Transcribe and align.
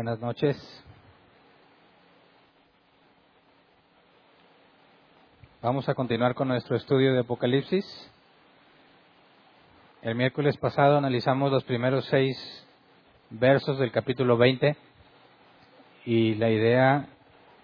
Buenas 0.00 0.20
noches. 0.20 0.56
Vamos 5.60 5.86
a 5.90 5.94
continuar 5.94 6.34
con 6.34 6.48
nuestro 6.48 6.74
estudio 6.74 7.12
de 7.12 7.20
Apocalipsis. 7.20 7.84
El 10.00 10.14
miércoles 10.14 10.56
pasado 10.56 10.96
analizamos 10.96 11.52
los 11.52 11.64
primeros 11.64 12.06
seis 12.06 12.34
versos 13.28 13.78
del 13.78 13.92
capítulo 13.92 14.38
20 14.38 14.74
y 16.06 16.34
la 16.36 16.48
idea 16.48 17.06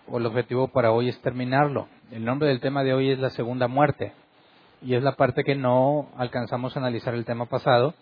o 0.06 0.18
el 0.18 0.26
objetivo 0.26 0.68
para 0.68 0.92
hoy 0.92 1.08
es 1.08 1.18
terminarlo. 1.22 1.88
El 2.10 2.26
nombre 2.26 2.48
del 2.48 2.60
tema 2.60 2.84
de 2.84 2.92
hoy 2.92 3.12
es 3.12 3.18
la 3.18 3.30
segunda 3.30 3.66
muerte 3.66 4.12
y 4.82 4.94
es 4.94 5.02
la 5.02 5.16
parte 5.16 5.42
que 5.42 5.54
no 5.54 6.10
alcanzamos 6.18 6.76
a 6.76 6.80
analizar 6.80 7.14
el 7.14 7.24
tema 7.24 7.46
pasado. 7.46 7.94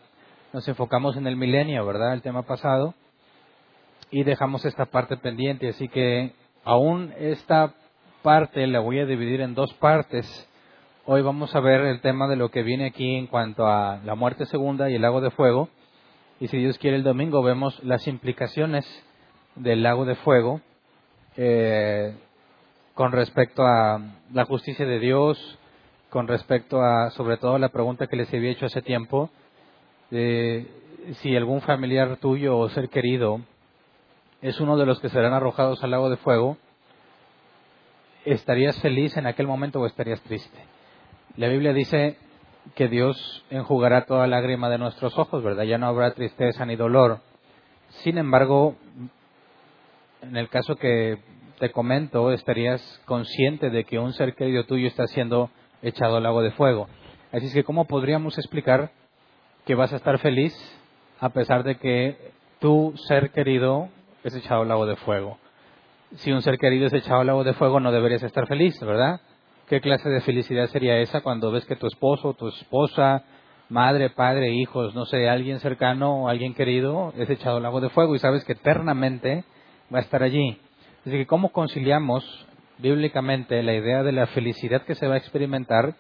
Nos 0.52 0.66
enfocamos 0.66 1.16
en 1.16 1.28
el 1.28 1.36
milenio, 1.36 1.86
¿verdad? 1.86 2.14
El 2.14 2.22
tema 2.22 2.42
pasado 2.42 2.96
y 4.14 4.22
dejamos 4.22 4.64
esta 4.64 4.86
parte 4.86 5.16
pendiente. 5.16 5.68
Así 5.68 5.88
que 5.88 6.30
aún 6.62 7.12
esta 7.18 7.74
parte 8.22 8.64
la 8.68 8.78
voy 8.78 9.00
a 9.00 9.06
dividir 9.06 9.40
en 9.40 9.56
dos 9.56 9.74
partes. 9.74 10.24
Hoy 11.04 11.20
vamos 11.22 11.52
a 11.56 11.58
ver 11.58 11.80
el 11.80 12.00
tema 12.00 12.28
de 12.28 12.36
lo 12.36 12.48
que 12.52 12.62
viene 12.62 12.86
aquí 12.86 13.16
en 13.16 13.26
cuanto 13.26 13.66
a 13.66 14.00
la 14.04 14.14
muerte 14.14 14.46
segunda 14.46 14.88
y 14.88 14.94
el 14.94 15.02
lago 15.02 15.20
de 15.20 15.32
fuego. 15.32 15.68
Y 16.38 16.46
si 16.46 16.58
Dios 16.58 16.78
quiere 16.78 16.96
el 16.96 17.02
domingo 17.02 17.42
vemos 17.42 17.82
las 17.82 18.06
implicaciones 18.06 18.86
del 19.56 19.82
lago 19.82 20.04
de 20.04 20.14
fuego 20.14 20.60
eh, 21.36 22.14
con 22.94 23.10
respecto 23.10 23.66
a 23.66 24.00
la 24.32 24.44
justicia 24.44 24.86
de 24.86 25.00
Dios, 25.00 25.58
con 26.10 26.28
respecto 26.28 26.80
a 26.84 27.10
sobre 27.10 27.36
todo 27.36 27.58
la 27.58 27.70
pregunta 27.70 28.06
que 28.06 28.14
les 28.14 28.32
había 28.32 28.52
hecho 28.52 28.66
hace 28.66 28.80
tiempo, 28.80 29.28
de 30.12 30.68
si 31.14 31.34
algún 31.34 31.62
familiar 31.62 32.18
tuyo 32.18 32.56
o 32.56 32.68
ser 32.68 32.88
querido 32.90 33.40
es 34.44 34.60
uno 34.60 34.76
de 34.76 34.84
los 34.84 35.00
que 35.00 35.08
serán 35.08 35.32
arrojados 35.32 35.82
al 35.82 35.92
lago 35.92 36.10
de 36.10 36.18
fuego, 36.18 36.58
¿estarías 38.26 38.78
feliz 38.80 39.16
en 39.16 39.26
aquel 39.26 39.46
momento 39.46 39.80
o 39.80 39.86
estarías 39.86 40.20
triste? 40.20 40.58
La 41.38 41.48
Biblia 41.48 41.72
dice 41.72 42.18
que 42.74 42.88
Dios 42.88 43.42
enjugará 43.48 44.04
toda 44.04 44.26
lágrima 44.26 44.68
de 44.68 44.76
nuestros 44.76 45.18
ojos, 45.18 45.42
¿verdad? 45.42 45.64
Ya 45.64 45.78
no 45.78 45.86
habrá 45.86 46.12
tristeza 46.12 46.66
ni 46.66 46.76
dolor. 46.76 47.20
Sin 48.02 48.18
embargo, 48.18 48.76
en 50.20 50.36
el 50.36 50.50
caso 50.50 50.76
que 50.76 51.20
te 51.58 51.72
comento, 51.72 52.30
estarías 52.30 53.00
consciente 53.06 53.70
de 53.70 53.84
que 53.84 53.98
un 53.98 54.12
ser 54.12 54.34
querido 54.34 54.64
tuyo 54.64 54.88
está 54.88 55.06
siendo 55.06 55.48
echado 55.80 56.18
al 56.18 56.22
lago 56.22 56.42
de 56.42 56.50
fuego. 56.50 56.86
Así 57.32 57.46
es 57.46 57.54
que, 57.54 57.64
¿cómo 57.64 57.86
podríamos 57.86 58.36
explicar 58.36 58.90
que 59.64 59.74
vas 59.74 59.94
a 59.94 59.96
estar 59.96 60.18
feliz 60.18 60.54
a 61.18 61.30
pesar 61.30 61.64
de 61.64 61.76
que 61.76 62.32
tu 62.58 62.92
ser 63.08 63.30
querido 63.30 63.88
es 64.24 64.34
echado 64.34 64.62
al 64.62 64.68
lago 64.68 64.86
de 64.86 64.96
fuego. 64.96 65.38
Si 66.16 66.32
un 66.32 66.42
ser 66.42 66.58
querido 66.58 66.86
es 66.86 66.92
echado 66.92 67.20
al 67.20 67.26
lago 67.26 67.44
de 67.44 67.52
fuego, 67.52 67.78
no 67.78 67.92
deberías 67.92 68.22
estar 68.22 68.46
feliz, 68.46 68.78
¿verdad? 68.80 69.20
¿Qué 69.68 69.80
clase 69.80 70.08
de 70.08 70.20
felicidad 70.20 70.66
sería 70.66 70.98
esa 70.98 71.20
cuando 71.20 71.50
ves 71.50 71.64
que 71.66 71.76
tu 71.76 71.86
esposo, 71.86 72.34
tu 72.34 72.48
esposa, 72.48 73.24
madre, 73.68 74.10
padre, 74.10 74.52
hijos, 74.52 74.94
no 74.94 75.04
sé, 75.06 75.28
alguien 75.28 75.60
cercano 75.60 76.24
o 76.24 76.28
alguien 76.28 76.54
querido 76.54 77.12
es 77.16 77.28
echado 77.30 77.58
al 77.58 77.62
lago 77.62 77.80
de 77.80 77.90
fuego 77.90 78.14
y 78.14 78.18
sabes 78.18 78.44
que 78.44 78.52
eternamente 78.52 79.44
va 79.92 79.98
a 79.98 80.02
estar 80.02 80.22
allí? 80.22 80.58
Así 81.00 81.10
que, 81.10 81.26
¿cómo 81.26 81.50
conciliamos 81.50 82.46
bíblicamente 82.78 83.62
la 83.62 83.74
idea 83.74 84.02
de 84.02 84.12
la 84.12 84.26
felicidad 84.28 84.82
que 84.82 84.94
se 84.94 85.06
va 85.06 85.14
a 85.14 85.18
experimentar 85.18 85.94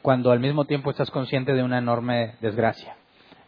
cuando 0.00 0.30
al 0.30 0.40
mismo 0.40 0.64
tiempo 0.64 0.90
estás 0.90 1.10
consciente 1.10 1.54
de 1.54 1.62
una 1.62 1.78
enorme 1.78 2.34
desgracia? 2.40 2.96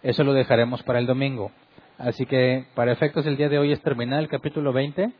Eso 0.02 0.24
lo 0.24 0.32
dejaremos 0.32 0.82
para 0.82 0.98
el 0.98 1.06
domingo. 1.06 1.50
Así 1.98 2.26
que 2.26 2.66
para 2.74 2.92
efectos 2.92 3.24
del 3.24 3.36
día 3.36 3.48
de 3.48 3.58
hoy 3.58 3.70
es 3.70 3.80
terminar 3.80 4.18
el 4.18 4.28
capítulo 4.28 4.72
20 4.72 5.12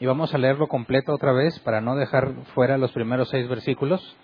y 0.00 0.06
vamos 0.06 0.34
a 0.34 0.38
leerlo 0.38 0.68
completo 0.68 1.12
otra 1.12 1.32
vez 1.32 1.58
para 1.60 1.82
no 1.82 1.96
dejar 1.96 2.32
fuera 2.54 2.78
los 2.78 2.92
primeros 2.92 3.28
seis 3.28 3.46
versículos. 3.46 4.16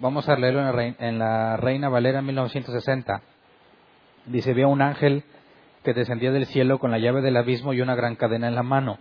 Vamos 0.00 0.28
a 0.28 0.36
leerlo 0.36 0.60
en 0.98 1.18
la 1.20 1.56
Reina 1.56 1.88
Valera 1.88 2.20
1960. 2.20 3.22
Dice, 4.26 4.54
vio 4.54 4.68
un 4.68 4.82
ángel 4.82 5.22
que 5.84 5.94
descendía 5.94 6.32
del 6.32 6.46
cielo 6.46 6.80
con 6.80 6.90
la 6.90 6.98
llave 6.98 7.22
del 7.22 7.36
abismo 7.36 7.72
y 7.72 7.80
una 7.80 7.94
gran 7.94 8.16
cadena 8.16 8.48
en 8.48 8.56
la 8.56 8.64
mano. 8.64 8.98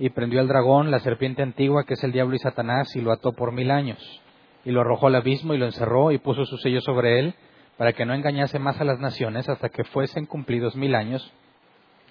Y 0.00 0.10
prendió 0.10 0.40
al 0.40 0.48
dragón, 0.48 0.90
la 0.90 0.98
serpiente 0.98 1.42
antigua, 1.42 1.84
que 1.84 1.94
es 1.94 2.02
el 2.02 2.10
diablo 2.10 2.34
y 2.34 2.40
Satanás, 2.40 2.94
y 2.96 3.00
lo 3.00 3.12
ató 3.12 3.32
por 3.32 3.52
mil 3.52 3.70
años. 3.70 4.20
Y 4.64 4.72
lo 4.72 4.80
arrojó 4.80 5.06
al 5.06 5.14
abismo 5.14 5.54
y 5.54 5.58
lo 5.58 5.66
encerró 5.66 6.10
y 6.10 6.18
puso 6.18 6.44
su 6.44 6.58
sello 6.58 6.80
sobre 6.80 7.20
él 7.20 7.34
para 7.76 7.92
que 7.92 8.06
no 8.06 8.14
engañase 8.14 8.58
más 8.58 8.80
a 8.80 8.84
las 8.84 8.98
naciones 8.98 9.48
hasta 9.48 9.68
que 9.68 9.84
fuesen 9.84 10.26
cumplidos 10.26 10.76
mil 10.76 10.94
años, 10.94 11.32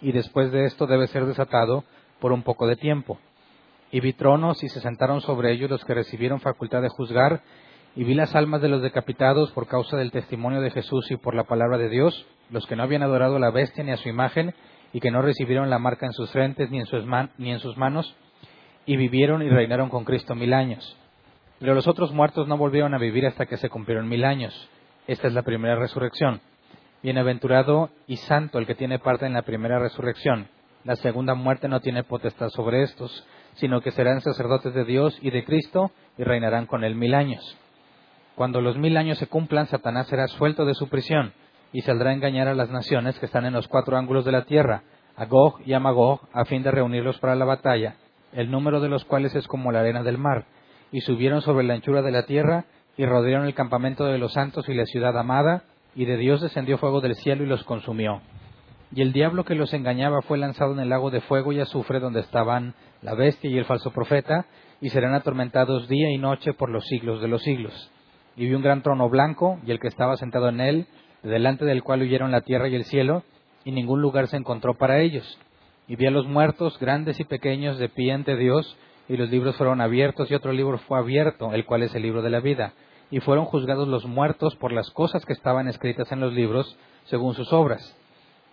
y 0.01 0.11
después 0.11 0.51
de 0.51 0.65
esto 0.65 0.87
debe 0.87 1.07
ser 1.07 1.25
desatado 1.25 1.83
por 2.19 2.31
un 2.31 2.43
poco 2.43 2.67
de 2.67 2.75
tiempo. 2.75 3.19
Y 3.91 3.99
vi 3.99 4.13
tronos 4.13 4.63
y 4.63 4.69
se 4.69 4.81
sentaron 4.81 5.21
sobre 5.21 5.51
ellos 5.51 5.69
los 5.69 5.83
que 5.85 5.93
recibieron 5.93 6.39
facultad 6.39 6.81
de 6.81 6.89
juzgar, 6.89 7.41
y 7.95 8.03
vi 8.03 8.13
las 8.13 8.35
almas 8.35 8.61
de 8.61 8.67
los 8.67 8.81
decapitados 8.81 9.51
por 9.51 9.67
causa 9.67 9.95
del 9.95 10.11
testimonio 10.11 10.59
de 10.59 10.71
Jesús 10.71 11.09
y 11.11 11.17
por 11.17 11.33
la 11.33 11.45
palabra 11.45 11.77
de 11.77 11.89
Dios, 11.89 12.25
los 12.49 12.67
que 12.67 12.75
no 12.75 12.83
habían 12.83 13.03
adorado 13.03 13.37
a 13.37 13.39
la 13.39 13.51
bestia 13.51 13.83
ni 13.83 13.91
a 13.91 13.97
su 13.97 14.09
imagen, 14.09 14.53
y 14.91 14.99
que 14.99 15.11
no 15.11 15.21
recibieron 15.21 15.69
la 15.69 15.79
marca 15.79 16.05
en 16.05 16.13
sus 16.13 16.29
frentes 16.31 16.69
ni 16.69 16.79
en 16.79 16.85
sus, 16.85 17.05
ni 17.37 17.51
en 17.51 17.59
sus 17.59 17.77
manos, 17.77 18.15
y 18.85 18.97
vivieron 18.97 19.41
y 19.41 19.49
reinaron 19.49 19.89
con 19.89 20.03
Cristo 20.03 20.35
mil 20.35 20.53
años. 20.53 20.97
Pero 21.59 21.73
los 21.73 21.87
otros 21.87 22.11
muertos 22.11 22.47
no 22.47 22.57
volvieron 22.57 22.93
a 22.93 22.97
vivir 22.97 23.25
hasta 23.25 23.45
que 23.45 23.57
se 23.57 23.69
cumplieron 23.69 24.07
mil 24.07 24.25
años. 24.25 24.69
Esta 25.07 25.27
es 25.27 25.33
la 25.33 25.43
primera 25.43 25.75
resurrección. 25.75 26.41
Bienaventurado 27.03 27.91
y 28.07 28.17
santo 28.17 28.57
el 28.57 28.65
que 28.65 28.73
tiene 28.73 28.97
parte 28.97 29.27
en 29.27 29.33
la 29.33 29.43
primera 29.43 29.77
resurrección. 29.77 30.47
La 30.83 30.95
segunda 30.95 31.35
muerte 31.35 31.67
no 31.67 31.79
tiene 31.79 32.03
potestad 32.03 32.49
sobre 32.49 32.81
estos, 32.81 33.23
sino 33.53 33.81
que 33.81 33.91
serán 33.91 34.21
sacerdotes 34.21 34.73
de 34.73 34.83
Dios 34.83 35.15
y 35.21 35.29
de 35.29 35.45
Cristo 35.45 35.91
y 36.17 36.23
reinarán 36.23 36.65
con 36.65 36.83
él 36.83 36.95
mil 36.95 37.13
años. 37.13 37.55
Cuando 38.33 38.61
los 38.61 38.77
mil 38.77 38.97
años 38.97 39.19
se 39.19 39.27
cumplan, 39.27 39.67
Satanás 39.67 40.07
será 40.07 40.27
suelto 40.27 40.65
de 40.65 40.73
su 40.73 40.89
prisión 40.89 41.33
y 41.71 41.81
saldrá 41.81 42.09
a 42.09 42.13
engañar 42.13 42.47
a 42.47 42.55
las 42.55 42.71
naciones 42.71 43.19
que 43.19 43.27
están 43.27 43.45
en 43.45 43.53
los 43.53 43.67
cuatro 43.67 43.97
ángulos 43.97 44.25
de 44.25 44.31
la 44.31 44.45
tierra, 44.45 44.81
a 45.15 45.25
Gog 45.25 45.61
y 45.67 45.73
a 45.73 45.79
Magog, 45.79 46.21
a 46.33 46.45
fin 46.45 46.63
de 46.63 46.71
reunirlos 46.71 47.19
para 47.19 47.35
la 47.35 47.45
batalla, 47.45 47.95
el 48.33 48.49
número 48.49 48.79
de 48.79 48.89
los 48.89 49.05
cuales 49.05 49.35
es 49.35 49.47
como 49.47 49.71
la 49.71 49.81
arena 49.81 50.01
del 50.01 50.17
mar. 50.17 50.45
Y 50.91 51.01
subieron 51.01 51.41
sobre 51.41 51.63
la 51.63 51.75
anchura 51.75 52.01
de 52.01 52.11
la 52.11 52.25
tierra 52.25 52.65
y 52.97 53.05
rodearon 53.05 53.45
el 53.45 53.53
campamento 53.53 54.05
de 54.05 54.17
los 54.17 54.33
santos 54.33 54.67
y 54.69 54.73
la 54.73 54.85
ciudad 54.85 55.17
amada, 55.17 55.63
y 55.95 56.05
de 56.05 56.17
Dios 56.17 56.41
descendió 56.41 56.77
fuego 56.77 57.01
del 57.01 57.15
cielo 57.15 57.43
y 57.43 57.47
los 57.47 57.63
consumió. 57.63 58.21
Y 58.93 59.01
el 59.01 59.11
diablo 59.11 59.43
que 59.43 59.55
los 59.55 59.73
engañaba 59.73 60.21
fue 60.21 60.37
lanzado 60.37 60.73
en 60.73 60.79
el 60.79 60.89
lago 60.89 61.09
de 61.09 61.21
fuego 61.21 61.51
y 61.51 61.59
azufre 61.59 61.99
donde 61.99 62.21
estaban 62.21 62.75
la 63.01 63.13
bestia 63.15 63.49
y 63.49 63.57
el 63.57 63.65
falso 63.65 63.91
profeta, 63.91 64.45
y 64.81 64.89
serán 64.89 65.13
atormentados 65.13 65.87
día 65.87 66.11
y 66.11 66.17
noche 66.17 66.53
por 66.53 66.69
los 66.69 66.85
siglos 66.85 67.21
de 67.21 67.27
los 67.27 67.41
siglos. 67.43 67.91
Y 68.35 68.47
vi 68.47 68.53
un 68.53 68.61
gran 68.61 68.81
trono 68.81 69.09
blanco, 69.09 69.59
y 69.65 69.71
el 69.71 69.79
que 69.79 69.87
estaba 69.87 70.17
sentado 70.17 70.49
en 70.49 70.61
él, 70.61 70.87
delante 71.23 71.65
del 71.65 71.83
cual 71.83 72.01
huyeron 72.01 72.31
la 72.31 72.41
tierra 72.41 72.67
y 72.67 72.75
el 72.75 72.85
cielo, 72.85 73.23
y 73.63 73.71
ningún 73.71 74.01
lugar 74.01 74.27
se 74.27 74.37
encontró 74.37 74.75
para 74.75 74.99
ellos. 74.99 75.39
Y 75.87 75.95
vi 75.95 76.07
a 76.07 76.11
los 76.11 76.27
muertos, 76.27 76.77
grandes 76.79 77.19
y 77.19 77.23
pequeños, 77.23 77.77
de 77.77 77.89
pie 77.89 78.13
ante 78.13 78.37
Dios, 78.37 78.77
y 79.07 79.17
los 79.17 79.29
libros 79.29 79.55
fueron 79.55 79.81
abiertos, 79.81 80.29
y 80.29 80.35
otro 80.35 80.51
libro 80.51 80.77
fue 80.79 80.99
abierto, 80.99 81.53
el 81.53 81.65
cual 81.65 81.83
es 81.83 81.95
el 81.95 82.03
libro 82.03 82.21
de 82.21 82.29
la 82.29 82.39
vida 82.39 82.73
y 83.11 83.19
fueron 83.19 83.45
juzgados 83.45 83.87
los 83.87 84.05
muertos 84.05 84.55
por 84.55 84.71
las 84.71 84.89
cosas 84.91 85.25
que 85.25 85.33
estaban 85.33 85.67
escritas 85.67 86.11
en 86.11 86.19
los 86.19 86.33
libros, 86.33 86.77
según 87.05 87.33
sus 87.33 87.51
obras. 87.53 87.95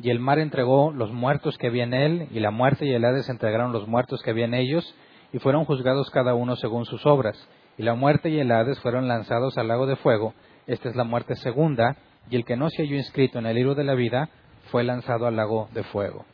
Y 0.01 0.11
el 0.11 0.19
mar 0.19 0.39
entregó 0.39 0.93
los 0.93 1.13
muertos 1.13 1.59
que 1.59 1.69
había 1.69 1.85
en 1.85 1.95
él, 1.95 2.29
y 2.33 2.41
la 2.41 2.51
muerte 2.51 2.87
y 2.87 2.93
el 2.93 3.05
Hades 3.05 3.29
entregaron 3.29 3.73
los 3.73 3.87
muertos 3.87 4.23
que 4.23 4.31
había 4.31 4.45
en 4.45 4.55
ellos, 4.55 4.95
y 5.33 5.39
fueron 5.39 5.65
juzgados 5.65 6.11
cada 6.11 6.35
uno 6.35 6.57
según 6.57 6.85
sus 6.85 7.07
obras. 7.07 7.49
Y 7.79 7.83
la 7.83 7.95
muerte 7.95 8.29
y 8.29 8.39
el 8.39 8.53
Hades 8.53 8.81
fueron 8.81 9.09
lanzados 9.09 9.57
al 9.57 9.69
lago 9.69 9.87
de 9.87 9.97
fuego. 9.97 10.35
Esta 10.67 10.89
es 10.89 10.97
la 10.97 11.05
muerte 11.05 11.37
segunda, 11.37 11.97
y 12.31 12.37
el 12.37 12.45
que 12.45 12.57
no 12.57 12.69
se 12.69 12.83
halló 12.83 12.97
inscrito 12.97 13.39
en 13.39 13.47
el 13.47 13.57
libro 13.57 13.75
de 13.75 13.85
la 13.85 13.95
vida 13.95 14.29
fue 14.71 14.85
lanzado 14.85 15.27
al 15.27 15.37
lago 15.37 15.69
de 15.73 15.83
fuego. 15.85 16.25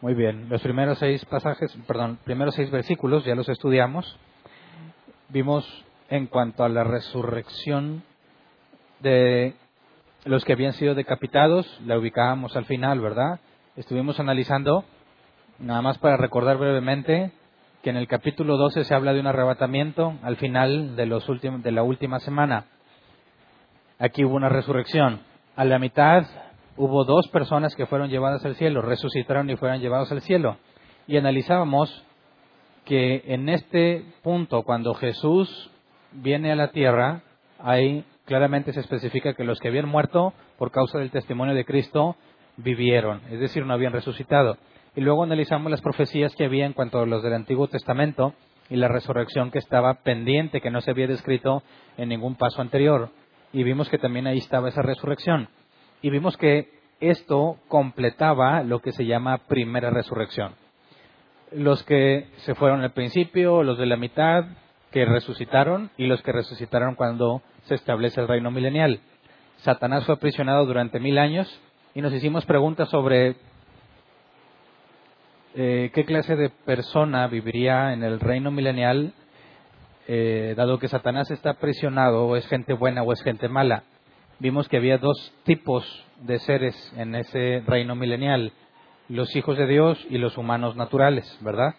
Muy 0.00 0.14
bien, 0.14 0.48
los 0.48 0.62
primeros 0.62 0.98
seis 0.98 1.24
pasajes, 1.26 1.76
perdón, 1.86 2.18
primeros 2.24 2.54
seis 2.54 2.70
versículos 2.70 3.24
ya 3.24 3.34
los 3.34 3.48
estudiamos. 3.48 4.18
Vimos 5.28 5.84
en 6.10 6.26
cuanto 6.26 6.64
a 6.64 6.68
la 6.68 6.84
resurrección 6.84 8.02
de 9.00 9.54
los 10.24 10.44
que 10.44 10.52
habían 10.52 10.74
sido 10.74 10.94
decapitados, 10.94 11.66
la 11.86 11.96
ubicábamos 11.96 12.56
al 12.56 12.66
final, 12.66 13.00
¿verdad? 13.00 13.40
Estuvimos 13.76 14.18
analizando, 14.20 14.84
nada 15.60 15.80
más 15.80 15.98
para 15.98 16.16
recordar 16.16 16.58
brevemente, 16.58 17.32
que 17.82 17.90
en 17.90 17.96
el 17.96 18.08
capítulo 18.08 18.58
12 18.58 18.84
se 18.84 18.94
habla 18.94 19.14
de 19.14 19.20
un 19.20 19.28
arrebatamiento 19.28 20.14
al 20.22 20.36
final 20.36 20.96
de, 20.96 21.06
los 21.06 21.26
últimos, 21.28 21.62
de 21.62 21.70
la 21.70 21.82
última 21.82 22.18
semana. 22.18 22.66
Aquí 23.98 24.24
hubo 24.24 24.34
una 24.34 24.50
resurrección. 24.50 25.20
A 25.56 25.64
la 25.64 25.78
mitad 25.78 26.26
hubo 26.76 27.04
dos 27.04 27.28
personas 27.28 27.74
que 27.76 27.86
fueron 27.86 28.10
llevadas 28.10 28.44
al 28.44 28.56
cielo, 28.56 28.82
resucitaron 28.82 29.48
y 29.48 29.56
fueron 29.56 29.80
llevados 29.80 30.10
al 30.12 30.20
cielo. 30.22 30.58
Y 31.06 31.16
analizábamos 31.16 32.04
que 32.84 33.22
en 33.26 33.48
este 33.48 34.04
punto, 34.22 34.62
cuando 34.64 34.92
Jesús 34.94 35.70
viene 36.12 36.52
a 36.52 36.56
la 36.56 36.68
tierra, 36.68 37.22
ahí 37.58 38.04
claramente 38.24 38.72
se 38.72 38.80
especifica 38.80 39.34
que 39.34 39.44
los 39.44 39.58
que 39.58 39.68
habían 39.68 39.88
muerto 39.88 40.32
por 40.58 40.70
causa 40.70 40.98
del 40.98 41.10
testimonio 41.10 41.54
de 41.54 41.64
Cristo 41.64 42.16
vivieron, 42.56 43.22
es 43.30 43.40
decir, 43.40 43.64
no 43.64 43.74
habían 43.74 43.92
resucitado. 43.92 44.56
Y 44.94 45.00
luego 45.00 45.22
analizamos 45.22 45.70
las 45.70 45.80
profecías 45.80 46.34
que 46.34 46.44
había 46.44 46.66
en 46.66 46.72
cuanto 46.72 47.00
a 47.00 47.06
los 47.06 47.22
del 47.22 47.34
Antiguo 47.34 47.68
Testamento 47.68 48.34
y 48.68 48.76
la 48.76 48.88
resurrección 48.88 49.50
que 49.50 49.58
estaba 49.58 49.94
pendiente, 50.02 50.60
que 50.60 50.70
no 50.70 50.80
se 50.80 50.90
había 50.90 51.06
descrito 51.06 51.62
en 51.96 52.08
ningún 52.08 52.36
paso 52.36 52.60
anterior. 52.60 53.10
Y 53.52 53.62
vimos 53.62 53.88
que 53.88 53.98
también 53.98 54.26
ahí 54.26 54.38
estaba 54.38 54.68
esa 54.68 54.82
resurrección. 54.82 55.48
Y 56.02 56.10
vimos 56.10 56.36
que 56.36 56.70
esto 57.00 57.58
completaba 57.68 58.62
lo 58.62 58.80
que 58.80 58.92
se 58.92 59.06
llama 59.06 59.38
primera 59.48 59.90
resurrección. 59.90 60.54
Los 61.52 61.82
que 61.82 62.28
se 62.38 62.54
fueron 62.54 62.82
al 62.82 62.92
principio, 62.92 63.62
los 63.64 63.78
de 63.78 63.86
la 63.86 63.96
mitad, 63.96 64.44
que 64.90 65.04
resucitaron, 65.04 65.90
y 65.96 66.06
los 66.06 66.22
que 66.22 66.32
resucitaron 66.32 66.94
cuando 66.94 67.42
se 67.64 67.74
establece 67.74 68.20
el 68.20 68.28
reino 68.28 68.50
milenial. 68.50 69.00
Satanás 69.58 70.04
fue 70.04 70.14
aprisionado 70.14 70.64
durante 70.66 71.00
mil 71.00 71.18
años 71.18 71.60
y 71.94 72.00
nos 72.00 72.12
hicimos 72.12 72.46
preguntas 72.46 72.88
sobre 72.88 73.36
eh, 75.54 75.90
qué 75.92 76.04
clase 76.04 76.36
de 76.36 76.48
persona 76.48 77.26
viviría 77.26 77.92
en 77.92 78.04
el 78.04 78.20
reino 78.20 78.50
milenial, 78.50 79.12
eh, 80.06 80.54
dado 80.56 80.78
que 80.78 80.88
Satanás 80.88 81.30
está 81.30 81.50
aprisionado, 81.50 82.26
o 82.26 82.36
es 82.36 82.46
gente 82.46 82.72
buena 82.72 83.02
o 83.02 83.12
es 83.12 83.22
gente 83.22 83.48
mala. 83.48 83.84
Vimos 84.38 84.68
que 84.68 84.78
había 84.78 84.98
dos 84.98 85.34
tipos 85.44 85.84
de 86.20 86.38
seres 86.38 86.92
en 86.96 87.14
ese 87.14 87.62
reino 87.66 87.94
milenial, 87.94 88.52
los 89.08 89.34
hijos 89.36 89.58
de 89.58 89.66
Dios 89.66 90.04
y 90.08 90.18
los 90.18 90.38
humanos 90.38 90.76
naturales, 90.76 91.38
¿verdad? 91.42 91.74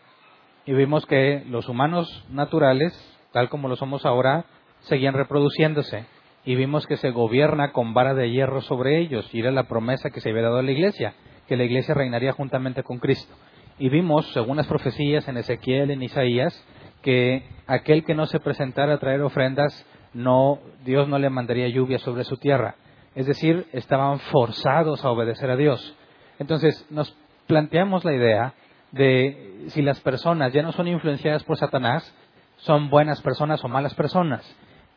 Y 0.65 0.73
vimos 0.73 1.05
que 1.05 1.43
los 1.47 1.67
humanos 1.67 2.25
naturales, 2.29 2.93
tal 3.31 3.49
como 3.49 3.67
lo 3.67 3.75
somos 3.75 4.05
ahora, 4.05 4.45
seguían 4.81 5.13
reproduciéndose. 5.13 6.05
Y 6.45 6.55
vimos 6.55 6.87
que 6.87 6.97
se 6.97 7.11
gobierna 7.11 7.71
con 7.71 7.93
vara 7.93 8.13
de 8.13 8.31
hierro 8.31 8.61
sobre 8.61 8.99
ellos, 8.99 9.29
y 9.33 9.39
era 9.39 9.51
la 9.51 9.67
promesa 9.67 10.09
que 10.09 10.21
se 10.21 10.29
había 10.29 10.43
dado 10.43 10.57
a 10.57 10.63
la 10.63 10.71
iglesia, 10.71 11.13
que 11.47 11.57
la 11.57 11.63
iglesia 11.63 11.93
reinaría 11.93 12.31
juntamente 12.31 12.83
con 12.83 12.99
Cristo. 12.99 13.33
Y 13.77 13.89
vimos, 13.89 14.31
según 14.33 14.57
las 14.57 14.67
profecías 14.67 15.27
en 15.27 15.37
Ezequiel, 15.37 15.91
en 15.91 16.03
Isaías, 16.03 16.53
que 17.01 17.43
aquel 17.67 18.03
que 18.03 18.13
no 18.13 18.25
se 18.27 18.39
presentara 18.39 18.93
a 18.95 18.99
traer 18.99 19.21
ofrendas, 19.21 19.85
no, 20.13 20.59
Dios 20.83 21.07
no 21.07 21.17
le 21.17 21.29
mandaría 21.29 21.67
lluvia 21.69 21.97
sobre 21.99 22.23
su 22.23 22.37
tierra. 22.37 22.75
Es 23.15 23.25
decir, 23.25 23.65
estaban 23.73 24.19
forzados 24.19 25.03
a 25.03 25.09
obedecer 25.09 25.49
a 25.49 25.55
Dios. 25.55 25.97
Entonces, 26.39 26.85
nos 26.89 27.15
planteamos 27.47 28.05
la 28.05 28.13
idea 28.13 28.53
de 28.91 29.65
si 29.67 29.81
las 29.81 29.99
personas 30.01 30.53
ya 30.53 30.61
no 30.61 30.71
son 30.71 30.87
influenciadas 30.87 31.43
por 31.43 31.57
Satanás, 31.57 32.13
son 32.57 32.89
buenas 32.89 33.21
personas 33.21 33.63
o 33.63 33.67
malas 33.67 33.93
personas. 33.95 34.43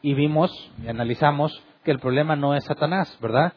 Y 0.03 0.15
vimos 0.15 0.51
y 0.83 0.89
analizamos 0.89 1.63
que 1.85 1.91
el 1.91 1.99
problema 1.99 2.37
no 2.37 2.55
es 2.55 2.65
Satanás, 2.65 3.17
¿verdad? 3.21 3.53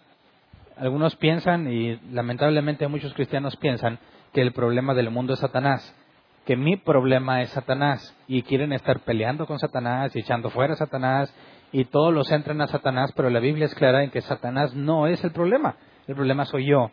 Algunos 0.78 1.16
piensan, 1.16 1.72
y 1.72 2.00
lamentablemente 2.12 2.88
muchos 2.88 3.14
cristianos 3.14 3.56
piensan, 3.58 4.00
que 4.34 4.42
el 4.42 4.54
problema 4.54 4.94
del 4.94 5.10
mundo 5.10 5.34
es 5.34 5.40
Satanás, 5.40 5.96
que 6.46 6.56
mi 6.56 6.78
problema 6.78 7.42
es 7.42 7.50
Satanás 7.50 8.16
y 8.28 8.44
quieren 8.44 8.72
estar 8.72 9.00
peleando 9.02 9.46
con 9.48 9.60
Satanás 9.60 10.16
y 10.16 10.20
echando 10.20 10.50
fuera 10.50 10.74
a 10.74 10.78
Satanás 10.78 11.34
y 11.72 11.86
todos 11.86 12.14
los 12.14 12.32
entran 12.32 12.62
a 12.62 12.68
Satanás, 12.68 13.12
pero 13.16 13.30
la 13.30 13.40
Biblia 13.40 13.66
es 13.66 13.76
clara 13.76 14.04
en 14.04 14.12
que 14.12 14.22
Satanás 14.22 14.74
no 14.74 15.08
es 15.08 15.24
el 15.24 15.32
problema, 15.32 15.76
el 16.08 16.16
problema 16.16 16.46
soy 16.46 16.68
yo, 16.68 16.92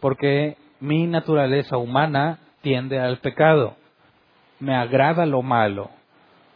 porque 0.00 0.56
mi 0.80 1.06
naturaleza 1.06 1.76
humana 1.76 2.38
tiende 2.66 2.98
al 2.98 3.18
pecado, 3.18 3.76
me 4.58 4.74
agrada 4.74 5.24
lo 5.24 5.40
malo 5.40 5.88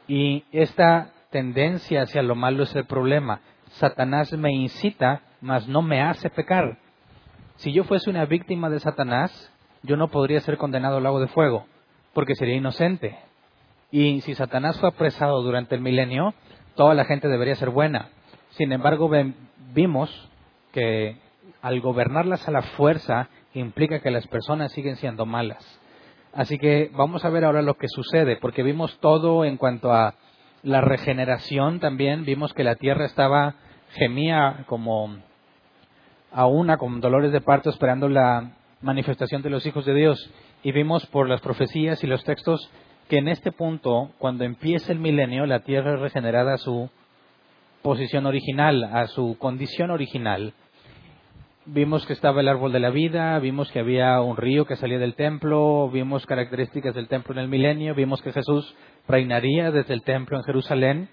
y 0.09 0.43
esta 0.51 1.13
tendencia 1.31 2.03
hacia 2.03 2.21
lo 2.21 2.35
malo 2.35 2.65
es 2.65 2.75
el 2.75 2.85
problema. 2.85 3.43
Satanás 3.75 4.33
me 4.33 4.53
incita, 4.53 5.23
mas 5.41 5.69
no 5.69 5.83
me 5.83 6.03
hace 6.03 6.29
pecar. 6.29 6.79
Si 7.59 7.73
yo 7.73 7.85
fuese 7.85 8.11
una 8.11 8.25
víctima 8.25 8.69
de 8.71 8.81
Satanás, 8.81 9.53
yo 9.85 9.97
no 9.97 10.09
podría 10.09 10.41
ser 10.41 10.57
condenado 10.57 10.97
al 10.97 11.05
lago 11.05 11.21
de 11.21 11.29
fuego, 11.29 11.67
porque 12.13 12.35
sería 12.35 12.57
inocente. 12.57 13.17
Y 13.93 14.21
si 14.23 14.35
Satanás 14.35 14.81
fue 14.81 14.89
apresado 14.89 15.43
durante 15.43 15.77
el 15.77 15.81
milenio, 15.81 16.35
toda 16.75 16.95
la 16.95 17.05
gente 17.05 17.29
debería 17.29 17.55
ser 17.55 17.71
buena. 17.71 18.09
Sin 18.57 18.73
embargo, 18.73 19.09
vimos 19.73 20.29
que 20.73 21.19
al 21.63 21.81
gobernarlas 21.81 22.49
a 22.49 22.51
la 22.51 22.63
fuerza 22.63 23.29
implica 23.55 24.01
que 24.01 24.11
las 24.11 24.27
personas 24.27 24.73
siguen 24.73 24.97
siendo 24.97 25.25
malas. 25.25 25.80
Así 26.33 26.59
que 26.59 26.91
vamos 26.95 27.25
a 27.25 27.31
ver 27.31 27.45
ahora 27.45 27.63
lo 27.63 27.75
que 27.75 27.89
sucede, 27.89 28.37
porque 28.37 28.63
vimos 28.63 28.99
todo 29.01 29.45
en 29.45 29.57
cuanto 29.57 29.93
a 29.93 30.15
la 30.63 30.81
regeneración 30.81 31.81
también, 31.81 32.25
vimos 32.25 32.53
que 32.53 32.65
la 32.65 32.77
tierra 32.77 33.07
estaba 33.07 33.57
gemía 33.95 34.65
como 34.67 35.17
a 36.33 36.47
una 36.47 36.77
con 36.77 37.01
dolores 37.01 37.33
de 37.33 37.41
parto 37.41 37.71
esperando 37.71 38.09
la 38.09 38.53
manifestación 38.81 39.43
de 39.43 39.51
los 39.51 39.67
hijos 39.67 39.85
de 39.85 39.95
Dios. 39.95 40.31
Y 40.63 40.73
vimos 40.73 41.07
por 41.07 41.29
las 41.29 41.41
profecías 41.41 42.03
y 42.05 42.07
los 42.07 42.23
textos 42.25 42.71
que 43.09 43.19
en 43.19 43.29
este 43.29 43.51
punto, 43.51 44.13
cuando 44.19 44.45
empieza 44.45 44.93
el 44.93 45.01
milenio, 45.01 45.47
la 45.47 45.61
tierra 45.61 45.95
es 45.95 46.01
regenerada 46.01 46.55
a 46.55 46.59
su 46.59 46.89
posición 47.83 48.27
original, 48.27 48.85
a 48.85 49.07
su 49.09 49.37
condición 49.39 49.91
original. 49.91 50.55
Vimos 51.67 52.07
que 52.07 52.15
estaba 52.15 52.41
el 52.41 52.49
árbol 52.49 52.73
de 52.73 52.81
la 52.81 52.91
vida, 52.91 53.39
vimos 53.39 53.71
que 53.71 53.81
había 53.81 54.21
un 54.23 54.37
río 54.37 54.65
que 54.65 54.77
salía 54.77 54.99
del 54.99 55.15
templo, 55.15 55.91
vimos 55.91 56.25
características 56.27 56.95
del 56.95 57.07
templo 57.07 57.35
en 57.35 57.41
el 57.41 57.49
milenio, 57.49 57.95
vimos 57.95 58.23
que 58.23 58.33
Jesús 58.33 58.75
reinaría 59.07 59.71
desde 59.71 59.93
el 59.93 60.03
templo 60.03 60.39
en 60.39 60.45
Jerusalén, 60.45 61.09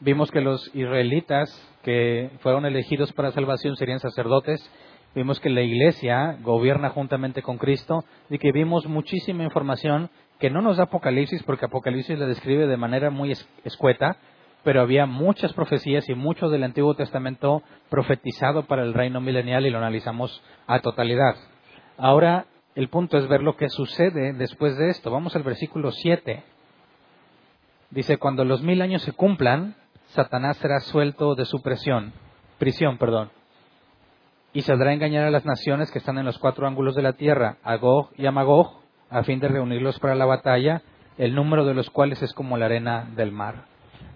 vimos 0.00 0.30
que 0.30 0.42
los 0.42 0.70
israelitas 0.74 1.50
que 1.82 2.30
fueron 2.40 2.66
elegidos 2.66 3.12
para 3.14 3.32
salvación 3.32 3.76
serían 3.76 4.00
sacerdotes 4.00 4.70
vimos 5.14 5.40
que 5.40 5.50
la 5.50 5.62
Iglesia 5.62 6.38
gobierna 6.42 6.90
juntamente 6.90 7.42
con 7.42 7.58
Cristo 7.58 8.04
y 8.28 8.38
que 8.38 8.52
vimos 8.52 8.86
muchísima 8.86 9.44
información 9.44 10.10
que 10.38 10.50
no 10.50 10.62
nos 10.62 10.76
da 10.76 10.84
Apocalipsis 10.84 11.42
porque 11.42 11.66
Apocalipsis 11.66 12.18
la 12.18 12.26
describe 12.26 12.66
de 12.66 12.76
manera 12.76 13.10
muy 13.10 13.32
escueta, 13.64 14.16
pero 14.64 14.80
había 14.80 15.06
muchas 15.06 15.52
profecías 15.52 16.08
y 16.08 16.14
mucho 16.14 16.48
del 16.48 16.64
Antiguo 16.64 16.94
Testamento 16.94 17.62
profetizado 17.88 18.64
para 18.64 18.82
el 18.82 18.94
reino 18.94 19.20
milenial 19.20 19.66
y 19.66 19.70
lo 19.70 19.78
analizamos 19.78 20.42
a 20.66 20.80
totalidad. 20.80 21.36
Ahora 21.96 22.46
el 22.74 22.88
punto 22.88 23.18
es 23.18 23.28
ver 23.28 23.42
lo 23.42 23.56
que 23.56 23.68
sucede 23.68 24.32
después 24.32 24.76
de 24.76 24.90
esto. 24.90 25.10
Vamos 25.10 25.34
al 25.36 25.42
versículo 25.42 25.90
7. 25.90 26.42
Dice, 27.90 28.18
cuando 28.18 28.44
los 28.44 28.62
mil 28.62 28.80
años 28.82 29.02
se 29.02 29.12
cumplan, 29.12 29.74
Satanás 30.08 30.56
será 30.58 30.80
suelto 30.80 31.34
de 31.34 31.44
su 31.44 31.60
prisión, 31.62 32.12
prisión, 32.58 32.98
perdón 32.98 33.30
y 34.52 34.62
saldrá 34.62 34.90
a 34.90 34.94
engañar 34.94 35.24
a 35.24 35.30
las 35.30 35.44
naciones 35.44 35.90
que 35.90 35.98
están 35.98 36.18
en 36.18 36.26
los 36.26 36.38
cuatro 36.38 36.66
ángulos 36.66 36.94
de 36.94 37.02
la 37.02 37.12
tierra, 37.12 37.56
a 37.62 37.76
Gog 37.76 38.10
y 38.16 38.26
a 38.26 38.32
Magog, 38.32 38.80
a 39.08 39.22
fin 39.22 39.40
de 39.40 39.48
reunirlos 39.48 39.98
para 40.00 40.14
la 40.14 40.26
batalla, 40.26 40.82
el 41.18 41.34
número 41.34 41.64
de 41.64 41.74
los 41.74 41.90
cuales 41.90 42.22
es 42.22 42.32
como 42.32 42.56
la 42.56 42.66
arena 42.66 43.08
del 43.14 43.32
mar. 43.32 43.64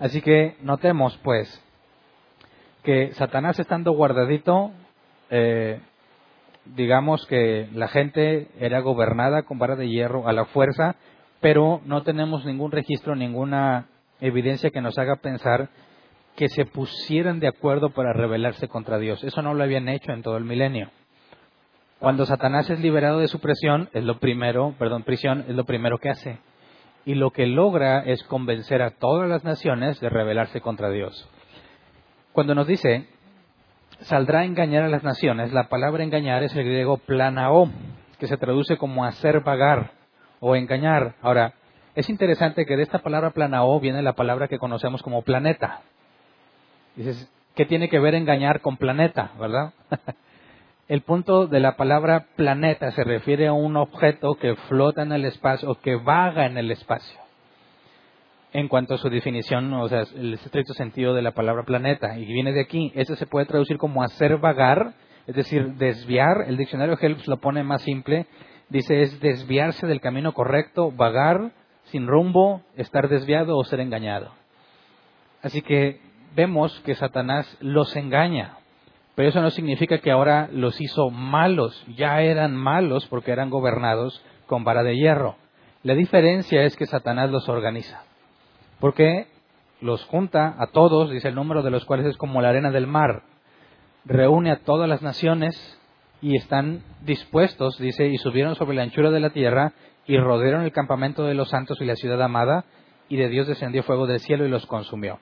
Así 0.00 0.20
que 0.20 0.56
notemos, 0.62 1.18
pues, 1.22 1.62
que 2.82 3.12
Satanás 3.14 3.58
estando 3.58 3.92
guardadito, 3.92 4.72
eh, 5.30 5.80
digamos 6.64 7.26
que 7.26 7.68
la 7.72 7.88
gente 7.88 8.48
era 8.58 8.80
gobernada 8.80 9.42
con 9.42 9.58
vara 9.58 9.76
de 9.76 9.88
hierro 9.88 10.28
a 10.28 10.32
la 10.32 10.46
fuerza, 10.46 10.96
pero 11.40 11.80
no 11.84 12.02
tenemos 12.02 12.44
ningún 12.44 12.72
registro, 12.72 13.14
ninguna 13.14 13.88
evidencia 14.20 14.70
que 14.70 14.80
nos 14.80 14.98
haga 14.98 15.16
pensar 15.16 15.68
que 16.36 16.48
se 16.48 16.64
pusieran 16.64 17.38
de 17.38 17.48
acuerdo 17.48 17.90
para 17.90 18.12
rebelarse 18.12 18.68
contra 18.68 18.98
Dios. 18.98 19.22
Eso 19.22 19.42
no 19.42 19.54
lo 19.54 19.62
habían 19.62 19.88
hecho 19.88 20.12
en 20.12 20.22
todo 20.22 20.36
el 20.36 20.44
milenio. 20.44 20.90
Cuando 22.00 22.26
Satanás 22.26 22.68
es 22.70 22.80
liberado 22.80 23.20
de 23.20 23.28
su 23.28 23.40
prisión, 23.40 23.88
es 23.92 24.04
lo 24.04 24.18
primero, 24.18 24.74
perdón, 24.78 25.04
prisión, 25.04 25.44
es 25.48 25.54
lo 25.54 25.64
primero 25.64 25.98
que 25.98 26.10
hace. 26.10 26.38
Y 27.04 27.14
lo 27.14 27.30
que 27.30 27.46
logra 27.46 28.00
es 28.00 28.22
convencer 28.24 28.82
a 28.82 28.90
todas 28.90 29.28
las 29.28 29.44
naciones 29.44 30.00
de 30.00 30.08
rebelarse 30.08 30.60
contra 30.60 30.90
Dios. 30.90 31.28
Cuando 32.32 32.54
nos 32.54 32.66
dice, 32.66 33.06
saldrá 34.00 34.40
a 34.40 34.44
engañar 34.44 34.84
a 34.84 34.88
las 34.88 35.04
naciones, 35.04 35.52
la 35.52 35.68
palabra 35.68 36.02
engañar 36.02 36.42
es 36.42 36.54
el 36.56 36.64
griego 36.64 36.98
planao, 36.98 37.70
que 38.18 38.26
se 38.26 38.36
traduce 38.36 38.76
como 38.76 39.04
hacer 39.04 39.40
vagar 39.40 39.92
o 40.40 40.56
engañar. 40.56 41.14
Ahora, 41.22 41.54
es 41.94 42.08
interesante 42.08 42.66
que 42.66 42.76
de 42.76 42.82
esta 42.82 43.00
palabra 43.00 43.30
planao 43.30 43.78
viene 43.80 44.02
la 44.02 44.14
palabra 44.14 44.48
que 44.48 44.58
conocemos 44.58 45.02
como 45.02 45.22
planeta. 45.22 45.82
Dices, 46.96 47.30
¿qué 47.54 47.66
tiene 47.66 47.88
que 47.88 47.98
ver 47.98 48.14
engañar 48.14 48.60
con 48.60 48.76
planeta, 48.76 49.32
verdad? 49.38 49.72
el 50.86 51.00
punto 51.00 51.46
de 51.46 51.60
la 51.60 51.76
palabra 51.76 52.26
planeta 52.36 52.90
se 52.90 53.04
refiere 53.04 53.46
a 53.46 53.52
un 53.52 53.76
objeto 53.76 54.34
que 54.34 54.54
flota 54.68 55.02
en 55.02 55.12
el 55.12 55.24
espacio 55.24 55.70
o 55.70 55.74
que 55.76 55.96
vaga 55.96 56.46
en 56.46 56.58
el 56.58 56.70
espacio. 56.70 57.18
En 58.52 58.68
cuanto 58.68 58.94
a 58.94 58.98
su 58.98 59.08
definición, 59.08 59.72
o 59.72 59.88
sea, 59.88 60.04
el 60.14 60.34
estricto 60.34 60.74
sentido 60.74 61.14
de 61.14 61.22
la 61.22 61.32
palabra 61.32 61.64
planeta, 61.64 62.18
y 62.18 62.26
viene 62.26 62.52
de 62.52 62.60
aquí, 62.60 62.92
eso 62.94 63.16
se 63.16 63.26
puede 63.26 63.46
traducir 63.46 63.78
como 63.78 64.02
hacer 64.02 64.36
vagar, 64.36 64.92
es 65.26 65.34
decir, 65.34 65.74
desviar. 65.74 66.44
El 66.46 66.56
diccionario 66.56 66.98
Helps 67.00 67.26
lo 67.26 67.38
pone 67.38 67.64
más 67.64 67.82
simple, 67.82 68.26
dice 68.68 69.02
es 69.02 69.18
desviarse 69.20 69.86
del 69.86 70.00
camino 70.00 70.34
correcto, 70.34 70.92
vagar, 70.92 71.50
sin 71.84 72.06
rumbo, 72.06 72.62
estar 72.76 73.08
desviado 73.08 73.56
o 73.56 73.64
ser 73.64 73.80
engañado. 73.80 74.32
Así 75.42 75.62
que 75.62 76.00
vemos 76.36 76.78
que 76.80 76.94
Satanás 76.94 77.56
los 77.60 77.96
engaña. 77.96 78.58
Pero 79.14 79.28
eso 79.28 79.40
no 79.40 79.50
significa 79.50 79.98
que 79.98 80.10
ahora 80.10 80.48
los 80.52 80.80
hizo 80.80 81.10
malos, 81.10 81.84
ya 81.96 82.20
eran 82.20 82.56
malos 82.56 83.06
porque 83.06 83.30
eran 83.30 83.50
gobernados 83.50 84.22
con 84.46 84.64
vara 84.64 84.82
de 84.82 84.96
hierro. 84.96 85.36
La 85.82 85.94
diferencia 85.94 86.62
es 86.62 86.76
que 86.76 86.86
Satanás 86.86 87.30
los 87.30 87.48
organiza, 87.48 88.02
porque 88.80 89.28
los 89.80 90.02
junta 90.04 90.54
a 90.58 90.68
todos, 90.68 91.10
dice 91.10 91.28
el 91.28 91.34
número 91.34 91.62
de 91.62 91.70
los 91.70 91.84
cuales 91.84 92.06
es 92.06 92.16
como 92.16 92.40
la 92.40 92.48
arena 92.48 92.70
del 92.70 92.86
mar, 92.86 93.22
reúne 94.04 94.50
a 94.50 94.60
todas 94.60 94.88
las 94.88 95.02
naciones 95.02 95.78
y 96.20 96.36
están 96.36 96.82
dispuestos, 97.02 97.78
dice, 97.78 98.08
y 98.08 98.16
subieron 98.16 98.54
sobre 98.54 98.76
la 98.76 98.82
anchura 98.82 99.10
de 99.10 99.20
la 99.20 99.30
tierra 99.30 99.74
y 100.06 100.16
rodearon 100.18 100.62
el 100.62 100.72
campamento 100.72 101.24
de 101.24 101.34
los 101.34 101.50
santos 101.50 101.78
y 101.80 101.84
la 101.84 101.96
ciudad 101.96 102.20
amada, 102.22 102.64
y 103.08 103.16
de 103.16 103.28
Dios 103.28 103.46
descendió 103.46 103.82
fuego 103.82 104.06
del 104.06 104.20
cielo 104.20 104.46
y 104.46 104.48
los 104.48 104.66
consumió. 104.66 105.18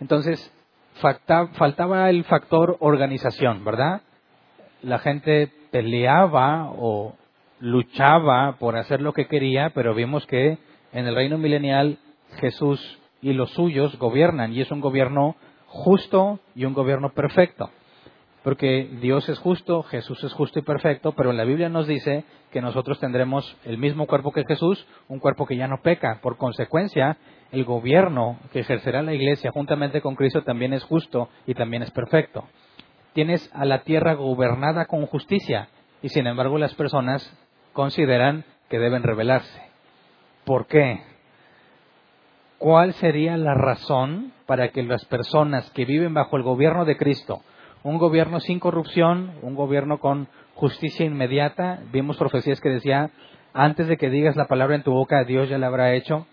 Entonces, 0.00 0.52
faltaba 0.98 2.10
el 2.10 2.24
factor 2.24 2.76
organización, 2.80 3.64
¿verdad? 3.64 4.02
La 4.82 4.98
gente 4.98 5.50
peleaba 5.70 6.70
o 6.70 7.14
luchaba 7.60 8.56
por 8.58 8.76
hacer 8.76 9.00
lo 9.00 9.12
que 9.12 9.26
quería, 9.26 9.70
pero 9.74 9.94
vimos 9.94 10.26
que 10.26 10.58
en 10.92 11.06
el 11.06 11.14
reino 11.14 11.38
milenial 11.38 11.98
Jesús 12.40 12.98
y 13.20 13.32
los 13.32 13.50
suyos 13.50 13.98
gobiernan 13.98 14.52
y 14.52 14.60
es 14.60 14.70
un 14.70 14.80
gobierno 14.80 15.36
justo 15.66 16.40
y 16.54 16.64
un 16.64 16.74
gobierno 16.74 17.10
perfecto. 17.10 17.70
Porque 18.42 18.88
Dios 19.00 19.28
es 19.28 19.38
justo, 19.38 19.82
Jesús 19.82 20.22
es 20.24 20.32
justo 20.32 20.58
y 20.60 20.62
perfecto, 20.62 21.12
pero 21.12 21.32
la 21.32 21.44
Biblia 21.44 21.68
nos 21.68 21.86
dice 21.86 22.24
que 22.52 22.62
nosotros 22.62 22.98
tendremos 23.00 23.56
el 23.64 23.78
mismo 23.78 24.06
cuerpo 24.06 24.32
que 24.32 24.44
Jesús, 24.44 24.86
un 25.08 25.18
cuerpo 25.18 25.44
que 25.44 25.56
ya 25.56 25.66
no 25.66 25.82
peca. 25.82 26.20
Por 26.22 26.36
consecuencia, 26.38 27.18
el 27.50 27.64
gobierno 27.64 28.38
que 28.52 28.60
ejercerá 28.60 29.02
la 29.02 29.14
iglesia 29.14 29.50
juntamente 29.50 30.00
con 30.00 30.14
Cristo 30.14 30.42
también 30.42 30.72
es 30.72 30.84
justo 30.84 31.28
y 31.46 31.54
también 31.54 31.82
es 31.82 31.90
perfecto. 31.90 32.44
Tienes 33.14 33.50
a 33.54 33.64
la 33.64 33.82
tierra 33.82 34.14
gobernada 34.14 34.86
con 34.86 35.06
justicia 35.06 35.68
y 36.02 36.10
sin 36.10 36.26
embargo 36.26 36.58
las 36.58 36.74
personas 36.74 37.36
consideran 37.72 38.44
que 38.68 38.78
deben 38.78 39.02
rebelarse. 39.02 39.62
¿Por 40.44 40.66
qué? 40.66 41.02
¿Cuál 42.58 42.92
sería 42.94 43.36
la 43.36 43.54
razón 43.54 44.32
para 44.46 44.68
que 44.68 44.82
las 44.82 45.04
personas 45.04 45.70
que 45.70 45.84
viven 45.84 46.14
bajo 46.14 46.36
el 46.36 46.42
gobierno 46.42 46.84
de 46.84 46.96
Cristo, 46.96 47.42
un 47.82 47.98
gobierno 47.98 48.40
sin 48.40 48.58
corrupción, 48.58 49.32
un 49.42 49.54
gobierno 49.54 49.98
con 50.00 50.28
justicia 50.54 51.06
inmediata, 51.06 51.78
vimos 51.92 52.16
profecías 52.16 52.60
que 52.60 52.68
decía, 52.68 53.10
antes 53.54 53.86
de 53.86 53.96
que 53.96 54.10
digas 54.10 54.36
la 54.36 54.48
palabra 54.48 54.74
en 54.74 54.82
tu 54.82 54.92
boca, 54.92 55.22
Dios 55.24 55.48
ya 55.48 55.58
la 55.58 55.68
habrá 55.68 55.94
hecho, 55.94 56.26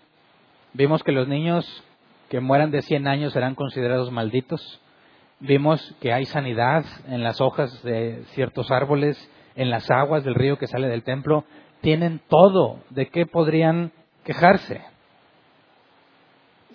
Vimos 0.76 1.02
que 1.02 1.12
los 1.12 1.26
niños 1.26 1.82
que 2.28 2.40
mueran 2.40 2.70
de 2.70 2.82
100 2.82 3.08
años 3.08 3.32
serán 3.32 3.54
considerados 3.54 4.12
malditos. 4.12 4.60
Vimos 5.40 5.96
que 6.02 6.12
hay 6.12 6.26
sanidad 6.26 6.84
en 7.08 7.24
las 7.24 7.40
hojas 7.40 7.82
de 7.82 8.24
ciertos 8.34 8.70
árboles, 8.70 9.16
en 9.54 9.70
las 9.70 9.90
aguas 9.90 10.22
del 10.22 10.34
río 10.34 10.58
que 10.58 10.66
sale 10.66 10.88
del 10.88 11.02
templo. 11.02 11.44
Tienen 11.80 12.20
todo. 12.28 12.80
¿De 12.90 13.08
qué 13.08 13.24
podrían 13.24 13.90
quejarse? 14.22 14.82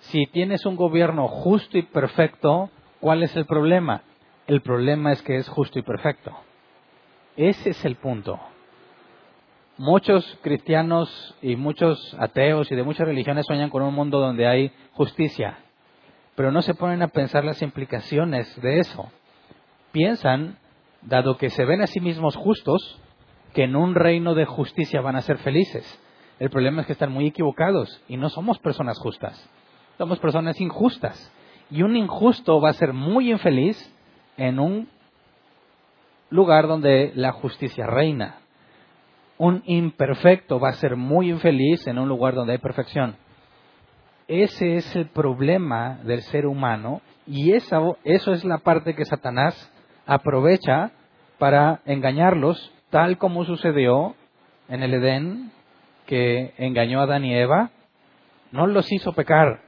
Si 0.00 0.26
tienes 0.32 0.66
un 0.66 0.74
gobierno 0.74 1.28
justo 1.28 1.78
y 1.78 1.82
perfecto, 1.82 2.70
¿cuál 2.98 3.22
es 3.22 3.36
el 3.36 3.46
problema? 3.46 4.02
El 4.48 4.62
problema 4.62 5.12
es 5.12 5.22
que 5.22 5.36
es 5.36 5.48
justo 5.48 5.78
y 5.78 5.82
perfecto. 5.82 6.36
Ese 7.36 7.70
es 7.70 7.84
el 7.84 7.94
punto. 7.94 8.40
Muchos 9.82 10.38
cristianos 10.42 11.34
y 11.42 11.56
muchos 11.56 12.14
ateos 12.16 12.70
y 12.70 12.76
de 12.76 12.84
muchas 12.84 13.04
religiones 13.04 13.44
sueñan 13.44 13.68
con 13.68 13.82
un 13.82 13.92
mundo 13.92 14.20
donde 14.20 14.46
hay 14.46 14.70
justicia, 14.92 15.58
pero 16.36 16.52
no 16.52 16.62
se 16.62 16.74
ponen 16.74 17.02
a 17.02 17.08
pensar 17.08 17.44
las 17.44 17.60
implicaciones 17.62 18.62
de 18.62 18.78
eso. 18.78 19.10
Piensan, 19.90 20.56
dado 21.00 21.36
que 21.36 21.50
se 21.50 21.64
ven 21.64 21.82
a 21.82 21.88
sí 21.88 21.98
mismos 21.98 22.36
justos, 22.36 23.00
que 23.54 23.64
en 23.64 23.74
un 23.74 23.96
reino 23.96 24.36
de 24.36 24.44
justicia 24.44 25.00
van 25.00 25.16
a 25.16 25.22
ser 25.22 25.38
felices. 25.38 26.00
El 26.38 26.48
problema 26.48 26.82
es 26.82 26.86
que 26.86 26.92
están 26.92 27.10
muy 27.10 27.26
equivocados 27.26 28.04
y 28.06 28.18
no 28.18 28.28
somos 28.28 28.60
personas 28.60 29.00
justas, 29.00 29.50
somos 29.98 30.20
personas 30.20 30.60
injustas. 30.60 31.34
Y 31.72 31.82
un 31.82 31.96
injusto 31.96 32.60
va 32.60 32.68
a 32.68 32.74
ser 32.74 32.92
muy 32.92 33.32
infeliz 33.32 33.92
en 34.36 34.60
un 34.60 34.88
lugar 36.30 36.68
donde 36.68 37.10
la 37.16 37.32
justicia 37.32 37.84
reina 37.88 38.41
un 39.42 39.60
imperfecto 39.66 40.60
va 40.60 40.68
a 40.68 40.74
ser 40.74 40.94
muy 40.94 41.28
infeliz 41.28 41.88
en 41.88 41.98
un 41.98 42.08
lugar 42.08 42.32
donde 42.34 42.52
hay 42.52 42.58
perfección. 42.58 43.16
Ese 44.28 44.76
es 44.76 44.94
el 44.94 45.06
problema 45.06 45.98
del 46.04 46.22
ser 46.22 46.46
humano 46.46 47.02
y 47.26 47.52
eso, 47.52 47.98
eso 48.04 48.32
es 48.32 48.44
la 48.44 48.58
parte 48.58 48.94
que 48.94 49.04
Satanás 49.04 49.68
aprovecha 50.06 50.92
para 51.38 51.80
engañarlos, 51.86 52.72
tal 52.90 53.18
como 53.18 53.44
sucedió 53.44 54.14
en 54.68 54.84
el 54.84 54.94
Edén, 54.94 55.50
que 56.06 56.54
engañó 56.56 57.00
a 57.00 57.04
Adán 57.04 57.24
y 57.24 57.34
Eva, 57.34 57.72
no 58.52 58.68
los 58.68 58.92
hizo 58.92 59.12
pecar, 59.12 59.60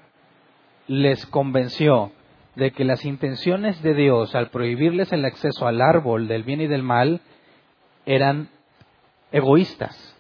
les 0.87 1.27
convenció 1.27 2.13
de 2.55 2.71
que 2.71 2.85
las 2.85 3.05
intenciones 3.05 3.83
de 3.83 3.95
Dios 3.95 4.37
al 4.37 4.51
prohibirles 4.51 5.13
el 5.13 5.25
acceso 5.25 5.67
al 5.67 5.83
árbol 5.83 6.29
del 6.29 6.45
bien 6.45 6.61
y 6.61 6.69
del 6.69 6.85
mal 6.85 7.23
eran 8.07 8.54
egoístas. 9.35 10.17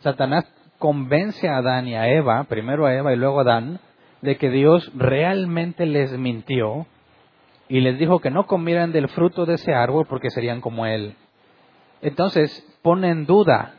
Satanás 0.00 0.44
convence 0.78 1.48
a 1.48 1.56
Adán 1.56 1.88
y 1.88 1.94
a 1.94 2.06
Eva, 2.06 2.44
primero 2.44 2.86
a 2.86 2.94
Eva 2.94 3.14
y 3.14 3.16
luego 3.16 3.38
a 3.38 3.42
Adán, 3.42 3.80
de 4.20 4.36
que 4.36 4.50
Dios 4.50 4.92
realmente 4.94 5.86
les 5.86 6.12
mintió 6.12 6.86
y 7.68 7.80
les 7.80 7.98
dijo 7.98 8.20
que 8.20 8.30
no 8.30 8.46
comieran 8.46 8.92
del 8.92 9.08
fruto 9.08 9.46
de 9.46 9.54
ese 9.54 9.72
árbol 9.72 10.06
porque 10.06 10.30
serían 10.30 10.60
como 10.60 10.84
él. 10.84 11.14
Entonces 12.02 12.64
pone 12.82 13.08
en 13.08 13.24
duda 13.24 13.74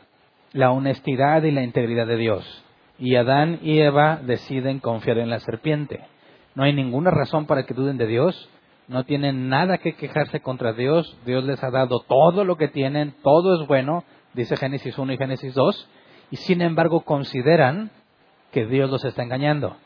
la 0.52 0.72
honestidad 0.72 1.44
y 1.44 1.52
la 1.52 1.62
integridad 1.62 2.08
de 2.08 2.16
Dios. 2.16 2.64
Y 2.98 3.14
Adán 3.14 3.60
y 3.62 3.78
Eva 3.78 4.16
deciden 4.16 4.80
confiar 4.80 5.18
en 5.18 5.30
la 5.30 5.38
serpiente. 5.38 6.00
No 6.56 6.64
hay 6.64 6.72
ninguna 6.72 7.12
razón 7.12 7.46
para 7.46 7.64
que 7.64 7.74
duden 7.74 7.96
de 7.96 8.08
Dios. 8.08 8.50
No 8.88 9.04
tienen 9.04 9.48
nada 9.48 9.78
que 9.78 9.94
quejarse 9.94 10.40
contra 10.40 10.72
Dios. 10.72 11.16
Dios 11.24 11.44
les 11.44 11.62
ha 11.62 11.70
dado 11.70 12.00
todo 12.00 12.44
lo 12.44 12.56
que 12.56 12.66
tienen. 12.66 13.14
Todo 13.22 13.60
es 13.62 13.68
bueno 13.68 14.04
dice 14.34 14.56
Génesis 14.56 14.96
1 14.98 15.12
y 15.12 15.16
Génesis 15.16 15.54
2, 15.54 15.88
y 16.30 16.36
sin 16.36 16.62
embargo 16.62 17.02
consideran 17.02 17.90
que 18.52 18.66
Dios 18.66 18.90
los 18.90 19.04
está 19.04 19.22
engañando. 19.22 19.76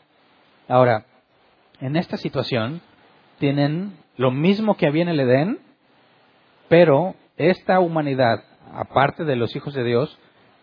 Ahora, 0.67 1.05
en 1.79 1.95
esta 1.95 2.17
situación 2.17 2.81
tienen 3.39 3.97
lo 4.17 4.31
mismo 4.31 4.75
que 4.75 4.87
había 4.87 5.03
en 5.03 5.09
el 5.09 5.19
Edén, 5.19 5.59
pero 6.69 7.15
esta 7.37 7.79
humanidad, 7.79 8.43
aparte 8.73 9.25
de 9.25 9.35
los 9.35 9.55
hijos 9.55 9.73
de 9.73 9.83
Dios, 9.83 10.17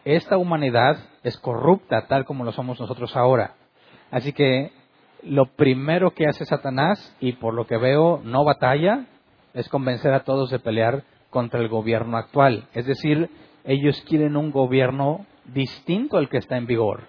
esta 0.05 0.37
humanidad 0.37 0.99
es 1.23 1.39
corrupta 1.39 2.07
tal 2.09 2.25
como 2.25 2.45
lo 2.45 2.53
somos 2.53 2.81
nosotros 2.81 3.15
ahora. 3.17 3.55
Así 4.11 4.33
que 4.33 4.73
lo 5.23 5.47
primero 5.47 6.13
que 6.13 6.27
hace 6.27 6.45
Satanás, 6.45 7.17
y 7.21 7.33
por 7.35 7.55
lo 7.55 7.67
que 7.67 7.77
veo 7.77 8.21
no 8.25 8.45
batalla, 8.45 9.07
es 9.55 9.69
convencer 9.69 10.13
a 10.13 10.25
todos 10.25 10.51
de 10.51 10.59
pelear 10.59 11.05
contra 11.31 11.61
el 11.61 11.69
gobierno 11.69 12.17
actual. 12.17 12.69
Es 12.75 12.87
decir, 12.87 13.31
ellos 13.65 14.01
quieren 14.09 14.37
un 14.37 14.51
gobierno 14.51 15.27
distinto 15.45 16.17
al 16.17 16.29
que 16.29 16.39
está 16.39 16.57
en 16.57 16.67
vigor. 16.67 17.05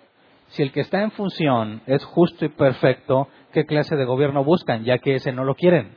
Si 0.49 0.61
el 0.61 0.71
que 0.71 0.81
está 0.81 1.01
en 1.01 1.11
función 1.11 1.81
es 1.87 2.03
justo 2.05 2.45
y 2.45 2.49
perfecto, 2.49 3.27
¿qué 3.51 3.65
clase 3.65 3.95
de 3.95 4.05
gobierno 4.05 4.43
buscan? 4.43 4.83
Ya 4.83 4.99
que 4.99 5.15
ese 5.15 5.31
no 5.31 5.43
lo 5.43 5.55
quieren. 5.55 5.95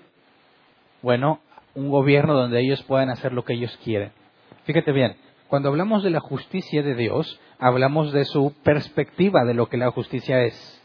Bueno, 1.02 1.40
un 1.74 1.90
gobierno 1.90 2.34
donde 2.34 2.60
ellos 2.60 2.82
puedan 2.84 3.10
hacer 3.10 3.32
lo 3.32 3.44
que 3.44 3.52
ellos 3.52 3.78
quieren. 3.84 4.12
Fíjate 4.64 4.92
bien, 4.92 5.16
cuando 5.48 5.68
hablamos 5.68 6.02
de 6.02 6.10
la 6.10 6.20
justicia 6.20 6.82
de 6.82 6.94
Dios, 6.94 7.38
hablamos 7.58 8.12
de 8.12 8.24
su 8.24 8.54
perspectiva 8.62 9.44
de 9.44 9.54
lo 9.54 9.68
que 9.68 9.76
la 9.76 9.90
justicia 9.90 10.42
es. 10.42 10.82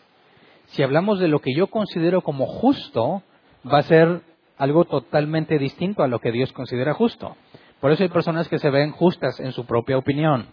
Si 0.68 0.84
hablamos 0.84 1.20
de 1.20 1.28
lo 1.28 1.40
que 1.40 1.54
yo 1.56 1.68
considero 1.68 2.22
como 2.22 2.46
justo, 2.46 3.24
va 3.66 3.80
a 3.80 3.84
ser 3.84 4.22
algo 4.58 4.86
totalmente 4.86 5.58
distinto 5.58 6.04
a 6.04 6.08
lo 6.08 6.20
que 6.20 6.32
Dios 6.32 6.51
considera 6.54 6.94
justo. 6.94 7.36
Por 7.82 7.92
eso 7.92 8.04
hay 8.04 8.10
personas 8.10 8.48
que 8.48 8.60
se 8.60 8.70
ven 8.70 8.92
justas 8.92 9.40
en 9.40 9.52
su 9.52 9.66
propia 9.66 9.98
opinión, 9.98 10.46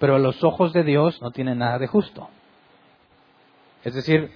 pero 0.00 0.16
a 0.16 0.18
los 0.18 0.42
ojos 0.42 0.72
de 0.72 0.82
Dios 0.82 1.22
no 1.22 1.30
tienen 1.30 1.58
nada 1.58 1.78
de 1.78 1.86
justo. 1.86 2.28
Es 3.84 3.94
decir, 3.94 4.32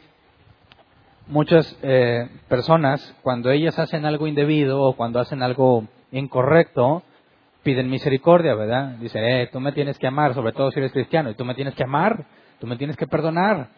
muchas 1.26 1.76
eh, 1.83 2.29
personas, 2.49 3.15
cuando 3.23 3.50
ellas 3.50 3.76
hacen 3.81 4.07
algo 4.07 4.29
indebido 4.29 4.81
o 4.81 4.97
cuando 4.97 5.19
hacen 5.19 5.43
algo 5.43 5.88
incorrecto, 6.12 7.03
piden 7.65 7.91
misericordia, 7.91 8.55
¿verdad? 8.55 8.91
Dicen, 9.00 9.25
eh, 9.25 9.49
tú 9.53 9.59
me 9.59 9.73
tienes 9.73 9.99
que 9.99 10.07
amar, 10.07 10.35
sobre 10.35 10.53
todo 10.53 10.71
si 10.71 10.79
eres 10.79 10.93
cristiano, 10.93 11.31
y 11.31 11.35
tú 11.35 11.45
me 11.45 11.57
tienes 11.57 11.75
que 11.75 11.83
amar, 11.83 12.26
tú 12.61 12.69
me 12.69 12.76
tienes 12.76 12.97
que 12.97 13.09
perdonar. 13.09 13.71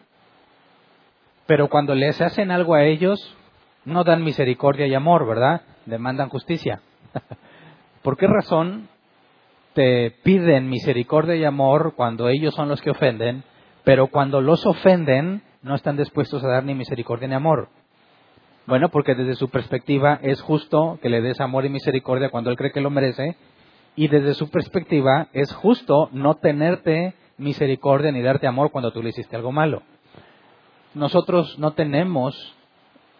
Pero 1.47 1.69
cuando 1.69 1.95
les 1.95 2.21
hacen 2.21 2.51
algo 2.51 2.75
a 2.75 2.83
ellos, 2.83 3.35
no 3.83 4.03
dan 4.03 4.23
misericordia 4.23 4.85
y 4.85 4.93
amor, 4.93 5.27
¿verdad? 5.27 5.61
Demandan 5.87 6.29
justicia. 6.29 6.81
¿Por 8.01 8.17
qué 8.17 8.27
razón 8.27 8.87
te 9.73 10.11
piden 10.23 10.69
misericordia 10.69 11.35
y 11.35 11.43
amor 11.43 11.93
cuando 11.95 12.29
ellos 12.29 12.53
son 12.55 12.69
los 12.69 12.81
que 12.81 12.91
ofenden, 12.91 13.43
pero 13.83 14.07
cuando 14.07 14.41
los 14.41 14.65
ofenden 14.65 15.41
no 15.61 15.75
están 15.75 15.97
dispuestos 15.97 16.43
a 16.43 16.47
dar 16.47 16.63
ni 16.63 16.75
misericordia 16.75 17.27
ni 17.27 17.35
amor? 17.35 17.69
Bueno, 18.65 18.89
porque 18.89 19.15
desde 19.15 19.35
su 19.35 19.49
perspectiva 19.49 20.19
es 20.21 20.41
justo 20.41 20.99
que 21.01 21.09
le 21.09 21.21
des 21.21 21.41
amor 21.41 21.65
y 21.65 21.69
misericordia 21.69 22.29
cuando 22.29 22.51
él 22.51 22.57
cree 22.57 22.71
que 22.71 22.81
lo 22.81 22.89
merece, 22.89 23.35
y 23.95 24.07
desde 24.07 24.33
su 24.33 24.49
perspectiva 24.49 25.27
es 25.33 25.51
justo 25.51 26.09
no 26.13 26.35
tenerte 26.35 27.15
misericordia 27.37 28.11
ni 28.11 28.21
darte 28.21 28.47
amor 28.47 28.71
cuando 28.71 28.91
tú 28.91 29.03
le 29.03 29.09
hiciste 29.09 29.35
algo 29.35 29.51
malo. 29.51 29.81
Nosotros 30.93 31.59
no 31.59 31.71
tenemos 31.71 32.55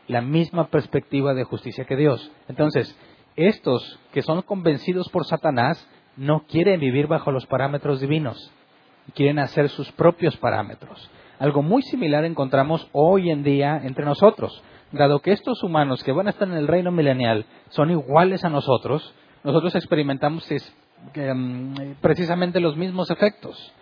la 0.07 0.21
misma 0.21 0.67
perspectiva 0.67 1.33
de 1.33 1.43
justicia 1.43 1.85
que 1.85 1.95
Dios. 1.95 2.31
Entonces, 2.47 2.97
estos 3.47 3.99
que 4.11 4.21
son 4.21 4.41
convencidos 4.41 5.09
por 5.09 5.25
Satanás 5.25 5.87
no 6.17 6.45
quieren 6.47 6.79
vivir 6.79 7.07
bajo 7.07 7.31
los 7.31 7.45
parámetros 7.45 8.01
divinos, 8.01 8.51
quieren 9.15 9.39
hacer 9.39 9.69
sus 9.69 9.91
propios 9.93 10.35
parámetros. 10.37 11.09
Algo 11.39 11.61
muy 11.61 11.81
similar 11.83 12.25
encontramos 12.25 12.89
hoy 12.91 13.29
en 13.31 13.43
día 13.43 13.79
entre 13.83 14.03
nosotros. 14.03 14.61
Dado 14.91 15.19
que 15.19 15.31
estos 15.31 15.63
humanos 15.63 16.03
que 16.03 16.11
van 16.11 16.27
a 16.27 16.31
estar 16.31 16.47
en 16.47 16.55
el 16.55 16.67
reino 16.67 16.91
milenial 16.91 17.45
son 17.69 17.91
iguales 17.91 18.43
a 18.43 18.49
nosotros, 18.49 19.13
nosotros 19.43 19.73
experimentamos 19.75 20.45
mm, 21.15 21.73
precisamente 22.01 22.59
los 22.59 22.75
mismos 22.75 23.09
efectos. 23.09 23.73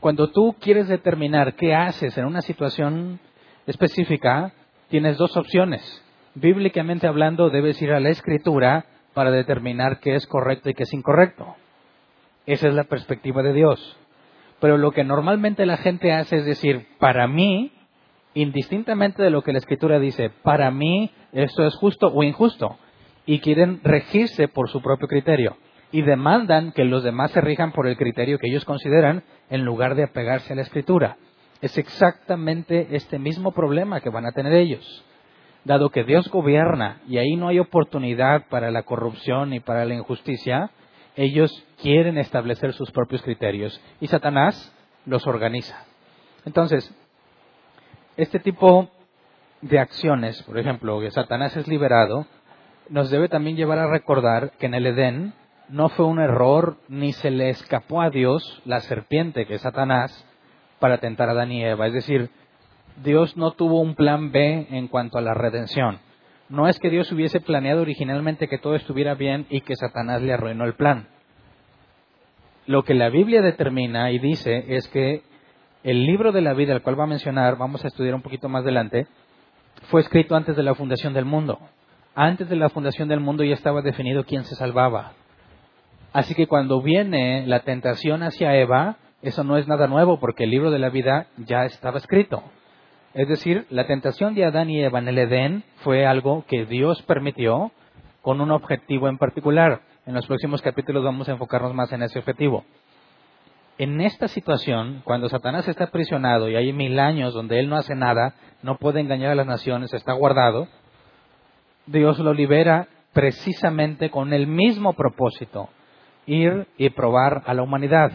Cuando 0.00 0.28
tú 0.28 0.54
quieres 0.60 0.88
determinar 0.88 1.54
qué 1.54 1.74
haces 1.74 2.18
en 2.18 2.26
una 2.26 2.42
situación 2.42 3.18
específica, 3.66 4.52
tienes 4.88 5.16
dos 5.16 5.36
opciones. 5.36 6.02
Bíblicamente 6.34 7.06
hablando, 7.06 7.48
debes 7.48 7.80
ir 7.80 7.92
a 7.92 8.00
la 8.00 8.10
escritura 8.10 8.84
para 9.16 9.30
determinar 9.30 9.98
qué 10.00 10.14
es 10.14 10.26
correcto 10.26 10.68
y 10.68 10.74
qué 10.74 10.82
es 10.82 10.92
incorrecto. 10.92 11.56
Esa 12.44 12.68
es 12.68 12.74
la 12.74 12.84
perspectiva 12.84 13.42
de 13.42 13.54
Dios. 13.54 13.98
Pero 14.60 14.76
lo 14.76 14.92
que 14.92 15.04
normalmente 15.04 15.64
la 15.64 15.78
gente 15.78 16.12
hace 16.12 16.36
es 16.36 16.44
decir, 16.44 16.86
para 16.98 17.26
mí, 17.26 17.72
indistintamente 18.34 19.22
de 19.22 19.30
lo 19.30 19.40
que 19.40 19.52
la 19.52 19.58
escritura 19.58 19.98
dice, 19.98 20.30
para 20.42 20.70
mí 20.70 21.10
esto 21.32 21.66
es 21.66 21.74
justo 21.76 22.08
o 22.08 22.22
injusto. 22.24 22.76
Y 23.24 23.38
quieren 23.38 23.80
regirse 23.82 24.48
por 24.48 24.68
su 24.68 24.82
propio 24.82 25.08
criterio. 25.08 25.56
Y 25.92 26.02
demandan 26.02 26.72
que 26.72 26.84
los 26.84 27.02
demás 27.02 27.30
se 27.30 27.40
rijan 27.40 27.72
por 27.72 27.86
el 27.86 27.96
criterio 27.96 28.38
que 28.38 28.48
ellos 28.48 28.66
consideran 28.66 29.24
en 29.48 29.64
lugar 29.64 29.94
de 29.94 30.04
apegarse 30.04 30.52
a 30.52 30.56
la 30.56 30.62
escritura. 30.62 31.16
Es 31.62 31.78
exactamente 31.78 32.88
este 32.90 33.18
mismo 33.18 33.52
problema 33.52 34.02
que 34.02 34.10
van 34.10 34.26
a 34.26 34.32
tener 34.32 34.52
ellos. 34.52 35.06
Dado 35.66 35.90
que 35.90 36.04
Dios 36.04 36.28
gobierna 36.30 37.00
y 37.08 37.18
ahí 37.18 37.34
no 37.34 37.48
hay 37.48 37.58
oportunidad 37.58 38.46
para 38.48 38.70
la 38.70 38.84
corrupción 38.84 39.52
y 39.52 39.58
para 39.58 39.84
la 39.84 39.94
injusticia, 39.94 40.70
ellos 41.16 41.50
quieren 41.82 42.18
establecer 42.18 42.72
sus 42.72 42.92
propios 42.92 43.20
criterios 43.22 43.80
y 44.00 44.06
Satanás 44.06 44.72
los 45.06 45.26
organiza. 45.26 45.84
Entonces, 46.44 46.94
este 48.16 48.38
tipo 48.38 48.88
de 49.60 49.80
acciones, 49.80 50.40
por 50.44 50.56
ejemplo, 50.56 51.00
que 51.00 51.10
Satanás 51.10 51.56
es 51.56 51.66
liberado, 51.66 52.26
nos 52.88 53.10
debe 53.10 53.28
también 53.28 53.56
llevar 53.56 53.80
a 53.80 53.90
recordar 53.90 54.52
que 54.60 54.66
en 54.66 54.74
el 54.74 54.86
Edén 54.86 55.34
no 55.68 55.88
fue 55.88 56.06
un 56.06 56.20
error 56.20 56.76
ni 56.86 57.12
se 57.12 57.32
le 57.32 57.50
escapó 57.50 58.02
a 58.02 58.10
Dios 58.10 58.62
la 58.64 58.78
serpiente 58.82 59.46
que 59.46 59.54
es 59.54 59.62
Satanás 59.62 60.24
para 60.78 60.98
tentar 60.98 61.28
a 61.28 61.32
Adán. 61.32 61.50
Es 61.50 61.92
decir, 61.92 62.30
Dios 63.02 63.36
no 63.36 63.52
tuvo 63.52 63.80
un 63.80 63.94
plan 63.94 64.32
B 64.32 64.66
en 64.70 64.88
cuanto 64.88 65.18
a 65.18 65.22
la 65.22 65.34
redención. 65.34 65.98
No 66.48 66.68
es 66.68 66.78
que 66.78 66.90
Dios 66.90 67.10
hubiese 67.12 67.40
planeado 67.40 67.82
originalmente 67.82 68.48
que 68.48 68.58
todo 68.58 68.76
estuviera 68.76 69.14
bien 69.14 69.46
y 69.50 69.62
que 69.62 69.76
Satanás 69.76 70.22
le 70.22 70.32
arruinó 70.32 70.64
el 70.64 70.74
plan. 70.74 71.08
Lo 72.66 72.84
que 72.84 72.94
la 72.94 73.10
Biblia 73.10 73.42
determina 73.42 74.10
y 74.10 74.18
dice 74.18 74.64
es 74.76 74.88
que 74.88 75.22
el 75.82 76.04
libro 76.04 76.32
de 76.32 76.40
la 76.40 76.54
vida, 76.54 76.72
el 76.72 76.82
cual 76.82 76.98
va 76.98 77.04
a 77.04 77.08
mencionar, 77.08 77.56
vamos 77.56 77.84
a 77.84 77.88
estudiar 77.88 78.14
un 78.14 78.22
poquito 78.22 78.48
más 78.48 78.62
adelante, 78.62 79.06
fue 79.88 80.00
escrito 80.00 80.34
antes 80.34 80.56
de 80.56 80.62
la 80.62 80.74
fundación 80.74 81.14
del 81.14 81.24
mundo. 81.24 81.58
Antes 82.14 82.48
de 82.48 82.56
la 82.56 82.70
fundación 82.70 83.08
del 83.08 83.20
mundo 83.20 83.44
ya 83.44 83.54
estaba 83.54 83.82
definido 83.82 84.24
quién 84.24 84.44
se 84.44 84.54
salvaba. 84.54 85.12
Así 86.12 86.34
que 86.34 86.46
cuando 86.46 86.80
viene 86.80 87.46
la 87.46 87.60
tentación 87.60 88.22
hacia 88.22 88.56
Eva, 88.56 88.96
eso 89.22 89.44
no 89.44 89.58
es 89.58 89.68
nada 89.68 89.86
nuevo 89.86 90.18
porque 90.18 90.44
el 90.44 90.50
libro 90.50 90.70
de 90.70 90.78
la 90.78 90.88
vida 90.88 91.26
ya 91.36 91.64
estaba 91.66 91.98
escrito. 91.98 92.42
Es 93.16 93.28
decir, 93.28 93.66
la 93.70 93.86
tentación 93.86 94.34
de 94.34 94.44
Adán 94.44 94.68
y 94.68 94.82
Eva 94.82 94.98
en 94.98 95.08
el 95.08 95.16
Edén 95.16 95.64
fue 95.76 96.04
algo 96.04 96.44
que 96.46 96.66
Dios 96.66 97.00
permitió 97.00 97.72
con 98.20 98.42
un 98.42 98.50
objetivo 98.50 99.08
en 99.08 99.16
particular. 99.16 99.80
En 100.04 100.12
los 100.12 100.26
próximos 100.26 100.60
capítulos 100.60 101.02
vamos 101.02 101.26
a 101.26 101.32
enfocarnos 101.32 101.72
más 101.72 101.90
en 101.94 102.02
ese 102.02 102.18
objetivo. 102.18 102.66
En 103.78 104.02
esta 104.02 104.28
situación, 104.28 105.00
cuando 105.02 105.30
Satanás 105.30 105.66
está 105.66 105.84
aprisionado 105.84 106.50
y 106.50 106.56
hay 106.56 106.74
mil 106.74 106.98
años 106.98 107.32
donde 107.32 107.58
él 107.58 107.70
no 107.70 107.76
hace 107.76 107.94
nada, 107.94 108.34
no 108.62 108.76
puede 108.76 109.00
engañar 109.00 109.30
a 109.30 109.34
las 109.34 109.46
naciones, 109.46 109.94
está 109.94 110.12
guardado, 110.12 110.68
Dios 111.86 112.18
lo 112.18 112.34
libera 112.34 112.86
precisamente 113.14 114.10
con 114.10 114.34
el 114.34 114.46
mismo 114.46 114.92
propósito, 114.92 115.70
ir 116.26 116.66
y 116.76 116.90
probar 116.90 117.44
a 117.46 117.54
la 117.54 117.62
humanidad. 117.62 118.12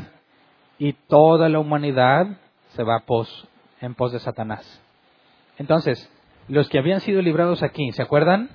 Y 0.77 0.93
toda 0.93 1.49
la 1.49 1.57
humanidad 1.57 2.27
se 2.75 2.83
va 2.83 3.03
en 3.81 3.95
pos 3.95 4.11
de 4.11 4.19
Satanás. 4.19 4.81
Entonces, 5.57 6.11
los 6.47 6.69
que 6.69 6.79
habían 6.79 7.01
sido 7.01 7.21
librados 7.21 7.63
aquí, 7.63 7.91
¿se 7.91 8.01
acuerdan? 8.01 8.49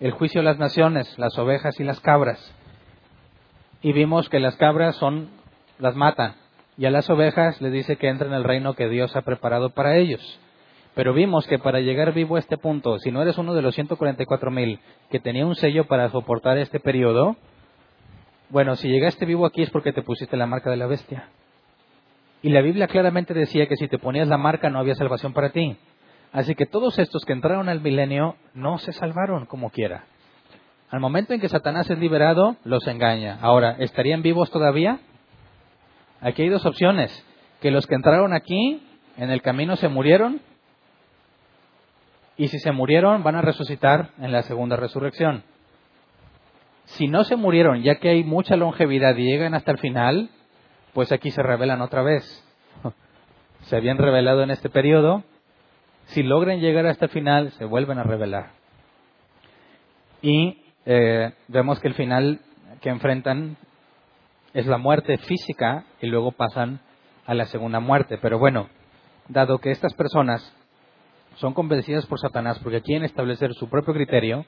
El 0.00 0.12
juicio 0.12 0.40
de 0.40 0.44
las 0.44 0.58
naciones, 0.58 1.18
las 1.18 1.38
ovejas 1.38 1.78
y 1.80 1.84
las 1.84 2.00
cabras. 2.00 2.54
Y 3.82 3.92
vimos 3.92 4.28
que 4.28 4.40
las 4.40 4.56
cabras 4.56 4.96
son, 4.96 5.28
las 5.78 5.96
matan. 5.96 6.34
Y 6.76 6.86
a 6.86 6.90
las 6.90 7.10
ovejas 7.10 7.60
les 7.60 7.72
dice 7.72 7.96
que 7.96 8.08
entren 8.08 8.30
en 8.30 8.38
el 8.38 8.44
reino 8.44 8.74
que 8.74 8.88
Dios 8.88 9.14
ha 9.16 9.22
preparado 9.22 9.70
para 9.70 9.96
ellos. 9.96 10.40
Pero 10.94 11.14
vimos 11.14 11.46
que 11.46 11.58
para 11.58 11.80
llegar 11.80 12.12
vivo 12.12 12.36
a 12.36 12.38
este 12.38 12.58
punto, 12.58 12.98
si 12.98 13.10
no 13.10 13.22
eres 13.22 13.38
uno 13.38 13.54
de 13.54 13.62
los 13.62 13.74
144 13.74 14.50
mil 14.50 14.78
que 15.10 15.20
tenía 15.20 15.46
un 15.46 15.54
sello 15.54 15.86
para 15.86 16.10
soportar 16.10 16.58
este 16.58 16.80
periodo, 16.80 17.36
bueno, 18.50 18.76
si 18.76 18.88
llegaste 18.88 19.24
vivo 19.24 19.46
aquí 19.46 19.62
es 19.62 19.70
porque 19.70 19.92
te 19.92 20.02
pusiste 20.02 20.36
la 20.36 20.46
marca 20.46 20.70
de 20.70 20.76
la 20.76 20.86
bestia. 20.86 21.28
Y 22.42 22.50
la 22.50 22.60
Biblia 22.60 22.88
claramente 22.88 23.32
decía 23.32 23.66
que 23.66 23.76
si 23.76 23.88
te 23.88 23.98
ponías 23.98 24.28
la 24.28 24.36
marca 24.36 24.68
no 24.68 24.78
había 24.78 24.94
salvación 24.94 25.32
para 25.32 25.50
ti. 25.50 25.76
Así 26.32 26.54
que 26.54 26.66
todos 26.66 26.98
estos 26.98 27.24
que 27.24 27.34
entraron 27.34 27.68
al 27.68 27.82
milenio 27.82 28.36
no 28.54 28.78
se 28.78 28.92
salvaron 28.92 29.46
como 29.46 29.70
quiera. 29.70 30.04
Al 30.90 31.00
momento 31.00 31.34
en 31.34 31.40
que 31.40 31.48
Satanás 31.48 31.88
es 31.90 31.98
liberado, 31.98 32.56
los 32.64 32.86
engaña. 32.86 33.38
Ahora, 33.42 33.76
¿estarían 33.78 34.22
vivos 34.22 34.50
todavía? 34.50 34.98
Aquí 36.20 36.42
hay 36.42 36.48
dos 36.48 36.64
opciones. 36.66 37.26
Que 37.60 37.70
los 37.70 37.86
que 37.86 37.94
entraron 37.94 38.32
aquí, 38.32 38.82
en 39.16 39.30
el 39.30 39.42
camino 39.42 39.76
se 39.76 39.88
murieron. 39.88 40.40
Y 42.36 42.48
si 42.48 42.58
se 42.58 42.72
murieron, 42.72 43.22
van 43.22 43.36
a 43.36 43.42
resucitar 43.42 44.10
en 44.18 44.32
la 44.32 44.42
segunda 44.42 44.76
resurrección. 44.76 45.44
Si 46.84 47.08
no 47.08 47.24
se 47.24 47.36
murieron, 47.36 47.82
ya 47.82 47.96
que 47.96 48.08
hay 48.08 48.24
mucha 48.24 48.56
longevidad 48.56 49.16
y 49.16 49.24
llegan 49.24 49.54
hasta 49.54 49.72
el 49.72 49.78
final, 49.78 50.30
pues 50.92 51.12
aquí 51.12 51.30
se 51.30 51.42
revelan 51.42 51.82
otra 51.82 52.02
vez. 52.02 52.24
Se 53.62 53.76
habían 53.76 53.96
revelado 53.96 54.42
en 54.42 54.50
este 54.50 54.68
periodo, 54.68 55.22
si 56.12 56.22
logran 56.22 56.60
llegar 56.60 56.86
hasta 56.86 57.06
el 57.06 57.10
final, 57.10 57.52
se 57.52 57.64
vuelven 57.64 57.98
a 57.98 58.04
revelar. 58.04 58.52
Y 60.20 60.62
eh, 60.86 61.32
vemos 61.48 61.80
que 61.80 61.88
el 61.88 61.94
final 61.94 62.40
que 62.80 62.90
enfrentan 62.90 63.56
es 64.54 64.66
la 64.66 64.78
muerte 64.78 65.18
física 65.18 65.84
y 66.00 66.06
luego 66.06 66.32
pasan 66.32 66.80
a 67.26 67.34
la 67.34 67.46
segunda 67.46 67.80
muerte. 67.80 68.18
Pero 68.20 68.38
bueno, 68.38 68.68
dado 69.28 69.58
que 69.58 69.70
estas 69.70 69.94
personas 69.94 70.54
son 71.36 71.54
convencidas 71.54 72.06
por 72.06 72.20
Satanás 72.20 72.58
porque 72.62 72.82
quieren 72.82 73.04
establecer 73.04 73.54
su 73.54 73.68
propio 73.68 73.94
criterio, 73.94 74.44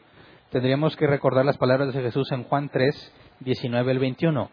tendríamos 0.50 0.96
que 0.96 1.06
recordar 1.06 1.44
las 1.44 1.56
palabras 1.56 1.94
de 1.94 2.02
Jesús 2.02 2.30
en 2.32 2.44
Juan 2.44 2.68
3, 2.68 3.12
19 3.40 3.90
al 3.90 3.98
21. 3.98 4.50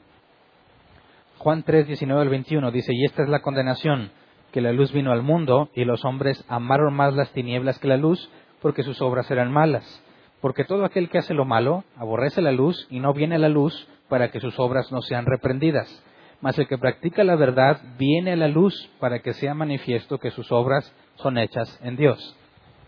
Juan 1.37 1.63
3, 1.63 1.87
19 1.87 2.21
al 2.21 2.29
21 2.29 2.71
dice, 2.71 2.93
y 2.93 3.05
esta 3.05 3.23
es 3.23 3.29
la 3.29 3.41
condenación, 3.41 4.11
que 4.51 4.61
la 4.61 4.73
luz 4.73 4.91
vino 4.91 5.11
al 5.11 5.23
mundo 5.23 5.69
y 5.73 5.85
los 5.85 6.05
hombres 6.05 6.43
amaron 6.47 6.93
más 6.93 7.13
las 7.13 7.31
tinieblas 7.31 7.79
que 7.79 7.87
la 7.87 7.97
luz 7.97 8.29
porque 8.61 8.83
sus 8.83 9.01
obras 9.01 9.29
eran 9.31 9.51
malas. 9.51 10.03
Porque 10.41 10.63
todo 10.63 10.85
aquel 10.85 11.09
que 11.09 11.19
hace 11.19 11.33
lo 11.33 11.45
malo 11.45 11.83
aborrece 11.97 12.41
la 12.41 12.51
luz 12.51 12.87
y 12.89 12.99
no 12.99 13.13
viene 13.13 13.35
a 13.35 13.39
la 13.39 13.49
luz 13.49 13.87
para 14.09 14.29
que 14.29 14.39
sus 14.39 14.59
obras 14.59 14.91
no 14.91 15.01
sean 15.01 15.25
reprendidas. 15.25 16.03
Mas 16.41 16.57
el 16.57 16.67
que 16.67 16.77
practica 16.77 17.23
la 17.23 17.35
verdad 17.35 17.81
viene 17.97 18.33
a 18.33 18.35
la 18.35 18.47
luz 18.47 18.89
para 18.99 19.19
que 19.19 19.33
sea 19.33 19.53
manifiesto 19.53 20.17
que 20.17 20.31
sus 20.31 20.51
obras 20.51 20.93
son 21.15 21.37
hechas 21.37 21.79
en 21.83 21.95
Dios. 21.95 22.35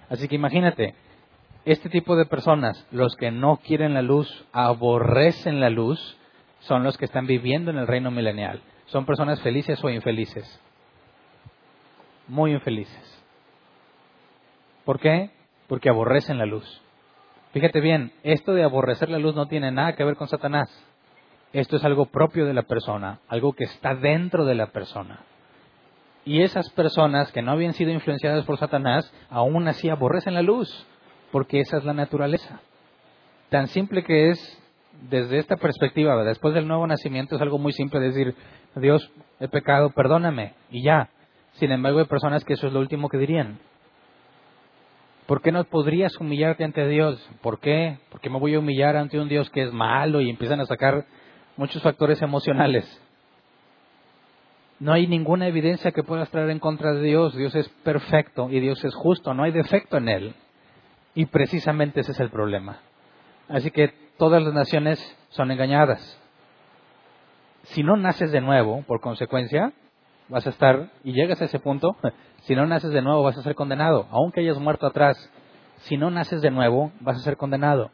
Así 0.09 0.27
que 0.27 0.35
imagínate, 0.35 0.95
este 1.65 1.89
tipo 1.89 2.15
de 2.15 2.25
personas, 2.25 2.85
los 2.91 3.15
que 3.15 3.31
no 3.31 3.57
quieren 3.57 3.93
la 3.93 4.01
luz, 4.01 4.45
aborrecen 4.51 5.59
la 5.59 5.69
luz, 5.69 6.17
son 6.61 6.83
los 6.83 6.97
que 6.97 7.05
están 7.05 7.27
viviendo 7.27 7.71
en 7.71 7.77
el 7.77 7.87
reino 7.87 8.11
milenial. 8.11 8.61
Son 8.87 9.05
personas 9.05 9.41
felices 9.41 9.81
o 9.83 9.89
infelices 9.89 10.59
muy 12.27 12.53
infelices. 12.53 13.23
¿Por 14.85 14.99
qué? 14.99 15.31
Porque 15.67 15.89
aborrecen 15.89 16.37
la 16.37 16.45
luz. 16.45 16.81
Fíjate 17.51 17.79
bien, 17.81 18.11
esto 18.23 18.53
de 18.53 18.63
aborrecer 18.63 19.09
la 19.09 19.19
luz 19.19 19.35
no 19.35 19.47
tiene 19.47 19.71
nada 19.71 19.95
que 19.95 20.03
ver 20.03 20.15
con 20.15 20.27
Satanás. 20.27 20.69
Esto 21.53 21.75
es 21.75 21.83
algo 21.85 22.07
propio 22.07 22.45
de 22.45 22.53
la 22.53 22.63
persona, 22.63 23.19
algo 23.27 23.53
que 23.53 23.65
está 23.65 23.93
dentro 23.93 24.45
de 24.45 24.55
la 24.55 24.67
persona. 24.67 25.19
Y 26.25 26.41
esas 26.41 26.69
personas 26.71 27.31
que 27.31 27.41
no 27.41 27.51
habían 27.51 27.73
sido 27.73 27.91
influenciadas 27.91 28.45
por 28.45 28.57
Satanás, 28.57 29.13
aún 29.29 29.67
así 29.67 29.89
aborrecen 29.89 30.33
la 30.33 30.41
luz. 30.41 30.87
porque 31.33 31.59
esa 31.59 31.77
es 31.77 31.83
la 31.83 31.93
naturaleza. 31.93 32.61
Tan 33.49 33.67
simple 33.67 34.03
que 34.03 34.29
es 34.29 34.63
desde 35.09 35.39
esta 35.39 35.57
perspectiva, 35.57 36.23
después 36.23 36.53
del 36.53 36.67
nuevo 36.67 36.85
nacimiento 36.85 37.35
es 37.35 37.41
algo 37.41 37.57
muy 37.57 37.71
simple 37.73 37.99
decir, 37.99 38.35
Dios, 38.75 39.11
he 39.39 39.47
pecado, 39.47 39.89
perdóname, 39.89 40.53
y 40.69 40.83
ya. 40.83 41.09
Sin 41.53 41.71
embargo, 41.71 41.99
hay 41.99 42.05
personas 42.05 42.43
que 42.43 42.53
eso 42.53 42.67
es 42.67 42.73
lo 42.73 42.79
último 42.79 43.09
que 43.09 43.17
dirían. 43.17 43.59
¿Por 45.25 45.41
qué 45.41 45.51
no 45.51 45.63
podrías 45.63 46.15
humillarte 46.19 46.63
ante 46.63 46.87
Dios? 46.87 47.29
¿Por 47.41 47.59
qué? 47.59 47.99
Porque 48.09 48.29
me 48.29 48.39
voy 48.39 48.55
a 48.55 48.59
humillar 48.59 48.97
ante 48.97 49.19
un 49.19 49.29
Dios 49.29 49.49
que 49.49 49.63
es 49.63 49.71
malo 49.71 50.19
y 50.19 50.29
empiezan 50.29 50.59
a 50.59 50.65
sacar 50.65 51.05
muchos 51.55 51.81
factores 51.81 52.21
emocionales. 52.21 52.85
No 54.79 54.91
hay 54.91 55.07
ninguna 55.07 55.47
evidencia 55.47 55.91
que 55.91 56.03
puedas 56.03 56.29
traer 56.29 56.49
en 56.49 56.59
contra 56.59 56.93
de 56.93 57.01
Dios. 57.01 57.35
Dios 57.35 57.55
es 57.55 57.69
perfecto 57.83 58.49
y 58.49 58.59
Dios 58.59 58.83
es 58.83 58.93
justo, 58.93 59.33
no 59.33 59.43
hay 59.43 59.51
defecto 59.51 59.97
en 59.97 60.09
Él. 60.09 60.35
Y 61.15 61.27
precisamente 61.27 62.01
ese 62.01 62.11
es 62.11 62.19
el 62.19 62.29
problema. 62.29 62.81
Así 63.47 63.71
que 63.71 63.93
todas 64.17 64.43
las 64.43 64.53
naciones 64.53 64.99
son 65.29 65.51
engañadas. 65.51 66.19
Si 67.63 67.81
no 67.81 67.95
naces 67.95 68.31
de 68.31 68.41
nuevo, 68.41 68.83
por 68.85 68.99
consecuencia, 68.99 69.71
vas 70.33 70.47
a 70.47 70.49
estar, 70.49 70.89
y 71.03 71.13
llegas 71.13 71.39
a 71.43 71.45
ese 71.45 71.59
punto, 71.59 71.95
si 72.41 72.55
no 72.55 72.65
naces 72.65 72.89
de 72.89 73.03
nuevo 73.03 73.21
vas 73.21 73.37
a 73.37 73.43
ser 73.43 73.53
condenado. 73.53 74.07
Aunque 74.09 74.41
hayas 74.41 74.57
muerto 74.57 74.87
atrás, 74.87 75.31
si 75.83 75.95
no 75.95 76.09
naces 76.09 76.41
de 76.41 76.49
nuevo 76.49 76.91
vas 77.01 77.17
a 77.17 77.21
ser 77.21 77.37
condenado. 77.37 77.91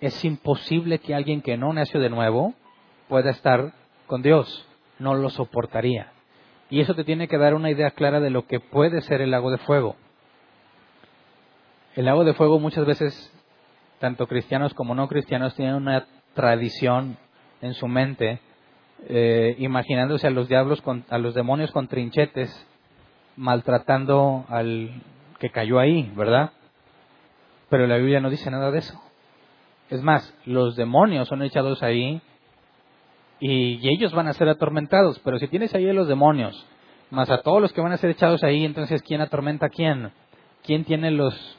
Es 0.00 0.24
imposible 0.24 1.00
que 1.00 1.14
alguien 1.14 1.42
que 1.42 1.58
no 1.58 1.72
nació 1.74 2.00
de 2.00 2.08
nuevo 2.08 2.54
pueda 3.08 3.30
estar 3.30 3.74
con 4.06 4.22
Dios. 4.22 4.66
No 4.98 5.14
lo 5.14 5.28
soportaría. 5.28 6.12
Y 6.70 6.80
eso 6.80 6.94
te 6.94 7.04
tiene 7.04 7.28
que 7.28 7.36
dar 7.36 7.54
una 7.54 7.70
idea 7.70 7.90
clara 7.90 8.20
de 8.20 8.30
lo 8.30 8.46
que 8.46 8.58
puede 8.58 9.02
ser 9.02 9.20
el 9.20 9.30
lago 9.30 9.50
de 9.50 9.58
fuego. 9.58 9.96
El 11.94 12.06
lago 12.06 12.24
de 12.24 12.32
fuego 12.32 12.58
muchas 12.58 12.86
veces, 12.86 13.32
tanto 13.98 14.26
cristianos 14.28 14.72
como 14.72 14.94
no 14.94 15.08
cristianos, 15.08 15.54
tienen 15.56 15.74
una 15.74 16.06
tradición 16.34 17.18
en 17.60 17.74
su 17.74 17.86
mente 17.86 18.40
eh, 19.06 19.54
imaginándose 19.58 20.26
a 20.26 20.30
los 20.30 20.48
diablos, 20.48 20.82
con, 20.82 21.04
a 21.08 21.18
los 21.18 21.34
demonios 21.34 21.70
con 21.70 21.88
trinchetes, 21.88 22.50
maltratando 23.36 24.44
al 24.48 25.02
que 25.38 25.50
cayó 25.50 25.78
ahí, 25.78 26.10
¿verdad? 26.16 26.50
Pero 27.68 27.86
la 27.86 27.96
Biblia 27.96 28.20
no 28.20 28.30
dice 28.30 28.50
nada 28.50 28.70
de 28.70 28.78
eso. 28.78 29.00
Es 29.90 30.02
más, 30.02 30.34
los 30.44 30.76
demonios 30.76 31.28
son 31.28 31.42
echados 31.42 31.82
ahí 31.82 32.20
y, 33.40 33.88
ellos 33.88 34.12
van 34.12 34.28
a 34.28 34.32
ser 34.32 34.48
atormentados. 34.48 35.18
Pero 35.20 35.38
si 35.38 35.48
tienes 35.48 35.74
ahí 35.74 35.88
a 35.88 35.92
los 35.92 36.08
demonios, 36.08 36.66
más 37.10 37.30
a 37.30 37.42
todos 37.42 37.62
los 37.62 37.72
que 37.72 37.80
van 37.80 37.92
a 37.92 37.96
ser 37.96 38.10
echados 38.10 38.42
ahí, 38.42 38.64
entonces 38.64 39.02
¿quién 39.02 39.20
atormenta 39.20 39.66
a 39.66 39.70
quién? 39.70 40.12
¿Quién 40.64 40.84
tiene 40.84 41.10
los 41.10 41.56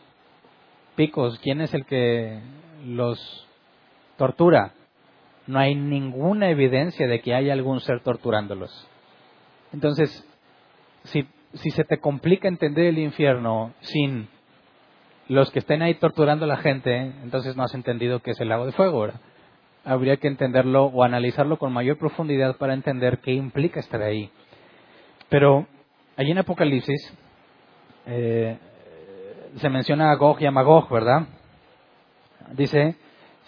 picos? 0.95 1.39
¿Quién 1.39 1.61
es 1.61 1.73
el 1.73 1.85
que 1.85 2.39
los 2.85 3.47
tortura? 4.17 4.73
No 5.49 5.57
hay 5.57 5.73
ninguna 5.73 6.51
evidencia 6.51 7.07
de 7.07 7.21
que 7.21 7.33
haya 7.33 7.53
algún 7.53 7.79
ser 7.79 8.01
torturándolos. 8.01 8.87
Entonces, 9.73 10.23
si, 11.05 11.25
se 11.71 11.83
te 11.85 11.97
complica 11.97 12.47
entender 12.47 12.85
el 12.85 12.99
infierno 12.99 13.73
sin 13.79 14.27
los 15.27 15.49
que 15.49 15.57
estén 15.57 15.81
ahí 15.81 15.95
torturando 15.95 16.45
a 16.45 16.47
la 16.47 16.57
gente, 16.57 16.95
entonces 17.23 17.57
no 17.57 17.63
has 17.63 17.73
entendido 17.73 18.19
qué 18.19 18.31
es 18.31 18.39
el 18.39 18.49
lago 18.49 18.67
de 18.67 18.73
fuego. 18.73 19.07
Habría 19.85 20.17
que 20.17 20.27
entenderlo 20.27 20.85
o 20.85 21.03
analizarlo 21.03 21.57
con 21.57 21.73
mayor 21.73 21.97
profundidad 21.97 22.57
para 22.57 22.75
entender 22.75 23.17
qué 23.17 23.31
implica 23.31 23.79
estar 23.79 24.03
ahí. 24.03 24.29
Pero 25.29 25.65
allí 26.15 26.29
en 26.29 26.37
Apocalipsis 26.37 27.11
eh, 28.05 28.55
se 29.55 29.69
menciona 29.69 30.11
a 30.11 30.15
Gog 30.15 30.39
y 30.41 30.45
a 30.45 30.51
Magog, 30.51 30.87
¿verdad? 30.91 31.25
Dice, 32.51 32.97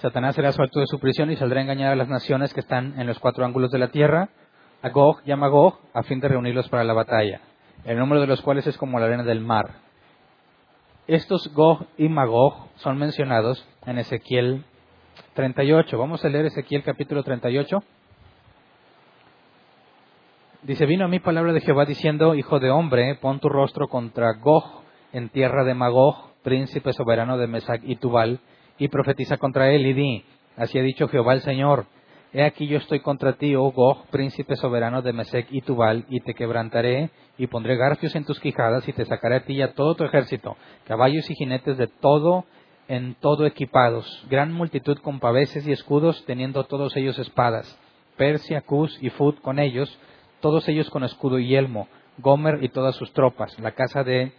Satanás 0.02 0.34
será 0.34 0.52
suelto 0.52 0.80
de 0.80 0.88
su 0.88 1.00
prisión 1.00 1.30
y 1.30 1.36
saldrá 1.36 1.60
a 1.60 1.64
engañar 1.64 1.92
a 1.92 1.96
las 1.96 2.08
naciones 2.08 2.56
que 2.56 2.60
están 2.60 3.00
en 3.00 3.06
los 3.06 3.20
cuatro 3.20 3.46
ángulos 3.46 3.70
de 3.70 3.78
la 3.78 3.90
tierra, 3.90 4.30
a 4.82 4.90
Gog 4.90 5.22
y 5.26 5.32
a 5.32 5.36
Magog, 5.36 5.78
a 5.94 6.02
fin 6.02 6.20
de 6.20 6.28
reunirlos 6.28 6.68
para 6.70 6.84
la 6.84 6.94
batalla, 6.94 7.40
el 7.86 8.00
número 8.00 8.20
de 8.20 8.26
los 8.26 8.42
cuales 8.42 8.66
es 8.66 8.80
como 8.80 9.00
la 9.00 9.06
arena 9.06 9.24
del 9.24 9.42
mar. 9.42 9.76
Estos 11.06 11.54
Gog 11.54 11.86
y 12.00 12.10
Magog 12.10 12.70
son 12.78 12.98
mencionados 12.98 13.64
en 13.86 14.00
Ezequiel 14.00 14.66
38. 15.36 15.96
Vamos 15.96 16.26
a 16.26 16.30
leer 16.30 16.48
Ezequiel 16.48 16.82
capítulo 16.82 17.22
38. 17.22 17.84
Dice, 20.64 20.88
vino 20.88 21.06
a 21.06 21.10
mí 21.10 21.20
palabra 21.20 21.54
de 21.54 21.62
Jehová 21.62 21.86
diciendo, 21.86 22.34
Hijo 22.34 22.60
de 22.60 22.72
hombre, 22.72 23.20
pon 23.22 23.40
tu 23.40 23.50
rostro 23.50 23.88
contra 23.88 24.34
Gog 24.34 24.82
en 25.14 25.30
tierra 25.30 25.64
de 25.64 25.76
Magog, 25.76 26.34
príncipe 26.42 26.92
soberano 26.92 27.38
de 27.38 27.46
Mesac 27.46 27.82
y 27.84 27.98
Tubal, 27.98 28.40
y 28.82 28.88
profetiza 28.88 29.38
contra 29.38 29.70
él 29.70 29.86
y 29.86 29.94
di, 29.94 30.26
así 30.58 30.80
ha 30.80 30.82
dicho 30.82 31.08
Jehová 31.08 31.36
el 31.36 31.42
Señor, 31.42 31.86
he 32.34 32.44
aquí 32.44 32.66
yo 32.66 32.80
estoy 32.80 33.00
contra 33.00 33.34
ti, 33.34 33.54
oh 33.56 33.72
Gog, 33.72 34.08
príncipe 34.08 34.56
soberano 34.56 35.04
de 35.04 35.14
Mesec 35.14 35.46
y 35.52 35.62
Tubal, 35.62 36.06
y 36.10 36.20
te 36.22 36.34
quebrantaré, 36.34 37.12
y 37.38 37.46
pondré 37.46 37.78
garfios 37.78 38.16
en 38.16 38.26
tus 38.26 38.40
quijadas, 38.40 38.88
y 38.90 38.94
te 38.94 39.06
sacaré 39.06 39.36
a 39.36 39.46
ti 39.46 39.54
y 39.54 39.62
a 39.62 39.76
todo 39.76 39.94
tu 39.94 40.04
ejército, 40.04 40.58
caballos 40.86 41.30
y 41.30 41.36
jinetes 41.36 41.78
de 41.78 41.86
todo 41.86 42.46
en 42.88 43.14
todo 43.14 43.46
equipados, 43.46 44.26
gran 44.32 44.52
multitud 44.52 44.98
con 44.98 45.20
paveses 45.20 45.68
y 45.68 45.72
escudos, 45.72 46.26
teniendo 46.26 46.64
todos 46.64 46.98
ellos 46.98 47.20
espadas, 47.20 47.78
Persia, 48.18 48.62
Cus 48.62 48.98
y 49.00 49.12
Fud 49.12 49.36
con 49.44 49.60
ellos, 49.60 49.96
todos 50.40 50.68
ellos 50.68 50.90
con 50.90 51.04
escudo 51.04 51.38
y 51.38 51.50
yelmo, 51.50 51.88
Gomer 52.18 52.64
y 52.64 52.70
todas 52.70 52.96
sus 52.96 53.14
tropas, 53.14 53.60
la 53.60 53.74
casa 53.74 54.04
de 54.04 54.32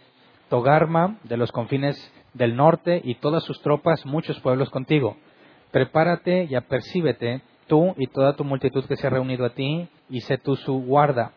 Togarma, 0.49 1.17
de 1.23 1.37
los 1.37 1.53
confines 1.53 2.11
del 2.33 2.55
norte 2.55 3.01
y 3.03 3.15
todas 3.15 3.43
sus 3.43 3.61
tropas, 3.61 4.05
muchos 4.05 4.39
pueblos 4.39 4.69
contigo. 4.69 5.17
Prepárate 5.71 6.45
y 6.49 6.55
apercíbete 6.55 7.41
tú 7.67 7.93
y 7.97 8.07
toda 8.07 8.35
tu 8.35 8.43
multitud 8.43 8.85
que 8.85 8.95
se 8.95 9.07
ha 9.07 9.09
reunido 9.09 9.45
a 9.45 9.53
ti, 9.53 9.87
y 10.09 10.21
sé 10.21 10.37
tú 10.37 10.55
su 10.55 10.81
guarda. 10.83 11.31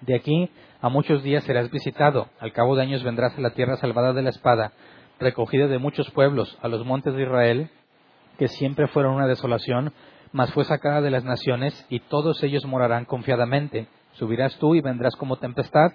De 0.00 0.14
aquí 0.16 0.50
a 0.80 0.88
muchos 0.88 1.22
días 1.22 1.44
serás 1.44 1.70
visitado, 1.70 2.28
al 2.38 2.52
cabo 2.52 2.74
de 2.74 2.82
años 2.82 3.02
vendrás 3.02 3.36
a 3.36 3.40
la 3.40 3.50
tierra 3.50 3.76
salvada 3.76 4.12
de 4.12 4.22
la 4.22 4.30
espada, 4.30 4.72
recogida 5.18 5.68
de 5.68 5.78
muchos 5.78 6.10
pueblos, 6.10 6.58
a 6.62 6.68
los 6.68 6.84
montes 6.86 7.14
de 7.14 7.22
Israel, 7.22 7.70
que 8.38 8.48
siempre 8.48 8.88
fueron 8.88 9.14
una 9.14 9.26
desolación, 9.26 9.92
mas 10.32 10.52
fue 10.52 10.64
sacada 10.64 11.02
de 11.02 11.10
las 11.10 11.24
naciones, 11.24 11.86
y 11.90 12.00
todos 12.00 12.42
ellos 12.42 12.64
morarán 12.64 13.04
confiadamente. 13.04 13.88
Subirás 14.12 14.56
tú 14.58 14.74
y 14.74 14.80
vendrás 14.80 15.14
como 15.16 15.36
tempestad, 15.36 15.92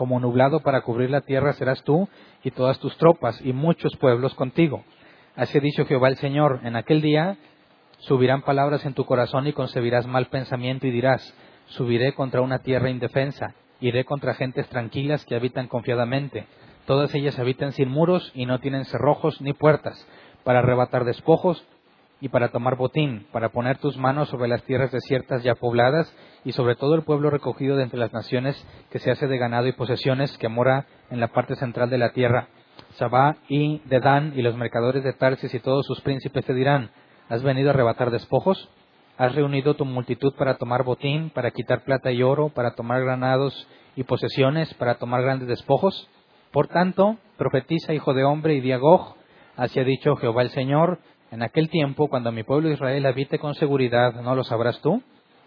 como 0.00 0.18
nublado 0.18 0.60
para 0.60 0.80
cubrir 0.80 1.10
la 1.10 1.20
tierra 1.20 1.52
serás 1.52 1.82
tú 1.82 2.08
y 2.42 2.52
todas 2.52 2.78
tus 2.78 2.96
tropas 2.96 3.38
y 3.44 3.52
muchos 3.52 3.94
pueblos 3.98 4.32
contigo. 4.32 4.82
Así 5.36 5.58
ha 5.58 5.60
dicho 5.60 5.84
Jehová 5.84 6.08
el 6.08 6.16
Señor, 6.16 6.60
en 6.64 6.74
aquel 6.74 7.02
día 7.02 7.36
subirán 7.98 8.40
palabras 8.40 8.86
en 8.86 8.94
tu 8.94 9.04
corazón 9.04 9.46
y 9.46 9.52
concebirás 9.52 10.06
mal 10.06 10.28
pensamiento 10.28 10.86
y 10.86 10.90
dirás, 10.90 11.34
subiré 11.66 12.14
contra 12.14 12.40
una 12.40 12.60
tierra 12.60 12.88
indefensa, 12.88 13.54
iré 13.78 14.06
contra 14.06 14.32
gentes 14.32 14.66
tranquilas 14.70 15.26
que 15.26 15.34
habitan 15.34 15.68
confiadamente. 15.68 16.46
Todas 16.86 17.14
ellas 17.14 17.38
habitan 17.38 17.72
sin 17.72 17.90
muros 17.90 18.32
y 18.34 18.46
no 18.46 18.58
tienen 18.58 18.86
cerrojos 18.86 19.38
ni 19.42 19.52
puertas, 19.52 20.08
para 20.44 20.60
arrebatar 20.60 21.04
despojos 21.04 21.62
y 22.20 22.28
para 22.28 22.48
tomar 22.48 22.76
botín, 22.76 23.26
para 23.32 23.48
poner 23.48 23.78
tus 23.78 23.96
manos 23.96 24.28
sobre 24.28 24.48
las 24.48 24.62
tierras 24.64 24.92
desiertas 24.92 25.42
ya 25.42 25.54
pobladas 25.54 26.14
y 26.44 26.52
sobre 26.52 26.76
todo 26.76 26.94
el 26.94 27.02
pueblo 27.02 27.30
recogido 27.30 27.76
de 27.76 27.84
entre 27.84 27.98
las 27.98 28.12
naciones 28.12 28.62
que 28.90 28.98
se 28.98 29.10
hace 29.10 29.26
de 29.26 29.38
ganado 29.38 29.66
y 29.66 29.72
posesiones 29.72 30.36
que 30.38 30.48
mora 30.48 30.86
en 31.10 31.20
la 31.20 31.28
parte 31.28 31.56
central 31.56 31.88
de 31.88 31.98
la 31.98 32.12
tierra. 32.12 32.48
Sabá 32.94 33.36
y 33.48 33.80
Dedán 33.86 34.34
y 34.36 34.42
los 34.42 34.56
mercadores 34.56 35.02
de 35.02 35.12
Tarsis 35.12 35.54
y 35.54 35.60
todos 35.60 35.86
sus 35.86 36.00
príncipes 36.02 36.44
te 36.44 36.54
dirán, 36.54 36.90
¿has 37.28 37.42
venido 37.42 37.70
a 37.70 37.72
arrebatar 37.72 38.10
despojos? 38.10 38.68
¿Has 39.16 39.34
reunido 39.34 39.74
tu 39.74 39.84
multitud 39.84 40.34
para 40.34 40.56
tomar 40.56 40.82
botín, 40.82 41.30
para 41.30 41.50
quitar 41.50 41.84
plata 41.84 42.10
y 42.10 42.22
oro, 42.22 42.48
para 42.48 42.72
tomar 42.74 43.02
granados 43.02 43.68
y 43.96 44.04
posesiones, 44.04 44.72
para 44.74 44.96
tomar 44.96 45.22
grandes 45.22 45.48
despojos? 45.48 46.08
Por 46.52 46.68
tanto, 46.68 47.18
profetiza, 47.36 47.92
hijo 47.92 48.14
de 48.14 48.24
hombre, 48.24 48.54
y 48.54 48.60
diagog, 48.60 49.14
así 49.56 49.78
ha 49.78 49.84
dicho 49.84 50.16
Jehová 50.16 50.42
el 50.42 50.50
Señor, 50.50 51.00
en 51.30 51.42
aquel 51.42 51.68
tiempo, 51.68 52.08
cuando 52.08 52.32
mi 52.32 52.42
pueblo 52.42 52.70
Israel 52.70 53.06
habite 53.06 53.38
con 53.38 53.54
seguridad, 53.54 54.20
¿no 54.20 54.34
lo 54.34 54.44
sabrás 54.44 54.80
tú? 54.80 55.02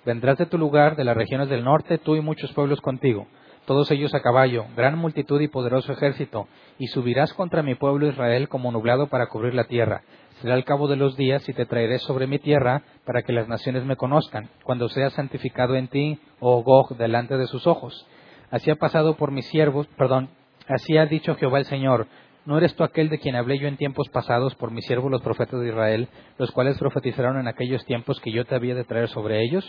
Vendrás 0.05 0.37
de 0.37 0.45
tu 0.45 0.57
lugar, 0.57 0.95
de 0.95 1.03
las 1.03 1.15
regiones 1.15 1.49
del 1.49 1.63
norte, 1.63 1.97
tú 1.97 2.15
y 2.15 2.21
muchos 2.21 2.51
pueblos 2.53 2.81
contigo, 2.81 3.27
todos 3.65 3.89
ellos 3.91 4.13
a 4.13 4.21
caballo, 4.21 4.65
gran 4.75 4.97
multitud 4.97 5.39
y 5.41 5.47
poderoso 5.47 5.91
ejército, 5.91 6.47
y 6.77 6.87
subirás 6.87 7.33
contra 7.33 7.63
mi 7.63 7.75
pueblo 7.75 8.07
Israel 8.07 8.49
como 8.49 8.71
nublado 8.71 9.07
para 9.07 9.27
cubrir 9.27 9.53
la 9.53 9.65
tierra. 9.65 10.03
Será 10.41 10.55
el 10.55 10.65
cabo 10.65 10.87
de 10.87 10.97
los 10.97 11.15
días 11.15 11.47
y 11.47 11.53
te 11.53 11.65
traeré 11.65 11.99
sobre 11.99 12.27
mi 12.27 12.39
tierra 12.39 12.81
para 13.05 13.21
que 13.21 13.33
las 13.33 13.47
naciones 13.47 13.85
me 13.85 13.95
conozcan, 13.95 14.49
cuando 14.63 14.89
sea 14.89 15.09
santificado 15.09 15.75
en 15.75 15.87
ti, 15.87 16.19
oh 16.39 16.63
Gog, 16.63 16.97
delante 16.97 17.37
de 17.37 17.47
sus 17.47 17.67
ojos. 17.67 18.07
Así 18.51 18.69
ha 18.69 18.75
pasado 18.75 19.15
por 19.15 19.31
mis 19.31 19.47
siervos, 19.47 19.87
perdón, 19.97 20.29
así 20.67 20.97
ha 20.97 21.05
dicho 21.05 21.35
Jehová 21.35 21.59
el 21.59 21.65
Señor, 21.65 22.07
¿No 22.45 22.57
eres 22.57 22.75
tú 22.75 22.83
aquel 22.83 23.07
de 23.07 23.19
quien 23.19 23.37
hablé 23.37 23.57
yo 23.57 23.69
en 23.69 23.77
tiempos 23.77 24.09
pasados 24.09 24.53
por 24.55 24.69
mis 24.69 24.85
siervos 24.85 25.09
los 25.09 25.21
profetas 25.21 25.61
de 25.61 25.69
Israel, 25.69 26.09
los 26.37 26.51
cuales 26.51 26.77
profetizaron 26.77 27.39
en 27.39 27.47
aquellos 27.47 27.85
tiempos 27.85 28.19
que 28.19 28.33
yo 28.33 28.43
te 28.43 28.53
había 28.53 28.75
de 28.75 28.83
traer 28.83 29.07
sobre 29.07 29.41
ellos? 29.43 29.65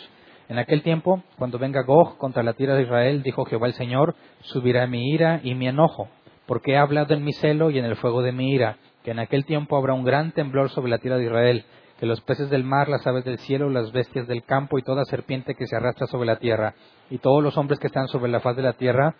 En 0.48 0.58
aquel 0.58 0.82
tiempo, 0.82 1.22
cuando 1.38 1.58
venga 1.58 1.84
Gog 1.84 2.18
contra 2.18 2.42
la 2.42 2.54
tierra 2.54 2.74
de 2.74 2.82
Israel, 2.82 3.22
dijo 3.22 3.44
Jehová 3.44 3.68
el 3.68 3.74
Señor, 3.74 4.16
subirá 4.40 4.88
mi 4.88 5.10
ira 5.10 5.40
y 5.44 5.54
mi 5.54 5.68
enojo, 5.68 6.08
porque 6.46 6.72
he 6.72 6.76
hablado 6.76 7.14
en 7.14 7.22
mi 7.22 7.32
celo 7.32 7.70
y 7.70 7.78
en 7.78 7.84
el 7.84 7.94
fuego 7.94 8.22
de 8.22 8.32
mi 8.32 8.50
ira, 8.52 8.76
que 9.04 9.12
en 9.12 9.20
aquel 9.20 9.44
tiempo 9.44 9.76
habrá 9.76 9.94
un 9.94 10.04
gran 10.04 10.32
temblor 10.32 10.68
sobre 10.70 10.90
la 10.90 10.98
tierra 10.98 11.18
de 11.18 11.26
Israel, 11.26 11.64
que 12.00 12.06
los 12.06 12.20
peces 12.22 12.50
del 12.50 12.64
mar, 12.64 12.88
las 12.88 13.06
aves 13.06 13.24
del 13.24 13.38
cielo, 13.38 13.70
las 13.70 13.92
bestias 13.92 14.26
del 14.26 14.42
campo 14.42 14.80
y 14.80 14.82
toda 14.82 15.04
serpiente 15.04 15.54
que 15.54 15.68
se 15.68 15.76
arrastra 15.76 16.08
sobre 16.08 16.26
la 16.26 16.40
tierra, 16.40 16.74
y 17.08 17.18
todos 17.18 17.40
los 17.40 17.56
hombres 17.56 17.78
que 17.78 17.86
están 17.86 18.08
sobre 18.08 18.32
la 18.32 18.40
faz 18.40 18.56
de 18.56 18.62
la 18.62 18.72
tierra, 18.72 19.14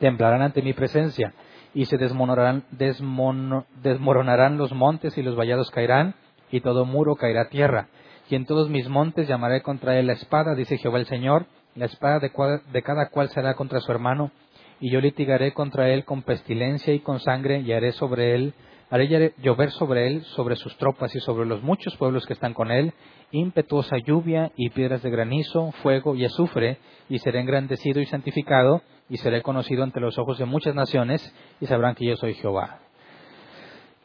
temblarán 0.00 0.40
ante 0.40 0.62
mi 0.62 0.72
presencia, 0.72 1.34
y 1.74 1.86
se 1.86 1.96
desmoronarán, 1.96 2.64
desmoronarán 3.82 4.58
los 4.58 4.72
montes 4.72 5.16
y 5.16 5.22
los 5.22 5.36
vallados 5.36 5.70
caerán, 5.70 6.14
y 6.50 6.60
todo 6.60 6.84
muro 6.84 7.16
caerá 7.16 7.48
tierra. 7.48 7.88
Y 8.28 8.34
en 8.34 8.46
todos 8.46 8.68
mis 8.68 8.88
montes 8.88 9.28
llamaré 9.28 9.62
contra 9.62 9.98
él 9.98 10.06
la 10.06 10.14
espada, 10.14 10.54
dice 10.54 10.78
Jehová 10.78 10.98
el 10.98 11.06
Señor, 11.06 11.46
la 11.74 11.86
espada 11.86 12.18
de, 12.18 12.30
de 12.72 12.82
cada 12.82 13.08
cual 13.08 13.28
será 13.30 13.54
contra 13.54 13.80
su 13.80 13.90
hermano, 13.90 14.30
y 14.80 14.90
yo 14.90 15.00
litigaré 15.00 15.52
contra 15.52 15.88
él 15.90 16.04
con 16.04 16.22
pestilencia 16.22 16.92
y 16.92 17.00
con 17.00 17.20
sangre, 17.20 17.60
y 17.60 17.72
haré 17.72 17.92
sobre 17.92 18.34
él 18.34 18.54
haré 18.92 19.32
llover 19.38 19.70
sobre 19.70 20.06
él, 20.06 20.22
sobre 20.36 20.54
sus 20.54 20.76
tropas 20.76 21.14
y 21.14 21.20
sobre 21.20 21.46
los 21.46 21.62
muchos 21.62 21.96
pueblos 21.96 22.26
que 22.26 22.34
están 22.34 22.52
con 22.52 22.70
él, 22.70 22.92
impetuosa 23.30 23.96
lluvia 23.96 24.52
y 24.54 24.68
piedras 24.68 25.02
de 25.02 25.08
granizo, 25.08 25.72
fuego 25.82 26.14
y 26.14 26.26
azufre, 26.26 26.76
y 27.08 27.18
seré 27.18 27.40
engrandecido 27.40 28.02
y 28.02 28.06
santificado, 28.06 28.82
y 29.08 29.16
seré 29.16 29.40
conocido 29.40 29.82
ante 29.82 29.98
los 29.98 30.18
ojos 30.18 30.36
de 30.36 30.44
muchas 30.44 30.74
naciones, 30.74 31.34
y 31.58 31.66
sabrán 31.66 31.94
que 31.94 32.04
yo 32.04 32.16
soy 32.16 32.34
Jehová. 32.34 32.80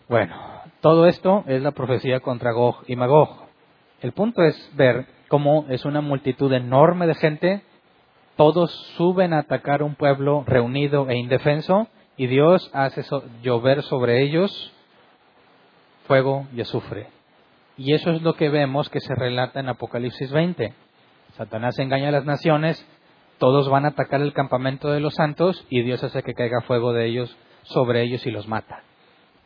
Bueno, 0.07 0.33
todo 0.79 1.05
esto 1.05 1.43
es 1.47 1.61
la 1.61 1.71
profecía 1.71 2.21
contra 2.21 2.53
Gog 2.53 2.85
y 2.87 2.95
Magog. 2.95 3.45
El 4.01 4.13
punto 4.13 4.41
es 4.41 4.71
ver 4.77 5.05
cómo 5.27 5.65
es 5.67 5.83
una 5.83 5.99
multitud 5.99 6.53
enorme 6.53 7.07
de 7.07 7.15
gente, 7.15 7.61
todos 8.37 8.71
suben 8.95 9.33
a 9.33 9.39
atacar 9.39 9.83
un 9.83 9.95
pueblo 9.95 10.45
reunido 10.47 11.09
e 11.09 11.17
indefenso, 11.17 11.89
y 12.15 12.27
Dios 12.27 12.71
hace 12.73 13.03
llover 13.43 13.83
sobre 13.83 14.23
ellos 14.23 14.73
fuego 16.07 16.47
y 16.55 16.61
azufre. 16.61 17.07
Y 17.77 17.93
eso 17.93 18.11
es 18.11 18.21
lo 18.23 18.33
que 18.33 18.49
vemos 18.49 18.89
que 18.89 18.99
se 18.99 19.13
relata 19.13 19.59
en 19.59 19.69
Apocalipsis 19.69 20.31
20. 20.31 20.73
Satanás 21.33 21.77
engaña 21.77 22.09
a 22.09 22.11
las 22.11 22.25
naciones, 22.25 22.83
todos 23.37 23.69
van 23.69 23.85
a 23.85 23.89
atacar 23.89 24.21
el 24.21 24.33
campamento 24.33 24.89
de 24.89 24.99
los 24.99 25.13
santos 25.13 25.63
y 25.69 25.83
Dios 25.83 26.03
hace 26.03 26.23
que 26.23 26.33
caiga 26.33 26.61
fuego 26.61 26.93
de 26.93 27.05
ellos 27.05 27.37
sobre 27.63 28.01
ellos 28.01 28.25
y 28.25 28.31
los 28.31 28.47
mata. 28.47 28.81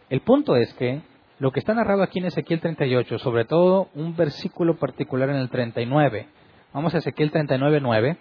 El 0.10 0.22
punto 0.22 0.56
es 0.56 0.74
que 0.76 1.02
lo 1.40 1.52
que 1.52 1.60
está 1.60 1.74
narrado 1.74 2.04
aquí 2.04 2.20
en 2.20 2.26
Ezequiel 2.26 2.62
38, 2.62 3.18
sobre 3.18 3.46
todo 3.46 3.90
un 3.96 4.16
versículo 4.16 4.78
particular 4.78 5.30
en 5.30 5.38
el 5.38 5.50
39, 5.50 6.28
vamos 6.72 6.94
a 6.94 7.00
Ezequiel 7.00 7.32
39, 7.32 7.80
9, 7.82 8.18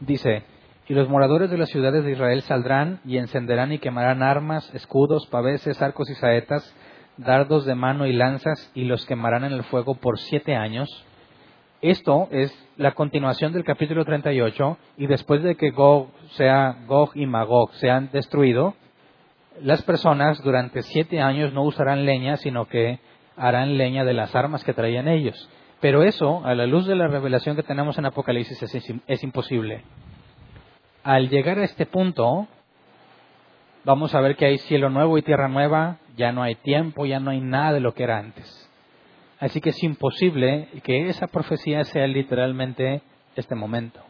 dice, 0.00 0.44
y 0.88 0.94
los 0.94 1.08
moradores 1.08 1.50
de 1.50 1.58
las 1.58 1.70
ciudades 1.70 2.04
de 2.04 2.12
Israel 2.12 2.42
saldrán 2.42 3.00
y 3.04 3.16
encenderán 3.16 3.72
y 3.72 3.78
quemarán 3.78 4.22
armas, 4.22 4.72
escudos, 4.74 5.26
paveses, 5.26 5.82
arcos 5.82 6.08
y 6.10 6.14
saetas, 6.14 6.74
dardos 7.16 7.64
de 7.64 7.74
mano 7.74 8.06
y 8.06 8.12
lanzas 8.12 8.70
y 8.74 8.84
los 8.84 9.06
quemarán 9.06 9.44
en 9.44 9.52
el 9.52 9.64
fuego 9.64 9.94
por 9.94 10.18
siete 10.18 10.54
años. 10.54 10.88
Esto 11.80 12.28
es 12.30 12.52
la 12.76 12.92
continuación 12.92 13.52
del 13.52 13.64
capítulo 13.64 14.04
38 14.04 14.78
y 14.96 15.06
después 15.06 15.42
de 15.42 15.56
que 15.56 15.70
Gog, 15.70 16.08
sea, 16.30 16.76
Gog 16.86 17.12
y 17.14 17.26
Magog 17.26 17.72
sean 17.74 18.10
destruidos, 18.12 18.74
las 19.62 19.82
personas 19.82 20.42
durante 20.42 20.82
siete 20.82 21.20
años 21.20 21.52
no 21.52 21.62
usarán 21.62 22.04
leña, 22.04 22.36
sino 22.36 22.66
que 22.66 22.98
harán 23.36 23.78
leña 23.78 24.04
de 24.04 24.14
las 24.14 24.34
armas 24.34 24.64
que 24.64 24.74
traían 24.74 25.08
ellos. 25.08 25.48
Pero 25.80 26.02
eso, 26.02 26.44
a 26.44 26.54
la 26.54 26.66
luz 26.66 26.86
de 26.86 26.96
la 26.96 27.08
revelación 27.08 27.56
que 27.56 27.62
tenemos 27.62 27.98
en 27.98 28.06
Apocalipsis, 28.06 28.62
es, 28.62 28.94
es 29.06 29.22
imposible. 29.22 29.82
Al 31.02 31.28
llegar 31.28 31.58
a 31.58 31.64
este 31.64 31.86
punto, 31.86 32.48
vamos 33.84 34.14
a 34.14 34.20
ver 34.20 34.36
que 34.36 34.46
hay 34.46 34.58
cielo 34.58 34.90
nuevo 34.90 35.16
y 35.18 35.22
tierra 35.22 35.48
nueva, 35.48 35.98
ya 36.16 36.32
no 36.32 36.42
hay 36.42 36.54
tiempo, 36.56 37.06
ya 37.06 37.20
no 37.20 37.30
hay 37.30 37.40
nada 37.40 37.74
de 37.74 37.80
lo 37.80 37.94
que 37.94 38.04
era 38.04 38.18
antes. 38.18 38.70
Así 39.38 39.60
que 39.60 39.70
es 39.70 39.82
imposible 39.82 40.68
que 40.82 41.08
esa 41.08 41.26
profecía 41.26 41.84
sea 41.84 42.06
literalmente 42.06 43.02
este 43.36 43.54
momento. 43.54 44.00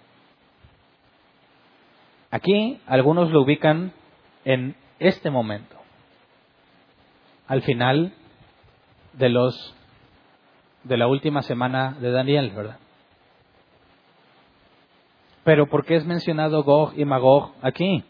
Aquí 2.31 2.81
algunos 2.87 3.31
lo 3.31 3.43
ubican 3.43 3.93
en 4.45 4.77
este 4.99 5.31
momento, 5.31 5.77
al 7.47 7.63
final 7.63 8.13
de 9.15 9.29
los 9.29 9.75
de 10.85 10.97
la 10.97 11.09
última 11.09 11.43
semana 11.43 11.97
de 12.01 12.11
Daniel, 12.11 12.53
¿verdad? 12.55 12.79
Pero 15.43 15.67
¿por 15.67 15.85
qué 15.85 15.97
es 15.97 16.05
mencionado 16.05 16.63
Gog 16.63 16.93
y 16.97 17.05
Magog 17.05 17.53
aquí? 17.63 18.05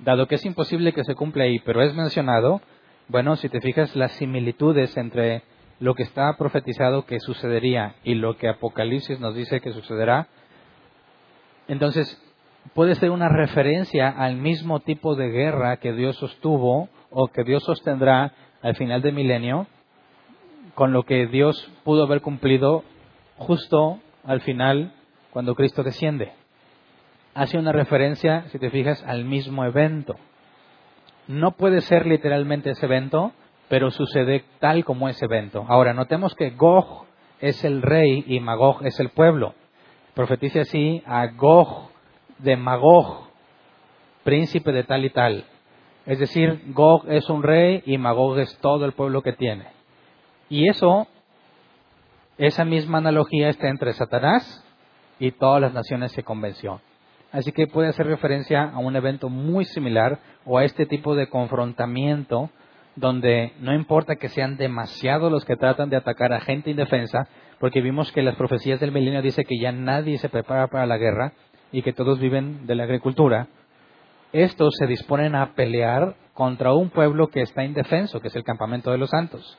Dado 0.00 0.26
que 0.26 0.36
es 0.36 0.44
imposible 0.44 0.92
que 0.92 1.04
se 1.04 1.14
cumpla 1.14 1.44
ahí, 1.44 1.58
pero 1.60 1.82
es 1.82 1.94
mencionado, 1.94 2.60
bueno, 3.08 3.36
si 3.36 3.48
te 3.48 3.60
fijas 3.60 3.94
las 3.96 4.12
similitudes 4.12 4.96
entre 4.96 5.42
lo 5.78 5.94
que 5.94 6.02
está 6.02 6.36
profetizado 6.36 7.04
que 7.04 7.20
sucedería 7.20 7.96
y 8.02 8.14
lo 8.14 8.36
que 8.36 8.48
Apocalipsis 8.48 9.20
nos 9.20 9.34
dice 9.34 9.60
que 9.60 9.72
sucederá, 9.72 10.28
entonces 11.68 12.20
puede 12.74 12.94
ser 12.94 13.10
una 13.10 13.28
referencia 13.28 14.08
al 14.08 14.36
mismo 14.36 14.80
tipo 14.80 15.14
de 15.14 15.30
guerra 15.30 15.76
que 15.76 15.92
Dios 15.92 16.16
sostuvo 16.16 16.88
o 17.10 17.28
que 17.28 17.44
Dios 17.44 17.62
sostendrá 17.64 18.32
al 18.62 18.74
final 18.76 19.02
del 19.02 19.14
milenio, 19.14 19.66
con 20.74 20.92
lo 20.92 21.04
que 21.04 21.26
Dios 21.26 21.70
pudo 21.84 22.04
haber 22.04 22.20
cumplido 22.20 22.84
justo 23.38 24.00
al 24.24 24.40
final 24.40 24.92
cuando 25.30 25.54
Cristo 25.54 25.82
desciende 25.82 26.32
hace 27.36 27.58
una 27.58 27.70
referencia, 27.70 28.44
si 28.48 28.58
te 28.58 28.70
fijas, 28.70 29.04
al 29.04 29.24
mismo 29.24 29.64
evento. 29.64 30.16
No 31.28 31.52
puede 31.52 31.82
ser 31.82 32.06
literalmente 32.06 32.70
ese 32.70 32.86
evento, 32.86 33.32
pero 33.68 33.90
sucede 33.90 34.44
tal 34.58 34.84
como 34.84 35.08
ese 35.08 35.26
evento. 35.26 35.64
Ahora, 35.68 35.92
notemos 35.92 36.34
que 36.34 36.50
Gog 36.50 37.04
es 37.40 37.62
el 37.62 37.82
rey 37.82 38.24
y 38.26 38.40
Magog 38.40 38.86
es 38.86 38.98
el 39.00 39.10
pueblo. 39.10 39.54
Profetice 40.14 40.60
así 40.60 41.02
a 41.04 41.26
Gog 41.26 41.90
de 42.38 42.56
Magog, 42.56 43.28
príncipe 44.24 44.72
de 44.72 44.84
tal 44.84 45.04
y 45.04 45.10
tal. 45.10 45.44
Es 46.06 46.18
decir, 46.18 46.62
Gog 46.68 47.04
es 47.10 47.28
un 47.28 47.42
rey 47.42 47.82
y 47.84 47.98
Magog 47.98 48.38
es 48.38 48.56
todo 48.58 48.86
el 48.86 48.92
pueblo 48.92 49.20
que 49.20 49.34
tiene. 49.34 49.66
Y 50.48 50.70
eso, 50.70 51.06
esa 52.38 52.64
misma 52.64 52.98
analogía 52.98 53.50
está 53.50 53.68
entre 53.68 53.92
Satanás 53.92 54.64
y 55.18 55.32
todas 55.32 55.60
las 55.60 55.74
naciones 55.74 56.14
que 56.14 56.22
convenció. 56.22 56.80
Así 57.32 57.52
que 57.52 57.66
puede 57.66 57.88
hacer 57.88 58.06
referencia 58.06 58.62
a 58.62 58.78
un 58.78 58.96
evento 58.96 59.28
muy 59.28 59.64
similar 59.64 60.18
o 60.44 60.58
a 60.58 60.64
este 60.64 60.86
tipo 60.86 61.14
de 61.14 61.28
confrontamiento 61.28 62.50
donde 62.96 63.52
no 63.60 63.74
importa 63.74 64.16
que 64.16 64.28
sean 64.28 64.56
demasiados 64.56 65.30
los 65.30 65.44
que 65.44 65.56
tratan 65.56 65.90
de 65.90 65.96
atacar 65.96 66.32
a 66.32 66.40
gente 66.40 66.70
indefensa, 66.70 67.28
porque 67.60 67.82
vimos 67.82 68.10
que 68.10 68.22
las 68.22 68.36
profecías 68.36 68.80
del 68.80 68.92
milenio 68.92 69.22
dice 69.22 69.44
que 69.44 69.58
ya 69.60 69.70
nadie 69.70 70.18
se 70.18 70.30
prepara 70.30 70.68
para 70.68 70.86
la 70.86 70.96
guerra 70.96 71.32
y 71.72 71.82
que 71.82 71.92
todos 71.92 72.18
viven 72.18 72.66
de 72.66 72.74
la 72.74 72.84
agricultura. 72.84 73.48
Estos 74.32 74.74
se 74.78 74.86
disponen 74.86 75.34
a 75.34 75.54
pelear 75.54 76.16
contra 76.32 76.72
un 76.72 76.90
pueblo 76.90 77.28
que 77.28 77.42
está 77.42 77.64
indefenso, 77.64 78.20
que 78.20 78.28
es 78.28 78.36
el 78.36 78.44
campamento 78.44 78.90
de 78.90 78.98
los 78.98 79.10
santos, 79.10 79.58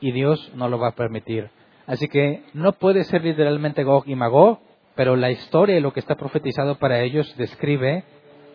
y 0.00 0.12
Dios 0.12 0.52
no 0.54 0.68
lo 0.68 0.78
va 0.78 0.88
a 0.88 0.94
permitir. 0.94 1.50
Así 1.86 2.08
que 2.08 2.42
no 2.52 2.72
puede 2.72 3.04
ser 3.04 3.22
literalmente 3.22 3.84
Gog 3.84 4.04
y 4.06 4.14
Magog, 4.16 4.58
pero 4.96 5.14
la 5.14 5.30
historia 5.30 5.76
y 5.76 5.80
lo 5.80 5.92
que 5.92 6.00
está 6.00 6.16
profetizado 6.16 6.76
para 6.78 7.00
ellos 7.00 7.32
describe 7.36 8.04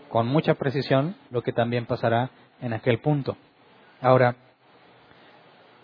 con 0.10 0.28
mucha 0.28 0.56
precisión 0.56 1.16
lo 1.30 1.44
que 1.44 1.54
también 1.54 1.86
pasará 1.86 2.32
en 2.60 2.74
aquel 2.74 3.00
punto. 3.00 3.38
Ahora, 4.02 4.36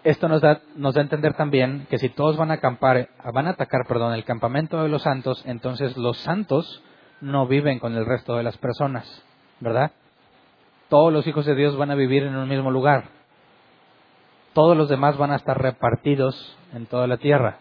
esto 0.03 0.27
nos 0.27 0.41
da, 0.41 0.61
nos 0.75 0.95
da 0.95 1.01
a 1.01 1.03
entender 1.03 1.35
también 1.35 1.85
que 1.89 1.99
si 1.99 2.09
todos 2.09 2.37
van 2.37 2.51
a 2.51 2.55
acampar, 2.55 3.09
van 3.33 3.47
a 3.47 3.51
atacar, 3.51 3.81
perdón, 3.87 4.13
el 4.13 4.25
campamento 4.25 4.81
de 4.81 4.89
los 4.89 5.03
santos, 5.03 5.43
entonces 5.45 5.95
los 5.95 6.17
santos 6.17 6.83
no 7.21 7.47
viven 7.47 7.79
con 7.79 7.95
el 7.95 8.05
resto 8.05 8.35
de 8.35 8.43
las 8.43 8.57
personas, 8.57 9.23
¿verdad? 9.59 9.91
Todos 10.89 11.13
los 11.13 11.27
hijos 11.27 11.45
de 11.45 11.55
Dios 11.55 11.77
van 11.77 11.91
a 11.91 11.95
vivir 11.95 12.23
en 12.23 12.35
un 12.35 12.49
mismo 12.49 12.71
lugar. 12.71 13.09
Todos 14.53 14.75
los 14.75 14.89
demás 14.89 15.17
van 15.17 15.31
a 15.31 15.35
estar 15.35 15.61
repartidos 15.61 16.57
en 16.73 16.87
toda 16.87 17.05
la 17.05 17.17
tierra. 17.17 17.59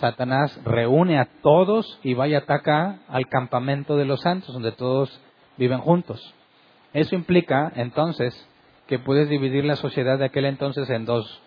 Satanás 0.00 0.58
reúne 0.64 1.18
a 1.18 1.28
todos 1.42 1.98
y 2.02 2.14
va 2.14 2.28
y 2.28 2.34
ataca 2.34 3.00
al 3.08 3.26
campamento 3.28 3.96
de 3.96 4.04
los 4.04 4.20
santos, 4.20 4.52
donde 4.52 4.72
todos 4.72 5.20
viven 5.56 5.80
juntos. 5.80 6.34
Eso 6.92 7.14
implica, 7.14 7.72
entonces, 7.74 8.34
que 8.86 8.98
puedes 8.98 9.28
dividir 9.28 9.64
la 9.64 9.76
sociedad 9.76 10.18
de 10.18 10.26
aquel 10.26 10.46
entonces 10.46 10.88
en 10.88 11.04
dos, 11.04 11.42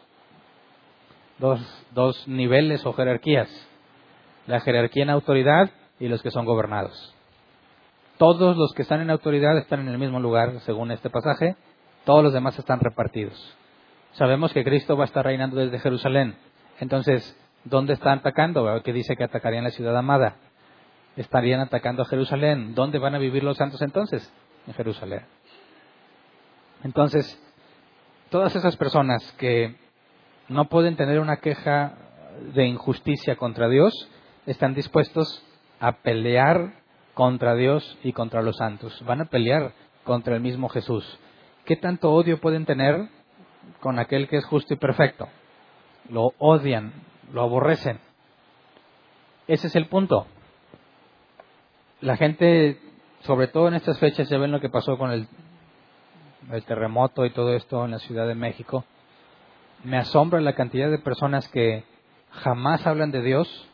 dos, 1.40 1.62
dos 1.94 2.28
niveles 2.28 2.86
o 2.86 2.94
jerarquías. 2.94 3.50
La 4.48 4.60
jerarquía 4.60 5.04
en 5.04 5.10
autoridad 5.10 5.72
y 6.00 6.08
los 6.08 6.22
que 6.22 6.32
son 6.32 6.46
gobernados. 6.46 7.16
Todos 8.18 8.58
los 8.58 8.74
que 8.74 8.84
están 8.84 9.02
en 9.02 9.10
autoridad 9.10 9.58
están 9.58 9.80
en 9.80 9.88
el 9.88 9.98
mismo 9.98 10.20
lugar, 10.20 10.60
según 10.62 10.92
este 10.92 11.10
pasaje. 11.10 11.56
Todos 12.06 12.24
los 12.24 12.34
demás 12.34 12.58
están 12.60 12.80
repartidos. 12.80 13.58
Sabemos 14.14 14.52
que 14.52 14.64
Cristo 14.64 14.98
va 14.98 15.06
a 15.06 15.08
estar 15.08 15.26
reinando 15.26 15.56
desde 15.56 15.80
Jerusalén. 15.80 16.36
Entonces, 16.80 17.38
¿Dónde 17.63 17.93
están 17.93 18.19
atacando? 18.19 18.82
Que 18.84 18.93
dice 18.93 19.15
que 19.15 19.24
atacarían 19.24 19.63
la 19.63 19.71
ciudad 19.71 19.95
amada. 19.97 20.36
estarían 21.15 21.60
atacando 21.60 22.04
a 22.04 22.06
Jerusalén. 22.06 22.74
¿Dónde 22.74 23.00
van 23.00 23.15
a 23.15 23.19
vivir 23.19 23.43
los 23.43 23.58
santos 23.58 23.82
entonces? 23.82 24.32
En 24.67 24.74
Jerusalén. 24.74 25.26
Entonces, 26.84 27.39
todas 28.30 28.56
esas 28.56 28.76
personas 28.78 29.21
que 29.34 29.76
no 30.47 30.65
pueden 30.65 30.95
tener 30.95 31.19
una 31.19 31.38
queja 31.38 31.93
de 32.54 32.65
injusticia 32.65 33.36
contra 33.36 33.69
Dios, 33.69 33.93
están 34.45 34.74
dispuestos 34.74 35.43
a 35.80 35.97
pelear 35.97 36.74
contra 37.13 37.56
Dios 37.56 37.97
y 38.04 38.13
contra 38.13 38.41
los 38.41 38.58
santos. 38.58 39.04
Van 39.06 39.21
a 39.21 39.26
pelear 39.26 39.74
contra 40.04 40.36
el 40.36 40.41
mismo 40.41 40.69
Jesús. 40.69 41.19
¿Qué 41.65 41.76
tanto 41.76 42.12
odio 42.12 42.39
pueden 42.39 42.65
tener 42.65 43.08
con 43.80 44.00
aquel 44.00 44.28
que 44.28 44.38
es 44.38 44.45
justo 44.45 44.74
y 44.74 44.78
perfecto? 44.78 45.28
Lo 46.10 46.34
odian, 46.39 46.93
lo 47.34 47.41
aborrecen. 47.41 48.00
Ese 49.48 49.67
es 49.67 49.76
el 49.76 49.88
punto. 49.88 50.28
La 52.02 52.17
gente, 52.17 52.80
sobre 53.22 53.48
todo 53.48 53.67
en 53.67 53.76
estas 53.76 54.00
fechas, 54.00 54.30
ya 54.30 54.38
ven 54.38 54.52
lo 54.52 54.60
que 54.60 54.70
pasó 54.70 54.98
con 54.98 55.12
el, 55.12 55.28
el 56.52 56.63
terremoto 56.63 57.26
y 57.26 57.32
todo 57.32 57.54
esto 57.54 57.86
en 57.86 57.91
la 57.91 58.00
Ciudad 58.00 58.28
de 58.28 58.36
México. 58.36 58.86
Me 59.84 59.98
asombra 59.98 60.41
la 60.41 60.54
cantidad 60.54 60.89
de 60.89 61.00
personas 61.00 61.48
que 61.50 61.84
jamás 62.32 62.86
hablan 62.88 63.12
de 63.12 63.22
Dios, 63.22 63.67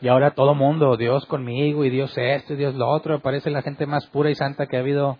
y 0.00 0.08
ahora 0.08 0.32
todo 0.32 0.54
mundo, 0.54 0.96
Dios 0.96 1.24
conmigo 1.26 1.84
y 1.84 1.90
Dios 1.90 2.16
esto 2.18 2.52
y 2.52 2.56
Dios 2.56 2.74
lo 2.74 2.88
otro, 2.88 3.20
parece 3.20 3.50
la 3.50 3.62
gente 3.62 3.86
más 3.86 4.06
pura 4.08 4.30
y 4.30 4.34
santa 4.34 4.66
que 4.66 4.76
ha 4.76 4.80
habido 4.80 5.16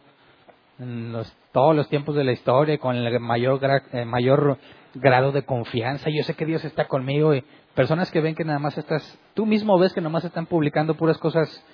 en 0.78 1.14
todos 1.52 1.74
los 1.74 1.88
tiempos 1.88 2.14
de 2.14 2.24
la 2.24 2.32
historia, 2.32 2.76
con 2.76 2.96
el 2.96 3.20
mayor, 3.20 3.60
eh, 3.92 4.04
mayor 4.04 4.58
grado 5.00 5.32
de 5.32 5.44
confianza. 5.44 6.10
Yo 6.10 6.22
sé 6.24 6.34
que 6.34 6.46
Dios 6.46 6.64
está 6.64 6.86
conmigo 6.86 7.34
y 7.34 7.44
personas 7.74 8.10
que 8.10 8.20
ven 8.20 8.34
que 8.34 8.44
nada 8.44 8.58
más 8.58 8.76
estás, 8.78 9.18
tú 9.34 9.46
mismo 9.46 9.78
ves 9.78 9.92
que 9.92 10.00
nada 10.00 10.10
más 10.10 10.24
están 10.24 10.46
publicando 10.46 10.94
puras 10.94 11.18
cosas 11.18 11.64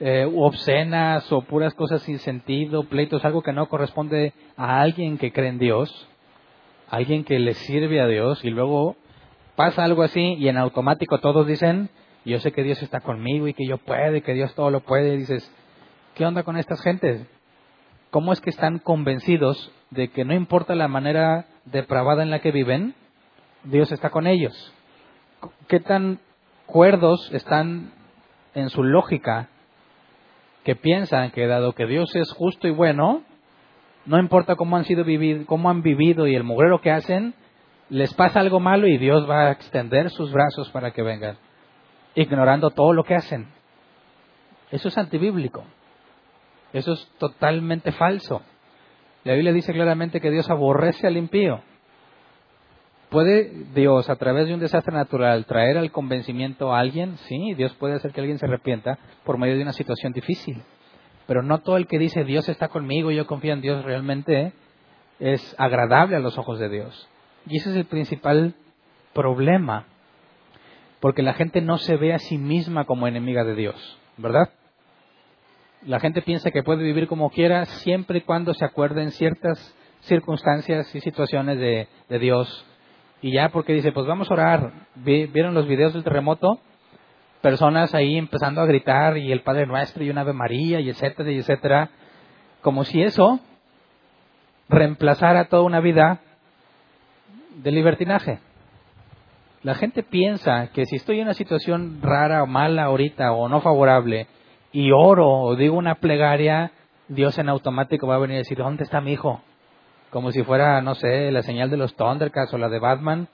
eh, 0.00 0.28
obscenas 0.34 1.30
o 1.32 1.42
puras 1.42 1.74
cosas 1.74 2.02
sin 2.02 2.18
sentido, 2.18 2.84
pleitos, 2.84 3.24
algo 3.24 3.42
que 3.42 3.52
no 3.52 3.68
corresponde 3.68 4.32
a 4.56 4.80
alguien 4.80 5.18
que 5.18 5.32
cree 5.32 5.48
en 5.48 5.58
Dios, 5.58 6.08
alguien 6.88 7.24
que 7.24 7.38
le 7.38 7.54
sirve 7.54 8.00
a 8.00 8.06
Dios 8.06 8.44
y 8.44 8.50
luego 8.50 8.96
pasa 9.54 9.84
algo 9.84 10.02
así 10.02 10.34
y 10.34 10.48
en 10.48 10.56
automático 10.56 11.18
todos 11.18 11.46
dicen, 11.46 11.90
yo 12.24 12.38
sé 12.40 12.52
que 12.52 12.62
Dios 12.62 12.82
está 12.82 13.00
conmigo 13.00 13.48
y 13.48 13.54
que 13.54 13.66
yo 13.66 13.78
puedo 13.78 14.16
y 14.16 14.22
que 14.22 14.34
Dios 14.34 14.54
todo 14.54 14.70
lo 14.70 14.80
puede. 14.80 15.14
Y 15.14 15.18
dices, 15.18 15.50
¿qué 16.14 16.24
onda 16.24 16.42
con 16.42 16.56
estas 16.56 16.80
gentes? 16.82 17.26
¿Cómo 18.10 18.32
es 18.32 18.40
que 18.40 18.50
están 18.50 18.78
convencidos 18.78 19.72
de 19.90 20.08
que 20.08 20.24
no 20.24 20.34
importa 20.34 20.74
la 20.74 20.88
manera 20.88 21.46
depravada 21.64 22.22
en 22.22 22.30
la 22.30 22.40
que 22.40 22.52
viven, 22.52 22.94
Dios 23.64 23.92
está 23.92 24.10
con 24.10 24.26
ellos? 24.26 24.72
¿Qué 25.68 25.80
tan 25.80 26.20
cuerdos 26.66 27.30
están 27.32 27.92
en 28.54 28.70
su 28.70 28.82
lógica 28.82 29.48
que 30.64 30.76
piensan 30.76 31.30
que 31.30 31.46
dado 31.46 31.72
que 31.72 31.86
Dios 31.86 32.14
es 32.14 32.32
justo 32.32 32.68
y 32.68 32.70
bueno, 32.70 33.22
no 34.06 34.18
importa 34.18 34.56
cómo 34.56 34.76
han 34.76 34.84
sido 34.84 35.04
vivido, 35.04 35.44
cómo 35.46 35.70
han 35.70 35.82
vivido 35.82 36.26
y 36.26 36.34
el 36.34 36.44
mugrero 36.44 36.80
que 36.80 36.90
hacen, 36.90 37.34
les 37.88 38.14
pasa 38.14 38.40
algo 38.40 38.60
malo 38.60 38.86
y 38.86 38.98
Dios 38.98 39.28
va 39.28 39.48
a 39.48 39.52
extender 39.52 40.10
sus 40.10 40.32
brazos 40.32 40.70
para 40.70 40.92
que 40.92 41.02
vengan 41.02 41.36
ignorando 42.14 42.70
todo 42.70 42.92
lo 42.92 43.04
que 43.04 43.14
hacen. 43.14 43.48
Eso 44.70 44.88
es 44.88 44.98
antibíblico. 44.98 45.64
Eso 46.72 46.92
es 46.92 47.06
totalmente 47.18 47.92
falso. 47.92 48.42
La 49.24 49.34
Biblia 49.34 49.52
dice 49.52 49.72
claramente 49.72 50.20
que 50.20 50.30
Dios 50.30 50.50
aborrece 50.50 51.06
al 51.06 51.16
impío. 51.16 51.60
¿Puede 53.08 53.52
Dios, 53.74 54.08
a 54.08 54.16
través 54.16 54.46
de 54.46 54.54
un 54.54 54.60
desastre 54.60 54.94
natural, 54.94 55.44
traer 55.44 55.76
al 55.76 55.92
convencimiento 55.92 56.74
a 56.74 56.80
alguien? 56.80 57.18
Sí, 57.28 57.54
Dios 57.54 57.74
puede 57.74 57.94
hacer 57.94 58.12
que 58.12 58.20
alguien 58.20 58.38
se 58.38 58.46
arrepienta 58.46 58.98
por 59.24 59.38
medio 59.38 59.56
de 59.56 59.62
una 59.62 59.74
situación 59.74 60.12
difícil. 60.12 60.62
Pero 61.26 61.42
no 61.42 61.58
todo 61.58 61.76
el 61.76 61.86
que 61.86 61.98
dice 61.98 62.24
Dios 62.24 62.48
está 62.48 62.68
conmigo 62.68 63.10
y 63.10 63.16
yo 63.16 63.26
confío 63.26 63.52
en 63.52 63.60
Dios 63.60 63.84
realmente 63.84 64.52
es 65.20 65.54
agradable 65.58 66.16
a 66.16 66.20
los 66.20 66.38
ojos 66.38 66.58
de 66.58 66.68
Dios. 66.68 67.08
Y 67.46 67.58
ese 67.58 67.70
es 67.70 67.76
el 67.76 67.84
principal 67.84 68.54
problema 69.12 69.86
porque 71.00 71.22
la 71.22 71.34
gente 71.34 71.60
no 71.60 71.78
se 71.78 71.96
ve 71.96 72.14
a 72.14 72.18
sí 72.18 72.38
misma 72.38 72.86
como 72.86 73.06
enemiga 73.06 73.44
de 73.44 73.56
Dios, 73.56 73.98
¿verdad? 74.16 74.50
La 75.86 75.98
gente 75.98 76.22
piensa 76.22 76.52
que 76.52 76.62
puede 76.62 76.84
vivir 76.84 77.08
como 77.08 77.30
quiera 77.30 77.64
siempre 77.64 78.18
y 78.18 78.22
cuando 78.22 78.54
se 78.54 78.64
acuerde 78.64 79.02
en 79.02 79.10
ciertas 79.10 79.74
circunstancias 80.02 80.94
y 80.94 81.00
situaciones 81.00 81.58
de, 81.58 82.18
Dios. 82.20 82.64
Y 83.20 83.32
ya 83.32 83.48
porque 83.48 83.72
dice, 83.72 83.90
pues 83.90 84.06
vamos 84.06 84.30
a 84.30 84.34
orar. 84.34 84.72
¿Vieron 84.94 85.54
los 85.54 85.66
videos 85.66 85.92
del 85.92 86.04
terremoto? 86.04 86.60
Personas 87.40 87.94
ahí 87.94 88.16
empezando 88.16 88.60
a 88.60 88.66
gritar 88.66 89.18
y 89.18 89.32
el 89.32 89.42
Padre 89.42 89.66
Nuestro 89.66 90.04
y 90.04 90.10
una 90.10 90.20
Ave 90.20 90.32
María 90.32 90.78
y 90.78 90.88
etcétera 90.88 91.32
y 91.32 91.38
etcétera. 91.38 91.90
Como 92.60 92.84
si 92.84 93.02
eso 93.02 93.40
reemplazara 94.68 95.46
toda 95.46 95.62
una 95.62 95.80
vida 95.80 96.20
de 97.56 97.72
libertinaje. 97.72 98.38
La 99.64 99.74
gente 99.74 100.04
piensa 100.04 100.68
que 100.68 100.86
si 100.86 100.96
estoy 100.96 101.16
en 101.16 101.24
una 101.24 101.34
situación 101.34 101.98
rara 102.02 102.44
o 102.44 102.46
mala 102.46 102.84
ahorita 102.84 103.32
o 103.32 103.48
no 103.48 103.60
favorable 103.60 104.28
y 104.72 104.90
oro 104.90 105.28
o 105.28 105.56
digo 105.56 105.76
una 105.76 105.96
plegaria, 105.96 106.72
Dios 107.08 107.38
en 107.38 107.48
automático 107.48 108.06
va 108.06 108.16
a 108.16 108.20
venir 108.20 108.36
a 108.36 108.38
decir, 108.38 108.58
¿dónde 108.58 108.84
está 108.84 109.00
mi 109.00 109.12
hijo? 109.12 109.42
Como 110.10 110.32
si 110.32 110.42
fuera, 110.42 110.80
no 110.80 110.94
sé, 110.94 111.30
la 111.30 111.42
señal 111.42 111.70
de 111.70 111.76
los 111.76 111.94
Thundercats 111.94 112.52
o 112.54 112.58
la 112.58 112.68
de 112.68 112.78
Batman, 112.78 113.28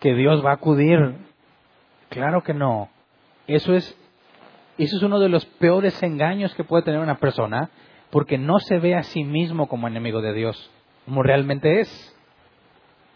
que 0.00 0.14
Dios 0.14 0.44
va 0.44 0.50
a 0.50 0.54
acudir. 0.54 1.16
Claro 2.08 2.42
que 2.42 2.54
no. 2.54 2.88
Eso 3.46 3.74
es, 3.74 3.96
eso 4.78 4.96
es 4.96 5.02
uno 5.02 5.18
de 5.18 5.28
los 5.28 5.44
peores 5.44 6.00
engaños 6.02 6.54
que 6.54 6.64
puede 6.64 6.84
tener 6.84 7.00
una 7.00 7.18
persona, 7.18 7.70
porque 8.10 8.38
no 8.38 8.58
se 8.60 8.78
ve 8.78 8.94
a 8.94 9.02
sí 9.02 9.24
mismo 9.24 9.68
como 9.68 9.88
enemigo 9.88 10.20
de 10.22 10.32
Dios, 10.32 10.70
como 11.04 11.22
realmente 11.22 11.80
es. 11.80 12.16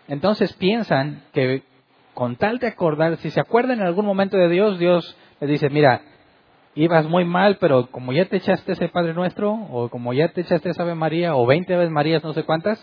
Entonces 0.09 0.53
piensan 0.55 1.23
que 1.33 1.62
con 2.14 2.37
tal 2.37 2.59
de 2.59 2.66
acordar, 2.66 3.16
si 3.19 3.31
se 3.31 3.40
acuerdan 3.40 3.81
en 3.81 3.87
algún 3.87 4.05
momento 4.05 4.37
de 4.37 4.49
Dios, 4.49 4.79
Dios 4.79 5.16
le 5.40 5.47
dice, 5.47 5.71
mira, 5.71 6.03
ibas 6.74 7.06
muy 7.06 7.24
mal, 7.24 7.59
pero 7.59 7.87
como 7.90 8.12
ya 8.12 8.26
te 8.26 8.37
echaste 8.37 8.72
ese 8.72 8.88
Padre 8.88 9.14
Nuestro, 9.14 9.52
o 9.52 9.88
como 9.88 10.12
ya 10.12 10.28
te 10.28 10.42
echaste 10.42 10.70
esa 10.70 10.83
Ave 10.83 10.94
María, 10.94 11.35
o 11.37 11.46
veinte 11.46 11.74
Aves 11.74 11.90
Marías, 11.90 12.22
no 12.22 12.33
sé 12.33 12.44
cuántas, 12.44 12.80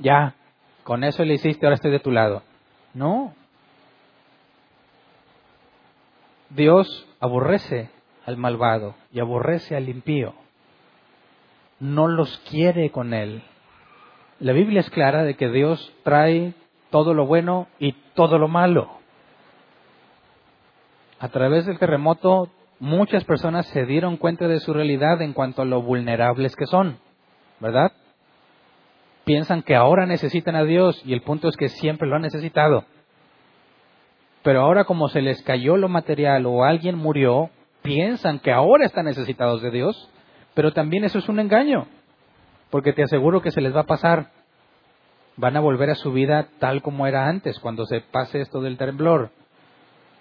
ya, 0.00 0.34
con 0.84 1.04
eso 1.04 1.24
le 1.24 1.34
hiciste, 1.34 1.66
ahora 1.66 1.76
estoy 1.76 1.90
de 1.90 2.00
tu 2.00 2.10
lado. 2.10 2.42
No. 2.94 3.34
Dios 6.50 7.08
aborrece 7.20 7.90
al 8.26 8.36
malvado 8.36 8.94
y 9.12 9.20
aborrece 9.20 9.76
al 9.76 9.88
impío. 9.88 10.34
No 11.80 12.08
los 12.08 12.38
quiere 12.50 12.90
con 12.90 13.14
él. 13.14 13.42
La 14.38 14.52
Biblia 14.52 14.80
es 14.80 14.90
clara 14.90 15.24
de 15.24 15.34
que 15.34 15.48
Dios 15.48 15.92
trae 16.04 16.54
todo 16.90 17.14
lo 17.14 17.26
bueno 17.26 17.68
y 17.78 17.92
todo 18.14 18.38
lo 18.38 18.48
malo. 18.48 19.01
A 21.22 21.28
través 21.28 21.66
del 21.66 21.78
terremoto, 21.78 22.48
muchas 22.80 23.22
personas 23.22 23.68
se 23.68 23.86
dieron 23.86 24.16
cuenta 24.16 24.48
de 24.48 24.58
su 24.58 24.74
realidad 24.74 25.22
en 25.22 25.34
cuanto 25.34 25.62
a 25.62 25.64
lo 25.64 25.80
vulnerables 25.80 26.56
que 26.56 26.66
son, 26.66 26.98
¿verdad? 27.60 27.92
Piensan 29.24 29.62
que 29.62 29.76
ahora 29.76 30.04
necesitan 30.04 30.56
a 30.56 30.64
Dios 30.64 31.00
y 31.04 31.12
el 31.12 31.22
punto 31.22 31.48
es 31.48 31.56
que 31.56 31.68
siempre 31.68 32.08
lo 32.08 32.16
han 32.16 32.22
necesitado. 32.22 32.86
Pero 34.42 34.62
ahora 34.62 34.82
como 34.82 35.06
se 35.06 35.22
les 35.22 35.40
cayó 35.42 35.76
lo 35.76 35.88
material 35.88 36.44
o 36.44 36.64
alguien 36.64 36.98
murió, 36.98 37.50
piensan 37.82 38.40
que 38.40 38.50
ahora 38.50 38.84
están 38.84 39.04
necesitados 39.04 39.62
de 39.62 39.70
Dios, 39.70 40.10
pero 40.54 40.72
también 40.72 41.04
eso 41.04 41.20
es 41.20 41.28
un 41.28 41.38
engaño, 41.38 41.86
porque 42.68 42.92
te 42.92 43.04
aseguro 43.04 43.42
que 43.42 43.52
se 43.52 43.60
les 43.60 43.72
va 43.72 43.82
a 43.82 43.86
pasar 43.86 44.32
van 45.36 45.56
a 45.56 45.60
volver 45.60 45.88
a 45.88 45.94
su 45.94 46.12
vida 46.12 46.48
tal 46.58 46.82
como 46.82 47.06
era 47.06 47.28
antes, 47.28 47.60
cuando 47.60 47.86
se 47.86 48.00
pase 48.00 48.40
esto 48.40 48.60
del 48.60 48.76
temblor. 48.76 49.30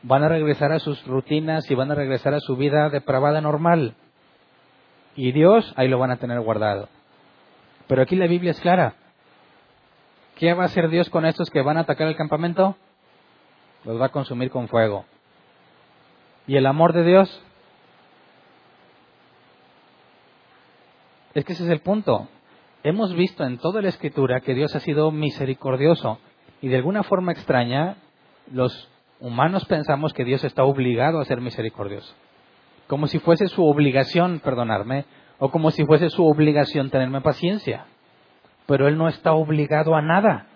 Van 0.03 0.23
a 0.23 0.29
regresar 0.29 0.71
a 0.71 0.79
sus 0.79 1.05
rutinas 1.05 1.69
y 1.69 1.75
van 1.75 1.91
a 1.91 1.95
regresar 1.95 2.33
a 2.33 2.39
su 2.39 2.55
vida 2.55 2.89
depravada 2.89 3.41
normal. 3.41 3.95
Y 5.15 5.31
Dios 5.31 5.73
ahí 5.75 5.87
lo 5.87 5.99
van 5.99 6.11
a 6.11 6.17
tener 6.17 6.39
guardado. 6.41 6.89
Pero 7.87 8.01
aquí 8.01 8.15
la 8.15 8.27
Biblia 8.27 8.51
es 8.51 8.59
clara. 8.59 8.95
¿Qué 10.35 10.53
va 10.53 10.63
a 10.63 10.67
hacer 10.67 10.89
Dios 10.89 11.09
con 11.09 11.25
estos 11.25 11.49
que 11.49 11.61
van 11.61 11.77
a 11.77 11.81
atacar 11.81 12.07
el 12.07 12.15
campamento? 12.15 12.75
Los 13.83 13.99
va 13.99 14.07
a 14.07 14.09
consumir 14.09 14.49
con 14.49 14.67
fuego. 14.67 15.05
¿Y 16.47 16.55
el 16.55 16.65
amor 16.65 16.93
de 16.93 17.03
Dios? 17.03 17.43
Es 21.33 21.45
que 21.45 21.53
ese 21.53 21.63
es 21.63 21.69
el 21.69 21.81
punto 21.81 22.27
hemos 22.83 23.13
visto 23.13 23.43
en 23.43 23.57
toda 23.57 23.81
la 23.81 23.89
escritura 23.89 24.41
que 24.41 24.53
Dios 24.53 24.75
ha 24.75 24.79
sido 24.79 25.11
misericordioso 25.11 26.19
y 26.61 26.69
de 26.69 26.77
alguna 26.77 27.03
forma 27.03 27.31
extraña 27.31 27.97
los 28.51 28.89
humanos 29.21 29.65
pensamos 29.65 30.13
que 30.13 30.25
Dios 30.25 30.43
está 30.43 30.63
obligado 30.63 31.19
a 31.19 31.25
ser 31.25 31.39
misericordioso, 31.39 32.13
como 32.87 33.07
si 33.07 33.19
fuese 33.19 33.47
su 33.47 33.63
obligación 33.63 34.39
perdonarme 34.39 35.05
o 35.39 35.49
como 35.49 35.71
si 35.71 35.85
fuese 35.85 36.09
su 36.09 36.25
obligación 36.25 36.89
tenerme 36.89 37.21
paciencia, 37.21 37.85
pero 38.65 38.87
Él 38.87 38.97
no 38.97 39.07
está 39.07 39.33
obligado 39.33 39.95
a 39.95 40.01
nada. 40.01 40.47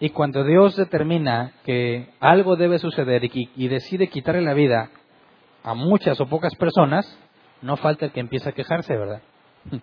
Y 0.00 0.10
cuando 0.10 0.42
Dios 0.44 0.74
determina 0.76 1.52
que 1.64 2.08
algo 2.18 2.56
debe 2.56 2.78
suceder 2.78 3.24
y, 3.24 3.68
decide 3.68 4.08
quitarle 4.08 4.42
la 4.42 4.54
vida 4.54 4.90
a 5.62 5.74
muchas 5.74 6.20
o 6.20 6.26
pocas 6.26 6.54
personas, 6.56 7.06
no 7.62 7.76
falta 7.76 8.06
el 8.06 8.12
que 8.12 8.20
empiece 8.20 8.48
a 8.48 8.52
quejarse, 8.52 8.96
¿verdad? 8.96 9.22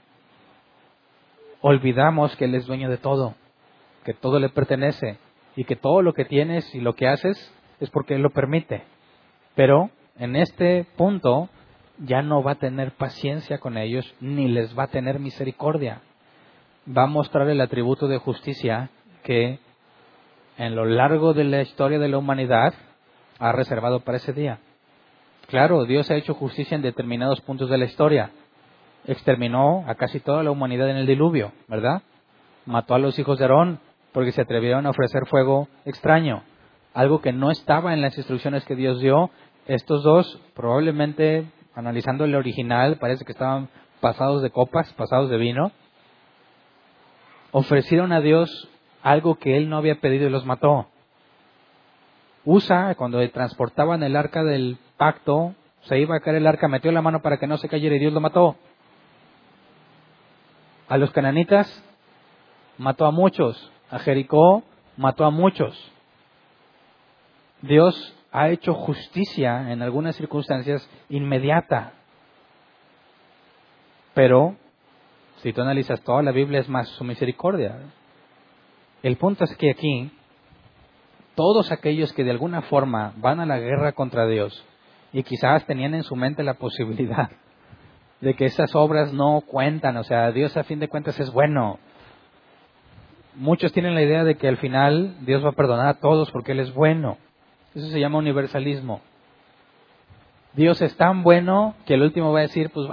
Olvidamos 1.62 2.36
que 2.36 2.46
Él 2.46 2.56
es 2.56 2.66
dueño 2.66 2.90
de 2.90 2.98
todo, 2.98 3.36
que 4.04 4.14
todo 4.14 4.40
le 4.40 4.50
pertenece 4.50 5.18
y 5.56 5.66
que 5.66 5.76
todo 5.76 6.02
lo 6.02 6.14
que 6.14 6.26
tienes 6.26 6.74
y 6.74 6.80
lo 6.80 6.94
que 6.94 7.08
haces 7.08 7.54
es 7.80 7.90
porque 7.90 8.16
Él 8.16 8.22
lo 8.22 8.30
permite. 8.30 8.84
Pero 9.56 9.90
en 10.18 10.36
este 10.36 10.86
punto 10.96 11.50
ya 11.98 12.22
no 12.22 12.42
va 12.44 12.54
a 12.54 12.60
tener 12.60 12.92
paciencia 12.92 13.60
con 13.60 13.78
ellos 13.78 14.14
ni 14.20 14.48
les 14.48 14.78
va 14.78 14.84
a 14.84 14.88
tener 14.88 15.20
misericordia. 15.20 16.02
Va 16.88 17.04
a 17.04 17.08
mostrar 17.08 17.48
el 17.50 17.62
atributo 17.62 18.08
de 18.08 18.18
justicia 18.18 18.90
que 19.24 19.60
en 20.58 20.76
lo 20.76 20.86
largo 20.86 21.34
de 21.34 21.44
la 21.44 21.62
historia 21.62 22.00
de 22.00 22.10
la 22.10 22.18
humanidad 22.18 22.74
ha 23.40 23.52
reservado 23.52 24.02
para 24.02 24.18
ese 24.18 24.34
día. 24.34 24.60
Claro, 25.48 25.86
Dios 25.86 26.10
ha 26.12 26.16
hecho 26.16 26.34
justicia 26.34 26.76
en 26.76 26.82
determinados 26.82 27.42
puntos 27.42 27.70
de 27.70 27.78
la 27.78 27.86
historia. 27.86 28.32
Exterminó 29.06 29.84
a 29.88 29.96
casi 29.96 30.20
toda 30.20 30.44
la 30.44 30.52
humanidad 30.52 30.90
en 30.90 30.98
el 30.98 31.08
diluvio, 31.08 31.52
¿verdad? 31.68 32.04
Mató 32.66 32.94
a 32.94 33.00
los 33.00 33.18
hijos 33.18 33.40
de 33.40 33.46
Aarón 33.46 33.80
porque 34.14 34.32
se 34.32 34.42
atrevieron 34.42 34.86
a 34.86 34.90
ofrecer 34.90 35.26
fuego 35.28 35.68
extraño, 35.86 36.44
algo 36.94 37.22
que 37.22 37.32
no 37.32 37.52
estaba 37.52 37.94
en 37.94 38.02
las 38.02 38.18
instrucciones 38.18 38.66
que 38.66 38.76
Dios 38.76 39.00
dio. 39.00 39.30
Estos 39.68 40.04
dos, 40.04 40.42
probablemente, 40.54 41.46
analizando 41.76 42.26
el 42.26 42.36
original, 42.36 42.98
parece 42.98 43.26
que 43.26 43.32
estaban 43.32 43.70
pasados 44.02 44.42
de 44.42 44.50
copas, 44.50 44.92
pasados 44.94 45.30
de 45.30 45.38
vino, 45.38 45.72
ofrecieron 47.52 48.12
a 48.12 48.22
Dios 48.22 48.70
algo 49.04 49.36
que 49.36 49.58
él 49.58 49.70
no 49.70 49.78
había 49.78 50.00
pedido 50.00 50.28
y 50.28 50.30
los 50.30 50.46
mató. 50.46 50.88
Usa, 52.44 52.96
cuando 52.96 53.28
transportaban 53.30 54.04
el 54.04 54.16
arca 54.16 54.44
del 54.44 54.78
pacto, 54.98 55.54
se 55.82 56.00
iba 56.00 56.16
a 56.16 56.20
caer 56.20 56.38
el 56.38 56.48
arca, 56.48 56.68
metió 56.68 56.92
la 56.92 57.02
mano 57.02 57.22
para 57.22 57.38
que 57.38 57.48
no 57.48 57.58
se 57.58 57.70
cayera 57.70 57.96
y 57.96 58.00
Dios 58.00 58.14
lo 58.14 58.20
mató. 58.20 58.56
A 60.88 60.98
los 60.98 61.12
cananitas 61.12 61.84
mató 62.78 63.06
a 63.06 63.12
muchos, 63.12 63.72
a 63.92 64.00
Jericó 64.00 64.64
mató 64.98 65.26
a 65.26 65.30
muchos. 65.30 65.92
Dios 67.62 68.16
ha 68.32 68.50
hecho 68.50 68.74
justicia 68.74 69.72
en 69.72 69.82
algunas 69.82 70.16
circunstancias 70.16 70.90
inmediata. 71.10 71.94
Pero, 74.14 74.56
si 75.38 75.54
tú 75.54 75.62
analizas 75.62 76.02
toda 76.02 76.24
la 76.24 76.32
Biblia, 76.32 76.62
es 76.62 76.70
más 76.70 76.88
su 76.90 77.04
misericordia. 77.04 77.78
El 79.04 79.18
punto 79.18 79.44
es 79.44 79.56
que 79.58 79.72
aquí, 79.72 80.12
todos 81.36 81.72
aquellos 81.72 82.14
que 82.14 82.24
de 82.24 82.32
alguna 82.32 82.62
forma 82.64 83.14
van 83.18 83.40
a 83.40 83.46
la 83.46 83.60
guerra 83.60 83.92
contra 83.94 84.28
Dios 84.28 84.66
y 85.14 85.24
quizás 85.24 85.66
tenían 85.66 85.94
en 85.94 86.04
su 86.04 86.16
mente 86.16 86.44
la 86.44 86.54
posibilidad 86.56 87.30
de 88.22 88.36
que 88.36 88.46
esas 88.46 88.76
obras 88.76 89.12
no 89.12 89.42
cuentan, 89.42 89.98
o 89.98 90.04
sea, 90.04 90.32
Dios 90.32 90.56
a 90.56 90.64
fin 90.64 90.80
de 90.80 90.88
cuentas 90.88 91.20
es 91.20 91.32
bueno. 91.32 91.80
Muchos 93.36 93.72
tienen 93.72 93.96
la 93.96 94.02
idea 94.02 94.24
de 94.24 94.36
que 94.36 94.48
al 94.48 94.58
final 94.58 95.16
Dios 95.22 95.44
va 95.44 95.50
a 95.50 95.54
perdonar 95.54 95.88
a 95.88 96.00
todos 96.00 96.32
porque 96.32 96.52
Él 96.52 96.60
es 96.60 96.74
bueno. 96.74 97.18
Eso 97.74 97.88
se 97.88 98.00
llama 98.00 98.18
universalismo. 98.18 99.02
Dios 100.54 100.82
es 100.82 100.96
tan 100.98 101.24
bueno 101.24 101.76
que 101.86 101.94
el 101.94 102.02
último 102.02 102.34
va 102.34 102.40
a 102.40 102.44
decir, 102.44 102.70
pues, 102.72 102.90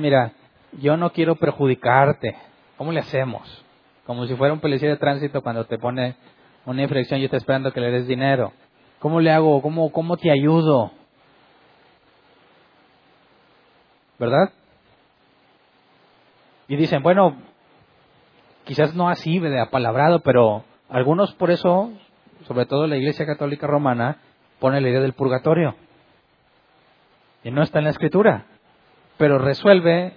mira, 0.00 0.32
yo 0.80 0.96
no 0.96 1.10
quiero 1.10 1.36
perjudicarte. 1.36 2.36
¿Cómo 2.78 2.90
le 2.90 3.00
hacemos? 3.00 3.64
Como 4.06 4.26
si 4.26 4.34
fuera 4.34 4.54
un 4.54 4.60
policía 4.60 4.88
de 4.88 4.96
tránsito 4.96 5.42
cuando 5.42 5.66
te 5.66 5.78
pone 5.78 6.16
una 6.64 6.82
infracción 6.82 7.20
y 7.20 7.24
está 7.24 7.36
esperando 7.36 7.72
que 7.72 7.80
le 7.80 7.90
des 7.90 8.06
dinero. 8.06 8.52
¿Cómo 8.98 9.20
le 9.20 9.30
hago? 9.30 9.60
¿Cómo, 9.60 9.92
cómo 9.92 10.16
te 10.16 10.30
ayudo? 10.30 10.90
¿Verdad? 14.18 14.52
Y 16.68 16.76
dicen, 16.76 17.02
bueno, 17.02 17.36
quizás 18.64 18.94
no 18.94 19.08
así 19.08 19.38
de 19.38 19.60
apalabrado, 19.60 20.20
pero 20.20 20.64
algunos 20.88 21.34
por 21.34 21.50
eso, 21.50 21.90
sobre 22.46 22.66
todo 22.66 22.86
la 22.86 22.96
Iglesia 22.96 23.26
Católica 23.26 23.66
Romana, 23.66 24.18
pone 24.58 24.80
la 24.80 24.88
idea 24.88 25.00
del 25.00 25.14
purgatorio. 25.14 25.74
Y 27.44 27.50
no 27.50 27.62
está 27.62 27.78
en 27.78 27.84
la 27.84 27.90
escritura, 27.90 28.46
pero 29.18 29.38
resuelve 29.38 30.14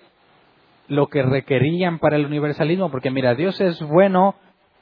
lo 0.87 1.07
que 1.07 1.23
requerían 1.23 1.99
para 1.99 2.15
el 2.15 2.25
universalismo, 2.25 2.91
porque 2.91 3.09
mira, 3.09 3.33
Dios 3.33 3.59
es 3.59 3.81
bueno, 3.81 4.35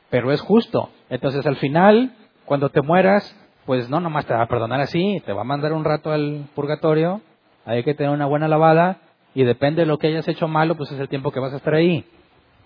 pero 0.09 0.31
es 0.31 0.41
justo. 0.41 0.89
Entonces 1.09 1.45
al 1.45 1.55
final, 1.55 2.13
cuando 2.45 2.69
te 2.69 2.81
mueras, 2.81 3.35
pues 3.65 3.89
no 3.89 4.01
nomás 4.01 4.25
te 4.25 4.33
va 4.33 4.43
a 4.43 4.47
perdonar 4.47 4.81
así, 4.81 5.21
te 5.25 5.31
va 5.31 5.41
a 5.41 5.45
mandar 5.45 5.71
un 5.71 5.85
rato 5.85 6.11
al 6.11 6.45
purgatorio, 6.53 7.21
hay 7.65 7.83
que 7.83 7.93
tener 7.93 8.11
una 8.11 8.25
buena 8.25 8.49
lavada, 8.49 8.97
y 9.33 9.43
depende 9.43 9.83
de 9.83 9.85
lo 9.85 9.97
que 9.97 10.07
hayas 10.07 10.27
hecho 10.27 10.47
malo, 10.47 10.75
pues 10.75 10.91
es 10.91 10.99
el 10.99 11.09
tiempo 11.09 11.31
que 11.31 11.39
vas 11.39 11.53
a 11.53 11.57
estar 11.57 11.73
ahí. 11.73 12.05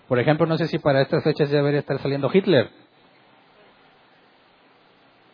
Por 0.08 0.18
ejemplo, 0.18 0.46
no 0.46 0.56
sé 0.56 0.66
si 0.66 0.78
para 0.78 1.02
estas 1.02 1.22
fechas 1.22 1.50
ya 1.50 1.58
debería 1.58 1.80
estar 1.80 1.98
saliendo 1.98 2.30
Hitler. 2.32 2.70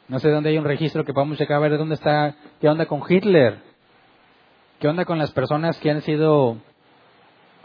No 0.08 0.18
sé 0.18 0.28
dónde 0.30 0.50
hay 0.50 0.58
un 0.58 0.64
registro 0.64 1.04
que 1.04 1.14
podamos 1.14 1.38
checar 1.38 1.56
a 1.56 1.60
ver 1.60 1.78
dónde 1.78 1.94
está, 1.94 2.34
qué 2.60 2.68
onda 2.68 2.86
con 2.86 3.02
Hitler, 3.08 3.58
qué 4.80 4.88
onda 4.88 5.04
con 5.04 5.18
las 5.18 5.30
personas 5.30 5.78
que 5.78 5.90
han 5.90 6.02
sido 6.02 6.58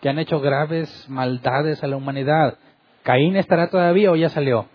que 0.01 0.07
han 0.07 0.19
hecho 0.19 0.39
graves 0.39 1.09
maldades 1.09 1.83
a 1.83 1.87
la 1.87 1.97
humanidad. 1.97 2.57
¿Caín 3.03 3.35
estará 3.35 3.69
todavía 3.69 4.11
o 4.11 4.15
ya 4.15 4.29
salió? 4.29 4.67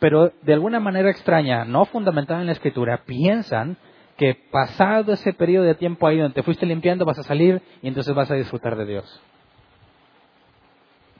Pero 0.00 0.32
de 0.42 0.52
alguna 0.52 0.80
manera 0.80 1.10
extraña, 1.10 1.64
no 1.64 1.84
fundamentada 1.84 2.40
en 2.40 2.46
la 2.46 2.52
escritura, 2.52 3.02
piensan 3.06 3.76
que 4.16 4.34
pasado 4.50 5.12
ese 5.12 5.32
periodo 5.32 5.66
de 5.66 5.74
tiempo 5.74 6.06
ahí 6.06 6.18
donde 6.18 6.34
te 6.34 6.42
fuiste 6.42 6.66
limpiando 6.66 7.04
vas 7.04 7.18
a 7.18 7.22
salir 7.22 7.62
y 7.82 7.88
entonces 7.88 8.14
vas 8.14 8.30
a 8.30 8.34
disfrutar 8.34 8.76
de 8.76 8.86
Dios. 8.86 9.22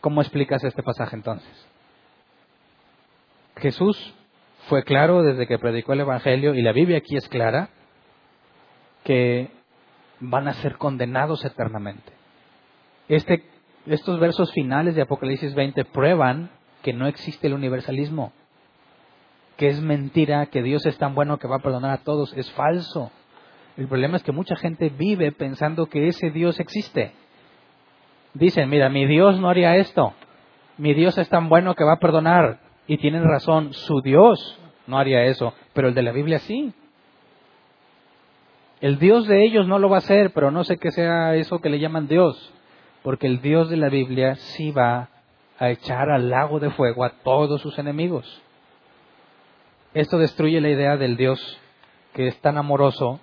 ¿Cómo 0.07 0.21
explicas 0.21 0.63
este 0.63 0.85
pasaje 0.85 1.17
entonces? 1.17 1.69
Jesús 3.57 4.15
fue 4.69 4.85
claro 4.85 5.25
desde 5.25 5.49
que 5.49 5.59
predicó 5.59 5.95
el 5.95 6.01
Evangelio 6.03 6.55
y 6.55 6.63
la 6.63 6.71
Biblia 6.71 6.99
aquí 6.99 7.17
es 7.17 7.29
clara 7.29 7.71
que 9.03 9.51
van 10.21 10.47
a 10.47 10.53
ser 10.53 10.77
condenados 10.77 11.45
eternamente. 11.45 12.13
Este, 13.09 13.43
estos 13.87 14.21
versos 14.21 14.53
finales 14.53 14.95
de 14.95 15.03
Apocalipsis 15.03 15.57
20 15.57 15.85
prueban 15.87 16.51
que 16.85 16.93
no 16.93 17.09
existe 17.09 17.49
el 17.49 17.55
universalismo, 17.55 18.33
que 19.57 19.67
es 19.67 19.81
mentira, 19.81 20.47
que 20.47 20.63
Dios 20.63 20.87
es 20.87 20.97
tan 20.99 21.17
bueno 21.17 21.41
que 21.41 21.49
va 21.49 21.57
a 21.57 21.63
perdonar 21.63 21.91
a 21.91 22.05
todos, 22.05 22.33
es 22.35 22.49
falso. 22.53 23.11
El 23.77 23.89
problema 23.89 24.19
es 24.19 24.23
que 24.23 24.31
mucha 24.31 24.55
gente 24.55 24.89
vive 24.89 25.33
pensando 25.33 25.87
que 25.87 26.07
ese 26.07 26.31
Dios 26.31 26.61
existe. 26.61 27.13
Dicen, 28.39 28.69
mira, 28.69 28.91
mi 28.91 29.07
Dios 29.07 29.41
no 29.41 29.49
haría 29.49 29.77
esto, 29.77 30.13
mi 30.77 30.93
Dios 30.93 31.17
es 31.17 31.27
tan 31.31 31.49
bueno 31.49 31.75
que 31.75 31.85
va 31.85 31.95
a 31.95 31.99
perdonar, 31.99 32.59
y 32.87 32.99
tienen 32.99 33.25
razón, 33.25 33.73
su 33.73 34.03
Dios 34.03 34.59
no 34.87 34.99
haría 34.99 35.25
eso, 35.25 35.55
pero 35.73 35.89
el 35.89 35.95
de 35.95 36.03
la 36.03 36.13
Biblia 36.13 36.39
sí. 36.41 36.75
El 38.83 38.99
Dios 38.99 39.27
de 39.27 39.43
ellos 39.43 39.67
no 39.67 39.79
lo 39.79 39.89
va 39.89 39.97
a 39.97 39.99
hacer, 40.01 40.33
pero 40.35 40.51
no 40.51 40.65
sé 40.65 40.77
qué 40.77 40.91
sea 40.91 41.35
eso 41.35 41.61
que 41.61 41.71
le 41.71 41.79
llaman 41.79 42.09
Dios, 42.09 42.53
porque 43.03 43.27
el 43.27 43.41
Dios 43.41 43.71
de 43.71 43.79
la 43.79 43.89
Biblia 43.89 44.35
sí 44.35 44.71
va 44.71 45.09
a 45.59 45.71
echar 45.71 46.11
al 46.11 46.29
lago 46.29 46.61
de 46.61 46.69
fuego 46.69 47.05
a 47.05 47.15
todos 47.23 47.63
sus 47.63 47.79
enemigos. 47.79 48.43
Esto 49.95 50.19
destruye 50.19 50.61
la 50.61 50.69
idea 50.69 50.99
del 50.99 51.17
Dios 51.17 51.59
que 52.13 52.27
es 52.27 52.39
tan 52.43 52.59
amoroso 52.59 53.19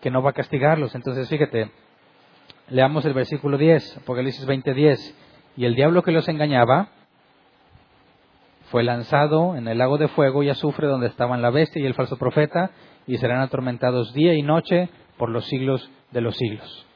que 0.00 0.10
no 0.10 0.20
va 0.20 0.30
a 0.30 0.34
castigarlos. 0.34 0.96
Entonces, 0.96 1.28
fíjate, 1.28 1.70
leamos 2.68 3.04
el 3.04 3.14
versículo 3.14 3.58
10, 3.58 3.98
Apocalipsis 3.98 4.46
20:10. 4.46 5.14
Y 5.56 5.64
el 5.64 5.74
diablo 5.74 6.02
que 6.02 6.12
los 6.12 6.28
engañaba 6.28 6.88
fue 8.70 8.82
lanzado 8.82 9.56
en 9.56 9.68
el 9.68 9.78
lago 9.78 9.98
de 9.98 10.08
fuego 10.08 10.42
y 10.42 10.48
azufre 10.48 10.88
donde 10.88 11.06
estaban 11.06 11.42
la 11.42 11.50
bestia 11.50 11.80
y 11.82 11.86
el 11.86 11.94
falso 11.94 12.16
profeta, 12.16 12.70
y 13.06 13.18
serán 13.18 13.40
atormentados 13.40 14.12
día 14.14 14.34
y 14.34 14.42
noche 14.42 14.88
por 15.16 15.28
los 15.28 15.44
siglos 15.46 15.88
de 16.10 16.20
los 16.20 16.36
siglos. 16.36 16.86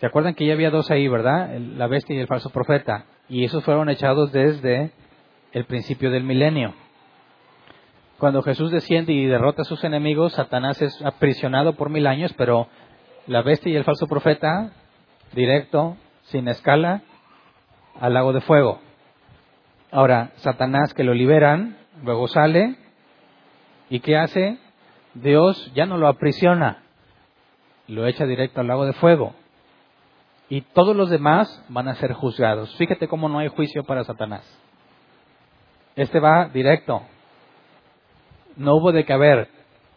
¿Se 0.00 0.06
acuerdan 0.06 0.34
que 0.34 0.46
ya 0.46 0.52
había 0.52 0.70
dos 0.70 0.90
ahí, 0.90 1.08
verdad? 1.08 1.58
La 1.58 1.86
bestia 1.86 2.14
y 2.14 2.20
el 2.20 2.26
falso 2.26 2.50
profeta. 2.50 3.06
Y 3.28 3.44
esos 3.44 3.64
fueron 3.64 3.88
echados 3.90 4.30
desde 4.32 4.92
el 5.52 5.64
principio 5.64 6.10
del 6.10 6.22
milenio. 6.22 6.74
Cuando 8.18 8.42
Jesús 8.42 8.70
desciende 8.70 9.12
y 9.12 9.26
derrota 9.26 9.62
a 9.62 9.64
sus 9.64 9.82
enemigos, 9.84 10.32
Satanás 10.32 10.82
es 10.82 11.00
aprisionado 11.02 11.74
por 11.74 11.88
mil 11.88 12.06
años, 12.06 12.32
pero 12.36 12.68
la 13.28 13.42
bestia 13.42 13.70
y 13.70 13.76
el 13.76 13.84
falso 13.84 14.06
profeta, 14.06 14.72
directo, 15.34 15.96
sin 16.24 16.48
escala, 16.48 17.02
al 18.00 18.14
lago 18.14 18.32
de 18.32 18.40
fuego. 18.40 18.80
Ahora, 19.92 20.32
Satanás 20.36 20.94
que 20.94 21.04
lo 21.04 21.12
liberan, 21.12 21.76
luego 22.02 22.26
sale, 22.26 22.76
¿y 23.90 24.00
qué 24.00 24.16
hace? 24.16 24.58
Dios 25.12 25.70
ya 25.74 25.84
no 25.84 25.98
lo 25.98 26.08
aprisiona, 26.08 26.82
lo 27.86 28.06
echa 28.06 28.24
directo 28.24 28.62
al 28.62 28.68
lago 28.68 28.86
de 28.86 28.94
fuego. 28.94 29.34
Y 30.48 30.62
todos 30.62 30.96
los 30.96 31.10
demás 31.10 31.62
van 31.68 31.88
a 31.88 31.96
ser 31.96 32.14
juzgados. 32.14 32.74
Fíjate 32.76 33.08
cómo 33.08 33.28
no 33.28 33.38
hay 33.38 33.48
juicio 33.48 33.84
para 33.84 34.04
Satanás. 34.04 34.42
Este 35.96 36.18
va 36.18 36.48
directo. 36.48 37.02
No 38.56 38.76
hubo 38.76 38.90
de 38.92 39.04
que 39.04 39.12
haber, 39.12 39.48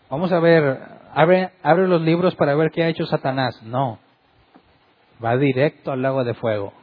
vamos 0.10 0.34
a 0.34 0.40
ver, 0.40 1.01
abre, 1.14 1.52
los 1.88 2.02
libros 2.02 2.36
para 2.36 2.56
ver 2.56 2.72
qué 2.72 2.84
ha 2.84 2.90
hecho 2.90 3.06
Satanás. 3.06 3.62
No, 3.64 4.00
va 5.24 5.38
directo 5.38 5.92
al 5.92 6.02
lago 6.02 6.24
de 6.24 6.34
fuego. 6.34 6.74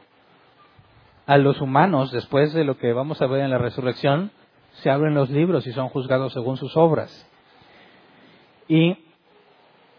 A 1.25 1.37
los 1.37 1.61
humanos, 1.61 2.11
después 2.11 2.53
de 2.53 2.63
lo 2.63 2.77
que 2.77 2.93
vamos 2.93 3.21
a 3.21 3.27
ver 3.27 3.41
en 3.41 3.51
la 3.51 3.57
resurrección, 3.57 4.31
se 4.81 4.89
abren 4.89 5.13
los 5.13 5.29
libros 5.29 5.67
y 5.67 5.71
son 5.73 5.89
juzgados 5.89 6.33
según 6.33 6.57
sus 6.57 6.75
obras. 6.75 7.27
Y 8.67 8.97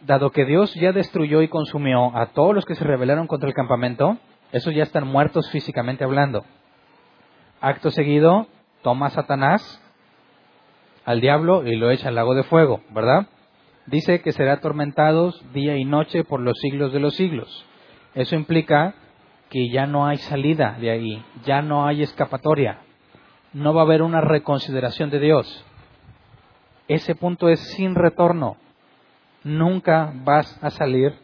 dado 0.01 0.31
que 0.31 0.45
Dios 0.45 0.75
ya 0.75 0.93
destruyó 0.93 1.43
y 1.43 1.49
consumió 1.49 2.17
a 2.17 2.27
todos 2.27 2.55
los 2.55 2.65
que 2.65 2.75
se 2.75 2.85
rebelaron 2.85 3.27
contra 3.27 3.49
el 3.49 3.55
campamento, 3.55 4.17
esos 4.53 4.75
ya 4.75 4.83
están 4.83 5.07
muertos 5.07 5.51
físicamente 5.51 6.05
hablando. 6.05 6.45
Acto 7.61 7.91
seguido, 7.91 8.47
toma 8.83 9.11
Satanás, 9.11 9.81
al 11.05 11.21
diablo, 11.21 11.67
y 11.67 11.77
lo 11.77 11.91
echa 11.91 12.09
al 12.09 12.15
lago 12.15 12.35
de 12.35 12.45
fuego, 12.45 12.81
¿verdad? 12.91 13.27
Dice 13.87 14.21
que 14.21 14.33
será 14.33 14.55
atormentados 14.55 15.43
día 15.53 15.77
y 15.77 15.85
noche 15.85 16.25
por 16.25 16.41
los 16.41 16.59
siglos 16.59 16.93
de 16.93 17.01
los 17.01 17.15
siglos. 17.17 17.67
Eso 18.15 18.37
implica 18.37 18.95
que 19.49 19.69
ya 19.71 19.87
no 19.87 20.07
hay 20.07 20.19
salida 20.19 20.77
de 20.81 20.91
ahí, 20.91 21.25
ya 21.45 21.61
no 21.63 21.87
hay 21.87 22.03
escapatoria, 22.03 22.79
no 23.53 23.75
va 23.75 23.83
a 23.83 23.85
haber 23.85 24.03
una 24.03 24.21
reconsideración 24.21 25.11
de 25.11 25.19
Dios. 25.19 25.65
Ese 26.89 27.15
punto 27.15 27.49
es 27.49 27.61
sin 27.75 27.95
retorno. 27.95 28.57
Nunca 29.43 30.13
vas 30.25 30.59
a 30.63 30.71
salir 30.71 31.15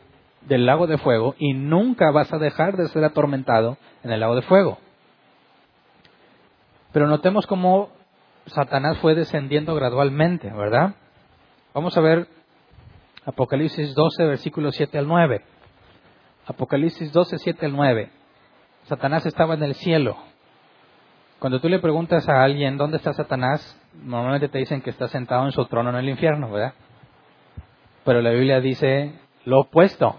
del 0.43 0.67
lago 0.67 0.87
de 0.87 0.99
fuego 0.99 1.35
y 1.39 1.55
nunca 1.55 2.11
vas 2.11 2.33
a 2.33 2.39
dejar 2.39 2.77
de 2.77 2.89
ser 2.89 3.05
atormentado 3.05 3.77
en 4.03 4.13
el 4.13 4.21
lago 4.21 4.37
de 4.37 4.43
fuego. 4.43 4.79
Pero 6.93 7.07
notemos 7.09 7.47
cómo 7.47 7.91
Satanás 8.47 8.99
fue 8.99 9.15
descendiendo 9.15 9.75
gradualmente, 9.75 10.51
¿verdad? 10.51 10.95
Vamos 11.75 11.97
a 11.97 12.01
ver 12.01 12.29
Apocalipsis 13.27 13.93
12, 13.93 14.25
versículos 14.25 14.77
7 14.77 14.99
al 14.99 15.09
9. 15.09 15.43
Apocalipsis 16.47 17.13
12, 17.13 17.39
7 17.39 17.67
al 17.67 17.73
9. 17.73 18.09
Satanás 18.85 19.27
estaba 19.27 19.55
en 19.55 19.65
el 19.65 19.75
cielo. 19.75 20.17
Cuando 21.41 21.61
tú 21.61 21.69
le 21.69 21.81
preguntas 21.81 22.29
a 22.29 22.45
alguien 22.45 22.77
dónde 22.77 22.99
está 22.99 23.13
Satanás, 23.15 23.79
normalmente 24.01 24.49
te 24.49 24.59
dicen 24.59 24.81
que 24.81 24.91
está 24.91 25.09
sentado 25.09 25.45
en 25.45 25.51
su 25.51 25.65
trono 25.67 25.91
en 25.91 25.97
el 25.97 26.09
infierno, 26.09 26.53
¿verdad? 26.53 26.75
Pero 28.05 28.23
la 28.23 28.31
Biblia 28.31 28.61
dice 28.61 29.13
lo 29.45 29.63
opuesto. 29.63 30.17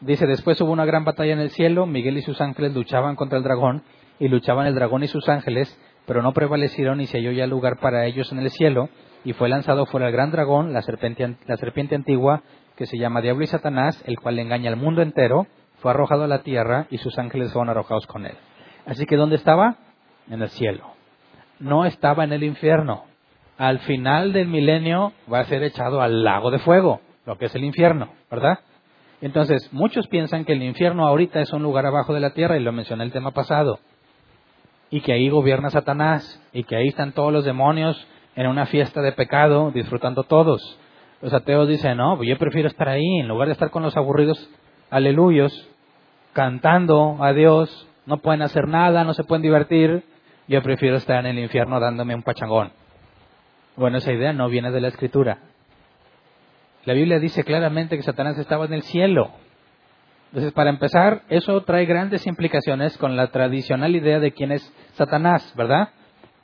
Dice, 0.00 0.26
después 0.26 0.60
hubo 0.60 0.70
una 0.70 0.84
gran 0.84 1.04
batalla 1.04 1.32
en 1.32 1.40
el 1.40 1.50
cielo, 1.50 1.86
Miguel 1.86 2.18
y 2.18 2.22
sus 2.22 2.40
ángeles 2.40 2.72
luchaban 2.72 3.16
contra 3.16 3.36
el 3.36 3.42
dragón, 3.42 3.82
y 4.20 4.28
luchaban 4.28 4.68
el 4.68 4.76
dragón 4.76 5.02
y 5.02 5.08
sus 5.08 5.28
ángeles, 5.28 5.76
pero 6.06 6.22
no 6.22 6.32
prevalecieron 6.32 7.00
y 7.00 7.06
se 7.06 7.18
halló 7.18 7.32
ya 7.32 7.48
lugar 7.48 7.80
para 7.80 8.06
ellos 8.06 8.30
en 8.30 8.38
el 8.38 8.50
cielo, 8.50 8.90
y 9.24 9.32
fue 9.32 9.48
lanzado 9.48 9.86
fuera 9.86 10.06
el 10.06 10.12
gran 10.12 10.30
dragón, 10.30 10.72
la 10.72 10.82
serpiente, 10.82 11.36
la 11.46 11.56
serpiente 11.56 11.94
antigua, 11.94 12.42
que 12.76 12.86
se 12.86 12.98
llama 12.98 13.20
Diablo 13.20 13.44
y 13.44 13.48
Satanás, 13.48 14.02
el 14.06 14.18
cual 14.18 14.38
engaña 14.38 14.70
al 14.70 14.76
mundo 14.76 15.02
entero, 15.02 15.46
fue 15.80 15.90
arrojado 15.90 16.24
a 16.24 16.28
la 16.28 16.42
tierra 16.42 16.86
y 16.90 16.98
sus 16.98 17.18
ángeles 17.18 17.52
fueron 17.52 17.70
arrojados 17.70 18.06
con 18.06 18.26
él. 18.26 18.36
Así 18.86 19.04
que 19.06 19.16
¿dónde 19.16 19.36
estaba? 19.36 19.76
En 20.30 20.42
el 20.42 20.48
cielo. 20.50 20.84
No 21.58 21.84
estaba 21.84 22.24
en 22.24 22.32
el 22.32 22.44
infierno. 22.44 23.04
Al 23.56 23.80
final 23.80 24.32
del 24.32 24.48
milenio 24.48 25.12
va 25.32 25.40
a 25.40 25.44
ser 25.44 25.62
echado 25.64 26.00
al 26.00 26.22
lago 26.22 26.50
de 26.50 26.60
fuego, 26.60 27.00
lo 27.26 27.36
que 27.36 27.46
es 27.46 27.54
el 27.54 27.64
infierno, 27.64 28.12
¿verdad? 28.30 28.60
Entonces, 29.20 29.68
muchos 29.72 30.06
piensan 30.06 30.44
que 30.44 30.52
el 30.52 30.62
infierno 30.62 31.06
ahorita 31.06 31.40
es 31.40 31.52
un 31.52 31.64
lugar 31.64 31.84
abajo 31.84 32.14
de 32.14 32.20
la 32.20 32.34
tierra, 32.34 32.56
y 32.56 32.62
lo 32.62 32.72
mencioné 32.72 33.02
el 33.02 33.10
tema 33.10 33.32
pasado, 33.32 33.80
y 34.90 35.00
que 35.00 35.12
ahí 35.12 35.28
gobierna 35.28 35.70
Satanás, 35.70 36.40
y 36.52 36.62
que 36.62 36.76
ahí 36.76 36.86
están 36.86 37.12
todos 37.12 37.32
los 37.32 37.44
demonios 37.44 38.06
en 38.38 38.46
una 38.46 38.66
fiesta 38.66 39.02
de 39.02 39.10
pecado, 39.10 39.72
disfrutando 39.72 40.22
todos. 40.22 40.78
Los 41.20 41.34
ateos 41.34 41.66
dicen, 41.66 41.96
no, 41.96 42.22
yo 42.22 42.38
prefiero 42.38 42.68
estar 42.68 42.88
ahí, 42.88 43.18
en 43.18 43.26
lugar 43.26 43.48
de 43.48 43.52
estar 43.54 43.70
con 43.70 43.82
los 43.82 43.96
aburridos 43.96 44.48
aleluyos, 44.90 45.68
cantando 46.34 47.16
a 47.20 47.32
Dios, 47.32 47.88
no 48.06 48.18
pueden 48.18 48.42
hacer 48.42 48.68
nada, 48.68 49.02
no 49.02 49.12
se 49.12 49.24
pueden 49.24 49.42
divertir, 49.42 50.04
yo 50.46 50.62
prefiero 50.62 50.98
estar 50.98 51.18
en 51.18 51.26
el 51.26 51.40
infierno 51.40 51.80
dándome 51.80 52.14
un 52.14 52.22
pachangón. 52.22 52.70
Bueno, 53.74 53.98
esa 53.98 54.12
idea 54.12 54.32
no 54.32 54.48
viene 54.48 54.70
de 54.70 54.82
la 54.82 54.88
escritura. 54.88 55.38
La 56.84 56.94
Biblia 56.94 57.18
dice 57.18 57.42
claramente 57.42 57.96
que 57.96 58.04
Satanás 58.04 58.38
estaba 58.38 58.66
en 58.66 58.74
el 58.74 58.82
cielo. 58.82 59.32
Entonces, 60.26 60.52
para 60.52 60.70
empezar, 60.70 61.22
eso 61.28 61.60
trae 61.64 61.86
grandes 61.86 62.24
implicaciones 62.24 62.96
con 62.98 63.16
la 63.16 63.32
tradicional 63.32 63.96
idea 63.96 64.20
de 64.20 64.30
quién 64.30 64.52
es 64.52 64.62
Satanás, 64.92 65.52
¿verdad? 65.56 65.88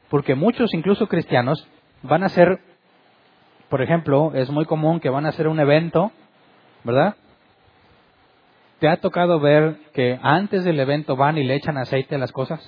Porque 0.08 0.34
muchos, 0.34 0.74
incluso 0.74 1.06
cristianos, 1.06 1.68
van 2.04 2.22
a 2.22 2.26
hacer, 2.26 2.60
por 3.68 3.82
ejemplo, 3.82 4.32
es 4.34 4.50
muy 4.50 4.66
común 4.66 5.00
que 5.00 5.08
van 5.08 5.26
a 5.26 5.30
hacer 5.30 5.48
un 5.48 5.58
evento, 5.58 6.12
¿verdad? 6.84 7.16
¿Te 8.78 8.88
ha 8.88 8.98
tocado 8.98 9.40
ver 9.40 9.78
que 9.94 10.18
antes 10.22 10.64
del 10.64 10.78
evento 10.78 11.16
van 11.16 11.38
y 11.38 11.44
le 11.44 11.56
echan 11.56 11.78
aceite 11.78 12.14
a 12.14 12.18
las 12.18 12.30
cosas? 12.30 12.60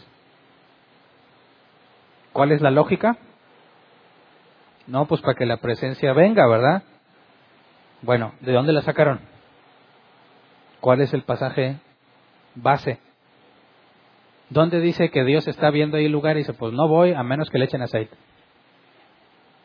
¿Cuál 2.32 2.52
es 2.52 2.62
la 2.62 2.70
lógica? 2.70 3.18
No, 4.86 5.06
pues 5.06 5.20
para 5.20 5.34
que 5.34 5.46
la 5.46 5.58
presencia 5.58 6.12
venga, 6.12 6.46
¿verdad? 6.46 6.82
Bueno, 8.02 8.32
¿de 8.40 8.52
dónde 8.52 8.72
la 8.72 8.82
sacaron? 8.82 9.20
¿Cuál 10.80 11.02
es 11.02 11.12
el 11.12 11.22
pasaje 11.22 11.76
base? 12.54 13.00
¿Dónde 14.48 14.80
dice 14.80 15.10
que 15.10 15.24
Dios 15.24 15.46
está 15.48 15.70
viendo 15.70 15.96
ahí 15.96 16.06
el 16.06 16.12
lugar 16.12 16.36
y 16.36 16.40
dice, 16.40 16.54
pues 16.54 16.72
no 16.72 16.88
voy 16.88 17.12
a 17.12 17.22
menos 17.22 17.50
que 17.50 17.58
le 17.58 17.64
echen 17.66 17.82
aceite? 17.82 18.16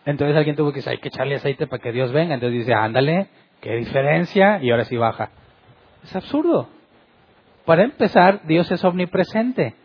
Entonces 0.06 0.36
alguien 0.36 0.56
tuvo 0.56 0.72
que 0.72 0.78
decir, 0.78 0.92
hay 0.92 0.98
que 0.98 1.10
echarle 1.10 1.36
aceite 1.36 1.68
para 1.68 1.82
que 1.82 1.92
Dios 1.92 2.12
venga. 2.12 2.34
Entonces 2.34 2.60
dice, 2.60 2.74
ándale, 2.74 3.28
qué 3.62 3.76
diferencia, 3.76 4.60
y 4.62 4.72
ahora 4.72 4.86
sí 4.86 4.98
baja. 4.98 5.30
Es 6.04 6.16
absurdo. 6.16 6.70
Para 7.66 7.84
empezar, 7.84 8.42
Dios 8.46 8.72
es 8.72 8.84
omnipresente. 8.84 9.76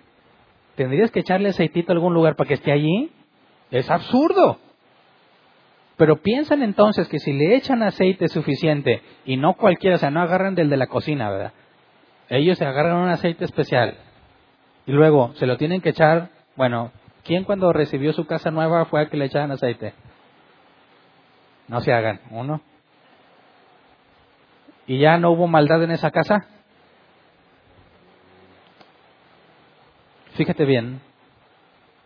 ¿Tendrías 0.77 1.11
que 1.11 1.21
echarle 1.21 1.51
aceitito 1.51 1.93
a 1.93 1.95
algún 1.95 2.15
lugar 2.15 2.37
para 2.37 2.49
que 2.49 2.55
esté 2.55 2.73
allí? 2.73 3.11
Es 3.71 3.91
absurdo. 3.91 4.59
Pero 5.97 6.17
piensan 6.17 6.63
entonces 6.63 7.09
que 7.09 7.19
si 7.19 7.33
le 7.33 7.57
echan 7.57 7.83
aceite 7.83 8.29
suficiente 8.29 9.03
y 9.25 9.37
no 9.37 9.55
cualquiera, 9.55 9.97
o 9.97 9.99
sea, 9.99 10.11
no 10.11 10.21
agarran 10.21 10.55
del 10.55 10.69
de 10.69 10.77
la 10.77 10.87
cocina, 10.87 11.31
¿verdad? 11.31 11.53
Ellos 12.29 12.59
se 12.59 12.67
agarran 12.67 12.99
un 12.99 13.09
aceite 13.09 13.45
especial 13.45 13.97
y 14.87 14.93
luego 14.93 15.33
se 15.35 15.47
lo 15.47 15.57
tienen 15.57 15.81
que 15.81 15.91
echar. 15.91 16.31
Bueno, 16.55 16.91
¿quién 17.25 17.45
cuando 17.45 17.73
recibió 17.73 18.13
su 18.13 18.27
casa 18.27 18.51
nueva 18.51 18.85
fue 18.87 19.03
a 19.03 19.09
que 19.09 19.17
le 19.17 19.27
echaran 19.27 19.53
aceite? 19.53 19.95
No 21.69 21.81
se 21.81 21.93
hagan, 21.93 22.21
uno. 22.31 22.61
¿Y 24.87 24.99
ya 24.99 25.19
no 25.19 25.31
hubo 25.33 25.49
maldad 25.49 25.83
en 25.83 25.91
esa 25.91 26.11
casa? 26.11 26.47
Fíjate 30.35 30.65
bien 30.65 31.01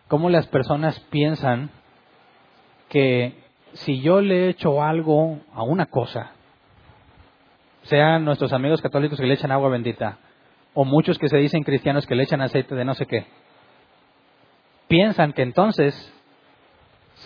cómo 0.07 0.29
las 0.29 0.47
personas 0.47 0.99
piensan 1.11 1.69
que 2.89 3.35
si 3.73 4.01
yo 4.01 4.21
le 4.21 4.49
echo 4.49 4.83
algo 4.83 5.39
a 5.53 5.63
una 5.63 5.85
cosa, 5.85 6.31
sean 7.83 8.25
nuestros 8.25 8.51
amigos 8.53 8.81
católicos 8.81 9.19
que 9.19 9.25
le 9.25 9.35
echan 9.35 9.51
agua 9.51 9.69
bendita, 9.69 10.17
o 10.73 10.85
muchos 10.85 11.17
que 11.17 11.29
se 11.29 11.37
dicen 11.37 11.63
cristianos 11.63 12.05
que 12.05 12.15
le 12.15 12.23
echan 12.23 12.41
aceite 12.41 12.75
de 12.75 12.85
no 12.85 12.93
sé 12.93 13.05
qué, 13.05 13.25
piensan 14.87 15.33
que 15.33 15.43
entonces 15.43 16.13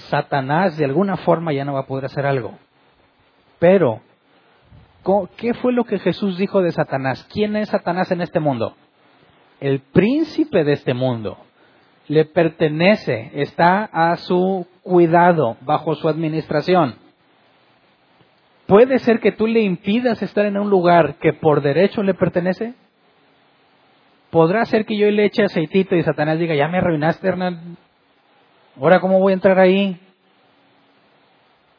Satanás 0.05 0.77
de 0.77 0.85
alguna 0.85 1.17
forma 1.17 1.53
ya 1.53 1.65
no 1.65 1.73
va 1.73 1.81
a 1.81 1.87
poder 1.87 2.05
hacer 2.05 2.25
algo. 2.25 2.57
Pero, 3.59 4.01
¿qué 5.37 5.53
fue 5.53 5.73
lo 5.73 5.85
que 5.85 5.99
Jesús 5.99 6.37
dijo 6.37 6.61
de 6.61 6.71
Satanás? 6.71 7.27
¿Quién 7.31 7.55
es 7.55 7.69
Satanás 7.69 8.11
en 8.11 8.21
este 8.21 8.39
mundo? 8.39 8.75
El 9.59 9.79
príncipe 9.79 10.63
de 10.63 10.73
este 10.73 10.93
mundo 10.93 11.37
le 12.07 12.25
pertenece, 12.25 13.31
está 13.33 13.85
a 13.85 14.15
su 14.17 14.67
cuidado, 14.83 15.57
bajo 15.61 15.95
su 15.95 16.07
administración. 16.07 16.95
¿Puede 18.67 18.99
ser 18.99 19.19
que 19.19 19.31
tú 19.31 19.47
le 19.47 19.61
impidas 19.61 20.21
estar 20.21 20.45
en 20.45 20.57
un 20.57 20.69
lugar 20.69 21.15
que 21.15 21.33
por 21.33 21.61
derecho 21.61 22.03
le 22.03 22.13
pertenece? 22.13 22.73
¿Podrá 24.31 24.65
ser 24.65 24.85
que 24.85 24.97
yo 24.97 25.09
le 25.09 25.25
eche 25.25 25.43
aceitito 25.43 25.95
y 25.95 26.03
Satanás 26.03 26.39
diga, 26.39 26.55
ya 26.55 26.67
me 26.67 26.79
arruinaste, 26.79 27.27
Hernán? 27.27 27.77
¿Ahora 28.79 28.99
cómo 28.99 29.19
voy 29.19 29.31
a 29.31 29.35
entrar 29.35 29.59
ahí? 29.59 29.99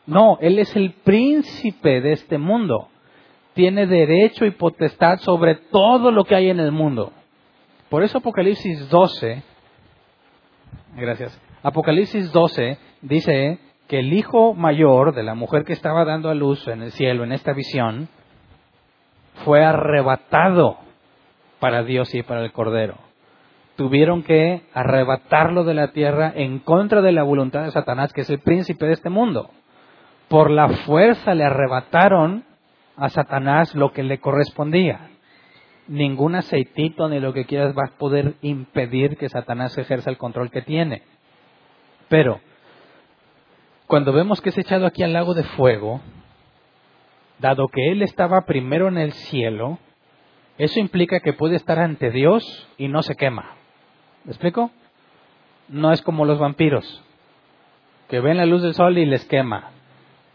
No, 0.07 0.39
Él 0.41 0.59
es 0.59 0.75
el 0.77 0.93
príncipe 0.93 2.01
de 2.01 2.13
este 2.13 2.39
mundo. 2.39 2.89
Tiene 3.55 3.87
derecho 3.87 4.45
y 4.45 4.51
potestad 4.53 5.19
sobre 5.19 5.57
todo 5.57 6.11
lo 6.11 6.25
que 6.25 6.35
hay 6.35 6.51
en 6.51 6.61
el 6.61 6.73
mundo. 6.73 7.13
Por 7.89 8.03
eso 8.03 8.19
Apocalipsis 8.19 8.89
12 8.89 9.43
Gracias. 10.97 11.39
Apocalipsis 11.63 12.33
12 12.33 12.79
dice 13.03 13.59
que 13.87 13.99
el 13.99 14.15
hijo 14.15 14.55
mayor 14.55 15.15
de 15.15 15.23
la 15.23 15.35
mujer 15.35 15.65
que 15.65 15.75
estaba 15.75 16.07
dando 16.07 16.31
a 16.31 16.35
luz 16.35 16.67
en 16.69 16.83
el 16.83 16.93
cielo, 16.93 17.23
en 17.23 17.33
esta 17.33 17.53
visión, 17.53 18.09
fue 19.45 19.63
arrebatado 19.63 20.79
para 21.61 21.83
Dios 21.83 22.15
y 22.15 22.23
para 22.23 22.43
el 22.43 22.53
Cordero. 22.53 22.97
Tuvieron 23.77 24.23
que 24.23 24.63
arrebatarlo 24.73 25.65
de 25.65 25.75
la 25.75 25.93
tierra 25.93 26.33
en 26.35 26.61
contra 26.61 27.03
de 27.03 27.13
la 27.13 27.23
voluntad 27.23 27.65
de 27.65 27.71
Satanás, 27.71 28.13
que 28.13 28.23
es 28.23 28.31
el 28.31 28.41
príncipe 28.41 28.87
de 28.87 28.93
este 28.93 29.11
mundo. 29.11 29.51
por 30.29 30.51
la 30.51 30.69
fuerza 30.69 31.35
le 31.35 31.45
arrebataron 31.45 32.45
a 32.97 33.09
Satanás 33.11 33.75
lo 33.75 33.93
que 33.93 34.03
le 34.03 34.19
correspondía. 34.19 35.11
Ningún 35.87 36.35
aceitito 36.35 37.09
ni 37.09 37.21
lo 37.21 37.33
que 37.33 37.45
quieras 37.45 37.77
va 37.77 37.85
a 37.87 37.99
poder 37.99 38.35
impedir 38.43 39.17
que 39.17 39.29
Satanás 39.29 39.79
ejerza 39.79 40.11
el 40.11 40.19
control 40.19 40.51
que 40.51 40.63
tiene. 40.63 41.03
Pero, 42.09 42.41
cuando 43.87 44.13
vemos 44.13 44.41
que 44.41 44.49
es 44.49 44.59
echado 44.59 44.87
aquí 44.87 45.05
al 45.05 45.13
lago 45.13 45.35
de 45.35 45.45
fuego, 45.45 46.01
dado 47.39 47.69
que 47.69 47.93
él 47.93 48.03
estaba 48.03 48.47
primero 48.47 48.89
en 48.89 48.99
el 48.99 49.13
cielo, 49.13 49.79
eso 50.59 50.81
implica 50.81 51.21
que 51.21 51.35
puede 51.35 51.55
estar 51.55 51.79
ante 51.79 52.11
Dios 52.11 52.69
y 52.79 52.89
no 52.89 53.03
se 53.03 53.15
quema. 53.15 53.55
¿Me 54.27 54.33
explico? 54.33 54.73
No 55.69 55.93
es 55.93 56.03
como 56.03 56.25
los 56.25 56.41
vampiros, 56.41 57.01
que 58.09 58.19
ven 58.19 58.37
la 58.37 58.45
luz 58.45 58.61
del 58.61 58.75
sol 58.75 58.99
y 58.99 59.07
les 59.07 59.25
quema. 59.25 59.71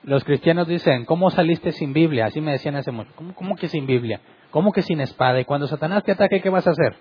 Los 0.04 0.24
cristianos 0.24 0.66
dicen, 0.68 1.04
¿cómo 1.04 1.30
saliste 1.30 1.74
sin 1.74 1.92
Biblia? 1.92 2.28
Así 2.28 2.40
me 2.40 2.54
decían 2.54 2.78
hace 2.78 2.92
mucho. 2.92 3.12
¿Cómo, 3.36 3.56
que 3.58 3.68
sin 3.68 3.86
Biblia? 3.86 4.22
¿Cómo 4.50 4.72
que 4.72 4.82
sin 4.82 5.02
espada? 5.02 5.42
Y 5.42 5.46
cuando 5.46 5.68
Satanás 5.68 6.06
te 6.06 6.14
ataque, 6.14 6.42
¿qué 6.42 6.50
vas 6.50 6.66
a 6.68 6.72
hacer? 6.72 6.96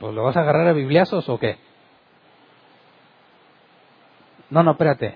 Pues 0.00 0.12
lo 0.12 0.24
vas 0.24 0.36
a 0.36 0.40
agarrar 0.40 0.66
a 0.66 0.72
bibliazos 0.72 1.28
o 1.28 1.38
qué? 1.38 1.56
No, 4.50 4.64
no, 4.64 4.72
espérate. 4.72 5.14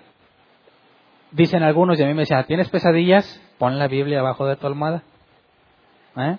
Dicen 1.33 1.65
algunos 1.65 1.99
y 1.99 2.05
a 2.05 2.07
mí 2.07 2.15
me 2.15 2.23
decían, 2.23 2.47
¿tienes 2.47 2.71
pesadillas? 2.71 3.43
Pon 3.59 3.77
la 3.81 3.89
Biblia 3.89 4.21
abajo 4.21 4.47
de 4.47 4.55
tu 4.55 4.69
almohada. 4.69 5.03
¿Eh? 6.17 6.39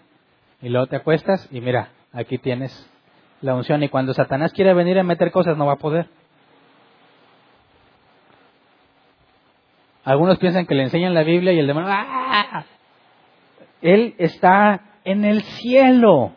Y 0.61 0.69
luego 0.69 0.87
te 0.87 0.95
acuestas 0.95 1.49
y 1.51 1.59
mira, 1.59 1.89
aquí 2.13 2.37
tienes 2.37 2.89
la 3.41 3.55
unción. 3.55 3.83
Y 3.83 3.89
cuando 3.89 4.13
Satanás 4.13 4.53
quiere 4.53 4.73
venir 4.73 4.99
a 4.99 5.03
meter 5.03 5.31
cosas, 5.31 5.57
no 5.57 5.65
va 5.65 5.73
a 5.73 5.77
poder. 5.77 6.07
Algunos 10.03 10.37
piensan 10.37 10.67
que 10.67 10.75
le 10.75 10.83
enseñan 10.83 11.15
la 11.15 11.23
Biblia 11.23 11.51
y 11.51 11.59
el 11.59 11.67
demonio, 11.67 11.89
¡ah! 11.91 12.63
Él 13.81 14.13
está 14.19 14.81
en 15.03 15.25
el 15.25 15.41
cielo, 15.41 16.31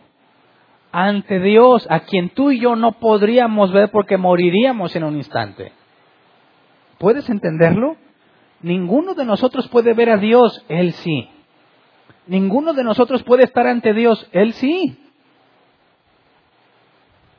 ante 0.90 1.38
Dios, 1.38 1.86
a 1.90 2.00
quien 2.00 2.30
tú 2.30 2.50
y 2.50 2.60
yo 2.60 2.76
no 2.76 2.92
podríamos 2.92 3.72
ver 3.72 3.90
porque 3.90 4.16
moriríamos 4.16 4.96
en 4.96 5.04
un 5.04 5.16
instante. 5.16 5.72
¿Puedes 6.98 7.28
entenderlo? 7.28 7.96
Ninguno 8.60 9.14
de 9.14 9.24
nosotros 9.24 9.68
puede 9.68 9.92
ver 9.92 10.10
a 10.10 10.16
Dios, 10.16 10.64
Él 10.68 10.92
sí. 10.92 11.28
Ninguno 12.26 12.72
de 12.72 12.84
nosotros 12.84 13.22
puede 13.22 13.44
estar 13.44 13.66
ante 13.66 13.92
Dios, 13.92 14.28
Él 14.32 14.52
sí. 14.54 14.98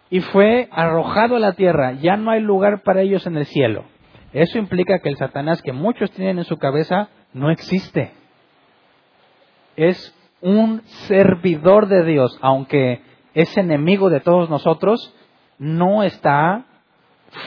Y 0.10 0.22
fue 0.22 0.68
arrojado 0.72 1.36
a 1.36 1.39
la 1.39 1.53
tierra, 1.53 1.93
ya 1.93 2.18
no 2.18 2.32
hay 2.32 2.41
lugar 2.41 2.82
para 2.84 3.01
ellos 3.01 3.26
en 3.28 3.38
el 3.38 3.45
cielo. 3.45 3.86
Eso 4.34 4.57
implica 4.57 4.99
que 4.99 5.10
el 5.10 5.18
Satanás 5.18 5.62
que 5.62 5.74
muchos 5.74 6.12
tienen 6.12 6.39
en 6.39 6.45
su 6.45 6.57
cabeza 6.57 7.10
no 7.34 7.51
existe. 7.51 8.12
Es 9.76 10.16
un 10.41 10.82
servidor 11.07 11.88
de 11.88 12.03
Dios, 12.03 12.38
aunque 12.41 13.01
es 13.34 13.55
enemigo 13.57 14.10
de 14.10 14.20
todos 14.20 14.49
nosotros, 14.49 15.14
no 15.57 16.03
está 16.03 16.66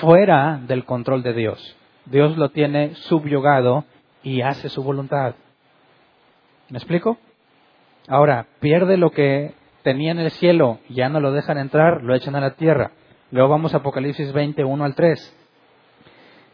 fuera 0.01 0.61
del 0.67 0.85
control 0.85 1.23
de 1.23 1.35
Dios. 1.35 1.77
Dios 2.07 2.37
lo 2.37 2.51
tiene 2.51 2.95
subyugado 2.95 3.85
y 4.23 4.43
hace 4.43 4.69
su 4.69 4.83
voluntad. 4.83 5.35
¿Me 6.69 6.79
explico? 6.79 7.19
Ahora, 8.09 8.47
pierde 8.61 8.97
lo 8.97 9.11
que 9.11 9.55
tenía 9.83 10.13
en 10.13 10.19
el 10.19 10.31
cielo, 10.31 10.79
ya 10.89 11.09
no 11.09 11.21
lo 11.21 11.33
dejan 11.33 11.59
entrar, 11.59 12.03
lo 12.03 12.15
echan 12.15 12.37
a 12.37 12.41
la 12.41 12.55
tierra. 12.55 12.93
Luego 13.31 13.49
vamos 13.49 13.75
a 13.75 13.79
Apocalipsis 13.79 14.33
20, 14.33 14.65
1 14.65 14.85
al 14.85 14.95
3. 14.95 15.39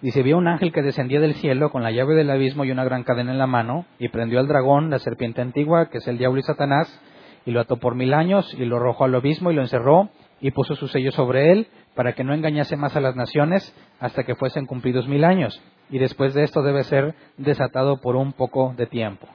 Dice, 0.00 0.22
vio 0.22 0.38
un 0.38 0.46
ángel 0.46 0.72
que 0.72 0.82
descendía 0.82 1.18
del 1.20 1.34
cielo 1.34 1.70
con 1.70 1.82
la 1.82 1.90
llave 1.90 2.14
del 2.14 2.30
abismo 2.30 2.64
y 2.64 2.70
una 2.70 2.84
gran 2.84 3.02
cadena 3.02 3.32
en 3.32 3.38
la 3.38 3.48
mano, 3.48 3.84
y 3.98 4.08
prendió 4.08 4.38
al 4.38 4.46
dragón, 4.46 4.90
la 4.90 5.00
serpiente 5.00 5.40
antigua, 5.40 5.90
que 5.90 5.98
es 5.98 6.06
el 6.06 6.18
diablo 6.18 6.38
y 6.38 6.44
Satanás, 6.44 7.00
y 7.44 7.50
lo 7.50 7.60
ató 7.60 7.78
por 7.78 7.96
mil 7.96 8.14
años, 8.14 8.54
y 8.54 8.64
lo 8.64 8.76
arrojó 8.76 9.04
al 9.04 9.14
abismo 9.14 9.50
y 9.50 9.54
lo 9.54 9.62
encerró, 9.62 10.10
y 10.40 10.52
puso 10.52 10.76
su 10.76 10.86
sello 10.86 11.10
sobre 11.10 11.50
él, 11.50 11.66
para 11.96 12.12
que 12.12 12.22
no 12.22 12.32
engañase 12.32 12.76
más 12.76 12.94
a 12.94 13.00
las 13.00 13.16
naciones 13.16 13.74
hasta 13.98 14.22
que 14.22 14.36
fuesen 14.36 14.66
cumplidos 14.66 15.08
mil 15.08 15.24
años. 15.24 15.60
Y 15.90 15.98
después 15.98 16.32
de 16.32 16.44
esto 16.44 16.62
debe 16.62 16.84
ser 16.84 17.16
desatado 17.36 18.00
por 18.00 18.14
un 18.14 18.32
poco 18.32 18.74
de 18.76 18.86
tiempo. 18.86 19.26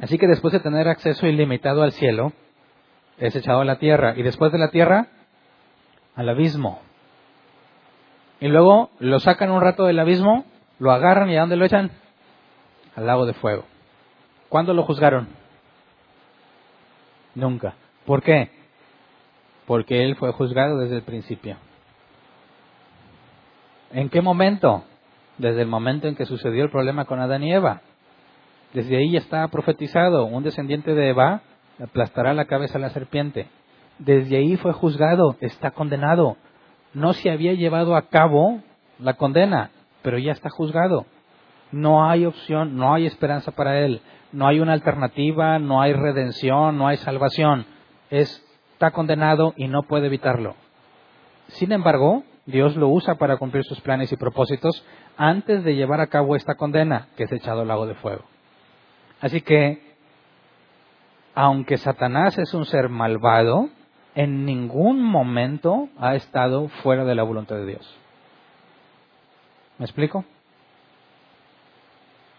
Así 0.00 0.18
que 0.18 0.26
después 0.26 0.52
de 0.52 0.60
tener 0.60 0.88
acceso 0.88 1.26
ilimitado 1.26 1.82
al 1.82 1.92
cielo, 1.92 2.32
es 3.18 3.34
echado 3.36 3.60
a 3.60 3.64
la 3.64 3.78
tierra, 3.78 4.14
y 4.16 4.22
después 4.22 4.52
de 4.52 4.58
la 4.58 4.70
tierra, 4.70 5.08
al 6.16 6.28
abismo. 6.28 6.80
Y 8.40 8.48
luego 8.48 8.90
lo 8.98 9.20
sacan 9.20 9.50
un 9.50 9.60
rato 9.60 9.84
del 9.84 9.98
abismo, 9.98 10.44
lo 10.78 10.92
agarran 10.92 11.30
y 11.30 11.36
¿a 11.36 11.40
dónde 11.40 11.56
lo 11.56 11.64
echan? 11.64 11.90
Al 12.96 13.06
lago 13.06 13.26
de 13.26 13.34
fuego. 13.34 13.64
¿Cuándo 14.48 14.74
lo 14.74 14.82
juzgaron? 14.82 15.28
Nunca. 17.34 17.74
¿Por 18.04 18.22
qué? 18.22 18.50
Porque 19.66 20.04
él 20.04 20.16
fue 20.16 20.32
juzgado 20.32 20.78
desde 20.78 20.96
el 20.96 21.02
principio. 21.02 21.56
¿En 23.92 24.10
qué 24.10 24.20
momento? 24.20 24.84
Desde 25.38 25.62
el 25.62 25.68
momento 25.68 26.06
en 26.06 26.16
que 26.16 26.26
sucedió 26.26 26.64
el 26.64 26.70
problema 26.70 27.04
con 27.06 27.20
Adán 27.20 27.42
y 27.42 27.52
Eva. 27.52 27.80
Desde 28.74 28.98
ahí 28.98 29.12
ya 29.12 29.20
estaba 29.20 29.48
profetizado, 29.48 30.26
un 30.26 30.42
descendiente 30.42 30.94
de 30.94 31.08
Eva 31.08 31.40
aplastará 31.82 32.34
la 32.34 32.44
cabeza 32.44 32.76
a 32.76 32.80
la 32.80 32.90
serpiente. 32.90 33.46
Desde 33.98 34.36
ahí 34.36 34.56
fue 34.56 34.72
juzgado, 34.72 35.36
está 35.40 35.70
condenado 35.70 36.36
no 36.94 37.12
se 37.12 37.30
había 37.30 37.52
llevado 37.52 37.96
a 37.96 38.02
cabo 38.02 38.60
la 38.98 39.14
condena, 39.14 39.70
pero 40.02 40.16
ya 40.18 40.32
está 40.32 40.48
juzgado. 40.48 41.06
No 41.72 42.08
hay 42.08 42.24
opción, 42.24 42.76
no 42.76 42.94
hay 42.94 43.06
esperanza 43.06 43.50
para 43.50 43.80
él, 43.80 44.00
no 44.32 44.46
hay 44.46 44.60
una 44.60 44.72
alternativa, 44.72 45.58
no 45.58 45.82
hay 45.82 45.92
redención, 45.92 46.78
no 46.78 46.86
hay 46.86 46.96
salvación. 46.98 47.66
está 48.10 48.92
condenado 48.92 49.54
y 49.56 49.66
no 49.66 49.82
puede 49.82 50.06
evitarlo. 50.06 50.54
Sin 51.48 51.72
embargo, 51.72 52.22
Dios 52.46 52.76
lo 52.76 52.88
usa 52.88 53.16
para 53.16 53.38
cumplir 53.38 53.64
sus 53.64 53.80
planes 53.80 54.12
y 54.12 54.16
propósitos 54.16 54.84
antes 55.16 55.64
de 55.64 55.74
llevar 55.74 56.00
a 56.00 56.06
cabo 56.06 56.36
esta 56.36 56.54
condena 56.54 57.08
que 57.16 57.24
es 57.24 57.32
echado 57.32 57.62
al 57.62 57.68
lago 57.68 57.86
de 57.86 57.94
fuego. 57.94 58.22
Así 59.24 59.40
que, 59.40 59.80
aunque 61.34 61.78
Satanás 61.78 62.36
es 62.36 62.52
un 62.52 62.66
ser 62.66 62.90
malvado, 62.90 63.70
en 64.14 64.44
ningún 64.44 65.02
momento 65.02 65.88
ha 65.96 66.14
estado 66.14 66.68
fuera 66.82 67.06
de 67.06 67.14
la 67.14 67.22
voluntad 67.22 67.56
de 67.56 67.64
Dios. 67.64 67.98
¿Me 69.78 69.86
explico? 69.86 70.26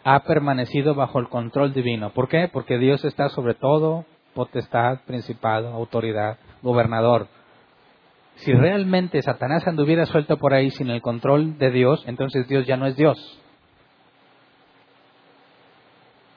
Ha 0.03 0.19
permanecido 0.25 0.93
bajo 0.93 1.17
el 1.17 1.27
control 1.27 1.73
divino. 1.73 2.11
¿Por 2.11 2.27
qué? 2.27 2.49
Porque 2.53 2.77
Dios 2.77 3.03
está 3.03 3.29
sobre 3.29 3.55
todo, 3.55 4.05
potestad, 4.35 4.99
principado, 5.07 5.69
autoridad, 5.69 6.37
gobernador. 6.61 7.29
Si 8.35 8.53
realmente 8.53 9.23
Satanás 9.23 9.65
anduviera 9.65 10.05
suelto 10.05 10.37
por 10.37 10.53
ahí 10.53 10.69
sin 10.69 10.91
el 10.91 11.01
control 11.01 11.57
de 11.57 11.71
Dios, 11.71 12.03
entonces 12.05 12.47
Dios 12.47 12.67
ya 12.67 12.77
no 12.77 12.85
es 12.85 12.95
Dios. 12.95 13.41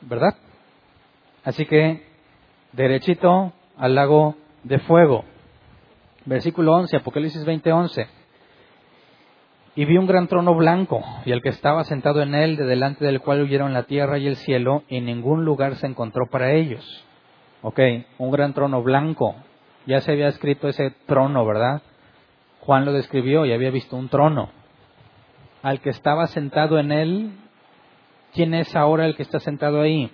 ¿Verdad? 0.02 0.36
Así 1.44 1.66
que, 1.66 2.06
derechito 2.72 3.52
al 3.76 3.94
lago 3.94 4.36
de 4.64 4.78
fuego. 4.80 5.24
Versículo 6.24 6.74
11, 6.74 6.96
Apocalipsis 6.96 7.44
20, 7.44 7.72
11. 7.72 8.06
Y 9.76 9.84
vi 9.84 9.96
un 9.96 10.06
gran 10.06 10.26
trono 10.28 10.54
blanco, 10.54 11.04
y 11.24 11.32
el 11.32 11.40
que 11.40 11.50
estaba 11.50 11.84
sentado 11.84 12.20
en 12.20 12.34
él, 12.34 12.56
de 12.56 12.64
delante 12.64 13.04
del 13.04 13.20
cual 13.20 13.42
huyeron 13.42 13.72
la 13.72 13.84
tierra 13.84 14.18
y 14.18 14.26
el 14.26 14.36
cielo, 14.36 14.82
y 14.88 15.00
ningún 15.00 15.44
lugar 15.44 15.76
se 15.76 15.86
encontró 15.86 16.26
para 16.26 16.52
ellos. 16.52 17.04
Ok, 17.62 17.80
un 18.18 18.30
gran 18.30 18.54
trono 18.54 18.82
blanco. 18.82 19.36
Ya 19.86 20.00
se 20.00 20.12
había 20.12 20.28
escrito 20.28 20.68
ese 20.68 20.90
trono, 21.06 21.46
¿verdad? 21.46 21.82
Juan 22.60 22.84
lo 22.84 22.92
describió 22.92 23.46
y 23.46 23.52
había 23.52 23.70
visto 23.70 23.96
un 23.96 24.08
trono. 24.08 24.50
Al 25.62 25.80
que 25.80 25.90
estaba 25.90 26.26
sentado 26.26 26.78
en 26.78 26.92
él, 26.92 27.32
¿quién 28.38 28.54
es 28.54 28.76
ahora 28.76 29.04
el 29.04 29.16
que 29.16 29.24
está 29.24 29.40
sentado 29.40 29.80
ahí? 29.80 30.12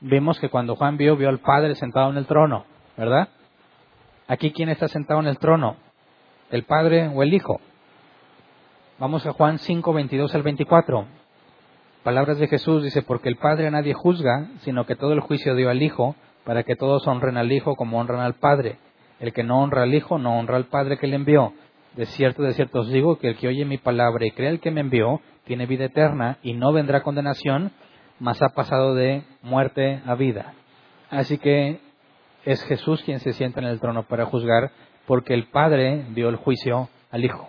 vimos 0.00 0.40
que 0.40 0.48
cuando 0.48 0.74
Juan 0.74 0.96
vio, 0.96 1.16
vio 1.16 1.28
al 1.28 1.38
Padre 1.38 1.76
sentado 1.76 2.10
en 2.10 2.16
el 2.16 2.26
trono, 2.26 2.64
¿verdad? 2.96 3.28
Aquí, 4.26 4.50
¿quién 4.50 4.68
está 4.68 4.88
sentado 4.88 5.20
en 5.20 5.28
el 5.28 5.38
trono? 5.38 5.76
¿El 6.50 6.64
Padre 6.64 7.06
o 7.14 7.22
el 7.22 7.32
Hijo? 7.32 7.60
Vamos 8.98 9.24
a 9.24 9.32
Juan 9.34 9.60
5, 9.60 9.92
22 9.92 10.34
al 10.34 10.42
24. 10.42 11.06
Palabras 12.02 12.38
de 12.38 12.48
Jesús 12.48 12.82
dice, 12.82 13.02
porque 13.02 13.28
el 13.28 13.36
Padre 13.36 13.68
a 13.68 13.70
nadie 13.70 13.94
juzga, 13.94 14.48
sino 14.62 14.84
que 14.84 14.96
todo 14.96 15.12
el 15.12 15.20
juicio 15.20 15.54
dio 15.54 15.70
al 15.70 15.80
Hijo, 15.80 16.16
para 16.42 16.64
que 16.64 16.74
todos 16.74 17.06
honren 17.06 17.36
al 17.36 17.52
Hijo 17.52 17.76
como 17.76 18.00
honran 18.00 18.18
al 18.18 18.34
Padre. 18.34 18.78
El 19.20 19.32
que 19.32 19.44
no 19.44 19.62
honra 19.62 19.84
al 19.84 19.94
Hijo, 19.94 20.18
no 20.18 20.36
honra 20.36 20.56
al 20.56 20.64
Padre 20.64 20.98
que 20.98 21.06
le 21.06 21.14
envió. 21.14 21.52
De 21.96 22.06
cierto, 22.06 22.42
de 22.42 22.54
cierto 22.54 22.80
os 22.80 22.88
digo 22.88 23.18
que 23.18 23.28
el 23.28 23.36
que 23.36 23.48
oye 23.48 23.64
mi 23.64 23.78
palabra 23.78 24.24
y 24.26 24.30
cree 24.30 24.48
el 24.48 24.60
que 24.60 24.70
me 24.70 24.80
envió, 24.80 25.20
tiene 25.44 25.66
vida 25.66 25.86
eterna 25.86 26.38
y 26.42 26.54
no 26.54 26.72
vendrá 26.72 27.02
condenación, 27.02 27.72
mas 28.18 28.40
ha 28.40 28.50
pasado 28.50 28.94
de 28.94 29.24
muerte 29.42 30.00
a 30.06 30.14
vida. 30.14 30.54
Así 31.10 31.38
que 31.38 31.80
es 32.44 32.62
Jesús 32.64 33.02
quien 33.02 33.20
se 33.20 33.32
sienta 33.32 33.60
en 33.60 33.66
el 33.66 33.80
trono 33.80 34.04
para 34.04 34.24
juzgar, 34.24 34.70
porque 35.06 35.34
el 35.34 35.48
Padre 35.48 36.06
dio 36.14 36.28
el 36.28 36.36
juicio 36.36 36.88
al 37.10 37.24
Hijo. 37.24 37.48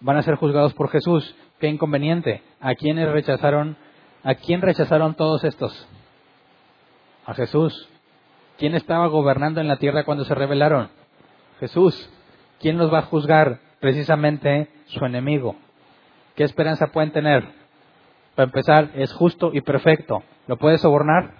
van 0.00 0.16
a 0.16 0.22
ser 0.22 0.34
juzgados 0.34 0.74
por 0.74 0.90
Jesús. 0.90 1.34
Qué 1.60 1.68
inconveniente. 1.68 2.42
¿A 2.60 2.74
quiénes 2.74 3.10
rechazaron? 3.10 3.76
¿A 4.22 4.34
quién 4.34 4.60
rechazaron 4.60 5.14
todos 5.14 5.44
estos? 5.44 5.88
A 7.24 7.34
Jesús. 7.34 7.88
¿Quién 8.58 8.74
estaba 8.74 9.06
gobernando 9.06 9.60
en 9.60 9.68
la 9.68 9.76
tierra 9.76 10.04
cuando 10.04 10.24
se 10.24 10.34
rebelaron? 10.34 10.88
Jesús. 11.60 12.10
¿Quién 12.64 12.78
los 12.78 12.90
va 12.90 13.00
a 13.00 13.02
juzgar? 13.02 13.60
Precisamente 13.78 14.70
su 14.86 15.04
enemigo. 15.04 15.54
¿Qué 16.34 16.44
esperanza 16.44 16.86
pueden 16.86 17.12
tener? 17.12 17.44
Para 18.34 18.46
empezar, 18.46 18.90
es 18.94 19.12
justo 19.12 19.50
y 19.52 19.60
perfecto. 19.60 20.22
¿Lo 20.46 20.56
puedes 20.56 20.80
sobornar? 20.80 21.34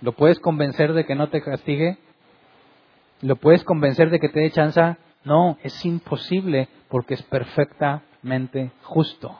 ¿Lo 0.00 0.12
puedes 0.12 0.38
convencer 0.38 0.92
de 0.92 1.04
que 1.04 1.16
no 1.16 1.30
te 1.30 1.42
castigue? 1.42 1.98
¿Lo 3.22 3.34
puedes 3.34 3.64
convencer 3.64 4.10
de 4.10 4.20
que 4.20 4.28
te 4.28 4.38
dé 4.38 4.52
chance? 4.52 4.80
No, 5.24 5.58
es 5.64 5.84
imposible 5.84 6.68
porque 6.88 7.14
es 7.14 7.22
perfectamente 7.24 8.70
justo. 8.84 9.36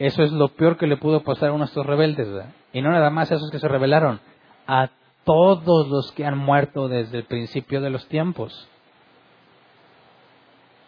Eso 0.00 0.24
es 0.24 0.32
lo 0.32 0.48
peor 0.48 0.78
que 0.78 0.88
le 0.88 0.96
pudo 0.96 1.22
pasar 1.22 1.50
a 1.50 1.52
uno 1.52 1.62
de 1.62 1.68
estos 1.68 1.86
rebeldes. 1.86 2.26
Y 2.72 2.82
no 2.82 2.90
nada 2.90 3.10
más 3.10 3.30
a 3.30 3.36
esos 3.36 3.52
que 3.52 3.60
se 3.60 3.68
rebelaron, 3.68 4.18
a 4.66 4.90
todos 5.22 5.86
los 5.86 6.10
que 6.10 6.26
han 6.26 6.36
muerto 6.36 6.88
desde 6.88 7.18
el 7.18 7.24
principio 7.26 7.80
de 7.80 7.90
los 7.90 8.08
tiempos. 8.08 8.68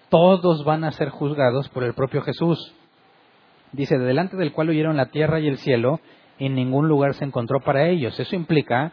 Todos 0.09 0.65
van 0.65 0.85
a 0.85 0.93
ser 0.93 1.11
juzgados 1.11 1.69
por 1.69 1.85
el 1.85 1.95
propio 1.95 2.23
Jesús. 2.23 2.75
Dice, 3.73 3.99
delante 3.99 4.37
del 4.37 4.53
cual 4.53 4.71
huyeron 4.71 4.97
la 4.97 5.07
tierra 5.07 5.41
y 5.41 5.49
el 5.49 5.59
cielo, 5.59 6.01
en 6.39 6.55
ningún 6.55 6.89
lugar 6.89 7.15
se 7.15 7.25
encontró 7.25 7.61
para 7.61 7.89
ellos. 7.89 8.19
Eso 8.19 8.35
implica 8.35 8.93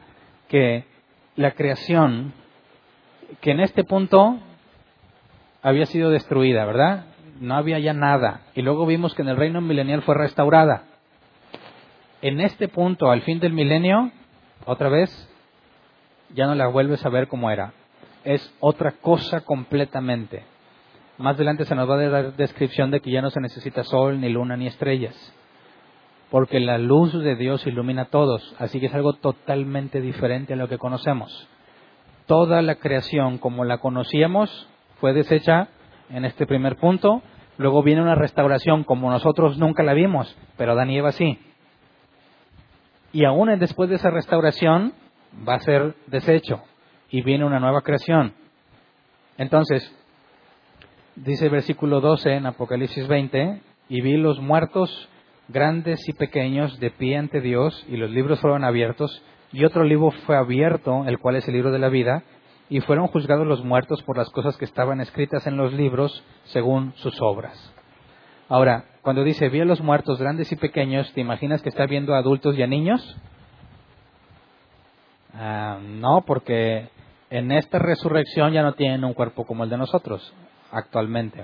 que 0.50 0.86
la 1.36 1.52
creación, 1.52 2.34
que 3.42 3.52
en 3.52 3.62
este 3.62 3.84
punto 3.84 4.40
había 5.62 5.86
sido 5.86 6.10
destruida, 6.10 6.66
¿verdad? 6.66 7.06
No 7.40 7.56
había 7.56 7.80
ya 7.80 7.94
nada. 7.94 8.42
Y 8.54 8.62
luego 8.62 8.86
vimos 8.86 9.14
que 9.16 9.22
en 9.22 9.30
el 9.30 9.38
reino 9.38 9.62
milenial 9.62 10.02
fue 10.02 10.16
restaurada. 10.16 10.84
En 12.22 12.42
este 12.42 12.68
punto, 12.68 13.12
al 13.12 13.22
fin 13.22 13.40
del 13.40 13.54
milenio, 13.54 14.12
otra 14.66 14.90
vez, 14.90 15.10
ya 16.34 16.46
no 16.48 16.56
la 16.56 16.68
vuelves 16.68 17.06
a 17.06 17.10
ver 17.10 17.28
como 17.28 17.52
era. 17.52 17.74
Es 18.24 18.54
otra 18.60 18.92
cosa 18.94 19.42
completamente. 19.42 20.44
Más 21.18 21.36
adelante 21.36 21.66
se 21.66 21.76
nos 21.76 21.90
va 21.90 21.96
a 21.96 22.10
dar 22.10 22.36
descripción 22.36 22.92
de 22.92 23.00
que 23.00 23.12
ya 23.12 23.22
no 23.22 23.30
se 23.30 23.40
necesita 23.40 23.84
sol, 23.84 24.20
ni 24.20 24.30
luna, 24.30 24.58
ni 24.58 24.68
estrellas. 24.68 25.16
Porque 26.30 26.60
la 26.60 26.78
luz 26.78 27.14
de 27.14 27.36
Dios 27.36 27.66
ilumina 27.66 28.04
a 28.04 28.10
todos. 28.10 28.56
Así 28.60 28.80
que 28.80 28.88
es 28.88 28.94
algo 28.94 29.14
totalmente 29.14 30.02
diferente 30.02 30.54
a 30.54 30.58
lo 30.58 30.68
que 30.68 30.78
conocemos. 30.78 31.48
Toda 32.26 32.62
la 32.62 32.76
creación 32.76 33.38
como 33.38 33.64
la 33.64 33.78
conocíamos 33.78 34.68
fue 35.00 35.14
deshecha 35.14 35.70
en 36.10 36.26
este 36.26 36.46
primer 36.46 36.76
punto. 36.76 37.22
Luego 37.58 37.82
viene 37.82 38.02
una 38.02 38.16
restauración 38.16 38.84
como 38.84 39.10
nosotros 39.10 39.58
nunca 39.58 39.84
la 39.84 39.94
vimos, 39.94 40.36
pero 40.58 40.74
Adán 40.74 40.90
y 40.90 40.98
Eva 40.98 41.14
sí. 41.14 41.40
Y 43.14 43.24
aún 43.24 43.58
después 43.58 43.90
de 43.90 43.96
esa 43.96 44.10
restauración 44.10 44.94
va 45.48 45.56
a 45.56 45.60
ser 45.62 45.96
deshecho 46.08 46.62
y 47.10 47.22
viene 47.22 47.46
una 47.46 47.62
nueva 47.62 47.82
creación. 47.82 48.34
Entonces, 49.38 49.90
dice 51.16 51.46
el 51.46 51.52
versículo 51.52 52.02
12 52.02 52.34
en 52.34 52.46
Apocalipsis 52.46 53.08
20, 53.08 53.62
y 53.90 54.02
vi 54.02 54.18
los 54.18 54.40
muertos 54.40 55.10
grandes 55.48 56.08
y 56.10 56.14
pequeños 56.14 56.80
de 56.80 56.92
pie 56.92 57.18
ante 57.18 57.42
Dios, 57.42 57.86
y 57.88 57.98
los 57.98 58.10
libros 58.10 58.40
fueron 58.40 58.64
abiertos, 58.64 59.24
y 59.52 59.64
otro 59.64 59.84
libro 59.84 60.12
fue 60.26 60.36
abierto, 60.36 61.06
el 61.06 61.20
cual 61.20 61.38
es 61.38 61.48
el 61.48 61.54
libro 61.54 61.72
de 61.72 61.80
la 61.80 61.90
vida, 61.90 62.24
y 62.70 62.82
fueron 62.82 63.08
juzgados 63.08 63.46
los 63.46 63.64
muertos 63.64 64.02
por 64.04 64.18
las 64.18 64.30
cosas 64.32 64.58
que 64.58 64.66
estaban 64.66 65.00
escritas 65.00 65.46
en 65.48 65.56
los 65.56 65.72
libros 65.74 66.24
según 66.46 66.94
sus 66.96 67.22
obras. 67.22 67.74
Ahora, 68.50 68.86
cuando 69.02 69.24
dice 69.24 69.50
vi 69.50 69.62
a 69.62 69.66
los 69.66 69.82
muertos 69.82 70.20
grandes 70.20 70.52
y 70.52 70.56
pequeños, 70.56 71.12
¿te 71.14 71.22
imaginas 71.22 71.62
que 71.62 71.70
está 71.70 71.86
viendo 71.86 72.16
a 72.16 72.20
adultos 72.20 72.58
y 72.58 72.64
a 72.64 72.68
niños? 72.68 73.18
Ah, 75.36 75.80
no, 75.82 76.24
porque 76.26 76.90
en 77.30 77.52
esta 77.52 77.78
resurrección 77.78 78.52
ya 78.52 78.64
no 78.64 78.74
tienen 78.74 79.04
un 79.04 79.14
cuerpo 79.14 79.46
como 79.46 79.64
el 79.64 79.70
de 79.70 79.78
nosotros 79.78 80.34
actualmente. 80.76 81.44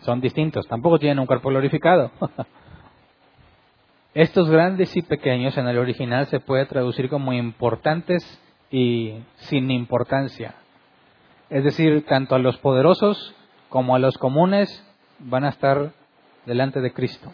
Son 0.00 0.20
distintos, 0.20 0.66
tampoco 0.66 0.98
tienen 0.98 1.20
un 1.20 1.26
cuerpo 1.26 1.50
glorificado. 1.50 2.10
Estos 4.14 4.50
grandes 4.50 4.96
y 4.96 5.02
pequeños 5.02 5.56
en 5.56 5.68
el 5.68 5.78
original 5.78 6.26
se 6.26 6.40
puede 6.40 6.66
traducir 6.66 7.08
como 7.08 7.32
importantes 7.32 8.22
y 8.70 9.22
sin 9.36 9.70
importancia. 9.70 10.54
Es 11.50 11.64
decir, 11.64 12.04
tanto 12.06 12.34
a 12.34 12.38
los 12.38 12.56
poderosos 12.58 13.34
como 13.68 13.94
a 13.94 13.98
los 13.98 14.18
comunes 14.18 14.68
van 15.18 15.44
a 15.44 15.50
estar 15.50 15.92
delante 16.46 16.80
de 16.80 16.92
Cristo 16.92 17.32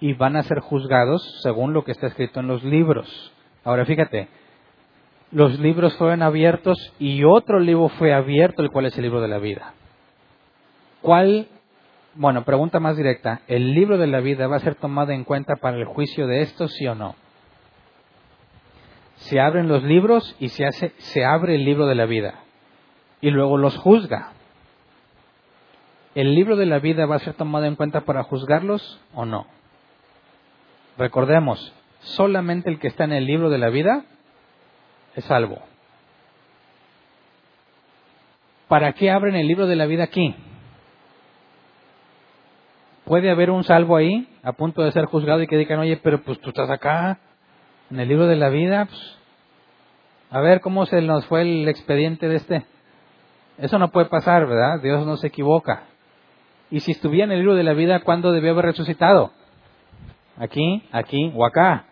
y 0.00 0.12
van 0.12 0.36
a 0.36 0.42
ser 0.42 0.60
juzgados 0.60 1.40
según 1.42 1.72
lo 1.72 1.84
que 1.84 1.92
está 1.92 2.08
escrito 2.08 2.40
en 2.40 2.48
los 2.48 2.62
libros. 2.62 3.32
Ahora 3.64 3.84
fíjate, 3.84 4.28
los 5.32 5.58
libros 5.58 5.96
fueron 5.96 6.22
abiertos 6.22 6.92
y 6.98 7.24
otro 7.24 7.58
libro 7.58 7.88
fue 7.88 8.14
abierto, 8.14 8.62
el 8.62 8.70
cual 8.70 8.86
es 8.86 8.96
el 8.96 9.04
libro 9.04 9.20
de 9.20 9.28
la 9.28 9.38
vida. 9.38 9.74
¿Cuál? 11.02 11.48
Bueno, 12.14 12.44
pregunta 12.44 12.80
más 12.80 12.96
directa. 12.96 13.42
¿El 13.48 13.74
libro 13.74 13.98
de 13.98 14.06
la 14.06 14.20
vida 14.20 14.46
va 14.46 14.56
a 14.56 14.60
ser 14.60 14.76
tomado 14.76 15.12
en 15.12 15.24
cuenta 15.24 15.56
para 15.56 15.76
el 15.76 15.84
juicio 15.84 16.26
de 16.26 16.42
estos, 16.42 16.72
sí 16.72 16.86
o 16.86 16.94
no? 16.94 17.16
Se 19.16 19.40
abren 19.40 19.68
los 19.68 19.82
libros 19.82 20.36
y 20.38 20.48
se, 20.48 20.64
hace, 20.64 20.92
se 20.98 21.24
abre 21.24 21.56
el 21.56 21.64
libro 21.64 21.86
de 21.86 21.94
la 21.94 22.06
vida. 22.06 22.40
Y 23.20 23.30
luego 23.30 23.58
los 23.58 23.76
juzga. 23.76 24.32
¿El 26.14 26.34
libro 26.34 26.56
de 26.56 26.66
la 26.66 26.78
vida 26.78 27.04
va 27.04 27.16
a 27.16 27.20
ser 27.20 27.34
tomado 27.34 27.66
en 27.66 27.76
cuenta 27.76 28.02
para 28.02 28.22
juzgarlos 28.22 29.00
o 29.14 29.26
no? 29.26 29.46
Recordemos, 30.96 31.74
solamente 32.00 32.70
el 32.70 32.78
que 32.78 32.88
está 32.88 33.04
en 33.04 33.12
el 33.12 33.26
libro 33.26 33.50
de 33.50 33.58
la 33.58 33.68
vida 33.68 34.04
es 35.16 35.24
salvo. 35.24 35.58
¿Para 38.68 38.92
qué 38.92 39.10
abren 39.10 39.34
el 39.34 39.48
libro 39.48 39.66
de 39.66 39.76
la 39.76 39.86
vida 39.86 40.04
aquí? 40.04 40.34
Puede 43.04 43.30
haber 43.30 43.50
un 43.50 43.64
salvo 43.64 43.96
ahí, 43.96 44.28
a 44.42 44.52
punto 44.52 44.82
de 44.82 44.92
ser 44.92 45.06
juzgado 45.06 45.42
y 45.42 45.46
que 45.46 45.56
digan, 45.56 45.78
oye, 45.78 45.96
pero 45.96 46.22
pues 46.22 46.40
tú 46.40 46.50
estás 46.50 46.68
acá, 46.70 47.18
en 47.90 48.00
el 48.00 48.08
libro 48.08 48.26
de 48.26 48.36
la 48.36 48.48
vida. 48.48 48.86
Pues, 48.86 49.18
a 50.30 50.40
ver 50.40 50.60
cómo 50.60 50.86
se 50.86 51.00
nos 51.02 51.24
fue 51.26 51.42
el 51.42 51.68
expediente 51.68 52.28
de 52.28 52.36
este. 52.36 52.66
Eso 53.58 53.78
no 53.78 53.92
puede 53.92 54.06
pasar, 54.06 54.46
¿verdad? 54.46 54.82
Dios 54.82 55.06
no 55.06 55.16
se 55.16 55.28
equivoca. 55.28 55.84
Y 56.70 56.80
si 56.80 56.90
estuviera 56.90 57.26
en 57.26 57.32
el 57.32 57.38
libro 57.38 57.54
de 57.54 57.62
la 57.62 57.74
vida, 57.74 58.00
¿cuándo 58.00 58.32
debió 58.32 58.50
haber 58.50 58.66
resucitado? 58.66 59.30
Aquí, 60.36 60.82
aquí 60.90 61.32
o 61.34 61.46
acá. 61.46 61.86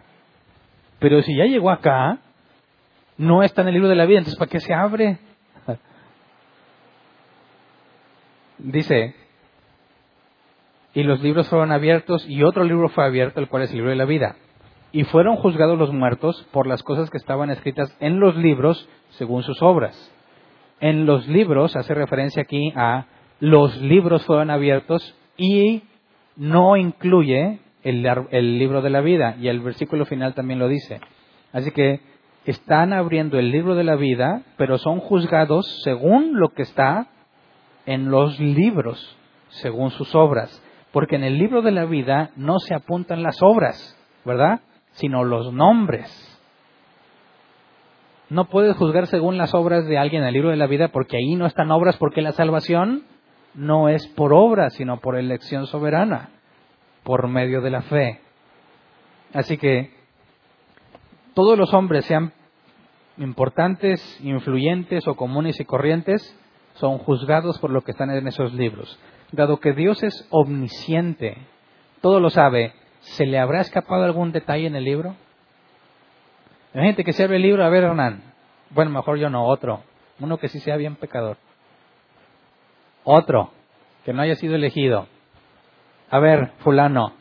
Pero 0.98 1.22
si 1.22 1.36
ya 1.36 1.44
llegó 1.44 1.70
acá, 1.70 2.18
no 3.16 3.42
está 3.42 3.62
en 3.62 3.68
el 3.68 3.74
libro 3.74 3.88
de 3.88 3.96
la 3.96 4.06
vida, 4.06 4.18
entonces 4.18 4.38
¿para 4.38 4.50
qué 4.50 4.60
se 4.60 4.74
abre? 4.74 5.18
Dice, 8.58 9.14
y 10.94 11.02
los 11.02 11.20
libros 11.22 11.48
fueron 11.48 11.72
abiertos 11.72 12.24
y 12.28 12.42
otro 12.44 12.64
libro 12.64 12.88
fue 12.88 13.04
abierto, 13.04 13.40
el 13.40 13.48
cual 13.48 13.64
es 13.64 13.70
el 13.70 13.76
libro 13.76 13.90
de 13.90 13.96
la 13.96 14.04
vida. 14.04 14.36
Y 14.92 15.02
fueron 15.04 15.36
juzgados 15.36 15.76
los 15.76 15.92
muertos 15.92 16.46
por 16.52 16.68
las 16.68 16.84
cosas 16.84 17.10
que 17.10 17.18
estaban 17.18 17.50
escritas 17.50 17.94
en 17.98 18.20
los 18.20 18.36
libros 18.36 18.88
según 19.10 19.42
sus 19.42 19.60
obras. 19.60 20.12
En 20.80 21.04
los 21.04 21.26
libros 21.26 21.74
hace 21.74 21.94
referencia 21.94 22.42
aquí 22.42 22.72
a 22.76 23.06
los 23.40 23.76
libros 23.80 24.24
fueron 24.24 24.50
abiertos 24.50 25.16
y 25.36 25.82
no 26.36 26.76
incluye 26.76 27.58
el, 27.82 28.06
el, 28.30 28.58
libro 28.58 28.82
de 28.82 28.90
la 28.90 29.00
vida. 29.00 29.36
Y 29.40 29.48
el 29.48 29.60
versículo 29.60 30.06
final 30.06 30.34
también 30.34 30.60
lo 30.60 30.68
dice. 30.68 31.00
Así 31.52 31.72
que 31.72 32.00
están 32.44 32.92
abriendo 32.92 33.38
el 33.38 33.50
libro 33.50 33.74
de 33.74 33.84
la 33.84 33.96
vida, 33.96 34.42
pero 34.56 34.78
son 34.78 35.00
juzgados 35.00 35.82
según 35.82 36.38
lo 36.38 36.50
que 36.50 36.62
está 36.62 37.08
en 37.86 38.10
los 38.10 38.38
libros, 38.38 39.16
según 39.48 39.90
sus 39.90 40.14
obras. 40.14 40.62
Porque 40.92 41.16
en 41.16 41.24
el 41.24 41.38
libro 41.38 41.62
de 41.62 41.72
la 41.72 41.86
vida 41.86 42.30
no 42.36 42.58
se 42.58 42.74
apuntan 42.74 43.22
las 43.22 43.42
obras, 43.42 43.98
¿verdad? 44.24 44.60
Sino 44.92 45.24
los 45.24 45.52
nombres. 45.52 46.30
No 48.28 48.46
puedes 48.46 48.76
juzgar 48.76 49.06
según 49.06 49.38
las 49.38 49.54
obras 49.54 49.86
de 49.86 49.98
alguien 49.98 50.22
en 50.22 50.28
el 50.28 50.34
libro 50.34 50.50
de 50.50 50.56
la 50.56 50.66
vida 50.66 50.88
porque 50.88 51.16
ahí 51.16 51.36
no 51.36 51.46
están 51.46 51.70
obras 51.70 51.96
porque 51.96 52.22
la 52.22 52.32
salvación 52.32 53.04
no 53.54 53.88
es 53.88 54.06
por 54.08 54.32
obra, 54.32 54.70
sino 54.70 55.00
por 55.00 55.16
elección 55.16 55.66
soberana, 55.66 56.30
por 57.04 57.28
medio 57.28 57.60
de 57.60 57.70
la 57.70 57.82
fe. 57.82 58.20
Así 59.32 59.56
que 59.56 59.93
todos 61.34 61.58
los 61.58 61.74
hombres, 61.74 62.04
sean 62.06 62.32
importantes, 63.18 64.00
influyentes 64.22 65.06
o 65.06 65.14
comunes 65.14 65.60
y 65.60 65.64
corrientes, 65.64 66.38
son 66.74 66.98
juzgados 66.98 67.58
por 67.58 67.70
lo 67.70 67.82
que 67.82 67.92
están 67.92 68.10
en 68.10 68.26
esos 68.26 68.52
libros. 68.54 68.98
Dado 69.32 69.58
que 69.58 69.72
Dios 69.72 70.02
es 70.02 70.26
omnisciente, 70.30 71.36
todo 72.00 72.20
lo 72.20 72.30
sabe, 72.30 72.72
¿se 73.00 73.26
le 73.26 73.38
habrá 73.38 73.60
escapado 73.60 74.04
algún 74.04 74.32
detalle 74.32 74.66
en 74.66 74.76
el 74.76 74.84
libro? 74.84 75.16
gente 76.72 77.04
que 77.04 77.12
se 77.12 77.22
abre 77.22 77.36
el 77.36 77.42
libro, 77.42 77.64
a 77.64 77.68
ver 77.68 77.84
Hernán, 77.84 78.22
bueno, 78.70 78.90
mejor 78.90 79.16
yo 79.16 79.30
no, 79.30 79.46
otro, 79.46 79.82
uno 80.18 80.38
que 80.38 80.48
sí 80.48 80.58
sea 80.58 80.76
bien 80.76 80.96
pecador. 80.96 81.36
Otro. 83.04 83.50
que 84.04 84.12
no 84.12 84.22
haya 84.22 84.34
sido 84.34 84.54
elegido. 84.54 85.06
A 86.10 86.18
ver, 86.18 86.52
fulano. 86.58 87.12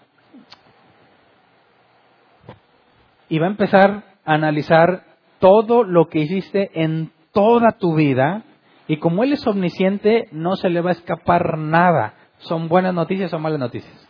Y 3.30 3.40
va 3.40 3.48
a 3.48 3.52
empezar 3.52 4.04
a 4.26 4.34
analizar 4.34 5.04
todo 5.40 5.84
lo 5.84 6.08
que 6.08 6.20
hiciste 6.20 6.70
en 6.74 7.12
toda 7.32 7.74
tu 7.74 7.96
vida 7.96 8.44
y 8.88 8.98
como 8.98 9.24
Él 9.24 9.34
es 9.34 9.46
omnisciente, 9.48 10.28
no 10.32 10.56
se 10.56 10.70
le 10.70 10.82
va 10.82 10.90
a 10.90 10.94
escapar 10.94 11.58
nada. 11.58 12.14
¿Son 12.40 12.68
buenas 12.68 12.94
noticias 12.94 13.34
o 13.34 13.40
malas 13.40 13.60
noticias? 13.60 14.10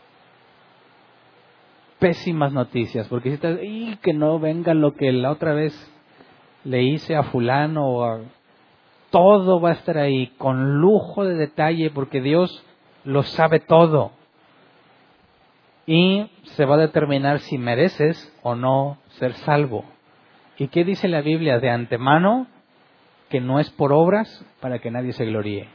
Pésimas 2.00 2.52
noticias, 2.52 3.08
porque 3.08 3.30
si 3.30 3.36
estás, 3.36 3.60
y 3.62 3.96
que 3.98 4.14
no 4.14 4.40
venga 4.40 4.74
lo 4.74 4.94
que 4.96 5.12
la 5.12 5.32
otra 5.32 5.54
vez 5.54 5.74
le 6.64 6.84
hice 6.84 7.16
a 7.16 7.24
fulano 7.24 7.88
o. 7.88 8.22
Todo 9.12 9.62
va 9.62 9.70
a 9.70 9.74
estar 9.74 10.00
ahí 10.00 10.34
con 10.40 10.80
lujo 10.80 11.24
de 11.24 11.36
detalle 11.36 11.92
porque 11.92 12.20
Dios 12.20 12.66
lo 13.04 13.22
sabe 13.22 13.60
todo. 13.60 14.12
Y 15.86 16.30
se 16.44 16.66
va 16.66 16.76
a 16.76 16.80
determinar 16.80 17.40
si 17.40 17.58
mereces 17.58 18.34
o 18.42 18.56
no 18.56 18.98
ser 19.20 19.34
salvo. 19.34 19.86
¿Y 20.58 20.68
qué 20.68 20.84
dice 20.84 21.08
la 21.08 21.22
Biblia 21.22 21.60
de 21.60 21.70
antemano? 21.70 22.48
Que 23.30 23.42
no 23.42 23.60
es 23.60 23.70
por 23.72 23.92
obras 23.92 24.46
para 24.62 24.80
que 24.80 24.92
nadie 24.92 25.14
se 25.14 25.26
gloríe. 25.26 25.68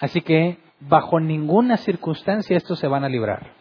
Así 0.00 0.22
que 0.22 0.58
bajo 0.80 1.20
ninguna 1.20 1.76
circunstancia 1.76 2.56
estos 2.56 2.78
se 2.78 2.88
van 2.88 3.04
a 3.04 3.08
librar. 3.08 3.52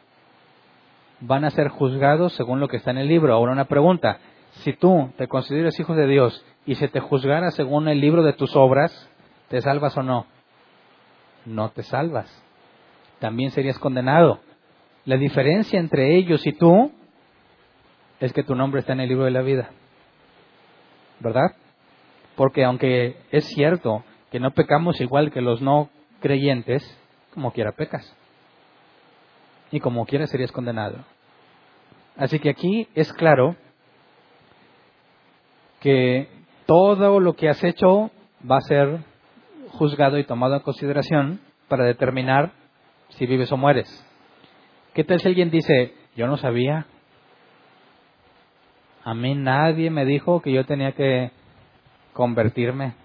Van 1.19 1.43
a 1.43 1.49
ser 1.49 1.67
juzgados 1.67 2.33
según 2.33 2.59
lo 2.59 2.69
que 2.69 2.77
está 2.77 2.91
en 2.91 2.97
el 2.97 3.07
libro. 3.07 3.33
Ahora 3.33 3.51
una 3.51 3.65
pregunta. 3.65 4.19
Si 4.63 4.73
tú 4.73 5.11
te 5.17 5.27
consideras 5.27 5.79
hijo 5.79 5.93
de 5.93 6.07
Dios 6.07 6.43
y 6.65 6.75
se 6.75 6.87
te 6.87 6.99
juzgara 7.01 7.51
según 7.51 7.87
el 7.87 7.99
libro 7.99 8.23
de 8.23 8.33
tus 8.33 8.55
obras, 8.55 9.09
¿te 9.49 9.61
salvas 9.61 9.95
o 9.97 10.03
no? 10.03 10.25
No 11.45 11.69
te 11.69 11.83
salvas. 11.83 12.43
También 13.19 13.51
serías 13.51 13.77
condenado. 13.77 14.39
La 15.05 15.17
diferencia 15.17 15.79
entre 15.79 16.17
ellos 16.17 16.45
y 16.45 16.53
tú 16.53 16.91
es 18.19 18.33
que 18.33 18.43
tu 18.43 18.55
nombre 18.55 18.81
está 18.81 18.93
en 18.93 18.99
el 19.01 19.09
libro 19.09 19.25
de 19.25 19.31
la 19.31 19.41
vida. 19.41 19.71
¿verdad? 21.19 21.55
Porque 22.35 22.63
aunque 22.63 23.17
es 23.31 23.45
cierto 23.47 24.03
que 24.31 24.39
no 24.39 24.51
pecamos 24.51 24.99
igual 25.01 25.31
que 25.31 25.41
los 25.41 25.61
no 25.61 25.89
creyentes, 26.21 26.83
como 27.33 27.51
quiera 27.51 27.73
pecas. 27.73 28.15
Y 29.71 29.79
como 29.79 30.05
quiera 30.05 30.25
serías 30.27 30.51
condenado. 30.51 31.05
Así 32.17 32.39
que 32.39 32.49
aquí 32.49 32.87
es 32.95 33.11
claro 33.13 33.55
que 35.79 36.27
todo 36.65 37.19
lo 37.19 37.35
que 37.35 37.49
has 37.49 37.63
hecho 37.63 38.11
va 38.49 38.57
a 38.57 38.61
ser 38.61 38.99
juzgado 39.69 40.17
y 40.17 40.25
tomado 40.25 40.55
en 40.55 40.61
consideración 40.61 41.39
para 41.67 41.85
determinar 41.85 42.51
si 43.09 43.25
vives 43.25 43.51
o 43.51 43.57
mueres. 43.57 44.05
¿Qué 44.99 45.05
tal 45.05 45.21
si 45.21 45.29
alguien 45.29 45.49
dice, 45.49 45.93
yo 46.17 46.27
no 46.27 46.35
sabía, 46.35 46.85
a 49.05 49.13
mí 49.13 49.33
nadie 49.33 49.89
me 49.89 50.03
dijo 50.03 50.41
que 50.41 50.51
yo 50.51 50.65
tenía 50.65 50.91
que 50.91 51.31
convertirme. 52.11 52.95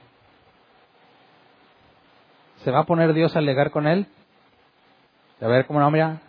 ¿Se 2.65 2.73
va 2.73 2.81
a 2.81 2.85
poner 2.85 3.15
Dios 3.15 3.37
a 3.37 3.39
alegar 3.39 3.71
con 3.71 3.87
él? 3.87 4.09
A 5.41 5.47
ver 5.47 5.67
cómo 5.67 5.79
no, 5.79 5.89
mira. 5.93 6.21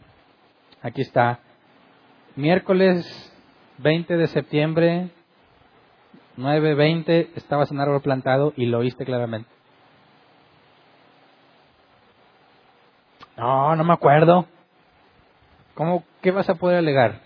Aquí 0.84 1.02
está. 1.02 1.40
Miércoles 2.36 3.04
20 3.80 4.18
de 4.18 4.28
septiembre, 4.28 5.10
9.20, 6.38 7.30
estabas 7.38 7.72
en 7.72 7.80
árbol 7.80 8.02
plantado 8.02 8.54
y 8.56 8.68
lo 8.68 8.78
oíste 8.78 9.04
claramente. 9.04 9.50
No, 13.36 13.76
no 13.76 13.84
me 13.84 13.94
acuerdo. 13.94 14.46
¿Cómo, 15.76 16.04
qué 16.22 16.32
vas 16.32 16.50
a 16.50 16.56
poder 16.56 16.78
alegar? 16.78 17.26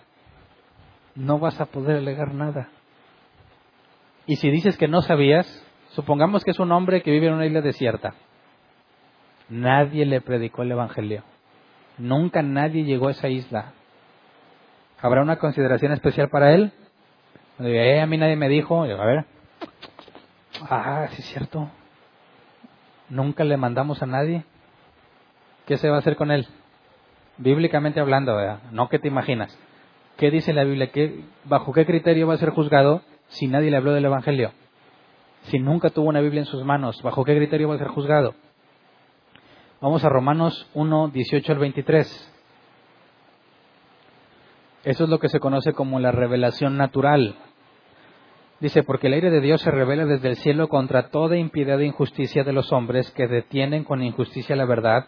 no 1.19 1.37
vas 1.37 1.59
a 1.59 1.65
poder 1.65 1.97
alegar 1.97 2.33
nada. 2.33 2.69
Y 4.25 4.37
si 4.37 4.49
dices 4.49 4.77
que 4.77 4.87
no 4.87 5.01
sabías, 5.01 5.45
supongamos 5.89 6.43
que 6.43 6.51
es 6.51 6.59
un 6.59 6.71
hombre 6.71 7.01
que 7.01 7.11
vive 7.11 7.27
en 7.27 7.33
una 7.33 7.45
isla 7.45 7.61
desierta. 7.61 8.13
Nadie 9.49 10.05
le 10.05 10.21
predicó 10.21 10.61
el 10.61 10.71
Evangelio. 10.71 11.23
Nunca 11.97 12.41
nadie 12.41 12.83
llegó 12.83 13.07
a 13.09 13.11
esa 13.11 13.27
isla. 13.27 13.73
¿Habrá 15.01 15.21
una 15.21 15.37
consideración 15.37 15.91
especial 15.91 16.29
para 16.29 16.53
él? 16.53 16.71
Eh, 17.59 17.99
a 17.99 18.05
mí 18.05 18.17
nadie 18.17 18.35
me 18.35 18.47
dijo, 18.47 18.83
a 18.83 19.05
ver, 19.05 19.25
ah, 20.69 21.07
sí 21.11 21.21
es 21.21 21.27
cierto. 21.27 21.69
Nunca 23.09 23.43
le 23.43 23.57
mandamos 23.57 24.01
a 24.03 24.05
nadie. 24.05 24.45
¿Qué 25.65 25.77
se 25.77 25.89
va 25.89 25.97
a 25.97 25.99
hacer 25.99 26.15
con 26.15 26.31
él? 26.31 26.47
Bíblicamente 27.39 28.01
hablando, 28.01 28.37
no 28.71 28.89
que 28.89 28.99
te 28.99 29.07
imaginas. 29.07 29.57
¿Qué 30.17 30.29
dice 30.29 30.51
la 30.51 30.65
Biblia? 30.65 30.91
¿Bajo 31.45 31.71
qué 31.71 31.85
criterio 31.85 32.27
va 32.27 32.33
a 32.33 32.37
ser 32.37 32.49
juzgado 32.49 33.01
si 33.29 33.47
nadie 33.47 33.71
le 33.71 33.77
habló 33.77 33.93
del 33.93 34.03
Evangelio? 34.03 34.51
Si 35.43 35.57
nunca 35.57 35.89
tuvo 35.89 36.09
una 36.09 36.19
Biblia 36.19 36.41
en 36.41 36.45
sus 36.45 36.65
manos, 36.65 37.01
¿bajo 37.01 37.23
qué 37.23 37.37
criterio 37.37 37.69
va 37.69 37.75
a 37.75 37.77
ser 37.77 37.87
juzgado? 37.87 38.35
Vamos 39.79 40.03
a 40.03 40.09
Romanos 40.09 40.69
1, 40.73 41.11
18 41.13 41.53
al 41.53 41.59
23. 41.59 42.33
Eso 44.83 45.03
es 45.05 45.09
lo 45.09 45.19
que 45.19 45.29
se 45.29 45.39
conoce 45.39 45.71
como 45.71 46.01
la 46.01 46.11
revelación 46.11 46.75
natural. 46.75 47.35
Dice, 48.59 48.83
porque 48.83 49.07
el 49.07 49.13
aire 49.13 49.29
de 49.29 49.39
Dios 49.39 49.61
se 49.61 49.71
revela 49.71 50.05
desde 50.05 50.27
el 50.27 50.35
cielo 50.35 50.67
contra 50.67 51.07
toda 51.07 51.37
impiedad 51.37 51.79
e 51.79 51.85
injusticia 51.85 52.43
de 52.43 52.51
los 52.51 52.73
hombres 52.73 53.09
que 53.11 53.27
detienen 53.27 53.85
con 53.85 54.03
injusticia 54.03 54.57
la 54.57 54.65
verdad, 54.65 55.07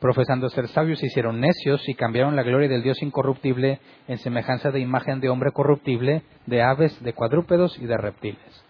Profesando 0.00 0.48
ser 0.50 0.68
sabios, 0.68 1.02
hicieron 1.02 1.40
necios 1.40 1.88
y 1.88 1.94
cambiaron 1.94 2.36
la 2.36 2.42
gloria 2.42 2.68
del 2.68 2.82
Dios 2.82 3.02
incorruptible 3.02 3.80
en 4.08 4.18
semejanza 4.18 4.70
de 4.70 4.80
imagen 4.80 5.20
de 5.20 5.30
hombre 5.30 5.52
corruptible, 5.52 6.22
de 6.46 6.62
aves, 6.62 7.02
de 7.02 7.12
cuadrúpedos 7.12 7.78
y 7.78 7.86
de 7.86 7.96
reptiles. 7.96 8.64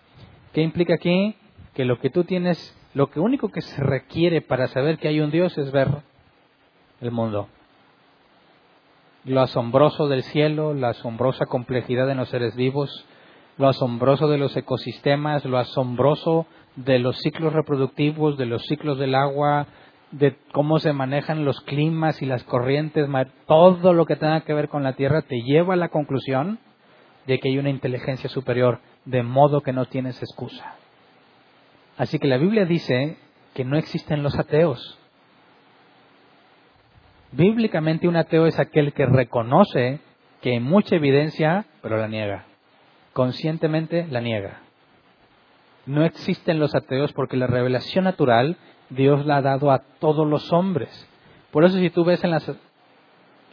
¿Qué 0.53 0.62
implica 0.62 0.95
aquí? 0.95 1.37
Que 1.75 1.85
lo 1.85 1.99
que 1.99 2.11
tú 2.11 2.25
tienes, 2.25 2.77
lo 2.95 3.11
que 3.11 3.20
único 3.20 3.49
que 3.49 3.62
se 3.62 3.83
requiere 3.83 4.43
para 4.43 4.68
saber 4.68 4.99
que 4.99 5.09
hay 5.09 5.20
un 5.20 5.31
Dios 5.31 5.59
es 5.59 5.72
ver 5.72 5.89
el 7.01 7.11
mundo. 7.11 7.49
Lo 9.25 9.41
asombroso 9.41 10.07
del 10.09 10.22
cielo, 10.22 10.75
la 10.75 10.91
asombrosa 10.91 11.47
complejidad 11.47 12.07
de 12.07 12.14
los 12.14 12.29
seres 12.29 12.55
vivos, 12.55 13.07
lo 13.57 13.68
asombroso 13.68 14.29
de 14.29 14.39
los 14.39 14.57
ecosistemas, 14.57 15.45
lo 15.45 15.59
asombroso 15.59 16.47
de 16.77 16.99
los 16.99 17.16
ciclos 17.18 17.53
reproductivos, 17.53 18.37
de 18.37 18.47
los 18.47 18.62
ciclos 18.66 18.99
del 18.99 19.14
agua, 19.14 19.66
de 20.18 20.36
cómo 20.52 20.78
se 20.78 20.92
manejan 20.92 21.44
los 21.44 21.60
climas 21.62 22.22
y 22.22 22.26
las 22.26 22.44
corrientes, 22.44 23.08
todo 23.46 23.92
lo 23.92 24.06
que 24.06 24.14
tenga 24.14 24.42
que 24.42 24.54
ver 24.54 24.68
con 24.68 24.84
la 24.84 24.92
Tierra 24.92 25.22
te 25.22 25.42
lleva 25.42 25.74
a 25.74 25.76
la 25.76 25.88
conclusión 25.88 26.60
de 27.26 27.40
que 27.40 27.48
hay 27.48 27.58
una 27.58 27.70
inteligencia 27.70 28.30
superior 28.30 28.78
de 29.04 29.24
modo 29.24 29.60
que 29.60 29.72
no 29.72 29.86
tienes 29.86 30.22
excusa. 30.22 30.76
Así 31.96 32.20
que 32.20 32.28
la 32.28 32.36
Biblia 32.36 32.64
dice 32.64 33.16
que 33.54 33.64
no 33.64 33.76
existen 33.76 34.22
los 34.22 34.38
ateos. 34.38 34.98
Bíblicamente 37.32 38.06
un 38.06 38.16
ateo 38.16 38.46
es 38.46 38.60
aquel 38.60 38.92
que 38.92 39.06
reconoce 39.06 39.98
que 40.42 40.52
hay 40.52 40.60
mucha 40.60 40.94
evidencia, 40.94 41.66
pero 41.82 41.96
la 41.96 42.06
niega. 42.06 42.44
Conscientemente 43.12 44.06
la 44.08 44.20
niega. 44.20 44.60
No 45.86 46.04
existen 46.04 46.60
los 46.60 46.72
ateos 46.76 47.12
porque 47.12 47.36
la 47.36 47.48
revelación 47.48 48.04
natural 48.04 48.56
Dios 48.91 49.24
la 49.26 49.39
ha 49.39 49.43
dado 49.43 49.70
a 49.70 49.80
todos 49.99 50.26
los 50.26 50.53
hombres. 50.53 51.09
Por 51.51 51.64
eso 51.64 51.78
si 51.78 51.91
tú 51.91 52.05
ves 52.05 52.22
en 52.24 52.30
las 52.30 52.51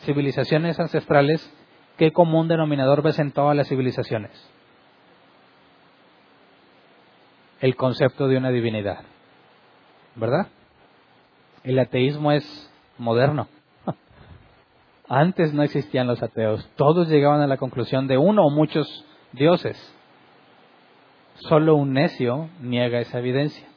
civilizaciones 0.01 0.79
ancestrales, 0.79 1.53
¿qué 1.97 2.11
común 2.11 2.47
denominador 2.47 3.01
ves 3.01 3.19
en 3.19 3.31
todas 3.31 3.55
las 3.55 3.67
civilizaciones? 3.67 4.31
el 7.61 7.75
concepto 7.75 8.27
de 8.27 8.37
una 8.37 8.49
divinidad. 8.49 9.03
¿Verdad? 10.15 10.47
El 11.63 11.79
ateísmo 11.79 12.31
es 12.31 12.69
moderno. 12.97 13.47
Antes 15.07 15.53
no 15.53 15.63
existían 15.63 16.07
los 16.07 16.21
ateos. 16.21 16.67
Todos 16.75 17.07
llegaban 17.07 17.41
a 17.41 17.47
la 17.47 17.57
conclusión 17.57 18.07
de 18.07 18.17
uno 18.17 18.45
o 18.45 18.49
muchos 18.49 19.05
dioses. 19.31 19.77
Solo 21.35 21.75
un 21.75 21.93
necio 21.93 22.49
niega 22.61 22.99
esa 22.99 23.19
evidencia. 23.19 23.67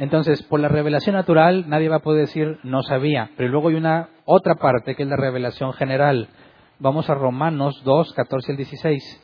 Entonces, 0.00 0.42
por 0.44 0.60
la 0.60 0.68
revelación 0.68 1.14
natural, 1.14 1.68
nadie 1.68 1.90
va 1.90 1.96
a 1.96 2.02
poder 2.02 2.22
decir 2.22 2.58
no 2.62 2.82
sabía. 2.82 3.32
Pero 3.36 3.50
luego 3.50 3.68
hay 3.68 3.74
una 3.74 4.08
otra 4.24 4.54
parte 4.54 4.94
que 4.94 5.02
es 5.02 5.08
la 5.10 5.18
revelación 5.18 5.74
general. 5.74 6.28
Vamos 6.78 7.10
a 7.10 7.14
Romanos 7.14 7.82
2, 7.84 8.14
14 8.14 8.52
al 8.52 8.56
16. 8.56 9.22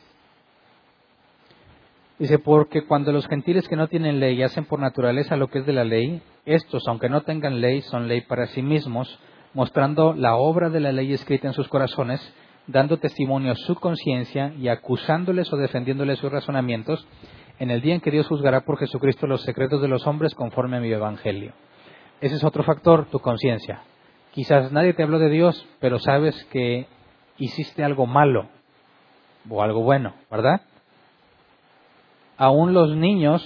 Dice, 2.19 2.37
porque 2.37 2.85
cuando 2.85 3.11
los 3.11 3.25
gentiles 3.25 3.67
que 3.67 3.75
no 3.75 3.87
tienen 3.87 4.19
ley 4.19 4.43
hacen 4.43 4.65
por 4.65 4.79
naturaleza 4.79 5.35
lo 5.35 5.47
que 5.47 5.59
es 5.59 5.65
de 5.65 5.73
la 5.73 5.83
ley, 5.83 6.21
estos, 6.45 6.83
aunque 6.87 7.09
no 7.09 7.21
tengan 7.21 7.59
ley, 7.59 7.81
son 7.81 8.07
ley 8.07 8.21
para 8.21 8.45
sí 8.45 8.61
mismos, 8.61 9.19
mostrando 9.55 10.13
la 10.13 10.35
obra 10.35 10.69
de 10.69 10.79
la 10.79 10.91
ley 10.91 11.11
escrita 11.11 11.47
en 11.47 11.55
sus 11.55 11.67
corazones, 11.69 12.21
dando 12.67 12.97
testimonio 12.97 13.53
a 13.53 13.55
su 13.55 13.73
conciencia 13.73 14.53
y 14.59 14.67
acusándoles 14.67 15.51
o 15.51 15.57
defendiéndoles 15.57 16.19
sus 16.19 16.31
razonamientos, 16.31 17.07
en 17.59 17.71
el 17.71 17.81
día 17.81 17.95
en 17.95 18.01
que 18.01 18.11
Dios 18.11 18.27
juzgará 18.27 18.61
por 18.61 18.77
Jesucristo 18.77 19.27
los 19.27 19.43
secretos 19.43 19.81
de 19.81 19.87
los 19.87 20.05
hombres 20.05 20.35
conforme 20.35 20.77
a 20.77 20.79
mi 20.79 20.91
evangelio. 20.91 21.53
Ese 22.21 22.35
es 22.35 22.43
otro 22.43 22.63
factor, 22.63 23.05
tu 23.05 23.19
conciencia. 23.19 23.81
Quizás 24.31 24.71
nadie 24.71 24.93
te 24.93 25.03
habló 25.03 25.19
de 25.19 25.29
Dios, 25.29 25.67
pero 25.79 25.99
sabes 25.99 26.43
que 26.51 26.87
hiciste 27.37 27.83
algo 27.83 28.05
malo 28.05 28.47
o 29.49 29.63
algo 29.63 29.81
bueno, 29.81 30.13
¿verdad? 30.29 30.61
Aún 32.37 32.73
los 32.73 32.95
niños 32.95 33.43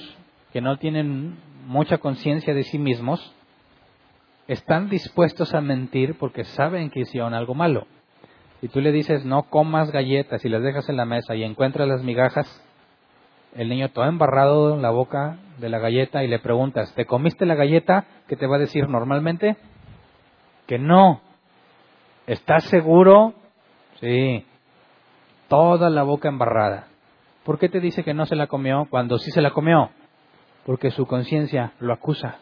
que 0.52 0.62
no 0.62 0.78
tienen 0.78 1.38
mucha 1.66 1.98
conciencia 2.00 2.54
de 2.54 2.64
sí 2.64 2.78
mismos 2.78 3.34
están 4.48 4.90
dispuestos 4.90 5.54
a 5.54 5.62
mentir 5.62 6.18
porque 6.18 6.44
saben 6.44 6.90
que 6.90 7.02
hicieron 7.02 7.34
algo 7.34 7.54
malo. 7.54 7.88
Y 8.62 8.68
tú 8.68 8.82
le 8.82 8.92
dices, 8.92 9.26
no 9.26 9.44
comas 9.44 9.92
galletas 9.92 10.44
y 10.44 10.50
las 10.50 10.62
dejas 10.62 10.88
en 10.90 10.98
la 10.98 11.06
mesa 11.06 11.36
y 11.36 11.44
encuentras 11.44 11.88
las 11.88 12.04
migajas, 12.04 12.48
el 13.56 13.70
niño 13.70 13.90
todo 13.90 14.06
embarrado 14.06 14.76
en 14.76 14.82
la 14.82 14.92
boca 14.92 15.38
de 15.58 15.70
la 15.70 15.80
galleta 15.80 16.24
y 16.24 16.28
le 16.28 16.40
preguntas, 16.40 16.94
¿te 16.96 17.06
comiste 17.06 17.46
la 17.46 17.56
galleta? 17.56 18.06
¿Qué 18.28 18.36
te 18.36 18.48
va 18.48 18.56
a 18.56 18.60
decir 18.60 18.88
normalmente? 18.90 19.58
Que 20.68 20.80
no. 20.80 21.22
¿Estás 22.28 22.64
seguro? 22.66 23.34
Sí. 24.00 24.46
Toda 25.48 25.90
la 25.90 26.04
boca 26.04 26.30
embarrada. 26.30 26.88
¿Por 27.44 27.60
qué 27.60 27.70
te 27.70 27.80
dice 27.80 28.04
que 28.04 28.14
no 28.14 28.26
se 28.26 28.36
la 28.36 28.48
comió 28.48 28.88
cuando 28.90 29.18
sí 29.18 29.32
se 29.32 29.42
la 29.42 29.52
comió? 29.52 29.90
Porque 30.66 30.92
su 30.92 31.06
conciencia 31.06 31.74
lo 31.80 31.94
acusa. 31.94 32.40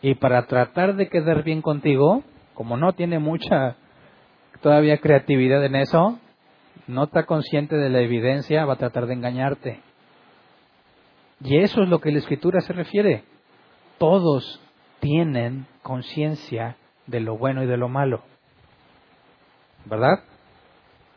Y 0.00 0.14
para 0.14 0.46
tratar 0.46 0.94
de 0.94 1.08
quedar 1.08 1.42
bien 1.42 1.62
contigo, 1.62 2.22
como 2.54 2.76
no 2.76 2.92
tiene 2.92 3.18
mucha 3.18 3.76
todavía 4.60 4.98
creatividad 4.98 5.64
en 5.64 5.76
eso, 5.76 6.18
no 6.86 7.04
está 7.04 7.24
consciente 7.24 7.76
de 7.76 7.90
la 7.90 8.00
evidencia, 8.00 8.64
va 8.64 8.74
a 8.74 8.78
tratar 8.78 9.06
de 9.06 9.14
engañarte. 9.14 9.80
Y 11.42 11.58
eso 11.58 11.82
es 11.82 11.88
lo 11.88 12.00
que 12.00 12.12
la 12.12 12.18
escritura 12.18 12.60
se 12.60 12.72
refiere. 12.72 13.24
Todos 13.98 14.60
tienen 15.00 15.66
conciencia 15.82 16.76
de 17.06 17.20
lo 17.20 17.36
bueno 17.36 17.62
y 17.62 17.66
de 17.66 17.76
lo 17.76 17.88
malo. 17.88 18.22
¿Verdad? 19.84 20.24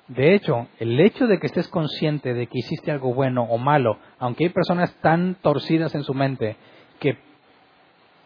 De 0.08 0.34
hecho, 0.34 0.68
el 0.80 1.00
hecho 1.00 1.28
de 1.28 1.40
que 1.40 1.48
estés 1.48 1.68
consciente 1.68 2.34
de 2.34 2.48
que 2.48 2.60
hiciste 2.60 2.92
algo 2.92 3.14
bueno 3.14 3.44
o 3.44 3.58
malo, 3.58 4.00
aunque 4.18 4.46
hay 4.46 4.50
personas 4.50 4.94
tan 5.02 5.36
torcidas 5.36 5.94
en 5.94 6.04
su 6.04 6.14
mente 6.14 6.58
que 7.00 7.18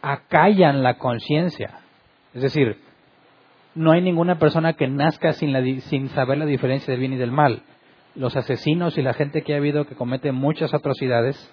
acallan 0.02 0.82
la 0.82 0.98
conciencia, 0.98 1.80
es 2.34 2.42
decir, 2.42 2.78
no 3.76 3.92
hay 3.92 4.02
ninguna 4.02 4.38
persona 4.38 4.74
que 4.74 4.88
nazca 4.88 5.34
sin, 5.34 6.10
saber 6.10 6.38
la 6.38 6.46
diferencia 6.46 6.92
del 6.92 7.00
bien 7.00 7.14
y 7.14 7.18
del 7.18 7.32
mal. 7.32 7.64
Los 8.16 8.36
asesinos 8.36 8.98
y 8.98 9.02
la 9.02 9.14
gente 9.14 9.42
que 9.42 9.54
ha 9.54 9.58
habido 9.58 9.86
que 9.86 9.96
comete 9.96 10.32
muchas 10.32 10.74
atrocidades 10.74 11.52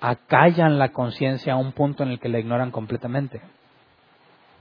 acallan 0.00 0.78
la 0.78 0.90
conciencia 0.90 1.54
a 1.54 1.56
un 1.56 1.72
punto 1.72 2.02
en 2.02 2.10
el 2.10 2.18
que 2.18 2.28
la 2.28 2.38
ignoran 2.38 2.70
completamente. 2.70 3.42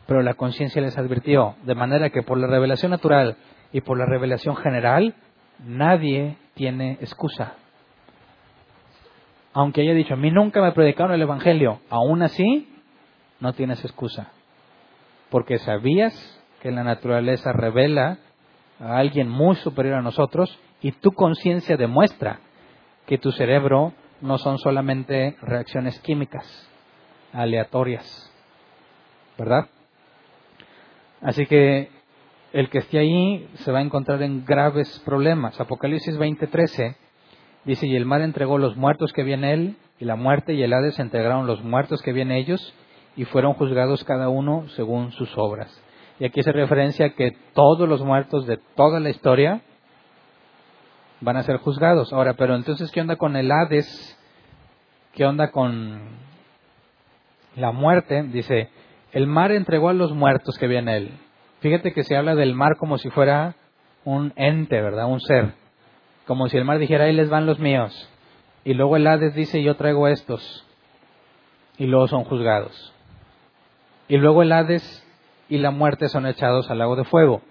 Pero 0.07 0.21
la 0.21 0.33
conciencia 0.33 0.81
les 0.81 0.97
advirtió, 0.97 1.55
de 1.63 1.75
manera 1.75 2.09
que 2.09 2.21
por 2.21 2.37
la 2.37 2.47
revelación 2.47 2.91
natural 2.91 3.37
y 3.71 3.81
por 3.81 3.97
la 3.97 4.05
revelación 4.05 4.55
general, 4.57 5.15
nadie 5.65 6.37
tiene 6.53 6.93
excusa. 7.01 7.53
Aunque 9.53 9.81
haya 9.81 9.93
dicho, 9.93 10.13
a 10.13 10.17
mí 10.17 10.31
nunca 10.31 10.61
me 10.61 10.73
predicaron 10.73 11.13
el 11.13 11.21
Evangelio, 11.21 11.79
aún 11.89 12.21
así, 12.21 12.69
no 13.39 13.53
tienes 13.53 13.83
excusa. 13.83 14.31
Porque 15.29 15.57
sabías 15.59 16.34
que 16.65 16.71
la 16.71 16.83
naturaleza 16.83 17.53
revela 17.53 18.17
a 18.79 18.97
alguien 18.97 19.29
muy 19.29 19.55
superior 19.57 19.97
a 19.97 20.01
nosotros 20.01 20.59
y 20.81 20.93
tu 20.93 21.11
conciencia 21.11 21.77
demuestra 21.77 22.39
que 23.05 23.19
tu 23.19 23.31
cerebro 23.31 23.93
no 24.19 24.39
son 24.39 24.57
solamente 24.57 25.37
reacciones 25.43 25.99
químicas 25.99 26.43
aleatorias, 27.33 28.33
¿verdad? 29.37 29.67
Así 31.21 31.45
que 31.45 31.91
el 32.51 32.71
que 32.71 32.79
esté 32.79 32.97
ahí 32.97 33.47
se 33.57 33.71
va 33.71 33.77
a 33.77 33.83
encontrar 33.83 34.23
en 34.23 34.43
graves 34.43 35.03
problemas. 35.05 35.61
Apocalipsis 35.61 36.17
20:13 36.17 36.95
dice, 37.65 37.85
y 37.85 37.95
el 37.95 38.07
mar 38.07 38.21
entregó 38.21 38.57
los 38.57 38.75
muertos 38.75 39.13
que 39.13 39.21
había 39.21 39.35
en 39.35 39.43
él, 39.43 39.77
y 39.99 40.05
la 40.05 40.15
muerte 40.15 40.55
y 40.55 40.63
el 40.63 40.73
Hades 40.73 40.97
entregaron 40.97 41.45
los 41.45 41.63
muertos 41.63 42.01
que 42.01 42.09
había 42.09 42.23
en 42.23 42.31
ellos, 42.31 42.73
y 43.15 43.25
fueron 43.25 43.53
juzgados 43.53 44.03
cada 44.03 44.29
uno 44.29 44.67
según 44.69 45.11
sus 45.11 45.31
obras. 45.37 45.84
Y 46.19 46.25
aquí 46.25 46.41
se 46.43 46.51
referencia 46.51 47.09
que 47.09 47.31
todos 47.53 47.87
los 47.89 48.01
muertos 48.01 48.47
de 48.47 48.57
toda 48.75 48.99
la 48.99 49.09
historia 49.09 49.61
van 51.21 51.37
a 51.37 51.43
ser 51.43 51.57
juzgados. 51.57 52.13
Ahora, 52.13 52.33
pero 52.33 52.55
entonces, 52.55 52.91
¿qué 52.91 53.01
onda 53.01 53.17
con 53.17 53.35
el 53.35 53.51
Hades? 53.51 54.17
¿Qué 55.13 55.25
onda 55.25 55.51
con 55.51 55.99
la 57.55 57.71
muerte? 57.71 58.23
Dice, 58.23 58.69
el 59.11 59.27
mar 59.27 59.51
entregó 59.51 59.89
a 59.89 59.93
los 59.93 60.13
muertos 60.13 60.57
que 60.57 60.65
había 60.65 60.79
en 60.79 60.89
él. 60.89 61.11
Fíjate 61.59 61.93
que 61.93 62.03
se 62.03 62.15
habla 62.15 62.35
del 62.35 62.53
mar 62.53 62.77
como 62.77 62.97
si 62.97 63.09
fuera 63.09 63.55
un 64.03 64.33
ente, 64.35 64.81
¿verdad? 64.81 65.07
Un 65.07 65.19
ser. 65.19 65.53
Como 66.27 66.47
si 66.47 66.57
el 66.57 66.65
mar 66.65 66.79
dijera, 66.79 67.05
ahí 67.05 67.13
les 67.13 67.29
van 67.29 67.45
los 67.45 67.59
míos. 67.59 68.09
Y 68.63 68.73
luego 68.73 68.95
el 68.95 69.07
Hades 69.07 69.35
dice, 69.35 69.61
yo 69.61 69.75
traigo 69.75 70.07
estos. 70.07 70.65
Y 71.77 71.85
luego 71.85 72.07
son 72.07 72.23
juzgados. 72.23 72.93
Y 74.07 74.17
luego 74.17 74.43
el 74.43 74.51
Hades 74.51 75.04
y 75.49 75.57
la 75.57 75.71
muerte 75.71 76.09
son 76.09 76.25
echados 76.25 76.69
al 76.69 76.79
lago 76.79 76.95
de 76.95 77.03
fuego. 77.03 77.41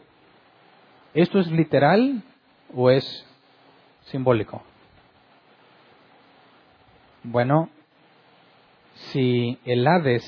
¿Esto 1.14 1.38
es 1.38 1.50
literal 1.50 2.22
o 2.74 2.90
es 2.90 3.26
simbólico? 4.06 4.62
Bueno, 7.22 7.70
si 8.94 9.58
el 9.64 9.86
Hades 9.86 10.24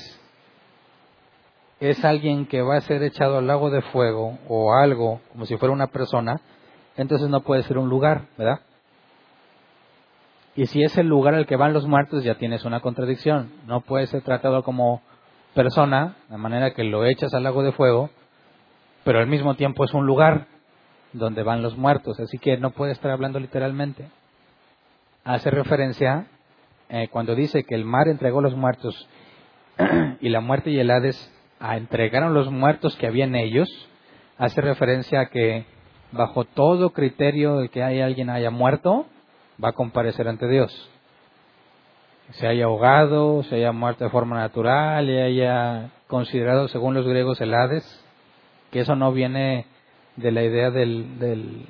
es 1.79 2.03
alguien 2.03 2.45
que 2.47 2.61
va 2.61 2.77
a 2.77 2.81
ser 2.81 3.03
echado 3.03 3.37
al 3.37 3.47
lago 3.47 3.69
de 3.69 3.81
fuego 3.81 4.39
o 4.47 4.73
algo, 4.73 5.21
como 5.31 5.45
si 5.45 5.57
fuera 5.57 5.73
una 5.73 5.87
persona, 5.87 6.41
entonces 6.95 7.29
no 7.29 7.41
puede 7.41 7.63
ser 7.63 7.77
un 7.77 7.89
lugar, 7.89 8.25
¿verdad? 8.37 8.61
Y 10.55 10.65
si 10.65 10.81
es 10.81 10.97
el 10.97 11.07
lugar 11.07 11.35
al 11.35 11.45
que 11.45 11.55
van 11.55 11.73
los 11.73 11.85
muertos, 11.85 12.23
ya 12.23 12.35
tienes 12.35 12.65
una 12.65 12.79
contradicción. 12.79 13.51
No 13.67 13.81
puede 13.81 14.07
ser 14.07 14.23
tratado 14.23 14.63
como 14.63 15.03
persona, 15.57 16.17
de 16.29 16.37
manera 16.37 16.75
que 16.75 16.83
lo 16.83 17.03
echas 17.03 17.33
al 17.33 17.41
lago 17.41 17.63
de 17.63 17.71
fuego, 17.71 18.11
pero 19.03 19.17
al 19.17 19.25
mismo 19.25 19.55
tiempo 19.55 19.83
es 19.83 19.93
un 19.95 20.05
lugar 20.05 20.45
donde 21.13 21.41
van 21.41 21.63
los 21.63 21.75
muertos, 21.75 22.19
así 22.19 22.37
que 22.37 22.57
no 22.57 22.69
puede 22.69 22.91
estar 22.91 23.09
hablando 23.09 23.39
literalmente. 23.39 24.07
Hace 25.23 25.49
referencia 25.49 26.27
eh, 26.89 27.07
cuando 27.09 27.33
dice 27.33 27.63
que 27.63 27.73
el 27.73 27.85
mar 27.85 28.07
entregó 28.07 28.39
los 28.39 28.55
muertos 28.55 29.09
y 30.21 30.29
la 30.29 30.41
muerte 30.41 30.69
y 30.69 30.79
el 30.79 30.91
Hades 30.91 31.17
entregaron 31.59 32.35
los 32.35 32.51
muertos 32.51 32.95
que 32.97 33.07
había 33.07 33.25
en 33.25 33.35
ellos, 33.35 33.67
hace 34.37 34.61
referencia 34.61 35.21
a 35.21 35.25
que 35.25 35.65
bajo 36.11 36.45
todo 36.45 36.91
criterio 36.91 37.57
de 37.57 37.69
que 37.69 37.81
hay 37.81 37.99
alguien 37.99 38.29
haya 38.29 38.51
muerto, 38.51 39.07
va 39.61 39.69
a 39.69 39.73
comparecer 39.73 40.27
ante 40.27 40.47
Dios 40.47 40.91
se 42.31 42.47
haya 42.47 42.65
ahogado, 42.65 43.43
se 43.43 43.55
haya 43.55 43.71
muerto 43.71 44.03
de 44.03 44.09
forma 44.09 44.37
natural 44.37 45.09
y 45.09 45.17
haya 45.17 45.91
considerado, 46.07 46.67
según 46.67 46.93
los 46.93 47.07
griegos, 47.07 47.39
el 47.41 47.53
Hades, 47.53 48.05
que 48.71 48.81
eso 48.81 48.95
no 48.95 49.11
viene 49.11 49.65
de 50.15 50.31
la 50.31 50.43
idea 50.43 50.71
del, 50.71 51.65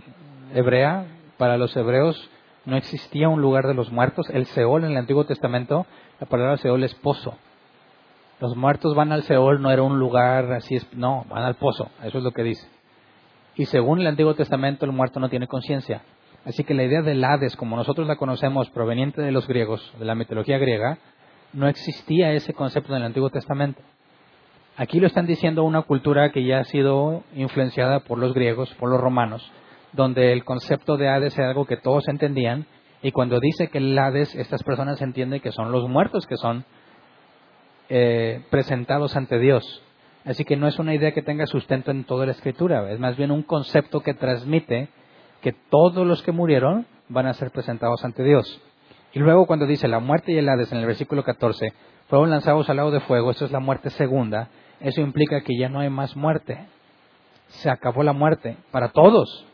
hebrea. 0.53 1.05
Para 1.37 1.57
los 1.57 1.75
hebreos 1.77 2.29
no 2.65 2.77
existía 2.77 3.29
un 3.29 3.41
lugar 3.41 3.67
de 3.67 3.75
los 3.75 3.91
muertos. 3.91 4.29
El 4.31 4.47
Seol 4.47 4.83
en 4.83 4.91
el 4.91 4.97
Antiguo 4.97 5.25
Testamento, 5.25 5.85
la 6.19 6.27
palabra 6.27 6.57
Seol 6.57 6.83
es 6.83 6.95
pozo. 6.95 7.37
Los 8.39 8.55
muertos 8.55 8.95
van 8.95 9.11
al 9.11 9.23
Seol, 9.23 9.61
no 9.61 9.71
era 9.71 9.83
un 9.83 9.99
lugar 9.99 10.51
así, 10.53 10.79
no, 10.93 11.25
van 11.29 11.43
al 11.43 11.55
pozo, 11.55 11.89
eso 12.03 12.17
es 12.19 12.23
lo 12.23 12.31
que 12.31 12.43
dice. 12.43 12.67
Y 13.55 13.65
según 13.65 13.99
el 13.99 14.07
Antiguo 14.07 14.35
Testamento, 14.35 14.85
el 14.85 14.91
muerto 14.91 15.19
no 15.19 15.29
tiene 15.29 15.47
conciencia. 15.47 16.03
Así 16.47 16.63
que 16.63 16.73
la 16.73 16.83
idea 16.83 17.01
del 17.01 17.21
Hades, 17.25 17.57
como 17.57 17.75
nosotros 17.75 18.07
la 18.07 18.15
conocemos, 18.15 18.69
proveniente 18.69 19.21
de 19.21 19.33
los 19.33 19.49
griegos, 19.49 19.93
de 19.99 20.05
la 20.05 20.15
mitología 20.15 20.57
griega, 20.57 20.97
no 21.51 21.67
existía 21.67 22.31
ese 22.31 22.53
concepto 22.53 22.93
en 22.93 23.01
el 23.01 23.07
Antiguo 23.07 23.29
Testamento. 23.29 23.81
Aquí 24.77 25.01
lo 25.01 25.07
están 25.07 25.25
diciendo 25.25 25.65
una 25.65 25.81
cultura 25.81 26.31
que 26.31 26.45
ya 26.45 26.59
ha 26.59 26.63
sido 26.63 27.25
influenciada 27.35 27.99
por 27.99 28.17
los 28.17 28.33
griegos, 28.33 28.73
por 28.75 28.89
los 28.89 29.01
romanos, 29.01 29.51
donde 29.91 30.31
el 30.31 30.45
concepto 30.45 30.95
de 30.95 31.09
Hades 31.09 31.33
es 31.33 31.39
algo 31.39 31.65
que 31.65 31.75
todos 31.75 32.07
entendían, 32.07 32.65
y 33.01 33.11
cuando 33.11 33.41
dice 33.41 33.67
que 33.67 33.79
el 33.79 33.99
Hades, 33.99 34.33
estas 34.33 34.63
personas 34.63 35.01
entienden 35.01 35.41
que 35.41 35.51
son 35.51 35.73
los 35.73 35.89
muertos 35.89 36.25
que 36.27 36.37
son 36.37 36.63
eh, 37.89 38.41
presentados 38.49 39.17
ante 39.17 39.37
Dios. 39.37 39.83
Así 40.23 40.45
que 40.45 40.55
no 40.55 40.69
es 40.69 40.79
una 40.79 40.95
idea 40.95 41.11
que 41.11 41.21
tenga 41.21 41.45
sustento 41.45 41.91
en 41.91 42.05
toda 42.05 42.25
la 42.25 42.31
escritura, 42.31 42.89
es 42.89 42.99
más 43.01 43.17
bien 43.17 43.31
un 43.31 43.43
concepto 43.43 43.99
que 43.99 44.13
transmite 44.13 44.87
que 45.41 45.53
todos 45.53 46.05
los 46.05 46.23
que 46.23 46.31
murieron 46.31 46.85
van 47.09 47.27
a 47.27 47.33
ser 47.33 47.51
presentados 47.51 48.03
ante 48.03 48.23
Dios. 48.23 48.61
Y 49.13 49.19
luego 49.19 49.45
cuando 49.45 49.65
dice 49.65 49.87
la 49.87 49.99
muerte 49.99 50.31
y 50.31 50.37
el 50.37 50.49
Hades 50.49 50.71
en 50.71 50.79
el 50.79 50.85
versículo 50.85 51.23
14 51.23 51.73
fueron 52.07 52.29
lanzados 52.29 52.69
al 52.69 52.77
lago 52.77 52.91
de 52.91 52.99
fuego, 53.01 53.31
esto 53.31 53.45
es 53.45 53.51
la 53.51 53.59
muerte 53.59 53.89
segunda, 53.91 54.49
eso 54.79 55.01
implica 55.01 55.41
que 55.41 55.57
ya 55.57 55.69
no 55.69 55.79
hay 55.79 55.89
más 55.89 56.15
muerte. 56.15 56.67
Se 57.47 57.69
acabó 57.69 58.03
la 58.03 58.13
muerte 58.13 58.57
para 58.71 58.89
todos. 58.89 59.45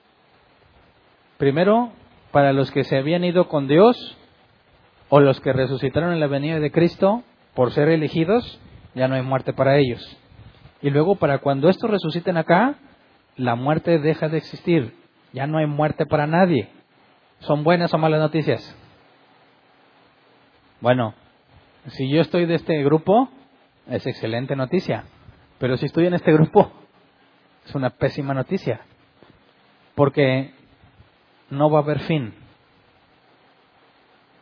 Primero, 1.37 1.91
para 2.31 2.53
los 2.53 2.71
que 2.71 2.83
se 2.83 2.97
habían 2.97 3.23
ido 3.23 3.47
con 3.47 3.67
Dios 3.67 4.17
o 5.09 5.19
los 5.19 5.39
que 5.39 5.53
resucitaron 5.53 6.11
en 6.11 6.19
la 6.19 6.27
venida 6.27 6.59
de 6.59 6.71
Cristo 6.71 7.23
por 7.53 7.71
ser 7.71 7.89
elegidos, 7.89 8.59
ya 8.95 9.07
no 9.07 9.15
hay 9.15 9.21
muerte 9.21 9.53
para 9.53 9.77
ellos. 9.77 10.01
Y 10.81 10.89
luego 10.89 11.15
para 11.15 11.37
cuando 11.37 11.69
estos 11.69 11.89
resuciten 11.89 12.37
acá, 12.37 12.75
la 13.35 13.55
muerte 13.55 13.99
deja 13.99 14.27
de 14.27 14.37
existir. 14.37 15.02
Ya 15.33 15.47
no 15.47 15.57
hay 15.57 15.65
muerte 15.65 16.05
para 16.05 16.27
nadie. 16.27 16.69
¿Son 17.39 17.63
buenas 17.63 17.93
o 17.93 17.97
malas 17.97 18.21
noticias? 18.21 18.77
Bueno, 20.79 21.13
si 21.87 22.09
yo 22.09 22.21
estoy 22.21 22.45
de 22.45 22.55
este 22.55 22.83
grupo, 22.83 23.29
es 23.89 24.05
excelente 24.05 24.55
noticia. 24.55 25.03
Pero 25.57 25.75
si 25.77 25.87
estoy 25.87 26.07
en 26.07 26.13
este 26.13 26.31
grupo, 26.31 26.71
es 27.65 27.75
una 27.75 27.89
pésima 27.89 28.33
noticia. 28.33 28.81
Porque 29.95 30.53
no 31.49 31.69
va 31.69 31.79
a 31.79 31.81
haber 31.81 31.99
fin. 32.01 32.33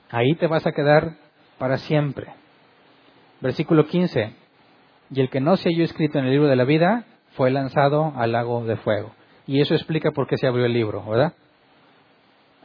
Ahí 0.09 0.35
te 0.35 0.47
vas 0.47 0.67
a 0.67 0.73
quedar 0.73 1.15
para 1.57 1.77
siempre. 1.77 2.33
Versículo 3.39 3.85
15. 3.85 4.35
Y 5.11 5.21
el 5.21 5.29
que 5.29 5.39
no 5.39 5.55
se 5.57 5.69
halló 5.69 5.83
escrito 5.83 6.19
en 6.19 6.25
el 6.25 6.31
libro 6.31 6.47
de 6.47 6.55
la 6.55 6.65
vida 6.65 7.05
fue 7.35 7.49
lanzado 7.49 8.13
al 8.15 8.33
lago 8.33 8.65
de 8.65 8.75
fuego. 8.77 9.13
Y 9.47 9.61
eso 9.61 9.73
explica 9.73 10.11
por 10.11 10.27
qué 10.27 10.37
se 10.37 10.47
abrió 10.47 10.65
el 10.65 10.73
libro, 10.73 11.03
¿verdad? 11.05 11.33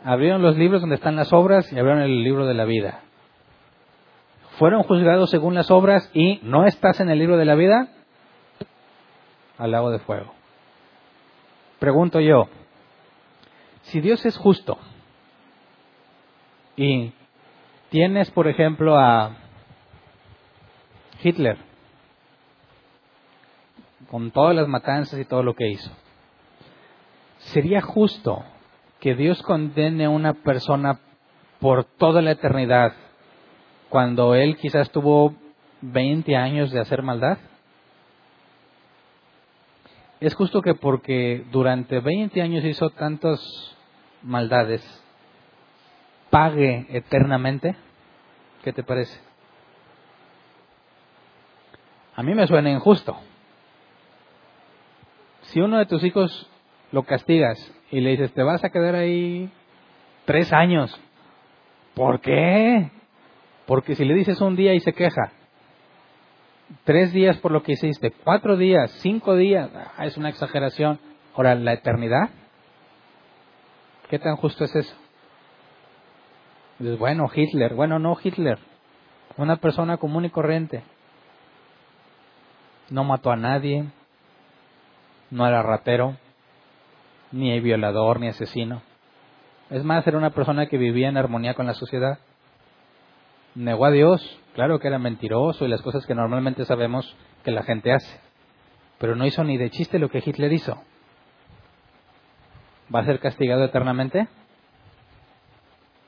Abrieron 0.05 0.43
los 0.43 0.57
libros 0.57 0.81
donde 0.81 0.97
están 0.97 1.17
las 1.17 1.33
obras 1.33 1.73
y 1.73 1.79
abrieron 1.79 2.03
el 2.03 2.23
libro 2.23 2.47
de 2.47 2.55
la 2.55 2.65
vida. 2.65 3.01
Fueron 4.59 4.83
juzgados 4.85 5.31
según 5.31 5.55
las 5.55 5.71
obras 5.71 6.11
y 6.15 6.41
no 6.43 6.65
estás 6.67 7.01
en 7.01 7.11
el 7.11 7.19
libro 7.19 7.37
de 7.37 7.45
la 7.45 7.55
vida, 7.55 7.89
al 9.59 9.71
lago 9.71 9.91
de 9.91 9.99
fuego. 9.99 10.33
Pregunto 11.79 12.21
yo, 12.21 12.49
si 13.83 14.01
Dios 14.01 14.25
es 14.25 14.37
justo 14.37 14.79
y 16.77 17.13
tienes, 17.91 18.31
por 18.31 18.49
ejemplo, 18.49 18.99
a 18.99 19.37
Hitler, 21.23 21.59
con 24.11 24.31
todas 24.31 24.55
las 24.55 24.69
matanzas 24.69 25.19
y 25.19 25.25
todo 25.25 25.43
lo 25.43 25.55
que 25.55 25.69
hizo, 25.69 25.91
¿sería 27.53 27.81
justo 27.81 28.45
que 29.01 29.15
Dios 29.15 29.43
condene 29.43 30.07
a 30.07 30.11
una 30.11 30.35
persona 30.35 31.01
por 31.61 31.85
toda 31.85 32.23
la 32.23 32.33
eternidad 32.33 32.93
cuando 33.89 34.35
él 34.35 34.57
quizás 34.57 34.91
tuvo 34.91 35.35
20 35.81 36.37
años 36.37 36.71
de 36.71 36.81
hacer 36.81 37.03
maldad? 37.03 37.39
Es 40.19 40.35
justo 40.35 40.63
que 40.63 40.75
porque 40.75 41.45
durante 41.53 42.01
20 42.01 42.41
años 42.41 42.65
hizo 42.65 42.91
tantas 42.91 43.39
maldades, 44.23 44.83
pague 46.31 46.87
eternamente. 46.89 47.77
¿Qué 48.65 48.73
te 48.73 48.83
parece? 48.83 49.21
A 52.17 52.23
mí 52.23 52.35
me 52.35 52.47
suena 52.47 52.71
injusto. 52.71 53.17
Si 55.43 55.61
uno 55.61 55.77
de 55.79 55.87
tus 55.87 56.03
hijos 56.03 56.51
lo 56.93 57.03
castigas 57.05 57.59
y 57.91 58.01
le 58.01 58.11
dices, 58.11 58.33
te 58.33 58.43
vas 58.43 58.65
a 58.65 58.71
quedar 58.71 58.95
ahí 58.95 59.51
tres 60.25 60.53
años, 60.53 60.99
¿por 61.95 62.21
qué? 62.21 62.91
Porque 63.67 63.95
si 63.95 64.05
le 64.05 64.15
dices 64.15 64.41
un 64.41 64.57
día 64.57 64.75
y 64.75 64.81
se 64.81 64.93
queja, 64.93 65.33
tres 66.85 67.13
días 67.13 67.37
por 67.39 67.53
lo 67.53 67.63
que 67.63 67.73
hiciste, 67.73 68.13
cuatro 68.25 68.57
días, 68.57 68.91
cinco 69.01 69.37
días, 69.37 69.71
ah, 69.75 70.05
es 70.07 70.17
una 70.17 70.29
exageración. 70.29 70.99
Ahora, 71.35 71.55
la 71.55 71.75
eternidad, 71.75 72.31
¿qué 74.09 74.19
tan 74.19 74.37
justo 74.37 74.65
es 74.65 74.75
eso? 74.75 74.95
Dices, 76.79 76.99
bueno, 76.99 77.27
Hitler, 77.35 77.75
bueno, 77.75 77.99
no 77.99 78.17
Hitler, 78.23 78.59
una 79.37 79.57
persona 79.57 79.97
común 79.97 80.25
y 80.25 80.31
corriente. 80.31 80.83
No 82.91 83.05
mató 83.05 83.31
a 83.31 83.37
nadie, 83.37 83.85
no 85.31 85.47
era 85.47 85.63
ratero, 85.63 86.17
ni 87.33 87.59
violador, 87.61 88.21
ni 88.21 88.29
asesino. 88.29 88.83
Es 89.71 89.85
más, 89.85 90.07
era 90.07 90.19
una 90.19 90.31
persona 90.31 90.67
que 90.67 90.79
vivía 90.79 91.09
en 91.09 91.17
armonía 91.17 91.55
con 91.55 91.67
la 91.67 91.75
sociedad. 91.75 92.19
Negó 93.55 93.87
a 93.87 93.91
Dios, 93.91 94.41
claro 94.55 94.79
que 94.79 94.89
era 94.89 94.99
mentiroso 94.99 95.65
y 95.65 95.69
las 95.69 95.83
cosas 95.83 96.07
que 96.07 96.15
normalmente 96.15 96.65
sabemos 96.65 97.17
que 97.45 97.51
la 97.51 97.63
gente 97.63 97.93
hace. 97.93 98.21
Pero 98.99 99.17
no 99.17 99.27
hizo 99.27 99.43
ni 99.45 99.57
de 99.57 99.71
chiste 99.71 99.99
lo 99.99 100.09
que 100.09 100.23
Hitler 100.25 100.53
hizo. 100.53 100.81
¿Va 102.95 103.01
a 103.01 103.05
ser 103.05 103.19
castigado 103.19 103.65
eternamente? 103.65 104.29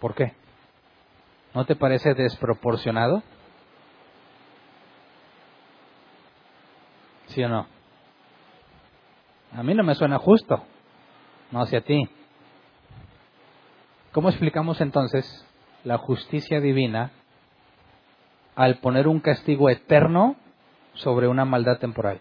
¿Por 0.00 0.14
qué? 0.14 0.32
¿No 1.54 1.64
te 1.64 1.74
parece 1.74 2.14
desproporcionado? 2.14 3.22
¿Sí 7.26 7.42
o 7.42 7.48
no? 7.48 7.66
A 9.52 9.62
mí 9.62 9.74
no 9.74 9.82
me 9.82 9.94
suena 9.94 10.18
justo, 10.18 10.62
no 11.50 11.62
hacia 11.62 11.80
ti. 11.80 12.08
¿Cómo 14.12 14.28
explicamos 14.28 14.80
entonces 14.80 15.46
la 15.84 15.98
justicia 15.98 16.60
divina 16.60 17.12
al 18.54 18.78
poner 18.78 19.06
un 19.06 19.20
castigo 19.20 19.70
eterno 19.70 20.36
sobre 20.94 21.28
una 21.28 21.44
maldad 21.44 21.78
temporal? 21.78 22.20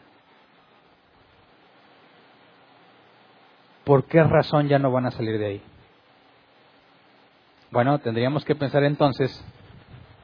¿Por 3.84 4.06
qué 4.06 4.22
razón 4.22 4.68
ya 4.68 4.80
no 4.80 4.92
van 4.92 5.06
a 5.06 5.12
salir 5.12 5.40
de 5.40 5.46
ahí? 5.46 5.62
Bueno, 7.72 8.00
tendríamos 8.00 8.46
que 8.46 8.56
pensar 8.56 8.84
entonces 8.84 9.44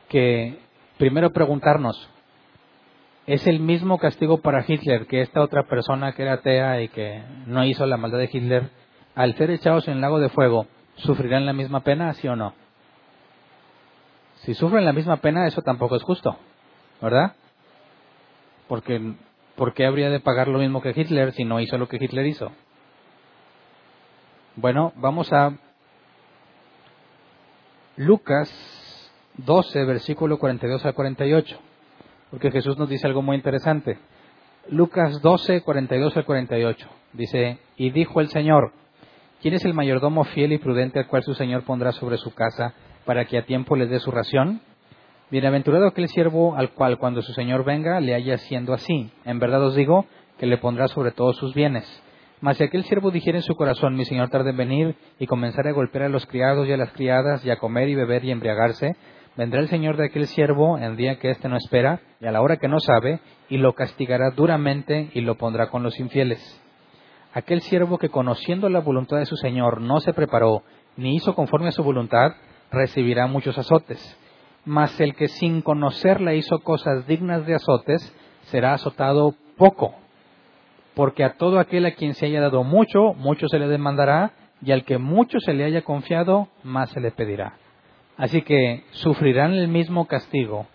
que 0.09 0.59
primero 0.97 1.31
preguntarnos, 1.31 2.09
es 3.25 3.47
el 3.47 3.59
mismo 3.59 3.97
castigo 3.97 4.41
para 4.41 4.65
Hitler 4.67 5.07
que 5.07 5.21
esta 5.21 5.41
otra 5.41 5.63
persona 5.63 6.11
que 6.11 6.23
era 6.23 6.33
atea 6.33 6.81
y 6.81 6.89
que 6.89 7.23
no 7.47 7.63
hizo 7.63 7.85
la 7.85 7.97
maldad 7.97 8.19
de 8.19 8.29
Hitler, 8.31 8.69
al 9.15 9.35
ser 9.35 9.51
echados 9.51 9.87
en 9.87 9.95
el 9.95 10.01
lago 10.01 10.19
de 10.19 10.29
fuego, 10.29 10.67
¿sufrirán 10.95 11.45
la 11.45 11.53
misma 11.53 11.81
pena, 11.81 12.13
sí 12.13 12.27
o 12.27 12.35
no? 12.35 12.53
Si 14.37 14.53
sufren 14.53 14.85
la 14.85 14.93
misma 14.93 15.17
pena, 15.17 15.47
eso 15.47 15.61
tampoco 15.61 15.95
es 15.95 16.03
justo, 16.03 16.37
¿verdad? 17.01 17.35
Porque, 18.67 19.13
¿por 19.55 19.73
qué 19.73 19.85
habría 19.85 20.09
de 20.09 20.19
pagar 20.19 20.47
lo 20.47 20.59
mismo 20.59 20.81
que 20.81 20.93
Hitler 20.95 21.31
si 21.33 21.45
no 21.45 21.59
hizo 21.59 21.77
lo 21.77 21.87
que 21.87 21.97
Hitler 21.97 22.25
hizo? 22.25 22.51
Bueno, 24.55 24.93
vamos 24.95 25.31
a 25.31 25.57
Lucas 27.95 28.51
12, 29.37 29.85
versículo 29.85 30.37
42 30.37 30.85
al 30.85 30.93
48 30.93 31.59
porque 32.33 32.49
Jesús 32.49 32.79
nos 32.79 32.89
dice 32.89 33.05
algo 33.05 33.21
muy 33.21 33.35
interesante. 33.35 33.99
Lucas 34.67 35.21
12, 35.21 35.61
42 35.61 36.17
al 36.17 36.25
48. 36.25 36.89
Dice, 37.13 37.59
y 37.77 37.91
dijo 37.91 38.21
el 38.21 38.29
Señor, 38.29 38.73
¿quién 39.43 39.55
es 39.55 39.65
el 39.65 39.73
mayordomo 39.73 40.23
fiel 40.23 40.53
y 40.53 40.57
prudente 40.57 40.99
al 40.99 41.07
cual 41.07 41.21
su 41.21 41.33
Señor 41.33 41.63
pondrá 41.65 41.91
sobre 41.91 42.15
su 42.15 42.33
casa 42.33 42.73
para 43.05 43.25
que 43.25 43.37
a 43.37 43.45
tiempo 43.45 43.75
le 43.75 43.87
dé 43.87 43.99
su 43.99 44.09
ración? 44.09 44.61
Bienaventurado 45.29 45.85
aquel 45.85 46.07
siervo 46.07 46.55
al 46.55 46.69
cual 46.71 46.97
cuando 46.97 47.21
su 47.21 47.33
Señor 47.33 47.65
venga 47.65 47.99
le 47.99 48.15
haya 48.15 48.37
siendo 48.37 48.73
así. 48.73 49.11
En 49.25 49.39
verdad 49.39 49.61
os 49.61 49.75
digo 49.75 50.05
que 50.39 50.45
le 50.45 50.57
pondrá 50.57 50.87
sobre 50.87 51.11
todos 51.11 51.35
sus 51.35 51.53
bienes. 51.53 51.83
Mas 52.39 52.55
si 52.55 52.63
aquel 52.63 52.85
siervo 52.85 53.11
dijera 53.11 53.37
en 53.37 53.43
su 53.43 53.55
corazón, 53.55 53.95
mi 53.95 54.05
Señor 54.05 54.29
tarde 54.29 54.51
en 54.51 54.57
venir, 54.57 54.95
y 55.19 55.27
comenzara 55.27 55.71
a 55.71 55.73
golpear 55.73 56.05
a 56.05 56.09
los 56.09 56.25
criados 56.25 56.67
y 56.69 56.71
a 56.71 56.77
las 56.77 56.93
criadas, 56.93 57.43
y 57.45 57.51
a 57.51 57.57
comer 57.57 57.89
y 57.89 57.95
beber 57.95 58.23
y 58.23 58.31
embriagarse, 58.31 58.95
vendrá 59.35 59.59
el 59.59 59.67
Señor 59.67 59.97
de 59.97 60.05
aquel 60.05 60.27
siervo 60.27 60.77
en 60.77 60.95
día 60.95 61.19
que 61.19 61.29
éste 61.29 61.49
no 61.49 61.57
espera 61.57 61.99
y 62.21 62.27
a 62.27 62.31
la 62.31 62.41
hora 62.41 62.57
que 62.57 62.69
no 62.69 62.79
sabe, 62.79 63.19
y 63.49 63.57
lo 63.57 63.73
castigará 63.73 64.31
duramente 64.31 65.09
y 65.13 65.19
lo 65.19 65.35
pondrá 65.35 65.69
con 65.69 65.83
los 65.83 65.99
infieles. 65.99 66.62
Aquel 67.33 67.61
siervo 67.61 67.97
que 67.97 68.09
conociendo 68.09 68.69
la 68.69 68.79
voluntad 68.79 69.17
de 69.17 69.25
su 69.25 69.35
Señor 69.35 69.81
no 69.81 69.99
se 69.99 70.13
preparó 70.13 70.63
ni 70.95 71.15
hizo 71.15 71.33
conforme 71.33 71.69
a 71.69 71.71
su 71.71 71.83
voluntad, 71.83 72.33
recibirá 72.71 73.27
muchos 73.27 73.57
azotes. 73.57 74.17
Mas 74.65 74.99
el 75.01 75.15
que 75.15 75.27
sin 75.27 75.61
conocerla 75.61 76.35
hizo 76.35 76.59
cosas 76.59 77.07
dignas 77.07 77.45
de 77.45 77.55
azotes, 77.55 78.15
será 78.43 78.73
azotado 78.73 79.33
poco. 79.57 79.95
Porque 80.93 81.23
a 81.23 81.33
todo 81.33 81.59
aquel 81.59 81.85
a 81.87 81.95
quien 81.95 82.13
se 82.13 82.27
haya 82.27 82.39
dado 82.39 82.63
mucho, 82.63 83.13
mucho 83.15 83.47
se 83.47 83.57
le 83.57 83.67
demandará, 83.67 84.33
y 84.61 84.71
al 84.71 84.85
que 84.85 84.99
mucho 84.99 85.39
se 85.39 85.53
le 85.53 85.65
haya 85.65 85.81
confiado, 85.81 86.47
más 86.63 86.91
se 86.91 86.99
le 86.99 87.11
pedirá. 87.11 87.57
Así 88.15 88.43
que 88.43 88.83
sufrirán 88.91 89.53
el 89.53 89.67
mismo 89.67 90.05
castigo 90.05 90.67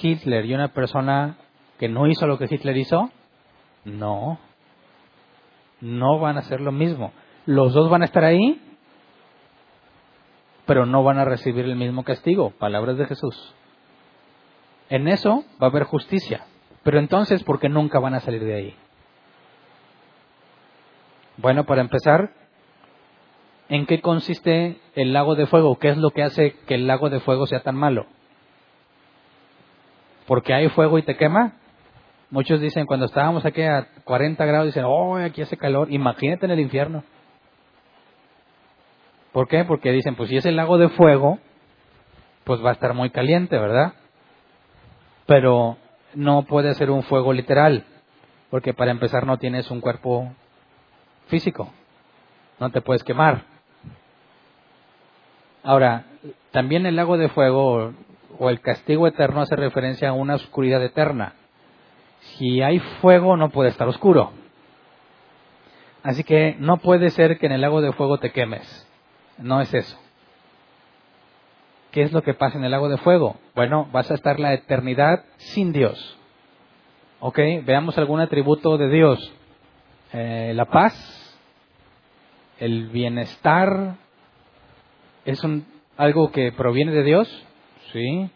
Hitler 0.00 0.44
y 0.44 0.54
una 0.54 0.68
persona 0.68 1.36
que 1.78 1.88
no 1.88 2.06
hizo 2.06 2.26
lo 2.26 2.38
que 2.38 2.46
Hitler 2.50 2.76
hizo. 2.76 3.10
No, 3.84 4.38
no 5.80 6.18
van 6.18 6.38
a 6.38 6.42
ser 6.42 6.60
lo 6.60 6.72
mismo. 6.72 7.12
Los 7.44 7.72
dos 7.74 7.90
van 7.90 8.02
a 8.02 8.06
estar 8.06 8.24
ahí, 8.24 8.60
pero 10.66 10.86
no 10.86 11.02
van 11.02 11.18
a 11.18 11.24
recibir 11.24 11.64
el 11.64 11.76
mismo 11.76 12.04
castigo. 12.04 12.50
Palabras 12.50 12.98
de 12.98 13.06
Jesús. 13.06 13.54
En 14.88 15.08
eso 15.08 15.44
va 15.62 15.68
a 15.68 15.70
haber 15.70 15.84
justicia. 15.84 16.44
Pero 16.82 16.98
entonces, 16.98 17.42
¿por 17.42 17.58
qué 17.58 17.68
nunca 17.68 17.98
van 17.98 18.14
a 18.14 18.20
salir 18.20 18.44
de 18.44 18.54
ahí? 18.54 18.76
Bueno, 21.36 21.64
para 21.64 21.82
empezar, 21.82 22.32
¿en 23.68 23.86
qué 23.86 24.00
consiste 24.00 24.80
el 24.94 25.12
lago 25.12 25.34
de 25.34 25.46
fuego? 25.46 25.78
¿Qué 25.78 25.88
es 25.88 25.96
lo 25.96 26.10
que 26.10 26.22
hace 26.22 26.52
que 26.66 26.74
el 26.74 26.86
lago 26.86 27.10
de 27.10 27.20
fuego 27.20 27.46
sea 27.46 27.62
tan 27.62 27.76
malo? 27.76 28.06
¿Porque 30.26 30.54
hay 30.54 30.68
fuego 30.68 30.98
y 30.98 31.02
te 31.02 31.16
quema? 31.16 31.54
Muchos 32.30 32.60
dicen, 32.60 32.86
cuando 32.86 33.06
estábamos 33.06 33.44
aquí 33.44 33.62
a 33.62 33.86
40 34.04 34.44
grados, 34.44 34.66
dicen, 34.66 34.84
oh, 34.84 35.16
aquí 35.16 35.42
hace 35.42 35.56
calor. 35.56 35.92
Imagínate 35.92 36.46
en 36.46 36.52
el 36.52 36.60
infierno. 36.60 37.04
¿Por 39.32 39.48
qué? 39.48 39.64
Porque 39.64 39.92
dicen, 39.92 40.16
pues 40.16 40.28
si 40.28 40.36
es 40.36 40.46
el 40.46 40.56
lago 40.56 40.78
de 40.78 40.88
fuego, 40.88 41.38
pues 42.44 42.64
va 42.64 42.70
a 42.70 42.72
estar 42.72 42.94
muy 42.94 43.10
caliente, 43.10 43.58
¿verdad? 43.58 43.92
Pero 45.26 45.76
no 46.14 46.42
puede 46.44 46.74
ser 46.74 46.90
un 46.90 47.02
fuego 47.02 47.32
literal, 47.32 47.84
porque 48.50 48.72
para 48.72 48.90
empezar 48.90 49.26
no 49.26 49.38
tienes 49.38 49.70
un 49.70 49.80
cuerpo 49.80 50.32
físico, 51.26 51.70
no 52.58 52.70
te 52.70 52.80
puedes 52.80 53.04
quemar. 53.04 53.42
Ahora, 55.62 56.06
también 56.52 56.86
el 56.86 56.96
lago 56.96 57.18
de 57.18 57.28
fuego 57.28 57.92
o 58.38 58.50
el 58.50 58.60
castigo 58.60 59.06
eterno 59.06 59.42
hace 59.42 59.56
referencia 59.56 60.10
a 60.10 60.12
una 60.14 60.36
oscuridad 60.36 60.82
eterna. 60.82 61.34
Si 62.34 62.62
hay 62.62 62.78
fuego 63.00 63.36
no 63.36 63.50
puede 63.50 63.70
estar 63.70 63.88
oscuro. 63.88 64.32
Así 66.02 66.22
que 66.22 66.56
no 66.58 66.76
puede 66.76 67.10
ser 67.10 67.38
que 67.38 67.46
en 67.46 67.52
el 67.52 67.60
lago 67.60 67.80
de 67.80 67.92
fuego 67.92 68.18
te 68.18 68.30
quemes. 68.30 68.86
No 69.38 69.60
es 69.60 69.72
eso. 69.74 69.98
¿Qué 71.90 72.02
es 72.02 72.12
lo 72.12 72.22
que 72.22 72.34
pasa 72.34 72.58
en 72.58 72.64
el 72.64 72.70
lago 72.70 72.88
de 72.88 72.98
fuego? 72.98 73.36
Bueno, 73.54 73.88
vas 73.90 74.10
a 74.10 74.14
estar 74.14 74.38
la 74.38 74.52
eternidad 74.52 75.24
sin 75.36 75.72
Dios. 75.72 76.18
¿Ok? 77.20 77.38
Veamos 77.64 77.96
algún 77.96 78.20
atributo 78.20 78.76
de 78.76 78.88
Dios. 78.90 79.32
Eh, 80.12 80.52
la 80.54 80.66
paz, 80.66 81.38
el 82.58 82.88
bienestar, 82.88 83.96
¿es 85.24 85.42
un, 85.42 85.66
algo 85.96 86.30
que 86.30 86.52
proviene 86.52 86.92
de 86.92 87.02
Dios? 87.02 87.46
Sí. 87.92 88.30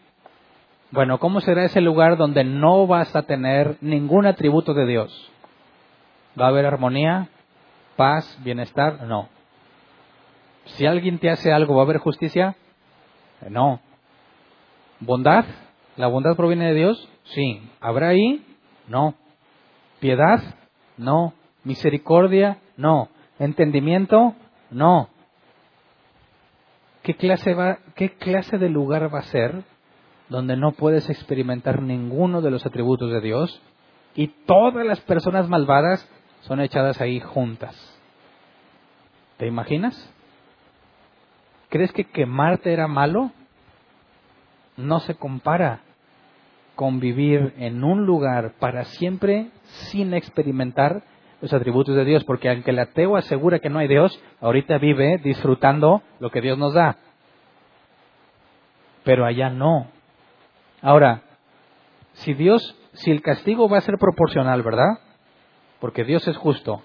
Bueno, 0.91 1.19
¿cómo 1.19 1.39
será 1.39 1.63
ese 1.63 1.79
lugar 1.79 2.17
donde 2.17 2.43
no 2.43 2.85
vas 2.85 3.15
a 3.15 3.23
tener 3.23 3.77
ningún 3.79 4.25
atributo 4.25 4.73
de 4.73 4.85
Dios? 4.85 5.31
¿Va 6.39 6.45
a 6.45 6.49
haber 6.49 6.65
armonía, 6.65 7.29
paz, 7.95 8.37
bienestar? 8.43 9.03
No. 9.03 9.29
Si 10.65 10.85
alguien 10.85 11.17
te 11.17 11.29
hace 11.29 11.53
algo, 11.53 11.75
¿va 11.75 11.83
a 11.83 11.85
haber 11.85 11.99
justicia? 11.99 12.57
No. 13.49 13.79
¿Bondad? 14.99 15.45
¿La 15.95 16.07
bondad 16.07 16.35
proviene 16.35 16.67
de 16.67 16.73
Dios? 16.73 17.09
Sí. 17.23 17.61
¿Habrá 17.79 18.09
ahí? 18.09 18.45
No. 18.89 19.15
¿Piedad? 20.01 20.41
No. 20.97 21.33
¿Misericordia? 21.63 22.57
No. 22.75 23.07
¿Entendimiento? 23.39 24.35
No. 24.69 25.07
¿Qué 27.01 27.15
clase, 27.15 27.53
va, 27.53 27.79
¿Qué 27.95 28.09
clase 28.09 28.57
de 28.57 28.67
lugar 28.67 29.13
va 29.13 29.19
a 29.19 29.23
ser 29.23 29.63
donde 30.31 30.55
no 30.55 30.71
puedes 30.71 31.09
experimentar 31.09 31.81
ninguno 31.81 32.41
de 32.41 32.51
los 32.51 32.65
atributos 32.65 33.11
de 33.11 33.19
Dios 33.19 33.61
y 34.15 34.27
todas 34.27 34.85
las 34.85 35.01
personas 35.01 35.49
malvadas 35.49 36.09
son 36.41 36.61
echadas 36.61 37.01
ahí 37.01 37.19
juntas? 37.19 37.75
¿Te 39.35 39.45
imaginas? 39.45 40.09
¿Crees 41.67 41.91
que 41.91 42.05
quemarte 42.05 42.71
era 42.71 42.87
malo? 42.87 43.31
No 44.77 45.01
se 45.01 45.15
compara 45.15 45.81
con 46.75 47.01
vivir 47.01 47.53
en 47.57 47.83
un 47.83 48.05
lugar 48.05 48.53
para 48.57 48.85
siempre 48.85 49.51
sin 49.91 50.13
experimentar 50.13 51.03
los 51.41 51.51
atributos 51.53 51.93
de 51.93 52.05
Dios, 52.05 52.23
porque 52.23 52.49
aunque 52.49 52.71
el 52.71 52.79
ateo 52.79 53.17
asegura 53.17 53.59
que 53.59 53.69
no 53.69 53.79
hay 53.79 53.89
Dios, 53.89 54.17
ahorita 54.39 54.77
vive 54.77 55.17
disfrutando 55.17 56.01
lo 56.21 56.29
que 56.29 56.39
Dios 56.39 56.57
nos 56.57 56.73
da. 56.73 56.95
Pero 59.03 59.25
allá 59.25 59.49
no. 59.49 59.87
Ahora, 60.81 61.21
si 62.13 62.33
Dios, 62.33 62.75
si 62.93 63.11
el 63.11 63.21
castigo 63.21 63.69
va 63.69 63.77
a 63.77 63.81
ser 63.81 63.97
proporcional, 63.97 64.63
¿verdad? 64.63 64.99
Porque 65.79 66.03
Dios 66.03 66.27
es 66.27 66.37
justo. 66.37 66.83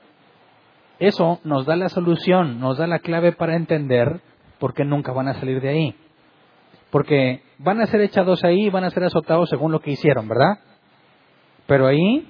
Eso 0.99 1.41
nos 1.45 1.67
da 1.67 1.77
la 1.77 1.89
solución, 1.89 2.59
nos 2.61 2.79
da 2.79 2.87
la 2.87 3.01
clave 3.01 3.33
para 3.33 3.57
entender 3.57 4.21
porque 4.59 4.85
nunca 4.85 5.13
van 5.13 5.29
a 5.29 5.35
salir 5.35 5.61
de 5.61 5.69
ahí. 5.69 5.97
Porque 6.91 7.43
van 7.59 7.81
a 7.81 7.87
ser 7.87 8.01
echados 8.01 8.45
ahí 8.45 8.67
y 8.67 8.71
van 8.71 8.85
a 8.85 8.91
ser 8.91 9.05
azotados 9.05 9.49
según 9.51 9.73
lo 9.73 9.81
que 9.81 9.91
hicieron, 9.91 10.29
¿verdad? 10.29 10.59
Pero 11.67 11.87
ahí 11.87 12.27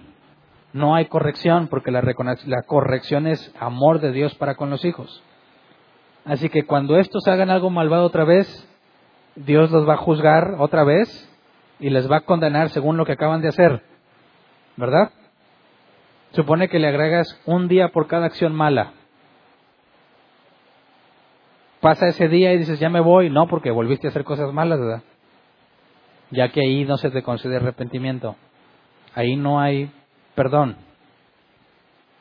no 0.73 0.95
hay 0.95 1.07
corrección, 1.07 1.69
porque 1.69 1.91
la, 1.91 2.03
la 2.03 2.63
corrección 2.67 3.27
es 3.27 3.55
amor 3.59 4.01
de 4.01 4.13
Dios 4.13 4.35
para 4.35 4.57
con 4.57 4.71
los 4.71 4.85
hijos. 4.85 5.23
Así 6.25 6.49
que 6.49 6.65
cuando 6.65 6.99
estos 6.99 7.27
hagan 7.29 7.51
algo 7.51 7.71
malvado 7.71 8.05
otra 8.05 8.25
vez, 8.25 8.69
Dios 9.37 9.71
los 9.71 9.89
va 9.89 9.95
a 9.95 9.99
juzgar 9.99 10.57
otra 10.59 10.83
vez 10.83 11.09
y 11.79 11.91
les 11.91 12.11
va 12.11 12.19
a 12.19 12.25
condenar 12.25 12.71
según 12.71 12.97
lo 12.97 13.05
que 13.05 13.13
acaban 13.13 13.41
de 13.41 13.49
hacer. 13.49 13.83
¿Verdad? 14.77 15.11
Supone 16.33 16.69
que 16.69 16.79
le 16.79 16.89
agregas 16.89 17.41
un 17.47 17.69
día 17.69 17.89
por 17.89 18.07
cada 18.07 18.27
acción 18.27 18.55
mala 18.55 18.93
pasa 21.87 22.09
ese 22.09 22.27
día 22.27 22.53
y 22.53 22.59
dices, 22.59 22.81
ya 22.81 22.89
me 22.89 22.99
voy, 22.99 23.31
no, 23.31 23.47
porque 23.47 23.71
volviste 23.71 24.09
a 24.09 24.11
hacer 24.11 24.25
cosas 24.25 24.53
malas, 24.53 24.81
¿verdad? 24.81 25.03
Ya 26.33 26.49
que 26.49 26.61
ahí 26.61 26.85
no 26.85 26.97
se 26.97 27.11
te 27.11 27.23
concede 27.23 27.59
arrepentimiento. 27.59 28.35
Ahí 29.15 29.37
no 29.37 29.61
hay 29.61 29.93
perdón. 30.35 30.77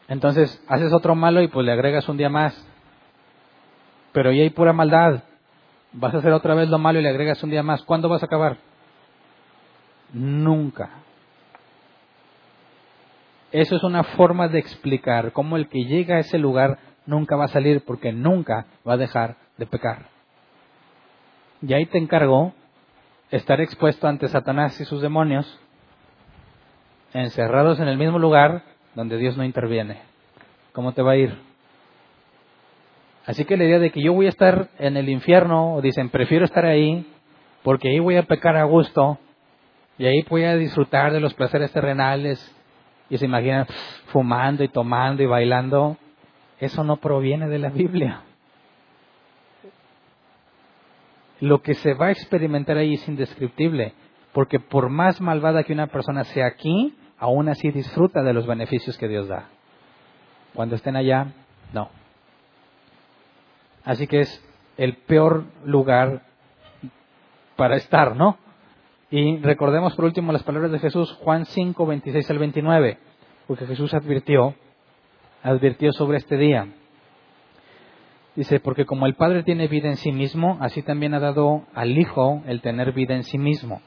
Entonces, 0.07 0.63
haces 0.67 0.93
otro 0.93 1.15
malo 1.15 1.41
y 1.41 1.47
pues 1.47 1.65
le 1.65 1.71
agregas 1.71 2.07
un 2.07 2.17
día 2.17 2.29
más. 2.29 2.53
Pero 4.11 4.29
ahí 4.29 4.41
hay 4.41 4.51
pura 4.51 4.71
maldad. 4.71 5.23
Vas 5.93 6.13
a 6.13 6.19
hacer 6.19 6.31
otra 6.31 6.53
vez 6.53 6.69
lo 6.69 6.77
malo 6.77 6.99
y 6.99 7.01
le 7.01 7.09
agregas 7.09 7.41
un 7.41 7.49
día 7.49 7.63
más. 7.63 7.81
¿Cuándo 7.85 8.07
vas 8.07 8.21
a 8.21 8.27
acabar? 8.27 8.57
Nunca. 10.15 10.89
Eso 13.51 13.75
es 13.75 13.83
una 13.83 14.03
forma 14.03 14.47
de 14.47 14.59
explicar 14.59 15.33
cómo 15.33 15.57
el 15.57 15.67
que 15.67 15.83
llega 15.83 16.15
a 16.15 16.19
ese 16.19 16.37
lugar 16.37 16.79
nunca 17.05 17.35
va 17.35 17.45
a 17.45 17.49
salir 17.49 17.83
porque 17.83 18.13
nunca 18.13 18.65
va 18.87 18.93
a 18.93 18.97
dejar 18.97 19.35
de 19.57 19.65
pecar. 19.65 20.07
Y 21.61 21.73
ahí 21.73 21.85
te 21.85 21.97
encargó 21.97 22.53
estar 23.29 23.59
expuesto 23.59 24.07
ante 24.07 24.29
Satanás 24.29 24.79
y 24.79 24.85
sus 24.85 25.01
demonios, 25.01 25.59
encerrados 27.13 27.81
en 27.81 27.89
el 27.89 27.97
mismo 27.97 28.17
lugar 28.17 28.63
donde 28.93 29.17
Dios 29.17 29.35
no 29.35 29.43
interviene. 29.43 29.99
¿Cómo 30.71 30.93
te 30.93 31.01
va 31.01 31.11
a 31.11 31.17
ir? 31.17 31.37
Así 33.25 33.43
que 33.43 33.57
la 33.57 33.65
idea 33.65 33.79
de 33.79 33.91
que 33.91 34.01
yo 34.01 34.13
voy 34.13 34.27
a 34.27 34.29
estar 34.29 34.69
en 34.79 34.95
el 34.95 35.09
infierno, 35.09 35.75
o 35.75 35.81
dicen, 35.81 36.09
prefiero 36.09 36.45
estar 36.45 36.65
ahí, 36.65 37.05
porque 37.63 37.89
ahí 37.89 37.99
voy 37.99 38.15
a 38.15 38.23
pecar 38.23 38.55
a 38.55 38.63
gusto, 38.63 39.19
y 39.97 40.05
ahí 40.05 40.25
voy 40.29 40.43
a 40.43 40.55
disfrutar 40.55 41.13
de 41.13 41.19
los 41.19 41.33
placeres 41.33 41.71
terrenales, 41.71 42.55
y 43.09 43.17
se 43.17 43.25
imaginan 43.25 43.67
fumando 44.07 44.63
y 44.63 44.67
tomando 44.67 45.21
y 45.21 45.27
bailando, 45.27 45.97
eso 46.59 46.83
no 46.83 46.97
proviene 46.97 47.47
de 47.47 47.59
la 47.59 47.69
Biblia. 47.69 48.21
Lo 51.39 51.61
que 51.61 51.73
se 51.75 51.93
va 51.93 52.07
a 52.07 52.11
experimentar 52.11 52.77
ahí 52.77 52.93
es 52.93 53.07
indescriptible, 53.07 53.93
porque 54.33 54.59
por 54.59 54.89
más 54.89 55.21
malvada 55.21 55.63
que 55.63 55.73
una 55.73 55.87
persona 55.87 56.23
sea 56.23 56.47
aquí, 56.47 56.95
aún 57.17 57.49
así 57.49 57.71
disfruta 57.71 58.23
de 58.23 58.33
los 58.33 58.47
beneficios 58.47 58.97
que 58.97 59.07
Dios 59.07 59.27
da. 59.27 59.49
Cuando 60.53 60.75
estén 60.75 60.95
allá, 60.95 61.27
no. 61.73 61.89
Así 63.83 64.07
que 64.07 64.21
es 64.21 64.43
el 64.77 64.95
peor 64.95 65.45
lugar 65.63 66.23
para 67.55 67.75
estar, 67.75 68.15
¿no? 68.15 68.37
Y 69.11 69.37
recordemos 69.37 69.95
por 69.95 70.05
último 70.05 70.31
las 70.31 70.43
palabras 70.43 70.71
de 70.71 70.79
Jesús, 70.79 71.11
Juan 71.21 71.45
5, 71.45 71.85
26 71.85 72.29
al 72.31 72.39
29, 72.39 72.97
porque 73.47 73.65
Jesús 73.65 73.93
advirtió 73.93 74.55
advirtió 75.45 75.93
sobre 75.93 76.17
este 76.17 76.37
día. 76.37 76.67
Dice, 78.35 78.59
porque 78.59 78.85
como 78.85 79.05
el 79.05 79.13
Padre 79.13 79.43
tiene 79.43 79.67
vida 79.67 79.89
en 79.89 79.97
sí 79.97 80.11
mismo, 80.11 80.57
así 80.59 80.81
también 80.81 81.13
ha 81.13 81.19
dado 81.19 81.67
al 81.75 81.97
Hijo 81.97 82.41
el 82.47 82.61
tener 82.61 82.93
vida 82.93 83.13
en 83.13 83.23
sí 83.23 83.37
mismo, 83.37 83.81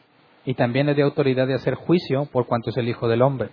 y 0.46 0.54
también 0.54 0.86
le 0.86 0.94
dio 0.94 1.04
autoridad 1.04 1.48
de 1.48 1.54
hacer 1.54 1.74
juicio 1.74 2.26
por 2.26 2.46
cuanto 2.46 2.70
es 2.70 2.76
el 2.76 2.88
Hijo 2.88 3.08
del 3.08 3.22
Hombre. 3.22 3.50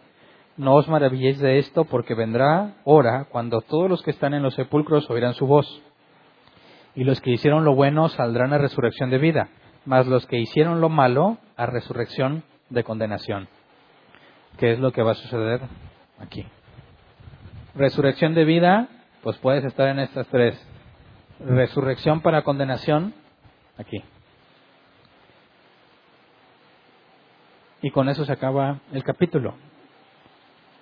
No 0.55 0.75
os 0.75 0.87
maravilléis 0.87 1.39
de 1.39 1.57
esto, 1.57 1.85
porque 1.85 2.13
vendrá 2.13 2.75
hora 2.85 3.25
cuando 3.29 3.61
todos 3.61 3.89
los 3.89 4.03
que 4.03 4.11
están 4.11 4.35
en 4.35 4.43
los 4.43 4.53
sepulcros 4.53 5.09
oirán 5.09 5.33
su 5.33 5.47
voz, 5.47 5.81
y 6.93 7.03
los 7.05 7.19
que 7.21 7.31
hicieron 7.31 7.65
lo 7.65 7.73
bueno 7.73 8.07
saldrán 8.07 8.53
a 8.53 8.59
resurrección 8.59 9.09
de 9.09 9.17
vida, 9.17 9.49
mas 9.83 10.05
los 10.05 10.27
que 10.27 10.37
hicieron 10.37 10.79
lo 10.79 10.89
malo 10.89 11.39
a 11.57 11.65
resurrección 11.65 12.43
de 12.69 12.83
condenación. 12.83 13.47
¿Qué 14.57 14.73
es 14.73 14.79
lo 14.79 14.91
que 14.91 15.03
va 15.03 15.11
a 15.11 15.15
suceder 15.15 15.61
aquí? 16.19 16.45
Resurrección 17.75 18.33
de 18.35 18.45
vida, 18.45 18.87
pues 19.21 19.37
puedes 19.37 19.65
estar 19.65 19.89
en 19.89 19.99
estas 19.99 20.27
tres. 20.27 20.55
Resurrección 21.39 22.21
para 22.21 22.43
condenación, 22.43 23.13
aquí. 23.77 24.01
Y 27.81 27.91
con 27.91 28.07
eso 28.09 28.25
se 28.25 28.31
acaba 28.31 28.79
el 28.93 29.03
capítulo. 29.03 29.55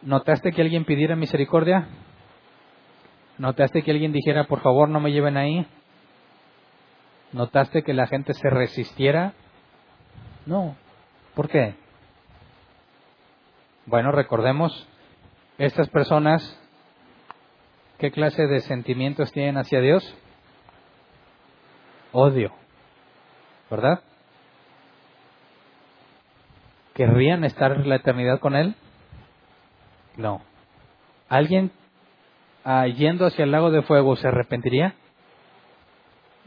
¿Notaste 0.03 0.51
que 0.51 0.61
alguien 0.61 0.85
pidiera 0.85 1.15
misericordia? 1.15 1.87
¿Notaste 3.37 3.81
que 3.81 3.91
alguien 3.91 4.11
dijera, 4.11 4.45
por 4.45 4.61
favor, 4.61 4.89
no 4.89 4.99
me 4.99 5.11
lleven 5.11 5.37
ahí? 5.37 5.65
¿Notaste 7.31 7.81
que 7.81 7.93
la 7.93 8.05
gente 8.05 8.33
se 8.33 8.49
resistiera? 8.49 9.33
No. 10.45 10.75
¿Por 11.35 11.49
qué? 11.49 11.75
Bueno, 13.85 14.11
recordemos, 14.11 14.87
estas 15.57 15.89
personas, 15.89 16.59
¿qué 17.97 18.11
clase 18.11 18.47
de 18.47 18.61
sentimientos 18.61 19.31
tienen 19.31 19.57
hacia 19.57 19.81
Dios? 19.81 20.15
Odio. 22.11 22.53
¿Verdad? 23.69 24.01
¿Querrían 26.93 27.43
estar 27.43 27.85
la 27.85 27.95
eternidad 27.95 28.39
con 28.39 28.55
Él? 28.55 28.75
No. 30.15 30.41
¿Alguien 31.27 31.71
ah, 32.63 32.85
yendo 32.87 33.25
hacia 33.25 33.45
el 33.45 33.51
lago 33.51 33.71
de 33.71 33.81
fuego 33.81 34.15
se 34.15 34.27
arrepentiría? 34.27 34.95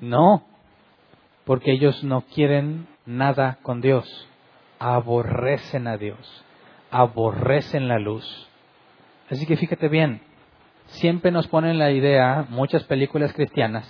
No, 0.00 0.44
porque 1.44 1.72
ellos 1.72 2.04
no 2.04 2.22
quieren 2.22 2.86
nada 3.06 3.58
con 3.62 3.80
Dios. 3.80 4.28
Aborrecen 4.78 5.86
a 5.86 5.96
Dios. 5.96 6.44
Aborrecen 6.90 7.88
la 7.88 7.98
luz. 7.98 8.48
Así 9.30 9.46
que 9.46 9.56
fíjate 9.56 9.88
bien, 9.88 10.20
siempre 10.86 11.30
nos 11.30 11.48
ponen 11.48 11.78
la 11.78 11.90
idea, 11.90 12.46
muchas 12.48 12.84
películas 12.84 13.32
cristianas, 13.32 13.86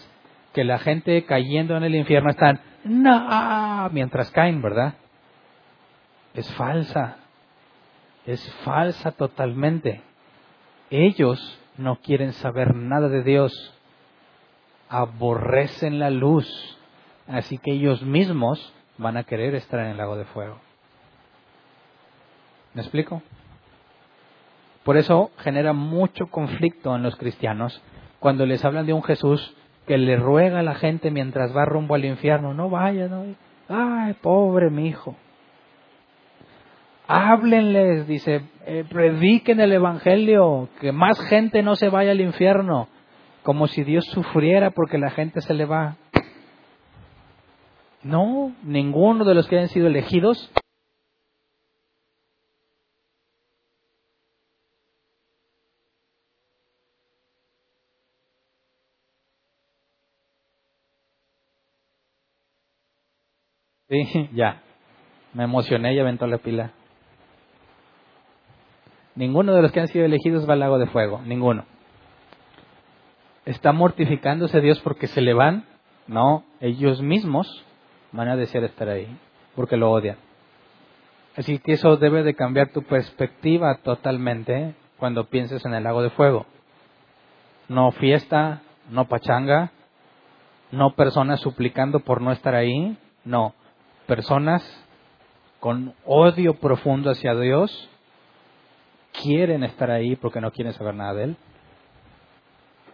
que 0.54 0.64
la 0.64 0.78
gente 0.78 1.24
cayendo 1.24 1.76
en 1.76 1.84
el 1.84 1.94
infierno 1.94 2.30
están, 2.30 2.60
no, 2.84 3.90
mientras 3.90 4.30
caen, 4.30 4.62
¿verdad? 4.62 4.94
Es 6.34 6.50
falsa. 6.54 7.16
Es 8.24 8.52
falsa 8.64 9.12
totalmente. 9.12 10.02
Ellos 10.90 11.58
no 11.76 11.96
quieren 11.96 12.32
saber 12.32 12.74
nada 12.74 13.08
de 13.08 13.22
Dios. 13.22 13.52
Aborrecen 14.88 15.98
la 15.98 16.10
luz. 16.10 16.46
Así 17.26 17.58
que 17.58 17.72
ellos 17.72 18.02
mismos 18.02 18.72
van 18.98 19.16
a 19.16 19.24
querer 19.24 19.54
estar 19.54 19.80
en 19.80 19.86
el 19.86 19.96
lago 19.96 20.16
de 20.16 20.24
fuego. 20.24 20.58
¿Me 22.74 22.82
explico? 22.82 23.22
Por 24.84 24.96
eso 24.96 25.30
genera 25.38 25.72
mucho 25.72 26.26
conflicto 26.26 26.94
en 26.94 27.02
los 27.02 27.16
cristianos 27.16 27.82
cuando 28.20 28.46
les 28.46 28.64
hablan 28.64 28.86
de 28.86 28.92
un 28.92 29.02
Jesús 29.02 29.56
que 29.86 29.98
le 29.98 30.16
ruega 30.16 30.60
a 30.60 30.62
la 30.62 30.74
gente 30.74 31.10
mientras 31.10 31.56
va 31.56 31.64
rumbo 31.64 31.94
al 31.94 32.04
infierno, 32.04 32.54
no 32.54 32.68
vaya, 32.70 33.08
no. 33.08 33.24
Ay, 33.68 34.14
pobre 34.20 34.70
mi 34.70 34.88
hijo. 34.88 35.16
Háblenles, 37.08 38.06
dice, 38.08 38.42
eh, 38.66 38.84
prediquen 38.88 39.60
el 39.60 39.72
Evangelio, 39.72 40.68
que 40.80 40.90
más 40.90 41.20
gente 41.28 41.62
no 41.62 41.76
se 41.76 41.88
vaya 41.88 42.10
al 42.10 42.20
infierno, 42.20 42.88
como 43.42 43.68
si 43.68 43.84
Dios 43.84 44.04
sufriera 44.06 44.70
porque 44.70 44.98
la 44.98 45.10
gente 45.10 45.40
se 45.40 45.54
le 45.54 45.66
va. 45.66 45.96
No, 48.06 48.52
ninguno 48.62 49.24
de 49.24 49.34
los 49.34 49.48
que 49.48 49.56
hayan 49.56 49.68
sido 49.68 49.88
elegidos 49.88 50.50
Sí, 63.88 64.28
ya. 64.34 64.62
Me 65.32 65.44
emocioné 65.44 65.94
y 65.94 65.98
aventó 65.98 66.26
la 66.26 66.38
pila. 66.38 66.72
Ninguno 69.14 69.54
de 69.54 69.62
los 69.62 69.72
que 69.72 69.80
han 69.80 69.88
sido 69.88 70.04
elegidos 70.04 70.48
va 70.48 70.54
al 70.54 70.60
lago 70.60 70.78
de 70.78 70.86
fuego, 70.86 71.20
ninguno. 71.22 71.64
¿Está 73.44 73.72
mortificándose 73.72 74.60
Dios 74.60 74.80
porque 74.80 75.06
se 75.06 75.20
le 75.20 75.34
van? 75.34 75.64
No, 76.06 76.44
ellos 76.60 77.00
mismos 77.00 77.65
van 78.16 78.28
a 78.28 78.36
desear 78.36 78.64
estar 78.64 78.88
ahí, 78.88 79.06
porque 79.54 79.76
lo 79.76 79.90
odian. 79.90 80.16
Así 81.36 81.58
que 81.58 81.74
eso 81.74 81.96
debe 81.98 82.22
de 82.22 82.34
cambiar 82.34 82.72
tu 82.72 82.82
perspectiva 82.82 83.76
totalmente 83.82 84.74
cuando 84.96 85.24
pienses 85.24 85.64
en 85.66 85.74
el 85.74 85.84
lago 85.84 86.02
de 86.02 86.10
fuego. 86.10 86.46
No 87.68 87.92
fiesta, 87.92 88.62
no 88.90 89.06
pachanga, 89.06 89.70
no 90.72 90.94
personas 90.94 91.40
suplicando 91.40 92.00
por 92.00 92.22
no 92.22 92.32
estar 92.32 92.54
ahí, 92.54 92.96
no, 93.24 93.54
personas 94.06 94.62
con 95.60 95.94
odio 96.04 96.54
profundo 96.54 97.10
hacia 97.10 97.34
Dios 97.34 97.90
quieren 99.22 99.62
estar 99.64 99.90
ahí 99.90 100.16
porque 100.16 100.40
no 100.40 100.52
quieren 100.52 100.72
saber 100.72 100.94
nada 100.94 101.14
de 101.14 101.24
Él. 101.24 101.36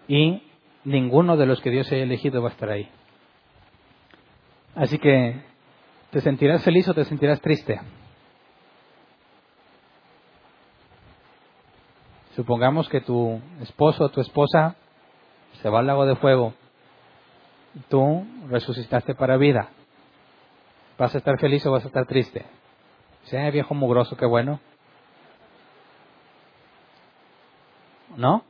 Y 0.08 0.42
ninguno 0.84 1.36
de 1.36 1.46
los 1.46 1.60
que 1.60 1.70
Dios 1.70 1.90
haya 1.92 2.02
elegido 2.02 2.42
va 2.42 2.48
a 2.48 2.52
estar 2.52 2.70
ahí. 2.70 2.88
Así 4.74 4.98
que, 4.98 5.42
¿te 6.10 6.20
sentirás 6.20 6.62
feliz 6.64 6.88
o 6.88 6.94
te 6.94 7.04
sentirás 7.04 7.40
triste? 7.40 7.80
Supongamos 12.34 12.88
que 12.88 13.02
tu 13.02 13.40
esposo 13.60 14.04
o 14.04 14.08
tu 14.08 14.22
esposa 14.22 14.74
se 15.60 15.68
va 15.68 15.80
al 15.80 15.86
lago 15.86 16.06
de 16.06 16.16
fuego. 16.16 16.54
Tú 17.90 18.26
resucitaste 18.48 19.14
para 19.14 19.36
vida. 19.36 19.68
¿Vas 20.98 21.14
a 21.14 21.18
estar 21.18 21.38
feliz 21.38 21.64
o 21.66 21.72
vas 21.72 21.84
a 21.84 21.88
estar 21.88 22.06
triste? 22.06 22.46
Sea 23.24 23.50
viejo 23.50 23.74
mugroso, 23.74 24.16
qué 24.16 24.24
bueno. 24.24 24.60
¿No? 28.16 28.44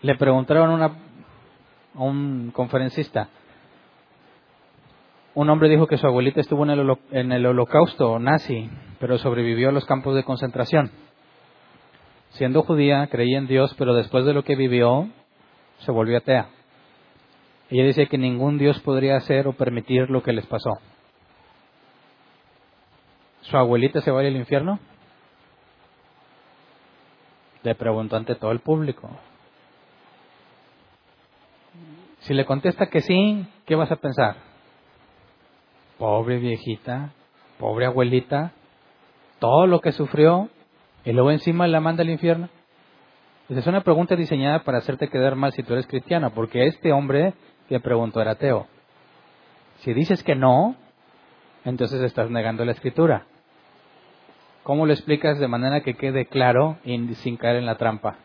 Le 0.00 0.16
preguntaron 0.16 0.82
a 0.82 0.90
un 1.94 2.50
conferencista. 2.52 3.28
Un 5.34 5.48
hombre 5.48 5.68
dijo 5.68 5.86
que 5.86 5.96
su 5.96 6.06
abuelita 6.06 6.40
estuvo 6.40 6.64
en 6.64 7.32
el, 7.32 7.46
holocausto 7.46 8.18
nazi, 8.18 8.70
pero 9.00 9.16
sobrevivió 9.18 9.70
a 9.70 9.72
los 9.72 9.86
campos 9.86 10.14
de 10.14 10.24
concentración. 10.24 10.90
Siendo 12.30 12.62
judía, 12.62 13.06
creía 13.06 13.38
en 13.38 13.46
Dios, 13.46 13.74
pero 13.78 13.94
después 13.94 14.24
de 14.24 14.34
lo 14.34 14.42
que 14.42 14.56
vivió, 14.56 15.08
se 15.78 15.92
volvió 15.92 16.18
atea. 16.18 16.48
Ella 17.70 17.84
dice 17.84 18.06
que 18.08 18.18
ningún 18.18 18.58
Dios 18.58 18.78
podría 18.80 19.16
hacer 19.16 19.48
o 19.48 19.54
permitir 19.54 20.10
lo 20.10 20.22
que 20.22 20.32
les 20.32 20.46
pasó. 20.46 20.78
¿Su 23.40 23.56
abuelita 23.56 24.02
se 24.02 24.10
va 24.10 24.20
al 24.20 24.36
infierno? 24.36 24.78
Le 27.62 27.74
preguntó 27.74 28.16
ante 28.16 28.34
todo 28.34 28.50
el 28.52 28.60
público. 28.60 29.08
Si 32.22 32.34
le 32.34 32.44
contesta 32.44 32.86
que 32.86 33.00
sí, 33.00 33.46
¿qué 33.66 33.74
vas 33.74 33.90
a 33.90 33.96
pensar? 33.96 34.36
Pobre 35.98 36.38
viejita, 36.38 37.12
pobre 37.58 37.86
abuelita, 37.86 38.52
todo 39.40 39.66
lo 39.66 39.80
que 39.80 39.90
sufrió 39.90 40.48
y 41.04 41.12
luego 41.12 41.32
encima 41.32 41.66
la 41.66 41.80
manda 41.80 42.02
al 42.02 42.10
infierno. 42.10 42.48
Esa 43.48 43.58
es 43.58 43.66
una 43.66 43.80
pregunta 43.80 44.14
diseñada 44.14 44.60
para 44.60 44.78
hacerte 44.78 45.08
quedar 45.08 45.34
mal 45.34 45.52
si 45.52 45.64
tú 45.64 45.72
eres 45.72 45.88
cristiano, 45.88 46.30
porque 46.32 46.66
este 46.66 46.92
hombre 46.92 47.34
que 47.68 47.80
preguntó 47.80 48.20
era 48.20 48.32
ateo. 48.32 48.68
Si 49.78 49.92
dices 49.92 50.22
que 50.22 50.36
no, 50.36 50.76
entonces 51.64 52.00
estás 52.02 52.30
negando 52.30 52.64
la 52.64 52.72
escritura. 52.72 53.26
¿Cómo 54.62 54.86
lo 54.86 54.92
explicas 54.92 55.40
de 55.40 55.48
manera 55.48 55.80
que 55.80 55.94
quede 55.94 56.26
claro 56.26 56.78
y 56.84 56.96
sin 57.16 57.36
caer 57.36 57.56
en 57.56 57.66
la 57.66 57.78
trampa? 57.78 58.16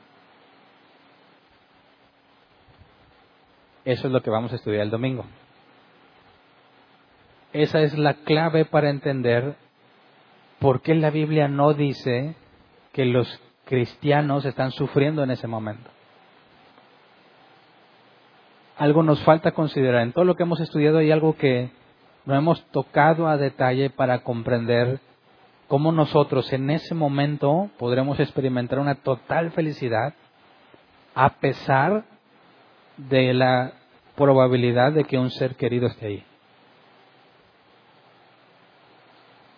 Eso 3.88 4.08
es 4.08 4.14
lo 4.14 4.22
que 4.22 4.30
vamos 4.30 4.52
a 4.52 4.58
estudiar 4.58 4.82
el 4.82 4.90
domingo. 4.90 5.24
Esa 7.54 7.80
es 7.80 7.98
la 7.98 8.16
clave 8.16 8.66
para 8.66 8.90
entender 8.90 9.56
por 10.60 10.82
qué 10.82 10.94
la 10.94 11.10
Biblia 11.10 11.48
no 11.48 11.74
dice 11.74 12.36
que 12.92 13.06
los 13.06 13.40
cristianos 13.64 14.44
están 14.44 14.72
sufriendo 14.72 15.24
en 15.24 15.32
ese 15.32 15.48
momento. 15.48 15.90
Algo 18.78 19.04
nos 19.04 19.24
falta 19.24 19.54
considerar. 19.54 20.02
En 20.02 20.12
todo 20.12 20.26
lo 20.26 20.36
que 20.36 20.44
hemos 20.44 20.60
estudiado 20.60 20.98
hay 20.98 21.12
algo 21.12 21.38
que 21.38 21.70
no 22.26 22.36
hemos 22.36 22.62
tocado 22.72 23.30
a 23.30 23.38
detalle 23.38 23.90
para 23.90 24.20
comprender 24.20 25.00
cómo 25.70 25.94
nosotros 25.94 26.52
en 26.52 26.72
ese 26.72 26.94
momento 26.94 27.70
podremos 27.80 28.20
experimentar 28.20 28.80
una 28.80 28.96
total 28.96 29.52
felicidad 29.52 30.14
a 31.16 31.36
pesar 31.36 32.17
de 32.98 33.34
la 33.34 33.74
probabilidad 34.16 34.92
de 34.92 35.04
que 35.04 35.18
un 35.18 35.30
ser 35.30 35.56
querido 35.56 35.88
esté 35.88 36.08
ahí. 36.08 36.24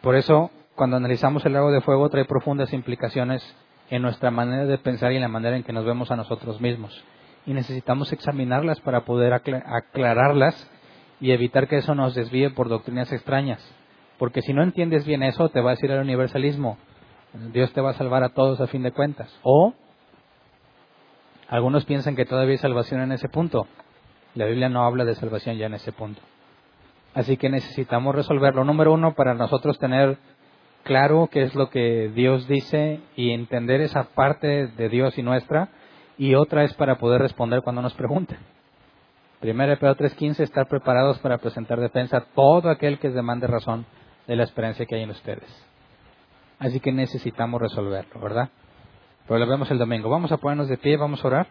Por 0.02 0.16
eso, 0.16 0.52
cuando 0.76 0.98
analizamos 0.98 1.46
el 1.46 1.54
lago 1.54 1.72
de 1.72 1.82
fuego, 1.82 2.10
trae 2.10 2.26
profundas 2.26 2.74
implicaciones 2.74 3.44
en 3.90 4.02
nuestra 4.02 4.32
manera 4.32 4.66
de 4.66 4.78
pensar 4.78 5.12
y 5.12 5.16
en 5.16 5.22
la 5.22 5.28
manera 5.28 5.58
en 5.58 5.64
que 5.64 5.74
nos 5.74 5.86
vemos 5.86 6.12
a 6.12 6.16
nosotros 6.16 6.62
mismos. 6.62 7.04
Y 7.46 7.54
necesitamos 7.54 8.14
examinarlas 8.14 8.80
para 8.82 9.06
poder 9.06 9.34
aclararlas 9.34 10.70
y 11.20 11.32
evitar 11.32 11.68
que 11.68 11.78
eso 11.78 11.96
nos 11.96 12.16
desvíe 12.16 12.50
por 12.52 12.70
doctrinas 12.70 13.12
extrañas. 13.12 13.60
Porque 14.18 14.42
si 14.42 14.54
no 14.54 14.64
entiendes 14.64 15.06
bien 15.06 15.24
eso, 15.24 15.50
te 15.50 15.62
va 15.62 15.72
a 15.72 15.76
decir 15.76 15.92
el 15.92 16.02
universalismo. 16.02 16.78
Dios 17.52 17.72
te 17.74 17.82
va 17.82 17.92
a 17.92 17.94
salvar 17.94 18.24
a 18.24 18.30
todos 18.30 18.60
a 18.62 18.68
fin 18.68 18.84
de 18.84 18.92
cuentas. 18.92 19.34
O 19.44 19.74
algunos 21.50 21.86
piensan 21.86 22.16
que 22.16 22.26
todavía 22.26 22.54
hay 22.54 22.58
salvación 22.58 23.02
en 23.02 23.12
ese 23.12 23.28
punto. 23.28 23.68
La 24.36 24.46
Biblia 24.46 24.70
no 24.70 24.86
habla 24.86 25.04
de 25.04 25.16
salvación 25.16 25.58
ya 25.58 25.66
en 25.66 25.74
ese 25.74 25.92
punto. 25.92 26.22
Así 27.16 27.38
que 27.38 27.50
necesitamos 27.50 28.14
resolverlo. 28.14 28.64
Número 28.64 28.94
uno, 28.94 29.16
para 29.16 29.34
nosotros 29.34 29.80
tener 29.80 30.18
claro 30.84 31.28
qué 31.32 31.44
es 31.44 31.56
lo 31.56 31.70
que 31.70 32.12
Dios 32.14 32.48
dice 32.48 33.00
y 33.16 33.32
entender 33.32 33.82
esa 33.82 34.04
parte 34.04 34.68
de 34.68 34.90
Dios 34.90 35.18
y 35.18 35.24
nuestra. 35.24 35.70
Y 36.18 36.36
otra 36.36 36.64
es 36.64 36.74
para 36.76 37.00
poder 37.00 37.22
responder 37.22 37.62
cuando 37.64 37.82
nos 37.82 37.96
pregunten. 37.96 38.38
Primero 39.40 39.78
Pedro 39.80 39.96
3.15, 39.96 40.42
estar 40.42 40.68
preparados 40.68 41.18
para 41.20 41.38
presentar 41.38 41.80
defensa 41.80 42.18
a 42.18 42.26
todo 42.36 42.70
aquel 42.70 43.00
que 43.00 43.10
demande 43.10 43.48
razón 43.48 43.86
de 44.28 44.36
la 44.36 44.44
experiencia 44.44 44.86
que 44.86 44.96
hay 44.96 45.04
en 45.04 45.12
ustedes. 45.12 45.66
Así 46.60 46.80
que 46.82 46.92
necesitamos 46.92 47.62
resolverlo, 47.62 48.20
¿verdad? 48.20 48.50
Pero 49.30 49.42
lo 49.42 49.48
vemos 49.48 49.70
el 49.70 49.78
domingo. 49.78 50.10
Vamos 50.10 50.32
a 50.32 50.38
ponernos 50.38 50.68
de 50.70 50.78
pie, 50.78 50.98
vamos 50.98 51.24
a 51.24 51.28
orar. 51.28 51.48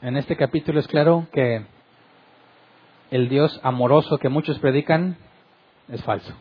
En 0.00 0.16
este 0.16 0.34
capítulo 0.34 0.80
es 0.80 0.88
claro 0.88 1.26
que 1.30 1.66
el 3.10 3.28
Dios 3.28 3.60
amoroso 3.62 4.16
que 4.16 4.30
muchos 4.30 4.58
predican 4.60 5.18
es 5.88 6.02
falso. 6.04 6.32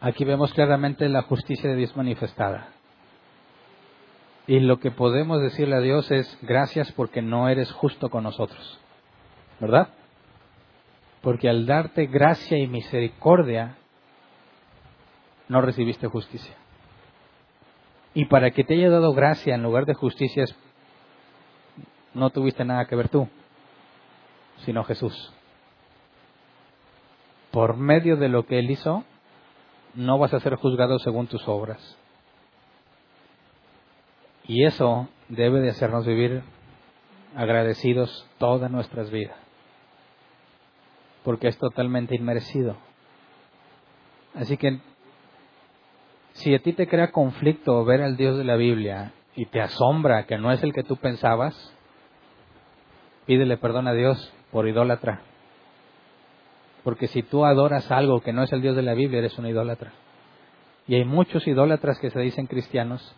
Aquí 0.00 0.24
vemos 0.24 0.52
claramente 0.54 1.08
la 1.08 1.22
justicia 1.22 1.68
de 1.68 1.74
Dios 1.74 1.96
manifestada. 1.96 2.68
Y 4.46 4.60
lo 4.60 4.78
que 4.78 4.92
podemos 4.92 5.42
decirle 5.42 5.74
a 5.74 5.80
Dios 5.80 6.12
es 6.12 6.38
gracias 6.42 6.92
porque 6.92 7.22
no 7.22 7.48
eres 7.48 7.72
justo 7.72 8.08
con 8.08 8.22
nosotros. 8.22 8.78
¿Verdad? 9.58 9.88
Porque 11.22 11.48
al 11.48 11.66
darte 11.66 12.06
gracia 12.06 12.58
y 12.58 12.66
misericordia, 12.66 13.76
no 15.48 15.60
recibiste 15.60 16.06
justicia. 16.06 16.54
Y 18.14 18.24
para 18.26 18.50
que 18.50 18.64
te 18.64 18.74
haya 18.74 18.90
dado 18.90 19.12
gracia 19.12 19.54
en 19.54 19.62
lugar 19.62 19.86
de 19.86 19.94
justicia, 19.94 20.44
no 22.14 22.30
tuviste 22.30 22.64
nada 22.64 22.86
que 22.86 22.96
ver 22.96 23.08
tú, 23.08 23.28
sino 24.64 24.84
Jesús. 24.84 25.32
Por 27.50 27.76
medio 27.76 28.16
de 28.16 28.28
lo 28.28 28.46
que 28.46 28.58
Él 28.58 28.70
hizo, 28.70 29.04
no 29.94 30.18
vas 30.18 30.32
a 30.34 30.40
ser 30.40 30.54
juzgado 30.56 30.98
según 30.98 31.26
tus 31.26 31.46
obras. 31.48 31.96
Y 34.46 34.64
eso 34.64 35.08
debe 35.28 35.60
de 35.60 35.70
hacernos 35.70 36.06
vivir 36.06 36.42
agradecidos 37.36 38.26
todas 38.38 38.70
nuestras 38.70 39.10
vidas, 39.10 39.36
porque 41.24 41.48
es 41.48 41.58
totalmente 41.58 42.14
inmerecido. 42.14 42.76
Así 44.34 44.56
que 44.56 44.78
si 46.32 46.54
a 46.54 46.60
ti 46.60 46.72
te 46.72 46.86
crea 46.86 47.10
conflicto 47.10 47.84
ver 47.84 48.02
al 48.02 48.16
Dios 48.16 48.38
de 48.38 48.44
la 48.44 48.56
Biblia 48.56 49.12
y 49.34 49.46
te 49.46 49.60
asombra 49.60 50.26
que 50.26 50.38
no 50.38 50.52
es 50.52 50.62
el 50.62 50.72
que 50.72 50.82
tú 50.82 50.96
pensabas, 50.96 51.74
pídele 53.26 53.56
perdón 53.56 53.88
a 53.88 53.92
Dios 53.92 54.32
por 54.50 54.68
idólatra. 54.68 55.22
Porque 56.84 57.08
si 57.08 57.22
tú 57.22 57.44
adoras 57.44 57.90
algo 57.90 58.20
que 58.20 58.32
no 58.32 58.42
es 58.42 58.52
el 58.52 58.62
Dios 58.62 58.74
de 58.76 58.82
la 58.82 58.94
Biblia, 58.94 59.18
eres 59.18 59.38
un 59.38 59.46
idólatra. 59.46 59.92
Y 60.86 60.94
hay 60.94 61.04
muchos 61.04 61.46
idólatras 61.46 61.98
que 61.98 62.10
se 62.10 62.20
dicen 62.20 62.46
cristianos 62.46 63.14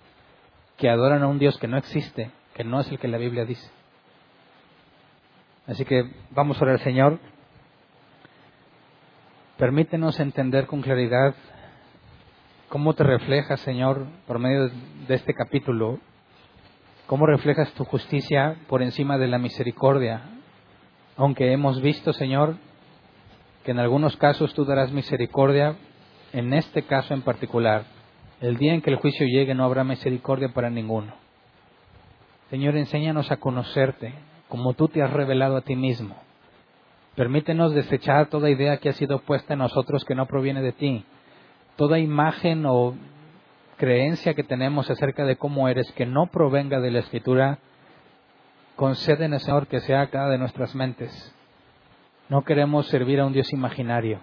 que 0.77 0.91
adoran 0.91 1.23
a 1.23 1.29
un 1.29 1.39
Dios 1.39 1.59
que 1.59 1.69
no 1.69 1.77
existe, 1.77 2.31
que 2.55 2.65
no 2.65 2.81
es 2.81 2.91
el 2.91 2.99
que 2.99 3.09
la 3.09 3.19
Biblia 3.19 3.45
dice. 3.45 3.71
Así 5.67 5.85
que 5.85 6.11
vamos 6.31 6.61
a 6.61 6.65
orar, 6.65 6.81
Señor. 6.81 7.21
Permítenos 9.63 10.19
entender 10.19 10.67
con 10.67 10.83
claridad 10.83 11.37
cómo 12.69 12.95
te 12.95 13.05
reflejas, 13.05 13.61
Señor, 13.61 14.09
por 14.27 14.41
medio 14.41 14.69
de 15.07 15.15
este 15.15 15.35
capítulo, 15.35 16.01
cómo 17.07 17.27
reflejas 17.27 17.73
tu 17.75 17.85
justicia 17.85 18.57
por 18.67 18.83
encima 18.83 19.19
de 19.19 19.29
la 19.29 19.39
misericordia. 19.39 20.23
Aunque 21.17 21.53
hemos 21.53 21.81
visto, 21.81 22.13
Señor, 22.13 22.57
que 23.65 23.71
en 23.71 23.79
algunos 23.79 24.17
casos 24.17 24.53
tú 24.53 24.65
darás 24.65 24.91
misericordia, 24.91 25.77
en 26.33 26.55
este 26.55 26.83
caso 26.83 27.15
en 27.15 27.23
particular, 27.23 27.85
el 28.41 28.57
día 28.57 28.75
en 28.75 28.83
que 28.83 28.91
el 28.91 28.97
juicio 28.97 29.29
llegue 29.29 29.55
no 29.55 29.63
habrá 29.63 29.85
misericordia 29.85 30.49
para 30.49 30.71
ninguno. 30.71 31.15
Señor, 32.51 32.77
enséñanos 32.77 33.31
a 33.31 33.37
conocerte 33.37 34.13
como 34.49 34.75
tú 34.75 34.89
te 34.89 35.05
has 35.05 35.13
revelado 35.13 35.57
a 35.57 35.61
ti 35.61 35.77
mismo. 35.77 36.17
Permítenos 37.15 37.75
desechar 37.75 38.29
toda 38.29 38.49
idea 38.49 38.79
que 38.79 38.89
ha 38.89 38.95
sido 38.95 39.19
puesta 39.19 39.53
en 39.53 39.59
nosotros 39.59 40.05
que 40.05 40.15
no 40.15 40.27
proviene 40.27 40.63
de 40.63 40.73
ti. 40.73 41.05
Toda 41.77 41.99
imagen 41.99 42.65
o 42.67 42.95
creencia 43.77 44.35
que 44.35 44.45
tenemos 44.45 44.89
acerca 44.91 45.25
de 45.25 45.37
cómo 45.37 45.69
eres 45.69 45.91
que 45.93 46.07
no 46.07 46.29
provenga 46.29 46.81
de 46.81 46.91
la 46.91 47.01
Escritura, 47.01 47.59
concédenos, 48.77 49.43
Señor, 49.43 49.67
que 49.67 49.81
sea 49.81 50.07
cada 50.07 50.31
de 50.31 50.39
nuestras 50.39 50.75
mentes. 50.75 51.35
No 52.31 52.45
queremos 52.45 52.87
servir 52.87 53.21
a 53.21 53.27
un 53.27 53.35
Dios 53.35 53.53
imaginario. 53.53 54.21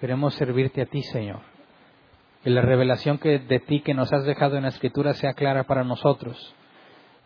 Queremos 0.00 0.34
servirte 0.34 0.80
a 0.80 0.86
ti, 0.86 1.02
Señor. 1.02 1.40
Que 2.42 2.50
la 2.50 2.62
revelación 2.62 3.18
que 3.18 3.38
de 3.38 3.60
ti 3.60 3.80
que 3.80 3.92
nos 3.92 4.12
has 4.12 4.24
dejado 4.24 4.56
en 4.56 4.62
la 4.62 4.70
Escritura 4.70 5.12
sea 5.12 5.34
clara 5.34 5.64
para 5.64 5.84
nosotros. 5.84 6.54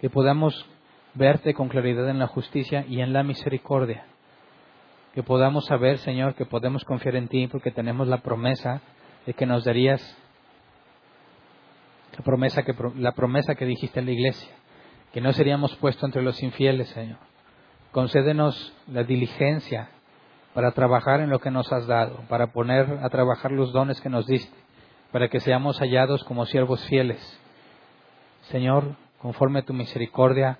Que 0.00 0.10
podamos 0.10 0.66
verte 1.14 1.54
con 1.54 1.68
claridad 1.68 2.08
en 2.08 2.18
la 2.18 2.26
justicia 2.26 2.84
y 2.88 3.00
en 3.00 3.12
la 3.12 3.22
misericordia. 3.22 4.06
Que 5.16 5.22
podamos 5.22 5.64
saber, 5.64 5.96
Señor, 6.00 6.34
que 6.34 6.44
podemos 6.44 6.84
confiar 6.84 7.16
en 7.16 7.28
ti 7.28 7.46
porque 7.46 7.70
tenemos 7.70 8.06
la 8.06 8.18
promesa 8.18 8.82
de 9.24 9.32
que 9.32 9.46
nos 9.46 9.64
darías 9.64 10.14
la 12.98 13.12
promesa 13.12 13.54
que, 13.54 13.64
dijiste 13.64 14.00
en 14.00 14.04
la 14.04 14.12
iglesia, 14.12 14.50
que 15.14 15.22
no 15.22 15.32
seríamos 15.32 15.74
puestos 15.76 16.04
entre 16.04 16.20
los 16.20 16.42
infieles, 16.42 16.90
Señor 16.90 17.16
Concédenos 17.92 18.74
la 18.88 19.04
diligencia 19.04 19.88
para 20.52 20.72
trabajar 20.72 21.20
en 21.20 21.30
lo 21.30 21.38
que 21.38 21.50
nos 21.50 21.72
has 21.72 21.86
dado, 21.86 22.20
para 22.28 22.48
poner 22.48 22.98
a 23.02 23.08
trabajar 23.08 23.52
los 23.52 23.72
dones 23.72 23.98
que 24.02 24.10
nos 24.10 24.26
diste, 24.26 24.54
para 25.12 25.28
que 25.28 25.40
seamos 25.40 25.78
hallados 25.78 26.24
como 26.24 26.44
siervos 26.44 26.84
fieles. 26.88 27.40
Señor, 28.50 28.96
conforme 29.16 29.60
a 29.60 29.64
tu 29.64 29.72
misericordia, 29.72 30.58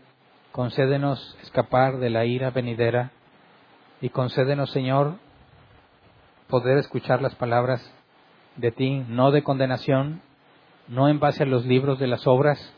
concédenos 0.50 1.36
escapar 1.42 1.98
de 1.98 2.08
la 2.08 2.24
ira 2.24 2.48
venidera 2.52 3.12
y 4.06 4.08
concédenos, 4.08 4.70
Señor, 4.70 5.16
poder 6.46 6.78
escuchar 6.78 7.20
las 7.20 7.34
palabras 7.34 7.82
de 8.54 8.70
ti, 8.70 9.04
no 9.08 9.32
de 9.32 9.42
condenación, 9.42 10.22
no 10.86 11.08
en 11.08 11.18
base 11.18 11.42
a 11.42 11.46
los 11.46 11.66
libros 11.66 11.98
de 11.98 12.06
las 12.06 12.24
obras, 12.24 12.72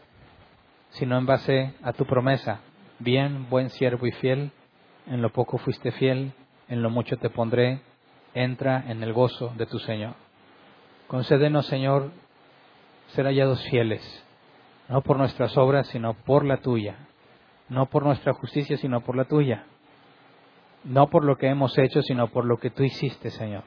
sino 0.88 1.18
en 1.18 1.26
base 1.26 1.74
a 1.82 1.92
tu 1.92 2.06
promesa. 2.06 2.60
Bien, 2.98 3.46
buen 3.50 3.68
siervo 3.68 4.06
y 4.06 4.12
fiel, 4.12 4.52
en 5.06 5.20
lo 5.20 5.30
poco 5.30 5.58
fuiste 5.58 5.92
fiel, 5.92 6.32
en 6.66 6.82
lo 6.82 6.88
mucho 6.88 7.18
te 7.18 7.28
pondré, 7.28 7.82
entra 8.32 8.84
en 8.88 9.02
el 9.02 9.12
gozo 9.12 9.52
de 9.58 9.66
tu 9.66 9.78
Señor. 9.80 10.14
Concédenos, 11.08 11.66
Señor, 11.66 12.10
ser 13.08 13.26
hallados 13.26 13.62
fieles, 13.64 14.24
no 14.88 15.02
por 15.02 15.18
nuestras 15.18 15.58
obras, 15.58 15.88
sino 15.88 16.14
por 16.14 16.46
la 16.46 16.56
tuya, 16.56 16.96
no 17.68 17.84
por 17.84 18.02
nuestra 18.02 18.32
justicia, 18.32 18.78
sino 18.78 19.02
por 19.02 19.14
la 19.14 19.26
tuya, 19.26 19.66
no 20.88 21.08
por 21.08 21.24
lo 21.24 21.36
que 21.36 21.48
hemos 21.48 21.76
hecho, 21.78 22.02
sino 22.02 22.28
por 22.28 22.44
lo 22.44 22.58
que 22.58 22.70
tú 22.70 22.82
hiciste, 22.82 23.30
Señor, 23.30 23.62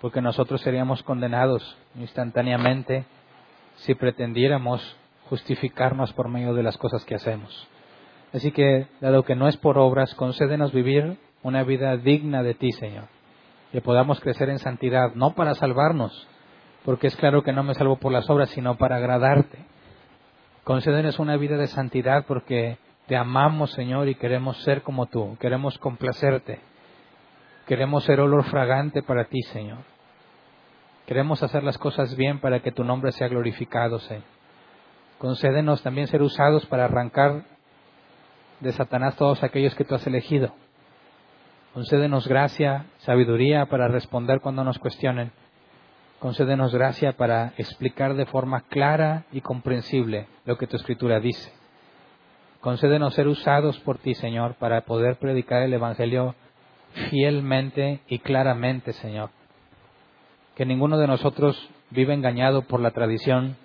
porque 0.00 0.20
nosotros 0.20 0.60
seríamos 0.60 1.02
condenados 1.02 1.76
instantáneamente 1.96 3.04
si 3.76 3.94
pretendiéramos 3.94 4.96
justificarnos 5.28 6.12
por 6.12 6.28
medio 6.28 6.54
de 6.54 6.62
las 6.62 6.78
cosas 6.78 7.04
que 7.04 7.16
hacemos. 7.16 7.68
Así 8.32 8.52
que, 8.52 8.86
dado 9.00 9.24
que 9.24 9.34
no 9.34 9.48
es 9.48 9.56
por 9.56 9.76
obras, 9.76 10.14
concédenos 10.14 10.72
vivir 10.72 11.18
una 11.42 11.64
vida 11.64 11.96
digna 11.96 12.42
de 12.42 12.54
ti, 12.54 12.72
Señor. 12.72 13.04
Que 13.72 13.80
podamos 13.80 14.20
crecer 14.20 14.48
en 14.48 14.58
santidad, 14.58 15.14
no 15.14 15.34
para 15.34 15.54
salvarnos, 15.54 16.28
porque 16.84 17.08
es 17.08 17.16
claro 17.16 17.42
que 17.42 17.52
no 17.52 17.64
me 17.64 17.74
salvo 17.74 17.96
por 17.96 18.12
las 18.12 18.30
obras, 18.30 18.50
sino 18.50 18.76
para 18.76 18.96
agradarte. 18.96 19.58
Concédenos 20.64 21.18
una 21.18 21.36
vida 21.36 21.56
de 21.56 21.66
santidad 21.66 22.24
porque 22.26 22.78
te 23.06 23.16
amamos, 23.16 23.72
Señor, 23.72 24.08
y 24.08 24.16
queremos 24.16 24.56
ser 24.62 24.82
como 24.82 25.06
tú, 25.06 25.36
queremos 25.38 25.78
complacerte. 25.78 26.60
Queremos 27.66 28.04
ser 28.04 28.20
olor 28.20 28.44
fragante 28.44 29.02
para 29.02 29.24
ti, 29.24 29.42
Señor. 29.42 29.78
Queremos 31.06 31.42
hacer 31.42 31.62
las 31.62 31.78
cosas 31.78 32.16
bien 32.16 32.40
para 32.40 32.60
que 32.60 32.72
tu 32.72 32.84
nombre 32.84 33.12
sea 33.12 33.28
glorificado, 33.28 33.98
Señor. 34.00 34.24
Concédenos 35.18 35.82
también 35.82 36.08
ser 36.08 36.22
usados 36.22 36.66
para 36.66 36.84
arrancar 36.84 37.44
de 38.60 38.72
Satanás 38.72 39.16
todos 39.16 39.42
aquellos 39.42 39.74
que 39.74 39.84
tú 39.84 39.94
has 39.94 40.06
elegido. 40.06 40.52
Concédenos 41.74 42.26
gracia, 42.26 42.86
sabiduría 42.98 43.66
para 43.66 43.88
responder 43.88 44.40
cuando 44.40 44.64
nos 44.64 44.78
cuestionen. 44.78 45.32
Concédenos 46.18 46.74
gracia 46.74 47.12
para 47.12 47.52
explicar 47.56 48.14
de 48.14 48.26
forma 48.26 48.62
clara 48.62 49.26
y 49.30 49.42
comprensible 49.42 50.26
lo 50.44 50.56
que 50.56 50.66
tu 50.66 50.76
escritura 50.76 51.20
dice. 51.20 51.55
Concédenos 52.60 53.14
ser 53.14 53.28
usados 53.28 53.78
por 53.80 53.98
ti, 53.98 54.14
Señor, 54.14 54.54
para 54.54 54.82
poder 54.82 55.16
predicar 55.16 55.62
el 55.62 55.74
Evangelio 55.74 56.34
fielmente 57.10 58.00
y 58.08 58.18
claramente, 58.18 58.92
Señor. 58.92 59.30
Que 60.54 60.66
ninguno 60.66 60.98
de 60.98 61.06
nosotros 61.06 61.70
vive 61.90 62.14
engañado 62.14 62.62
por 62.62 62.80
la 62.80 62.90
tradición, 62.90 63.56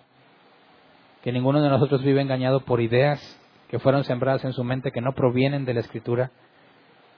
que 1.23 1.31
ninguno 1.31 1.61
de 1.61 1.69
nosotros 1.69 2.03
vive 2.03 2.22
engañado 2.22 2.61
por 2.61 2.81
ideas 2.81 3.38
que 3.69 3.80
fueron 3.80 4.03
sembradas 4.03 4.43
en 4.43 4.51
su 4.51 4.65
mente 4.65 4.91
que 4.91 4.99
no 4.99 5.13
provienen 5.13 5.63
de 5.63 5.73
la 5.73 5.80
Escritura, 5.80 6.31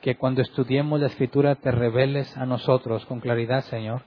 que 0.01 0.15
cuando 0.15 0.43
estudiemos 0.43 0.99
la 0.99 1.07
Escritura 1.07 1.55
te 1.55 1.71
reveles 1.71 2.37
a 2.37 2.45
nosotros 2.45 3.05
con 3.07 3.19
claridad, 3.19 3.61
Señor, 3.61 4.03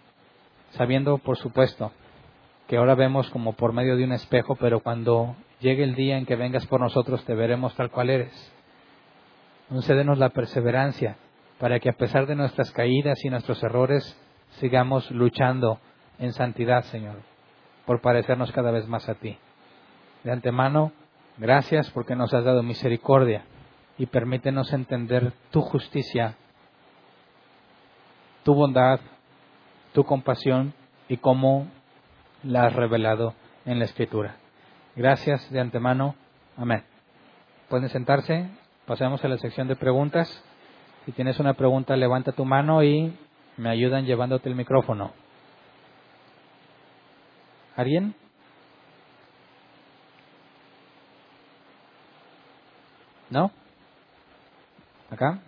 sabiendo, 0.71 1.19
por 1.19 1.37
supuesto, 1.39 1.91
que 2.69 2.77
ahora 2.77 2.95
vemos 2.95 3.29
como 3.31 3.55
por 3.55 3.73
medio 3.73 3.97
de 3.97 4.05
un 4.05 4.13
espejo, 4.13 4.55
pero 4.55 4.79
cuando 4.79 5.35
llegue 5.67 5.83
el 5.83 5.97
día 5.97 6.17
en 6.17 6.27
que 6.27 6.37
vengas 6.37 6.65
por 6.67 6.81
nosotros 6.81 7.25
te 7.25 7.35
veremos 7.35 7.75
tal 7.75 7.91
cual 7.91 8.09
eres. 8.09 8.53
Concédenos 9.69 10.17
la 10.17 10.29
perseverancia 10.29 11.17
para 11.59 11.81
que 11.81 11.89
a 11.89 11.95
pesar 11.95 12.27
de 12.27 12.37
nuestras 12.37 12.71
caídas 12.71 13.25
y 13.25 13.31
nuestros 13.31 13.61
errores 13.65 14.17
sigamos 14.61 15.11
luchando 15.11 15.81
en 16.21 16.33
santidad, 16.33 16.85
Señor, 16.85 17.17
por 17.85 18.01
parecernos 18.01 18.53
cada 18.53 18.71
vez 18.71 18.87
más 18.87 19.09
a 19.09 19.17
ti. 19.17 19.39
De 20.23 20.31
antemano, 20.31 20.93
gracias 21.37 21.91
porque 21.91 22.15
nos 22.15 22.33
has 22.33 22.45
dado 22.45 22.63
misericordia 22.63 23.45
y 23.99 24.07
permítenos 24.07 24.73
entender 24.73 25.33
tu 25.51 25.63
justicia, 25.63 26.37
tu 28.45 28.55
bondad, 28.55 29.01
tu 29.93 30.05
compasión 30.05 30.75
y 31.09 31.17
cómo 31.17 31.67
la 32.45 32.67
has 32.67 32.73
revelado 32.73 33.35
en 33.65 33.81
la 33.81 33.87
Escritura. 33.87 34.37
Gracias 34.97 35.51
de 35.51 35.61
antemano. 35.61 36.15
Amén. 36.57 36.83
Pueden 37.69 37.91
sentarse. 37.91 38.49
Pasemos 38.87 39.23
a 39.23 39.29
la 39.29 39.37
sección 39.37 39.69
de 39.69 39.77
preguntas. 39.77 40.27
Si 41.05 41.13
tienes 41.13 41.39
una 41.39 41.53
pregunta, 41.53 41.95
levanta 41.97 42.33
tu 42.33 42.47
mano 42.47 42.83
y 42.83 43.15
me 43.59 43.69
ayudan 43.69 44.07
llevándote 44.07 44.49
el 44.49 44.55
micrófono. 44.55 45.13
¿Alguien? 47.77 48.15
¿No? 53.29 53.51
¿Acá? 55.11 55.41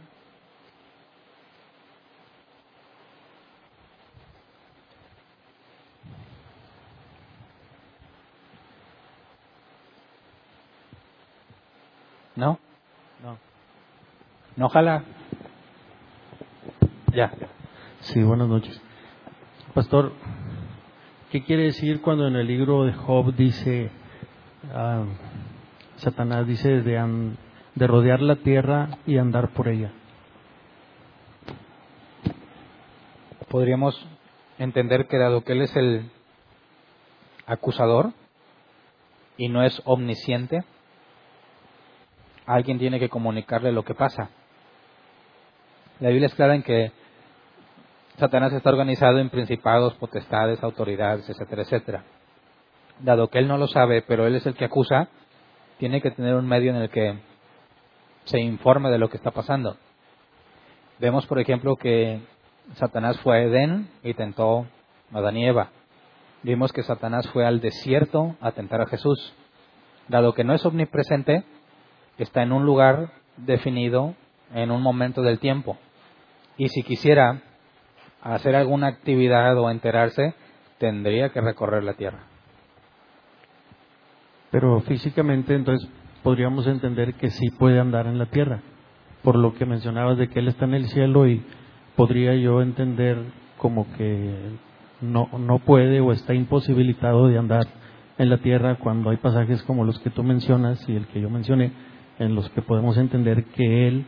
¿No? 12.38 12.56
No. 13.20 13.36
¿No 14.54 14.66
ojalá. 14.66 15.02
Ya. 17.12 17.32
Sí, 17.98 18.22
buenas 18.22 18.46
noches. 18.46 18.80
Pastor, 19.74 20.12
¿qué 21.32 21.42
quiere 21.42 21.64
decir 21.64 22.00
cuando 22.00 22.28
en 22.28 22.36
el 22.36 22.46
libro 22.46 22.84
de 22.84 22.92
Job 22.92 23.34
dice, 23.34 23.90
ah, 24.72 25.02
Satanás 25.96 26.46
dice 26.46 26.80
de, 26.80 27.34
de 27.74 27.86
rodear 27.88 28.22
la 28.22 28.36
tierra 28.36 28.90
y 29.04 29.18
andar 29.18 29.48
por 29.48 29.66
ella. 29.66 29.90
Podríamos 33.48 34.00
entender 34.60 35.08
que 35.08 35.18
dado 35.18 35.42
que 35.42 35.54
Él 35.54 35.62
es 35.62 35.74
el 35.74 36.08
acusador 37.46 38.12
y 39.36 39.48
no 39.48 39.64
es 39.64 39.82
omnisciente, 39.86 40.62
alguien 42.48 42.78
tiene 42.78 42.98
que 42.98 43.10
comunicarle 43.10 43.72
lo 43.72 43.84
que 43.84 43.94
pasa. 43.94 44.30
La 46.00 46.08
Biblia 46.08 46.26
es 46.26 46.34
clara 46.34 46.54
en 46.54 46.62
que 46.62 46.92
Satanás 48.16 48.52
está 48.52 48.70
organizado 48.70 49.18
en 49.18 49.28
principados, 49.28 49.94
potestades, 49.94 50.62
autoridades, 50.62 51.28
etcétera, 51.28 51.62
etcétera. 51.62 52.04
Dado 53.00 53.28
que 53.28 53.38
él 53.38 53.48
no 53.48 53.58
lo 53.58 53.66
sabe, 53.66 54.02
pero 54.02 54.26
él 54.26 54.34
es 54.34 54.46
el 54.46 54.54
que 54.54 54.64
acusa, 54.64 55.08
tiene 55.78 56.00
que 56.00 56.10
tener 56.10 56.34
un 56.34 56.46
medio 56.46 56.70
en 56.70 56.78
el 56.78 56.90
que 56.90 57.18
se 58.24 58.40
informe 58.40 58.90
de 58.90 58.98
lo 58.98 59.10
que 59.10 59.18
está 59.18 59.30
pasando. 59.30 59.76
Vemos, 60.98 61.26
por 61.26 61.38
ejemplo, 61.38 61.76
que 61.76 62.20
Satanás 62.74 63.20
fue 63.20 63.36
a 63.36 63.42
Edén 63.42 63.88
y 64.02 64.14
tentó 64.14 64.66
a 65.12 65.18
Adán 65.18 65.36
y 65.36 65.46
Eva. 65.46 65.68
Vimos 66.42 66.72
que 66.72 66.82
Satanás 66.82 67.28
fue 67.28 67.44
al 67.44 67.60
desierto 67.60 68.36
a 68.40 68.52
tentar 68.52 68.80
a 68.80 68.86
Jesús. 68.86 69.34
Dado 70.08 70.32
que 70.32 70.44
no 70.44 70.54
es 70.54 70.64
omnipresente, 70.64 71.44
está 72.18 72.42
en 72.42 72.52
un 72.52 72.64
lugar 72.64 73.12
definido 73.36 74.14
en 74.54 74.70
un 74.70 74.82
momento 74.82 75.22
del 75.22 75.38
tiempo. 75.38 75.76
Y 76.56 76.68
si 76.68 76.82
quisiera 76.82 77.42
hacer 78.22 78.56
alguna 78.56 78.88
actividad 78.88 79.56
o 79.58 79.70
enterarse, 79.70 80.34
tendría 80.78 81.30
que 81.30 81.40
recorrer 81.40 81.84
la 81.84 81.94
tierra. 81.94 82.20
Pero 84.50 84.80
físicamente 84.80 85.54
entonces 85.54 85.88
podríamos 86.22 86.66
entender 86.66 87.14
que 87.14 87.30
sí 87.30 87.50
puede 87.50 87.78
andar 87.78 88.06
en 88.06 88.18
la 88.18 88.26
tierra, 88.26 88.60
por 89.22 89.36
lo 89.36 89.54
que 89.54 89.66
mencionabas 89.66 90.18
de 90.18 90.28
que 90.28 90.40
Él 90.40 90.48
está 90.48 90.64
en 90.64 90.74
el 90.74 90.88
cielo 90.88 91.26
y 91.26 91.44
podría 91.96 92.34
yo 92.34 92.62
entender 92.62 93.18
como 93.58 93.86
que 93.96 94.34
no, 95.00 95.28
no 95.38 95.58
puede 95.58 96.00
o 96.00 96.12
está 96.12 96.34
imposibilitado 96.34 97.28
de 97.28 97.38
andar 97.38 97.66
en 98.18 98.30
la 98.30 98.38
tierra 98.38 98.76
cuando 98.76 99.10
hay 99.10 99.16
pasajes 99.16 99.62
como 99.62 99.84
los 99.84 99.98
que 100.00 100.10
tú 100.10 100.22
mencionas 100.22 100.86
y 100.88 100.96
el 100.96 101.06
que 101.06 101.20
yo 101.20 101.30
mencioné, 101.30 101.72
en 102.18 102.34
los 102.34 102.48
que 102.50 102.62
podemos 102.62 102.96
entender 102.96 103.44
que 103.44 103.88
Él 103.88 104.06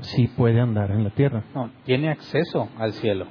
sí 0.00 0.28
puede 0.36 0.60
andar 0.60 0.90
en 0.90 1.04
la 1.04 1.10
tierra. 1.10 1.44
No, 1.54 1.70
tiene 1.84 2.10
acceso 2.10 2.68
al 2.78 2.92
cielo. 2.94 3.26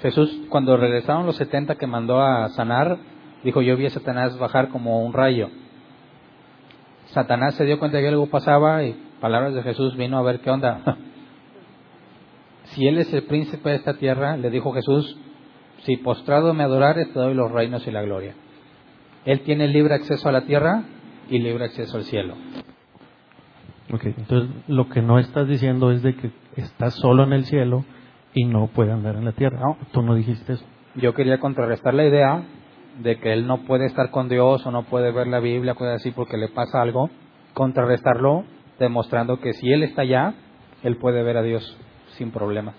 Jesús, 0.00 0.46
cuando 0.48 0.76
regresaron 0.76 1.26
los 1.26 1.36
70 1.36 1.76
que 1.76 1.86
mandó 1.86 2.20
a 2.22 2.48
sanar, 2.50 2.98
dijo, 3.44 3.62
yo 3.62 3.76
vi 3.76 3.86
a 3.86 3.90
Satanás 3.90 4.38
bajar 4.38 4.68
como 4.68 5.04
un 5.04 5.12
rayo. 5.12 5.50
Satanás 7.06 7.54
se 7.54 7.64
dio 7.64 7.78
cuenta 7.78 7.98
de 7.98 8.04
que 8.04 8.08
algo 8.08 8.26
pasaba 8.28 8.84
y 8.84 8.94
palabras 9.20 9.54
de 9.54 9.62
Jesús 9.62 9.96
vino 9.96 10.16
a 10.16 10.22
ver 10.22 10.40
qué 10.40 10.50
onda. 10.50 10.96
si 12.64 12.86
Él 12.86 12.98
es 12.98 13.12
el 13.12 13.24
príncipe 13.24 13.70
de 13.70 13.76
esta 13.76 13.94
tierra, 13.94 14.36
le 14.36 14.50
dijo 14.50 14.72
Jesús, 14.72 15.18
si 15.84 15.96
postrado 15.96 16.54
me 16.54 16.64
adorares, 16.64 17.12
te 17.12 17.18
doy 17.18 17.34
los 17.34 17.50
reinos 17.50 17.86
y 17.86 17.90
la 17.90 18.02
gloria. 18.02 18.34
Él 19.24 19.40
tiene 19.40 19.68
libre 19.68 19.94
acceso 19.94 20.28
a 20.28 20.32
la 20.32 20.42
tierra 20.42 20.82
y 21.28 21.38
libre 21.38 21.66
acceso 21.66 21.96
al 21.96 22.04
cielo. 22.04 22.36
Ok, 23.92 24.04
entonces 24.04 24.50
lo 24.68 24.88
que 24.88 25.02
no 25.02 25.18
estás 25.18 25.48
diciendo 25.48 25.90
es 25.90 26.02
de 26.02 26.14
que 26.14 26.30
estás 26.56 26.94
solo 26.94 27.24
en 27.24 27.32
el 27.32 27.44
cielo 27.44 27.84
y 28.34 28.44
no 28.44 28.68
puede 28.68 28.92
andar 28.92 29.16
en 29.16 29.24
la 29.24 29.32
tierra. 29.32 29.58
No, 29.58 29.76
tú 29.92 30.02
no 30.02 30.14
dijiste 30.14 30.54
eso. 30.54 30.64
Yo 30.94 31.14
quería 31.14 31.38
contrarrestar 31.38 31.94
la 31.94 32.04
idea 32.04 32.42
de 33.02 33.18
que 33.18 33.32
él 33.32 33.46
no 33.46 33.62
puede 33.64 33.86
estar 33.86 34.10
con 34.10 34.28
Dios 34.28 34.64
o 34.66 34.70
no 34.70 34.84
puede 34.84 35.12
ver 35.12 35.26
la 35.26 35.40
Biblia, 35.40 35.74
puede 35.74 35.94
así 35.94 36.10
porque 36.10 36.36
le 36.36 36.48
pasa 36.48 36.82
algo, 36.82 37.10
contrarrestarlo 37.54 38.44
demostrando 38.78 39.40
que 39.40 39.52
si 39.54 39.72
él 39.72 39.82
está 39.82 40.02
allá, 40.02 40.34
él 40.82 40.96
puede 40.96 41.22
ver 41.22 41.36
a 41.36 41.42
Dios 41.42 41.76
sin 42.16 42.30
problema. 42.30 42.72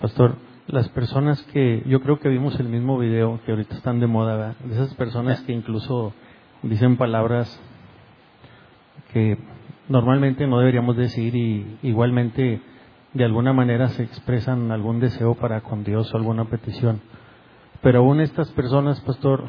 Pastor, 0.00 0.36
las 0.66 0.88
personas 0.90 1.42
que 1.52 1.82
yo 1.86 2.00
creo 2.00 2.18
que 2.18 2.28
vimos 2.28 2.58
el 2.58 2.68
mismo 2.68 2.98
video 2.98 3.40
que 3.44 3.52
ahorita 3.52 3.74
están 3.74 4.00
de 4.00 4.06
moda, 4.06 4.54
de 4.64 4.74
esas 4.74 4.94
personas 4.94 5.40
que 5.42 5.52
incluso 5.52 6.12
dicen 6.62 6.96
palabras 6.96 7.60
que 9.12 9.38
normalmente 9.88 10.46
no 10.46 10.58
deberíamos 10.58 10.96
decir 10.96 11.34
y 11.34 11.78
igualmente 11.82 12.60
de 13.12 13.24
alguna 13.24 13.52
manera 13.52 13.88
se 13.88 14.02
expresan 14.02 14.72
algún 14.72 15.00
deseo 15.00 15.34
para 15.34 15.60
con 15.60 15.84
Dios 15.84 16.12
o 16.12 16.16
alguna 16.16 16.46
petición. 16.46 17.00
Pero 17.82 18.00
aún 18.00 18.20
estas 18.20 18.50
personas, 18.52 19.00
pastor, 19.02 19.44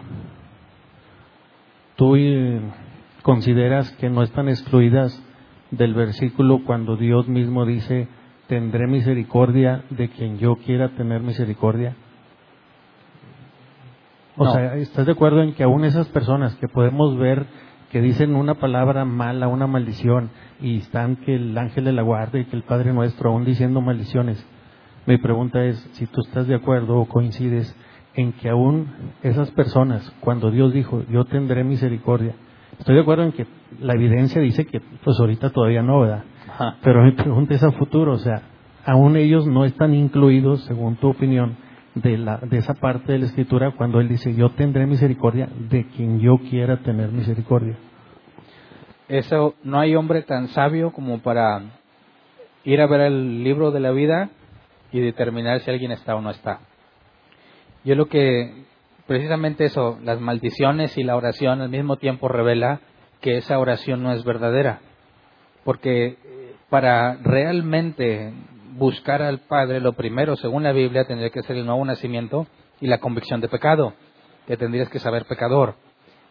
tú 1.96 2.16
eh, 2.16 2.62
consideras 3.24 3.92
que 3.94 4.10
no 4.10 4.24
están 4.24 4.50
excluidas 4.50 5.22
del 5.72 5.94
versículo 5.94 6.64
cuando 6.66 6.96
Dios 6.96 7.28
mismo 7.28 7.66
dice, 7.66 8.08
tendré 8.48 8.88
misericordia 8.88 9.84
de 9.90 10.10
quien 10.10 10.38
yo 10.38 10.58
quiera 10.58 10.90
tener 10.90 11.22
misericordia. 11.22 11.96
O 14.38 14.52
sea, 14.52 14.76
¿estás 14.76 15.06
de 15.06 15.14
acuerdo 15.14 15.42
en 15.42 15.54
que 15.54 15.64
aún 15.64 15.86
esas 15.86 16.08
personas 16.10 16.56
que 16.58 16.68
podemos 16.68 17.18
ver 17.18 17.48
que 17.96 18.02
dicen 18.02 18.36
una 18.36 18.56
palabra 18.56 19.06
mala, 19.06 19.48
una 19.48 19.68
maldición, 19.68 20.30
y 20.60 20.80
están 20.80 21.16
que 21.16 21.36
el 21.36 21.58
ángel 21.58 21.86
de 21.86 21.94
la 21.94 22.02
guarda 22.02 22.38
y 22.38 22.44
que 22.44 22.58
el 22.58 22.64
Padre 22.64 22.92
nuestro 22.92 23.30
aún 23.30 23.46
diciendo 23.46 23.80
maldiciones? 23.80 24.46
Mi 25.06 25.18
pregunta 25.18 25.64
es 25.64 25.78
si 25.94 26.06
tú 26.06 26.20
estás 26.20 26.46
de 26.46 26.56
acuerdo 26.56 26.98
o 26.98 27.06
coincides 27.06 27.74
en 28.14 28.34
que 28.34 28.50
aún 28.50 28.88
esas 29.24 29.50
personas, 29.52 30.14
cuando 30.20 30.52
Dios 30.52 30.74
dijo, 30.74 31.04
yo 31.10 31.24
tendré 31.24 31.64
misericordia, 31.64 32.36
Estoy 32.78 32.96
de 32.96 33.02
acuerdo 33.02 33.24
en 33.24 33.32
que 33.32 33.48
la 33.80 33.94
evidencia 33.94 34.42
dice 34.42 34.66
que 34.66 34.82
pues 34.82 35.18
ahorita 35.18 35.52
todavía 35.52 35.82
no, 35.82 36.02
¿verdad? 36.02 36.26
Ajá. 36.50 36.76
Pero 36.84 37.02
mi 37.02 37.14
pregunta 37.14 37.54
es 37.54 37.64
a 37.64 37.72
futuro, 37.72 38.12
o 38.12 38.18
sea, 38.18 38.42
aún 38.86 39.16
ellos 39.16 39.48
no 39.48 39.64
están 39.64 39.94
incluidos, 39.94 40.66
según 40.66 40.98
tu 40.98 41.08
opinión, 41.08 41.56
de, 41.96 42.18
la, 42.18 42.40
de 42.40 42.58
esa 42.58 42.74
parte 42.74 43.14
de 43.14 43.20
la 43.20 43.26
escritura 43.26 43.72
cuando 43.72 44.02
él 44.02 44.10
dice, 44.10 44.36
yo 44.36 44.50
tendré 44.50 44.86
misericordia 44.86 45.48
de 45.70 45.88
quien 45.88 46.20
yo 46.20 46.40
quiera 46.50 46.76
tener 46.84 47.14
misericordia. 47.14 47.78
Eso, 49.08 49.54
no 49.64 49.80
hay 49.80 49.96
hombre 49.96 50.24
tan 50.24 50.48
sabio 50.50 50.92
como 50.92 51.20
para 51.20 51.62
ir 52.64 52.82
a 52.82 52.88
ver 52.88 53.02
el 53.02 53.44
libro 53.44 53.72
de 53.72 53.80
la 53.80 53.92
vida 53.92 54.30
y 54.92 55.00
determinar 55.00 55.60
si 55.60 55.70
alguien 55.70 55.92
está 55.92 56.16
o 56.16 56.22
no 56.22 56.32
está. 56.32 56.60
Yo 57.84 57.94
lo 57.94 58.08
que, 58.08 58.66
precisamente 59.06 59.66
eso, 59.66 60.00
las 60.04 60.20
maldiciones 60.20 60.98
y 60.98 61.04
la 61.04 61.16
oración 61.16 61.62
al 61.62 61.70
mismo 61.70 61.98
tiempo 61.98 62.28
revela 62.28 62.80
que 63.22 63.38
esa 63.38 63.60
oración 63.60 64.02
no 64.02 64.12
es 64.12 64.24
verdadera. 64.24 64.80
Porque 65.64 66.06
eh, 66.06 66.56
para 66.70 67.16
realmente 67.18 68.34
buscar 68.74 69.22
al 69.22 69.40
Padre, 69.40 69.80
lo 69.80 69.94
primero, 69.94 70.36
según 70.36 70.64
la 70.64 70.72
Biblia, 70.72 71.06
tendría 71.06 71.30
que 71.30 71.44
ser 71.44 71.58
el 71.58 71.66
nuevo 71.66 71.86
nacimiento 71.86 72.48
y 72.82 72.88
la 72.88 73.00
convicción 73.00 73.40
de 73.40 73.50
pecado, 73.50 73.94
que 74.48 74.58
tendrías 74.58 74.90
que 74.90 75.00
saber 75.00 75.26
pecador. 75.26 75.76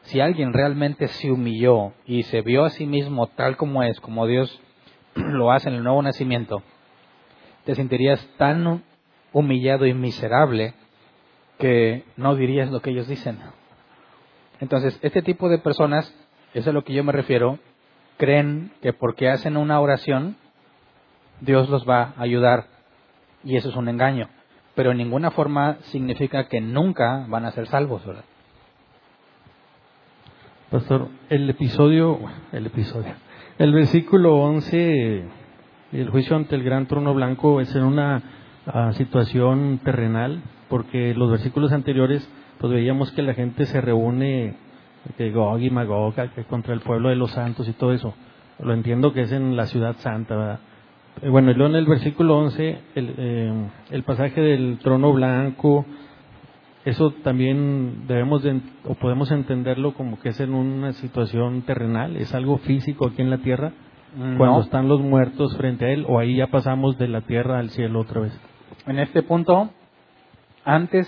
Si 0.04 0.20
alguien 0.20 0.52
realmente 0.52 1.08
se 1.08 1.30
humilló 1.30 1.92
y 2.06 2.24
se 2.24 2.42
vio 2.42 2.64
a 2.64 2.70
sí 2.70 2.86
mismo 2.86 3.26
tal 3.28 3.56
como 3.56 3.82
es, 3.82 4.00
como 4.00 4.26
Dios 4.26 4.60
lo 5.14 5.50
hace 5.50 5.68
en 5.68 5.76
el 5.76 5.84
nuevo 5.84 6.02
nacimiento, 6.02 6.62
te 7.64 7.74
sentirías 7.74 8.26
tan 8.36 8.84
humillado 9.32 9.86
y 9.86 9.94
miserable 9.94 10.74
que 11.58 12.04
no 12.16 12.36
dirías 12.36 12.70
lo 12.70 12.80
que 12.80 12.90
ellos 12.90 13.08
dicen. 13.08 13.38
Entonces, 14.60 14.98
este 15.02 15.22
tipo 15.22 15.48
de 15.48 15.58
personas, 15.58 16.06
eso 16.52 16.60
es 16.60 16.68
a 16.68 16.72
lo 16.72 16.84
que 16.84 16.92
yo 16.92 17.02
me 17.02 17.12
refiero, 17.12 17.58
creen 18.18 18.72
que 18.82 18.92
porque 18.92 19.28
hacen 19.28 19.56
una 19.56 19.80
oración, 19.80 20.36
Dios 21.40 21.68
los 21.68 21.88
va 21.88 22.14
a 22.16 22.22
ayudar. 22.22 22.66
Y 23.42 23.56
eso 23.56 23.70
es 23.70 23.76
un 23.76 23.88
engaño. 23.88 24.28
Pero 24.74 24.92
en 24.92 24.98
ninguna 24.98 25.30
forma 25.30 25.78
significa 25.84 26.48
que 26.48 26.60
nunca 26.60 27.24
van 27.28 27.44
a 27.44 27.52
ser 27.52 27.66
salvos, 27.66 28.04
¿verdad? 28.04 28.24
Pastor, 30.70 31.08
el 31.28 31.48
episodio, 31.50 32.18
el 32.50 32.66
episodio, 32.66 33.12
el 33.58 33.72
versículo 33.72 34.36
11, 34.36 35.24
el 35.92 36.10
juicio 36.10 36.36
ante 36.36 36.56
el 36.56 36.64
gran 36.64 36.86
trono 36.86 37.12
blanco 37.12 37.60
es 37.60 37.72
en 37.76 37.84
una 37.84 38.22
uh, 38.66 38.92
situación 38.94 39.80
terrenal, 39.84 40.42
porque 40.68 41.14
los 41.14 41.30
versículos 41.30 41.70
anteriores, 41.70 42.28
pues 42.58 42.72
veíamos 42.72 43.12
que 43.12 43.22
la 43.22 43.34
gente 43.34 43.66
se 43.66 43.80
reúne, 43.80 44.56
que 45.18 45.30
Gog 45.30 45.60
y 45.60 45.70
Magog, 45.70 46.14
que 46.14 46.44
contra 46.44 46.72
el 46.72 46.80
pueblo 46.80 47.10
de 47.10 47.16
los 47.16 47.30
santos 47.32 47.68
y 47.68 47.72
todo 47.74 47.92
eso. 47.92 48.14
Lo 48.58 48.72
entiendo 48.72 49.12
que 49.12 49.20
es 49.20 49.32
en 49.32 49.56
la 49.56 49.66
ciudad 49.66 49.96
santa, 49.98 50.34
¿verdad? 50.34 50.60
Bueno, 51.28 51.50
y 51.50 51.54
luego 51.54 51.70
en 51.70 51.76
el 51.76 51.86
versículo 51.86 52.38
11, 52.38 52.78
el, 52.94 53.14
eh, 53.18 53.68
el 53.90 54.02
pasaje 54.02 54.40
del 54.40 54.78
trono 54.82 55.12
blanco, 55.12 55.84
eso 56.84 57.10
también 57.22 58.06
debemos 58.06 58.42
de, 58.42 58.60
o 58.84 58.94
podemos 58.94 59.30
entenderlo 59.30 59.94
como 59.94 60.20
que 60.20 60.30
es 60.30 60.40
en 60.40 60.54
una 60.54 60.92
situación 60.92 61.62
terrenal, 61.62 62.16
es 62.16 62.34
algo 62.34 62.58
físico 62.58 63.06
aquí 63.06 63.22
en 63.22 63.30
la 63.30 63.38
tierra, 63.38 63.72
No. 64.16 64.36
cuando 64.38 64.60
están 64.60 64.86
los 64.88 65.00
muertos 65.00 65.56
frente 65.56 65.86
a 65.86 65.90
él, 65.90 66.04
o 66.08 66.18
ahí 66.18 66.36
ya 66.36 66.48
pasamos 66.48 66.98
de 66.98 67.08
la 67.08 67.22
tierra 67.22 67.58
al 67.58 67.70
cielo 67.70 68.00
otra 68.00 68.20
vez. 68.20 68.40
En 68.86 68.98
este 68.98 69.22
punto, 69.22 69.70
antes 70.64 71.06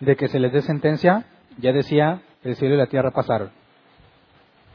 de 0.00 0.16
que 0.16 0.28
se 0.28 0.40
les 0.40 0.52
dé 0.52 0.62
sentencia, 0.62 1.26
ya 1.58 1.72
decía, 1.72 2.22
el 2.42 2.56
cielo 2.56 2.74
y 2.74 2.78
la 2.78 2.86
tierra 2.86 3.10
pasaron. 3.10 3.48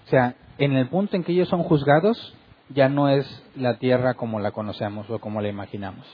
O 0.05 0.07
sea, 0.09 0.35
en 0.59 0.73
el 0.73 0.87
punto 0.87 1.15
en 1.15 1.23
que 1.23 1.31
ellos 1.31 1.49
son 1.49 1.63
juzgados, 1.63 2.35
ya 2.69 2.89
no 2.89 3.09
es 3.09 3.25
la 3.55 3.77
tierra 3.77 4.13
como 4.13 4.39
la 4.39 4.51
conocemos 4.51 5.09
o 5.09 5.19
como 5.19 5.41
la 5.41 5.49
imaginamos. 5.49 6.05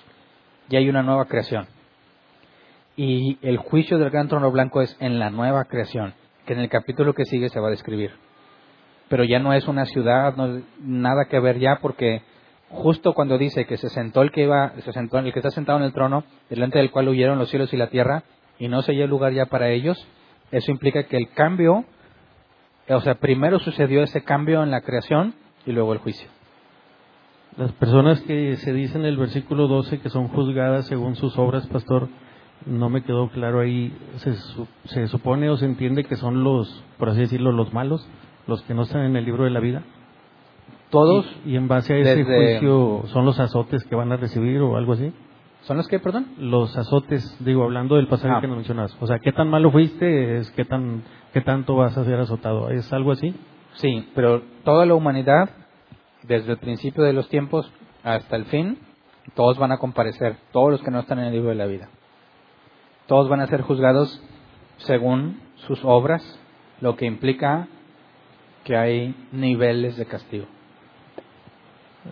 Ya 0.70 0.80
hay 0.80 0.90
una 0.90 1.04
nueva 1.04 1.26
creación. 1.26 1.68
Y 2.96 3.38
el 3.42 3.58
juicio 3.58 3.98
del 3.98 4.10
gran 4.10 4.28
trono 4.28 4.52
blanco 4.52 4.82
es 4.82 4.96
en 5.00 5.20
la 5.20 5.30
nueva 5.30 5.66
creación, 5.66 6.14
que 6.46 6.54
en 6.54 6.60
el 6.60 6.70
capítulo 6.70 7.14
que 7.14 7.26
sigue 7.26 7.50
se 7.50 7.60
va 7.60 7.68
a 7.68 7.72
describir. 7.72 8.12
Pero 9.08 9.24
ya 9.24 9.40
no 9.40 9.54
es 9.54 9.68
una 9.68 9.86
ciudad, 9.86 10.36
no, 10.36 10.62
nada 10.80 11.26
que 11.30 11.40
ver 11.40 11.60
ya, 11.60 11.80
porque 11.82 12.22
justo 12.70 13.14
cuando 13.14 13.38
dice 13.38 13.66
que 13.66 13.78
se 13.78 13.90
sentó 13.90 14.22
el 14.22 14.32
que 14.32 14.44
iba, 14.44 14.74
se 14.80 14.92
sentó 14.94 15.20
el 15.20 15.32
que 15.34 15.40
está 15.40 15.52
sentado 15.52 15.80
en 15.80 15.86
el 15.86 15.94
trono, 15.94 16.24
delante 16.50 16.80
del 16.80 16.92
cual 16.92 17.10
huyeron 17.10 17.38
los 17.38 17.50
cielos 17.50 17.74
y 17.74 17.78
la 17.78 17.88
tierra, 17.88 18.24
y 18.60 18.68
no 18.68 18.82
se 18.82 18.94
halló 18.94 19.08
lugar 19.08 19.34
ya 19.34 19.46
para 19.46 19.70
ellos, 19.70 19.98
eso 20.52 20.72
implica 20.72 21.04
que 21.04 21.18
el 21.18 21.30
cambio, 21.30 21.86
o 22.90 23.02
sea, 23.02 23.16
primero 23.16 23.60
sucedió 23.60 24.04
ese 24.04 24.24
cambio 24.24 24.64
en 24.64 24.72
la 24.72 24.82
creación 24.82 25.34
y 25.66 25.72
luego 25.72 25.94
el 25.94 26.00
juicio. 26.00 26.30
Las 27.58 27.72
personas 27.74 28.22
que 28.22 28.56
se 28.58 28.74
dice 28.74 28.98
en 28.98 29.06
el 29.06 29.18
versículo 29.18 29.68
12 29.68 30.00
que 30.00 30.10
son 30.10 30.30
juzgadas 30.30 30.88
según 30.88 31.16
sus 31.16 31.38
obras, 31.38 31.68
pastor, 31.68 32.10
no 32.66 32.90
me 32.90 33.04
quedó 33.04 33.30
claro 33.30 33.60
ahí, 33.60 33.94
se, 34.18 34.34
se 34.86 35.08
supone 35.08 35.50
o 35.50 35.58
se 35.58 35.66
entiende 35.66 36.04
que 36.04 36.16
son 36.16 36.44
los, 36.44 36.84
por 36.98 37.10
así 37.10 37.22
decirlo, 37.22 37.52
los 37.52 37.74
malos, 37.74 38.08
los 38.48 38.62
que 38.64 38.74
no 38.74 38.84
están 38.84 39.04
en 39.06 39.16
el 39.16 39.26
libro 39.26 39.44
de 39.46 39.50
la 39.52 39.60
vida. 39.60 39.84
Todos 40.90 41.26
Y, 41.46 41.52
y 41.54 41.56
en 41.56 41.68
base 41.68 41.94
a 41.94 41.98
ese 41.98 42.24
juicio 42.24 43.04
son 43.08 43.26
los 43.26 43.40
azotes 43.40 43.84
que 43.86 43.96
van 43.96 44.12
a 44.12 44.18
recibir 44.18 44.60
o 44.62 44.76
algo 44.78 44.94
así. 44.94 45.14
son 45.62 45.78
los 45.78 45.88
que, 45.88 46.00
perdón, 46.00 46.26
Los 46.38 46.76
azotes, 46.78 47.38
digo, 47.46 47.64
hablando 47.64 47.96
del 47.96 48.08
pasaje 48.08 48.34
Ah. 48.36 48.42
que 48.42 48.48
nos 48.48 48.58
mencionas. 48.58 48.98
O 49.00 49.08
sea, 49.08 49.20
¿qué 49.20 49.32
tan 49.32 49.48
malo 49.50 49.72
fuiste? 49.72 50.38
Es 50.38 50.52
qué 50.52 50.66
tan, 50.66 51.04
qué 51.34 51.42
tanto 51.42 51.76
vas 51.76 51.98
a 51.98 52.04
ser 52.04 52.20
azotado. 52.20 52.70
¿Es 52.72 52.92
algo 52.92 53.12
así? 53.12 53.34
Sí, 53.76 54.10
pero 54.16 54.42
toda 54.66 54.86
la 54.86 54.96
humanidad, 54.96 55.50
desde 56.24 56.52
el 56.52 56.58
principio 56.58 57.04
de 57.04 57.14
los 57.14 57.30
tiempos 57.30 57.72
hasta 58.04 58.36
el 58.36 58.46
fin, 58.46 58.78
todos 59.36 59.58
van 59.58 59.72
a 59.72 59.78
comparecer, 59.78 60.36
todos 60.52 60.72
los 60.72 60.82
que 60.82 60.92
no 60.92 61.00
están 61.00 61.20
en 61.20 61.26
el 61.26 61.34
libro 61.34 61.50
de 61.50 61.56
la 61.56 61.68
vida. 61.68 61.90
Todos 63.08 63.30
van 63.30 63.42
a 63.42 63.48
ser 63.48 63.62
juzgados 63.62 64.22
según 64.78 65.40
sus 65.68 65.84
obras, 65.84 66.24
lo 66.80 66.96
que 66.96 67.06
implica 67.06 67.68
que 68.64 68.78
hay 68.78 69.16
niveles 69.32 69.98
de 69.98 70.06
castigo. 70.06 70.46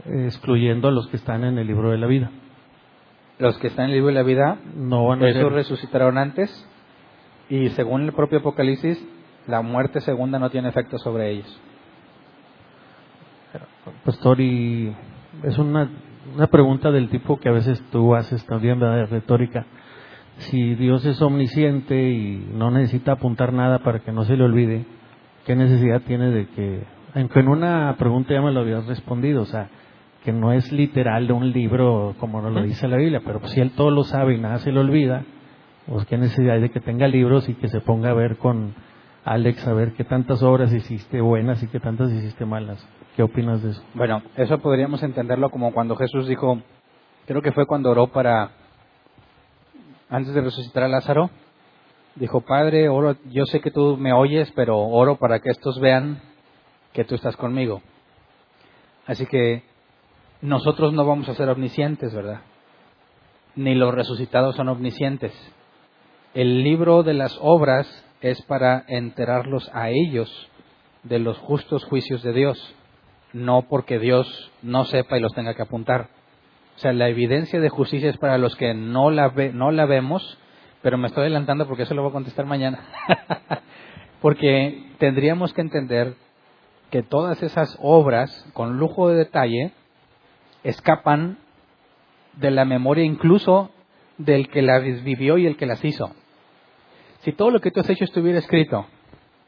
Excluyendo 0.05 0.87
a 0.87 0.91
los 0.91 1.07
que 1.07 1.17
están 1.17 1.43
en 1.43 1.57
el 1.57 1.67
libro 1.67 1.91
de 1.91 1.97
la 1.97 2.07
vida. 2.07 2.31
Los 3.39 3.57
que 3.57 3.67
están 3.67 3.85
en 3.85 3.91
el 3.91 3.97
libro 3.97 4.09
de 4.09 4.15
la 4.15 4.23
vida, 4.23 4.59
No 4.75 5.07
van 5.07 5.23
a 5.23 5.29
esos 5.29 5.41
ser 5.41 5.51
resucitaron 5.51 6.17
antes 6.17 6.67
y 7.49 7.69
según 7.69 8.03
el 8.03 8.13
propio 8.13 8.39
Apocalipsis, 8.39 9.03
la 9.47 9.61
muerte 9.61 10.01
segunda 10.01 10.37
no 10.37 10.49
tiene 10.51 10.69
efecto 10.69 10.99
sobre 10.99 11.31
ellos. 11.31 11.59
Pastor, 14.05 14.39
y 14.39 14.95
es 15.43 15.57
una, 15.57 15.89
una 16.35 16.47
pregunta 16.47 16.91
del 16.91 17.09
tipo 17.09 17.39
que 17.39 17.49
a 17.49 17.53
veces 17.53 17.83
tú 17.91 18.13
haces 18.13 18.45
también, 18.45 18.79
¿verdad? 18.79 18.97
De 18.97 19.05
retórica. 19.07 19.65
Si 20.39 20.75
Dios 20.75 21.05
es 21.05 21.21
omnisciente 21.21 22.09
y 22.11 22.49
no 22.53 22.71
necesita 22.71 23.13
apuntar 23.13 23.53
nada 23.53 23.79
para 23.79 23.99
que 23.99 24.11
no 24.11 24.23
se 24.25 24.37
le 24.37 24.43
olvide, 24.43 24.85
¿qué 25.45 25.55
necesidad 25.55 26.01
tiene 26.01 26.31
de 26.31 26.47
que, 26.47 26.83
aunque 27.13 27.39
en 27.39 27.49
una 27.49 27.95
pregunta 27.97 28.33
ya 28.33 28.41
me 28.41 28.51
lo 28.51 28.61
habías 28.61 28.85
respondido, 28.87 29.41
o 29.41 29.45
sea, 29.45 29.69
que 30.23 30.31
no 30.31 30.51
es 30.51 30.71
literal 30.71 31.27
de 31.27 31.33
un 31.33 31.51
libro 31.51 32.15
como 32.19 32.41
nos 32.41 32.53
lo 32.53 32.63
dice 32.63 32.87
la 32.87 32.97
Biblia, 32.97 33.21
pero 33.25 33.39
pues 33.39 33.51
si 33.51 33.61
Él 33.61 33.71
todo 33.71 33.91
lo 33.91 34.03
sabe 34.03 34.35
y 34.35 34.39
nada 34.39 34.59
se 34.59 34.71
le 34.71 34.79
olvida, 34.79 35.23
pues 35.87 36.05
qué 36.05 36.17
necesidad 36.17 36.55
hay 36.55 36.61
de 36.61 36.69
que 36.69 36.79
tenga 36.79 37.07
libros 37.07 37.47
y 37.49 37.55
que 37.55 37.67
se 37.67 37.81
ponga 37.81 38.11
a 38.11 38.13
ver 38.13 38.37
con 38.37 38.73
Alex 39.25 39.67
a 39.67 39.73
ver 39.73 39.93
qué 39.93 40.03
tantas 40.03 40.41
obras 40.43 40.73
hiciste 40.73 41.21
buenas 41.21 41.61
y 41.63 41.67
qué 41.67 41.79
tantas 41.79 42.11
hiciste 42.11 42.45
malas. 42.45 42.85
¿Qué 43.15 43.23
opinas 43.23 43.61
de 43.61 43.71
eso? 43.71 43.83
Bueno, 43.93 44.21
eso 44.35 44.59
podríamos 44.59 45.03
entenderlo 45.03 45.49
como 45.49 45.73
cuando 45.73 45.95
Jesús 45.95 46.27
dijo, 46.27 46.61
creo 47.27 47.41
que 47.41 47.51
fue 47.51 47.65
cuando 47.65 47.91
oró 47.91 48.07
para, 48.07 48.51
antes 50.09 50.33
de 50.33 50.41
resucitar 50.41 50.83
a 50.83 50.87
Lázaro, 50.87 51.29
dijo, 52.15 52.41
Padre, 52.41 52.89
oro, 52.89 53.15
yo 53.29 53.45
sé 53.45 53.61
que 53.61 53.71
tú 53.71 53.95
me 53.97 54.13
oyes, 54.13 54.51
pero 54.55 54.77
oro 54.77 55.17
para 55.17 55.39
que 55.39 55.49
estos 55.49 55.79
vean 55.79 56.21
que 56.93 57.05
tú 57.05 57.15
estás 57.15 57.37
conmigo. 57.37 57.81
Así 59.05 59.25
que 59.25 59.63
nosotros 60.41 60.93
no 60.93 61.05
vamos 61.05 61.29
a 61.29 61.35
ser 61.35 61.49
omniscientes, 61.49 62.13
¿verdad? 62.13 62.41
Ni 63.55 63.75
los 63.75 63.93
resucitados 63.93 64.55
son 64.55 64.69
omniscientes. 64.69 65.33
El 66.33 66.63
libro 66.63 67.03
de 67.03 67.13
las 67.13 67.37
obras 67.41 67.87
es 68.21 68.41
para 68.43 68.85
enterarlos 68.87 69.69
a 69.73 69.89
ellos 69.89 70.49
de 71.03 71.19
los 71.19 71.37
justos 71.39 71.85
juicios 71.85 72.21
de 72.23 72.33
Dios, 72.33 72.75
no 73.33 73.63
porque 73.63 73.99
Dios 73.99 74.51
no 74.61 74.85
sepa 74.85 75.17
y 75.17 75.21
los 75.21 75.33
tenga 75.33 75.53
que 75.53 75.61
apuntar. 75.61 76.09
O 76.79 76.81
sea, 76.81 76.93
la 76.93 77.09
evidencia 77.09 77.59
de 77.59 77.67
justicia 77.67 78.09
es 78.09 78.15
para 78.15 78.37
los 78.37 78.55
que 78.55 78.73
no 78.73 79.11
la, 79.11 79.27
ve, 79.27 79.51
no 79.51 79.69
la 79.69 79.85
vemos, 79.85 80.39
pero 80.81 80.97
me 80.97 81.07
estoy 81.07 81.23
adelantando 81.23 81.67
porque 81.67 81.83
eso 81.83 81.93
lo 81.93 82.03
voy 82.03 82.11
a 82.11 82.13
contestar 82.13 82.45
mañana. 82.45 82.79
porque 84.21 84.93
tendríamos 84.97 85.53
que 85.53 85.59
entender 85.59 86.13
que 86.89 87.03
todas 87.03 87.43
esas 87.43 87.77
obras, 87.81 88.49
con 88.53 88.77
lujo 88.77 89.09
de 89.09 89.17
detalle, 89.17 89.73
escapan 90.63 91.39
de 92.37 92.49
la 92.49 92.63
memoria 92.63 93.03
incluso 93.03 93.71
del 94.17 94.47
que 94.47 94.61
las 94.61 94.81
vivió 95.03 95.37
y 95.37 95.47
el 95.47 95.57
que 95.57 95.65
las 95.65 95.83
hizo. 95.83 96.15
Si 97.23 97.33
todo 97.33 97.51
lo 97.51 97.59
que 97.59 97.71
tú 97.71 97.81
has 97.81 97.89
hecho 97.89 98.05
estuviera 98.05 98.39
escrito, 98.39 98.85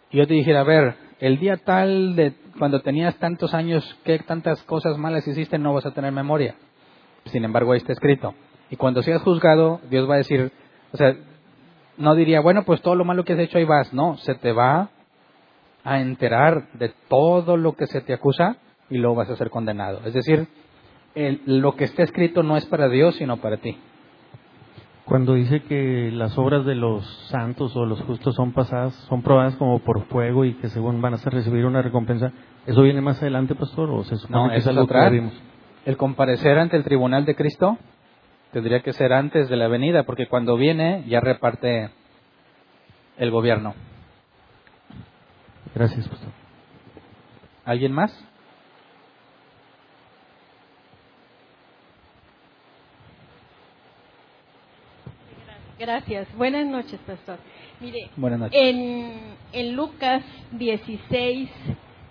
y 0.10 0.18
yo 0.18 0.28
te 0.28 0.34
dijera, 0.34 0.60
a 0.60 0.66
ver, 0.66 0.96
el 1.22 1.40
día 1.40 1.56
tal 1.56 2.18
de 2.18 2.34
cuando 2.60 2.82
tenías 2.82 3.16
tantos 3.20 3.54
años, 3.54 3.98
qué 4.04 4.20
tantas 4.20 4.62
cosas 4.64 4.98
malas 4.98 5.26
hiciste, 5.26 5.58
no 5.58 5.74
vas 5.74 5.86
a 5.86 5.94
tener 5.94 6.12
memoria. 6.12 6.56
Sin 7.26 7.44
embargo, 7.44 7.72
ahí 7.72 7.78
está 7.78 7.94
escrito. 7.94 8.34
Y 8.70 8.76
cuando 8.76 9.04
seas 9.04 9.22
juzgado, 9.22 9.82
Dios 9.90 10.10
va 10.10 10.16
a 10.16 10.18
decir, 10.18 10.52
o 10.92 10.98
sea, 10.98 11.16
no 11.98 12.16
diría, 12.16 12.42
bueno, 12.42 12.64
pues 12.64 12.82
todo 12.82 12.96
lo 12.96 13.06
malo 13.06 13.24
que 13.24 13.34
has 13.34 13.40
hecho 13.40 13.58
ahí 13.58 13.66
vas. 13.66 13.94
No, 13.94 14.18
se 14.18 14.36
te 14.36 14.52
va 14.52 14.90
a 15.84 16.00
enterar 16.00 16.72
de 16.74 16.94
todo 17.08 17.58
lo 17.58 17.74
que 17.74 17.88
se 17.88 18.02
te 18.02 18.14
acusa 18.14 18.58
y 18.90 18.98
luego 18.98 19.16
vas 19.16 19.30
a 19.30 19.36
ser 19.36 19.50
condenado. 19.50 20.02
Es 20.06 20.14
decir, 20.14 20.48
lo 21.46 21.76
que 21.76 21.86
está 21.86 22.04
escrito 22.04 22.44
no 22.44 22.58
es 22.58 22.66
para 22.66 22.88
Dios, 22.88 23.16
sino 23.16 23.38
para 23.38 23.58
ti. 23.58 23.78
Cuando 25.06 25.34
dice 25.34 25.64
que 25.64 26.10
las 26.14 26.38
obras 26.38 26.66
de 26.66 26.76
los 26.76 27.06
santos 27.30 27.76
o 27.76 27.86
los 27.86 28.02
justos 28.04 28.36
son 28.36 28.54
pasadas, 28.54 28.94
son 29.10 29.22
probadas 29.22 29.56
como 29.58 29.80
por 29.80 30.06
fuego 30.06 30.46
y 30.46 30.54
que 30.54 30.70
según 30.70 31.02
van 31.02 31.16
a 31.16 31.18
recibir 31.18 31.66
una 31.66 31.82
recompensa, 31.82 32.32
¿eso 32.66 32.82
viene 32.84 33.02
más 33.02 33.22
adelante, 33.22 33.56
pastor? 33.56 33.90
¿O 33.90 34.04
se 34.04 34.16
supone 34.16 34.44
no, 34.44 34.50
que 34.52 34.58
es 34.58 34.68
algo 34.68 34.88
que 34.88 35.32
El 35.86 35.98
comparecer 35.98 36.60
ante 36.60 36.78
el 36.78 36.84
tribunal 36.84 37.26
de 37.26 37.36
Cristo 37.36 37.78
tendría 38.52 38.82
que 38.82 38.94
ser 38.94 39.14
antes 39.14 39.50
de 39.50 39.56
la 39.56 39.68
venida, 39.68 40.04
porque 40.04 40.28
cuando 40.28 40.56
viene 40.56 41.04
ya 41.08 41.20
reparte 41.20 41.90
el 43.18 43.32
gobierno. 43.32 43.74
Gracias, 45.74 46.08
pastor. 46.08 46.30
¿Alguien 47.66 47.94
más? 47.94 48.12
Gracias. 55.80 56.28
Buenas 56.36 56.68
noches, 56.68 57.00
pastor. 57.08 57.40
Mire, 57.80 58.12
En, 58.52 59.36
en 59.52 59.76
Lucas 59.76 60.24
16, 60.52 61.50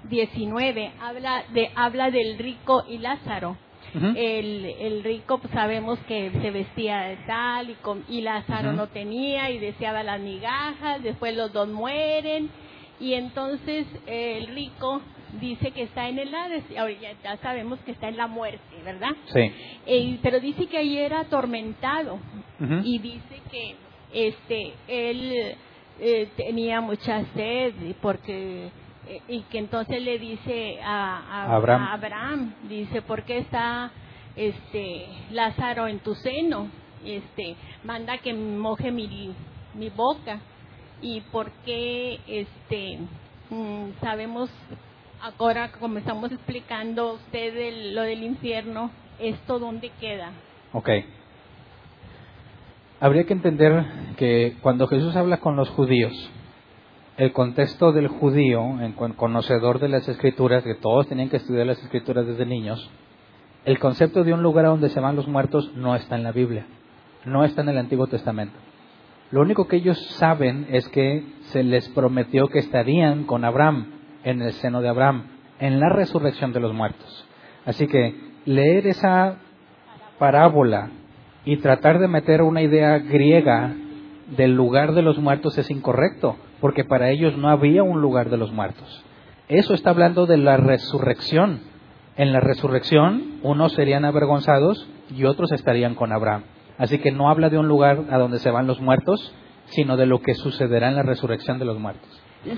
19 0.09 0.93
habla 1.01 1.44
de 1.52 1.70
habla 1.74 2.10
del 2.10 2.39
rico 2.39 2.85
y 2.89 2.98
Lázaro. 2.98 3.56
el, 3.93 4.66
el, 4.78 5.02
rico 5.02 5.39
pues, 5.39 5.52
sabemos 5.52 5.98
que 6.06 6.31
se 6.31 6.51
vestía 6.52 7.01
de 7.02 7.16
tal 7.27 7.70
y, 7.70 7.77
y 8.09 8.20
Lázaro 8.20 8.72
no 8.72 8.86
tenía 8.86 9.51
y 9.51 9.59
deseaba 9.59 10.05
las 10.05 10.20
migajas, 10.20 11.02
después 11.02 11.36
los 11.36 11.52
dos 11.52 11.68
mueren 11.68 12.51
y 13.01 13.14
entonces 13.14 13.86
el 14.06 14.47
rico 14.48 15.01
dice 15.40 15.70
que 15.72 15.82
está 15.82 16.09
en 16.09 16.18
el 16.18 16.35
Hades, 16.35 16.64
ya 17.22 17.36
sabemos 17.39 17.78
que 17.81 17.93
está 17.93 18.09
en 18.09 18.16
la 18.16 18.27
muerte, 18.27 18.60
¿verdad? 18.85 19.10
Sí. 19.32 19.52
Eh, 19.86 20.18
pero 20.22 20.40
dice 20.40 20.66
que 20.66 20.78
ahí 20.78 20.98
era 20.98 21.20
atormentado 21.20 22.18
y 22.85 22.98
dice 22.98 23.40
que 23.51 23.74
este 24.12 24.72
él 24.86 25.56
eh, 26.01 26.28
tenía 26.36 26.81
mucha 26.81 27.24
sed 27.35 27.74
porque 28.02 28.70
y 29.28 29.43
que 29.43 29.59
entonces 29.59 30.03
le 30.03 30.19
dice 30.19 30.81
a, 30.82 31.55
Abraham. 31.57 31.82
a, 31.82 31.93
Abraham. 31.93 32.55
dice 32.69 33.03
por 33.03 33.24
qué 33.24 33.39
está 33.39 33.91
este 34.37 35.07
Lázaro 35.31 35.87
en 35.87 35.99
tu 36.01 36.15
seno 36.15 36.69
este 37.05 37.57
manda 37.85 38.19
que 38.19 38.32
moje 38.35 38.91
mi, 38.91 39.35
mi 39.74 39.89
boca 39.91 40.41
y 41.03 41.20
por 41.32 41.51
qué 41.65 42.20
este 42.27 42.99
mm, 43.51 44.01
sabemos 44.01 44.51
ahora 45.39 45.73
como 45.73 45.99
estamos 45.99 46.31
explicando 46.32 47.15
usted 47.15 47.93
lo 47.95 48.03
del 48.03 48.23
infierno 48.23 48.91
esto 49.19 49.59
dónde 49.59 49.91
queda 50.01 50.32
Ok. 50.73 50.89
Habría 53.01 53.24
que 53.24 53.32
entender 53.32 53.85
que 54.16 54.57
cuando 54.61 54.87
Jesús 54.87 55.16
habla 55.16 55.39
con 55.39 55.57
los 55.57 55.69
judíos, 55.70 56.12
el 57.21 57.33
contexto 57.33 57.93
del 57.93 58.09
judío, 58.09 58.81
en 58.81 58.93
conocedor 58.95 59.79
de 59.79 59.91
las 59.91 60.09
escrituras, 60.09 60.65
que 60.65 60.75
todos 60.75 61.07
tenían 61.07 61.29
que 61.29 61.37
estudiar 61.37 61.67
las 61.67 61.79
escrituras 61.83 62.27
desde 62.27 62.47
niños, 62.47 62.91
el 63.67 63.79
concepto 63.79 64.25
de 64.25 64.33
un 64.33 64.43
lugar 64.43 64.65
a 64.65 64.71
donde 64.71 64.89
se 64.89 65.01
van 65.01 65.17
los 65.17 65.29
muertos 65.29 65.71
no 65.77 65.95
está 65.95 66.17
en 66.17 66.23
la 66.23 66.33
Biblia, 66.33 66.65
no 67.27 67.45
está 67.45 67.61
en 67.61 67.69
el 67.69 67.77
Antiguo 67.77 68.07
Testamento. 68.07 68.57
Lo 69.33 69.43
único 69.43 69.69
que 69.69 69.77
ellos 69.77 69.99
saben 70.17 70.67
es 70.71 70.89
que 70.89 71.27
se 71.53 71.63
les 71.63 71.91
prometió 71.91 72.49
que 72.49 72.59
estarían 72.59 73.25
con 73.25 73.45
Abraham, 73.45 74.01
en 74.25 74.41
el 74.41 74.53
seno 74.53 74.81
de 74.81 74.89
Abraham, 74.89 75.25
en 75.59 75.79
la 75.79 75.91
resurrección 75.91 76.55
de 76.55 76.61
los 76.61 76.73
muertos. 76.73 77.29
Así 77.67 77.87
que 77.87 78.15
leer 78.47 78.87
esa 78.87 79.37
parábola 80.19 80.89
y 81.45 81.59
tratar 81.59 81.99
de 81.99 82.09
meter 82.09 82.41
una 82.41 82.63
idea 82.63 82.99
griega 82.99 83.75
del 84.39 84.55
lugar 84.55 84.95
de 84.95 85.03
los 85.03 85.19
muertos 85.19 85.59
es 85.59 85.71
incorrecto, 85.71 86.39
porque 86.61 86.85
para 86.85 87.11
ellos 87.11 87.37
no 87.37 87.49
había 87.49 87.82
un 87.82 88.01
lugar 88.01 88.31
de 88.31 88.37
los 88.37 88.53
muertos. 88.53 89.05
Eso 89.49 89.74
está 89.74 89.91
hablando 89.91 90.27
de 90.27 90.37
la 90.37 90.57
resurrección. 90.57 91.61
En 92.16 92.32
la 92.32 92.41
resurrección, 92.41 93.41
unos 93.43 93.73
serían 93.73 94.05
avergonzados 94.05 94.87
y 95.15 95.24
otros 95.24 95.53
estarían 95.53 95.95
con 95.95 96.12
Abraham. 96.12 96.45
Así 96.78 96.99
que 96.99 97.11
no 97.11 97.28
habla 97.28 97.51
de 97.51 97.59
un 97.59 97.69
lugar 97.69 98.05
a 98.11 98.19
donde 98.19 98.39
se 98.39 98.51
van 98.51 98.66
los 98.66 98.81
muertos, 98.81 99.35
sino 99.66 99.97
de 99.97 100.07
lo 100.07 100.20
que 100.20 100.35
sucederá 100.35 100.89
en 100.89 100.97
la 100.97 101.03
resurrección 101.03 101.59
de 101.59 101.65
los 101.65 101.78
muertos. 101.78 102.09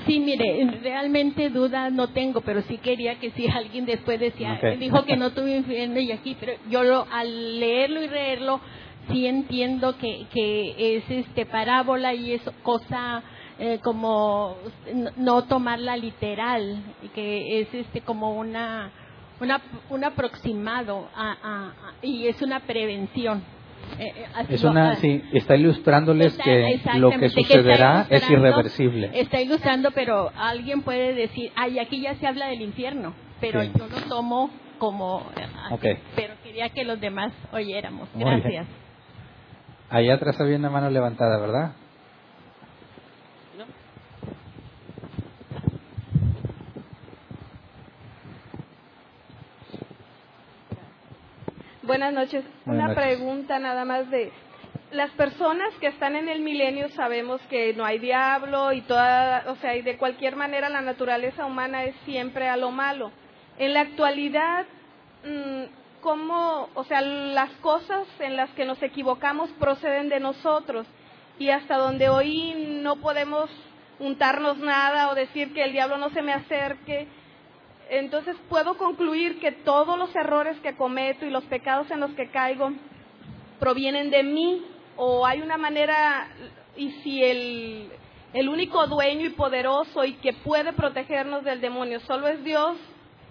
Sí, 0.06 0.20
mire, 0.20 0.78
realmente 0.82 1.50
duda 1.50 1.90
no 1.90 2.08
tengo, 2.08 2.40
pero 2.42 2.62
sí 2.62 2.78
quería 2.78 3.16
que 3.16 3.30
si 3.32 3.48
alguien 3.48 3.84
después 3.84 4.20
decía, 4.20 4.60
dijo 4.78 5.04
que 5.04 5.16
no 5.16 5.30
tuve 5.30 5.56
infierno 5.56 5.98
y 5.98 6.12
aquí, 6.12 6.36
pero 6.38 6.52
yo 6.70 6.84
lo, 6.84 7.06
al 7.10 7.58
leerlo 7.58 8.00
y 8.02 8.08
leerlo, 8.08 8.60
sí 9.10 9.26
entiendo 9.26 9.96
que, 9.98 10.26
que 10.32 10.96
es 10.96 11.04
este 11.10 11.46
parábola 11.46 12.14
y 12.14 12.32
es 12.32 12.42
cosa 12.62 13.24
eh, 13.64 13.78
como 13.78 14.56
no 15.16 15.44
tomarla 15.44 15.96
literal, 15.96 16.82
que 17.14 17.60
es 17.60 17.72
este 17.72 18.00
como 18.00 18.34
una, 18.34 18.90
una 19.40 19.60
un 19.88 20.02
aproximado 20.02 21.08
y 22.02 22.26
es 22.26 22.42
una 22.42 22.58
prevención. 22.58 23.44
Eh, 24.00 24.12
eh, 24.16 24.26
es 24.48 24.64
una, 24.64 24.96
sí, 24.96 25.22
está 25.32 25.54
ilustrándoles 25.54 26.36
que 26.38 26.80
lo 26.96 27.10
que 27.10 27.28
sucederá 27.28 28.08
es 28.10 28.28
irreversible. 28.28 29.12
Está 29.14 29.40
ilustrando, 29.40 29.92
pero 29.92 30.32
alguien 30.36 30.82
puede 30.82 31.14
decir, 31.14 31.52
ay, 31.54 31.78
aquí 31.78 32.00
ya 32.00 32.16
se 32.16 32.26
habla 32.26 32.48
del 32.48 32.62
infierno, 32.62 33.14
pero 33.40 33.62
yo 33.62 33.86
lo 33.86 34.00
tomo 34.08 34.50
como, 34.78 35.24
pero 36.16 36.34
quería 36.42 36.70
que 36.70 36.82
los 36.82 37.00
demás 37.00 37.32
oyéramos. 37.52 38.08
Gracias. 38.16 38.66
Ahí 39.88 40.10
atrás 40.10 40.40
había 40.40 40.56
una 40.56 40.70
mano 40.70 40.90
levantada, 40.90 41.38
¿verdad? 41.38 41.76
Buenas 51.82 52.12
noches. 52.12 52.44
Una 52.64 52.94
pregunta 52.94 53.58
nada 53.58 53.84
más 53.84 54.08
de 54.08 54.30
las 54.92 55.10
personas 55.12 55.74
que 55.80 55.88
están 55.88 56.14
en 56.14 56.28
el 56.28 56.38
milenio 56.40 56.88
sabemos 56.90 57.40
que 57.50 57.74
no 57.74 57.84
hay 57.84 57.98
diablo 57.98 58.72
y 58.72 58.82
toda, 58.82 59.42
o 59.48 59.56
sea, 59.56 59.74
y 59.74 59.82
de 59.82 59.96
cualquier 59.96 60.36
manera 60.36 60.68
la 60.68 60.80
naturaleza 60.80 61.44
humana 61.44 61.82
es 61.82 61.96
siempre 62.04 62.48
a 62.48 62.56
lo 62.56 62.70
malo. 62.70 63.10
En 63.58 63.74
la 63.74 63.80
actualidad, 63.80 64.64
mm, 65.24 66.00
¿cómo, 66.00 66.68
o 66.74 66.84
sea, 66.84 67.00
las 67.00 67.50
cosas 67.54 68.06
en 68.20 68.36
las 68.36 68.50
que 68.50 68.64
nos 68.64 68.80
equivocamos 68.80 69.50
proceden 69.58 70.08
de 70.08 70.20
nosotros 70.20 70.86
y 71.40 71.48
hasta 71.48 71.78
donde 71.78 72.08
hoy 72.08 72.78
no 72.80 72.96
podemos 73.00 73.50
untarnos 73.98 74.56
nada 74.58 75.10
o 75.10 75.16
decir 75.16 75.52
que 75.52 75.64
el 75.64 75.72
diablo 75.72 75.96
no 75.96 76.10
se 76.10 76.22
me 76.22 76.32
acerque? 76.32 77.08
Entonces 77.98 78.36
puedo 78.48 78.78
concluir 78.78 79.38
que 79.38 79.52
todos 79.52 79.98
los 79.98 80.16
errores 80.16 80.58
que 80.60 80.74
cometo 80.74 81.26
y 81.26 81.30
los 81.30 81.44
pecados 81.44 81.90
en 81.90 82.00
los 82.00 82.10
que 82.12 82.30
caigo 82.30 82.72
provienen 83.60 84.10
de 84.10 84.22
mí 84.22 84.64
o 84.96 85.26
hay 85.26 85.42
una 85.42 85.58
manera 85.58 86.26
y 86.74 86.90
si 87.02 87.22
el, 87.22 87.90
el 88.32 88.48
único 88.48 88.86
dueño 88.86 89.26
y 89.26 89.30
poderoso 89.30 90.06
y 90.06 90.14
que 90.14 90.32
puede 90.32 90.72
protegernos 90.72 91.44
del 91.44 91.60
demonio 91.60 92.00
solo 92.00 92.28
es 92.28 92.42
Dios, 92.42 92.78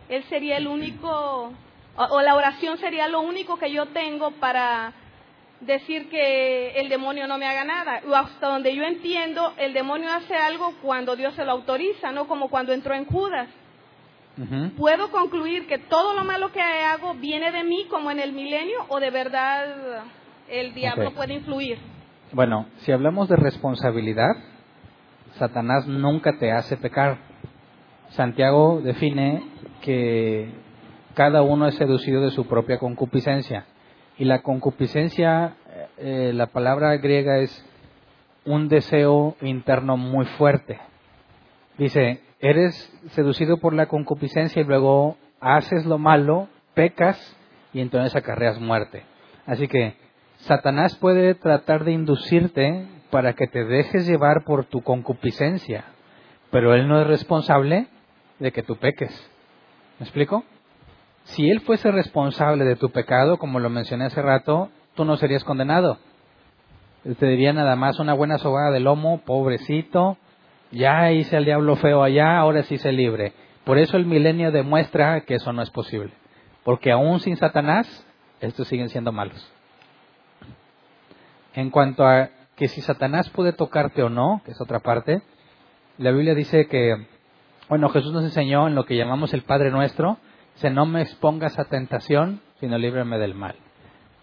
Él 0.10 0.24
sería 0.30 0.58
el 0.58 0.68
único, 0.68 1.52
o, 1.96 2.22
la 2.22 2.36
oración 2.36 2.78
sería 2.78 3.08
lo 3.08 3.22
único 3.22 3.58
que 3.58 3.72
yo 3.72 3.88
tengo 3.88 4.30
para 4.34 4.94
decir 5.60 6.08
que 6.10 6.80
el 6.80 6.88
demonio 6.88 7.26
no 7.26 7.40
me 7.40 7.48
haga 7.48 7.64
nada. 7.64 8.02
O 8.08 8.14
hasta 8.14 8.48
donde 8.48 8.76
yo 8.76 8.84
entiendo, 8.84 9.54
el 9.58 9.74
demonio 9.74 10.12
hace 10.14 10.36
algo 10.36 10.76
cuando 10.84 11.16
Dios 11.16 11.34
se 11.34 11.46
lo 11.46 11.52
autoriza, 11.52 12.12
no 12.12 12.28
como 12.28 12.50
cuando 12.50 12.74
entró 12.74 12.94
en 12.94 13.06
Judas 13.06 13.50
¿Puedo 14.78 15.12
concluir 15.12 15.68
que 15.68 15.78
todo 15.78 16.14
lo 16.14 16.24
malo 16.24 16.52
que 16.52 16.62
hago 16.62 17.14
viene 17.16 17.52
de 17.52 17.64
mí 17.64 17.86
como 17.90 18.12
en 18.12 18.20
el 18.20 18.34
milenio 18.34 18.86
o 18.88 19.00
de 19.00 19.12
verdad 19.12 20.04
el 20.50 20.74
diablo 20.74 21.14
puede 21.14 21.34
influir? 21.36 21.78
Bueno, 22.32 22.68
si 22.78 22.92
hablamos 22.92 23.28
de 23.28 23.36
responsabilidad, 23.36 24.32
Satanás 25.38 25.86
nunca 25.86 26.38
te 26.38 26.52
hace 26.52 26.78
pecar. 26.78 27.18
Santiago 28.12 28.82
define 28.82 29.44
que 29.82 30.52
cada 31.14 31.42
uno 31.42 31.68
es 31.68 31.76
seducido 31.76 32.22
de 32.22 32.32
su 32.32 32.48
propia 32.48 32.80
concupiscencia. 32.80 33.66
Y 34.18 34.26
la 34.26 34.42
concupiscencia, 34.42 35.56
eh, 35.98 36.32
la 36.34 36.48
palabra 36.48 36.96
griega 36.98 37.40
es 37.40 37.66
un 38.46 38.70
deseo 38.70 39.36
interno 39.42 39.98
muy 39.98 40.26
fuerte 40.26 40.80
Dice, 41.82 42.22
eres 42.42 42.92
seducido 43.12 43.58
por 43.58 43.74
la 43.74 43.86
concupiscencia 43.86 44.62
y 44.62 44.66
luego 44.66 45.18
haces 45.40 45.86
lo 45.86 45.98
malo, 45.98 46.50
pecas 46.74 47.18
y 47.74 47.80
entonces 47.80 48.16
acarreas 48.16 48.60
muerte. 48.60 49.04
Así 49.46 49.68
que 49.68 49.96
Satanás 50.40 50.96
puede 50.98 51.36
tratar 51.36 51.84
de 51.84 51.92
inducirte 51.92 52.88
para 53.12 53.34
que 53.34 53.48
te 53.48 53.64
dejes 53.64 54.08
llevar 54.08 54.44
por 54.44 54.66
tu 54.66 54.82
concupiscencia, 54.82 55.86
pero 56.50 56.74
él 56.74 56.88
no 56.88 57.00
es 57.02 57.08
responsable 57.08 57.88
de 58.40 58.52
que 58.52 58.64
tú 58.64 58.78
peques. 58.78 59.12
¿Me 60.00 60.06
explico? 60.06 60.44
Si 61.24 61.48
él 61.50 61.62
fuese 61.62 61.92
responsable 61.92 62.66
de 62.66 62.76
tu 62.76 62.90
pecado, 62.90 63.38
como 63.38 63.60
lo 63.60 63.70
mencioné 63.70 64.06
hace 64.06 64.22
rato, 64.22 64.70
tú 64.96 65.06
no 65.06 65.18
serías 65.18 65.44
condenado. 65.44 66.00
Te 67.04 67.26
diría 67.26 67.54
nada 67.54 67.76
más 67.76 68.00
una 68.00 68.14
buena 68.14 68.38
sobada 68.38 68.72
de 68.72 68.80
lomo, 68.80 69.22
pobrecito, 69.22 70.18
ya 70.72 71.12
hice 71.12 71.38
al 71.38 71.46
diablo 71.46 71.76
feo 71.76 72.04
allá, 72.04 72.38
ahora 72.38 72.64
sí 72.64 72.78
se 72.78 72.92
libre. 72.92 73.34
Por 73.64 73.78
eso 73.78 73.98
el 73.98 74.06
milenio 74.06 74.52
demuestra 74.52 75.22
que 75.22 75.36
eso 75.36 75.54
no 75.54 75.62
es 75.62 75.70
posible. 75.70 76.14
Porque 76.64 76.92
aún 76.92 77.20
sin 77.20 77.38
Satanás, 77.38 78.06
estos 78.40 78.68
siguen 78.68 78.90
siendo 78.90 79.12
malos. 79.12 79.52
En 81.54 81.70
cuanto 81.70 82.06
a 82.06 82.30
que 82.56 82.68
si 82.68 82.82
Satanás 82.82 83.30
puede 83.30 83.54
tocarte 83.54 84.04
o 84.04 84.10
no, 84.10 84.42
que 84.46 84.52
es 84.52 84.62
otra 84.62 84.80
parte, 84.80 85.22
la 85.98 86.12
Biblia 86.12 86.34
dice 86.34 86.68
que, 86.68 87.08
bueno, 87.68 87.90
Jesús 87.90 88.14
nos 88.14 88.24
enseñó 88.24 88.68
en 88.68 88.76
lo 88.76 88.86
que 88.86 88.96
llamamos 88.96 89.34
el 89.34 89.44
Padre 89.44 89.72
Nuestro, 89.72 90.18
se 90.56 90.70
no 90.70 90.86
me 90.86 91.02
expongas 91.02 91.60
a 91.60 91.66
tentación, 91.66 92.42
sino 92.60 92.78
líbrame 92.78 93.18
del 93.18 93.36
mal. 93.36 93.56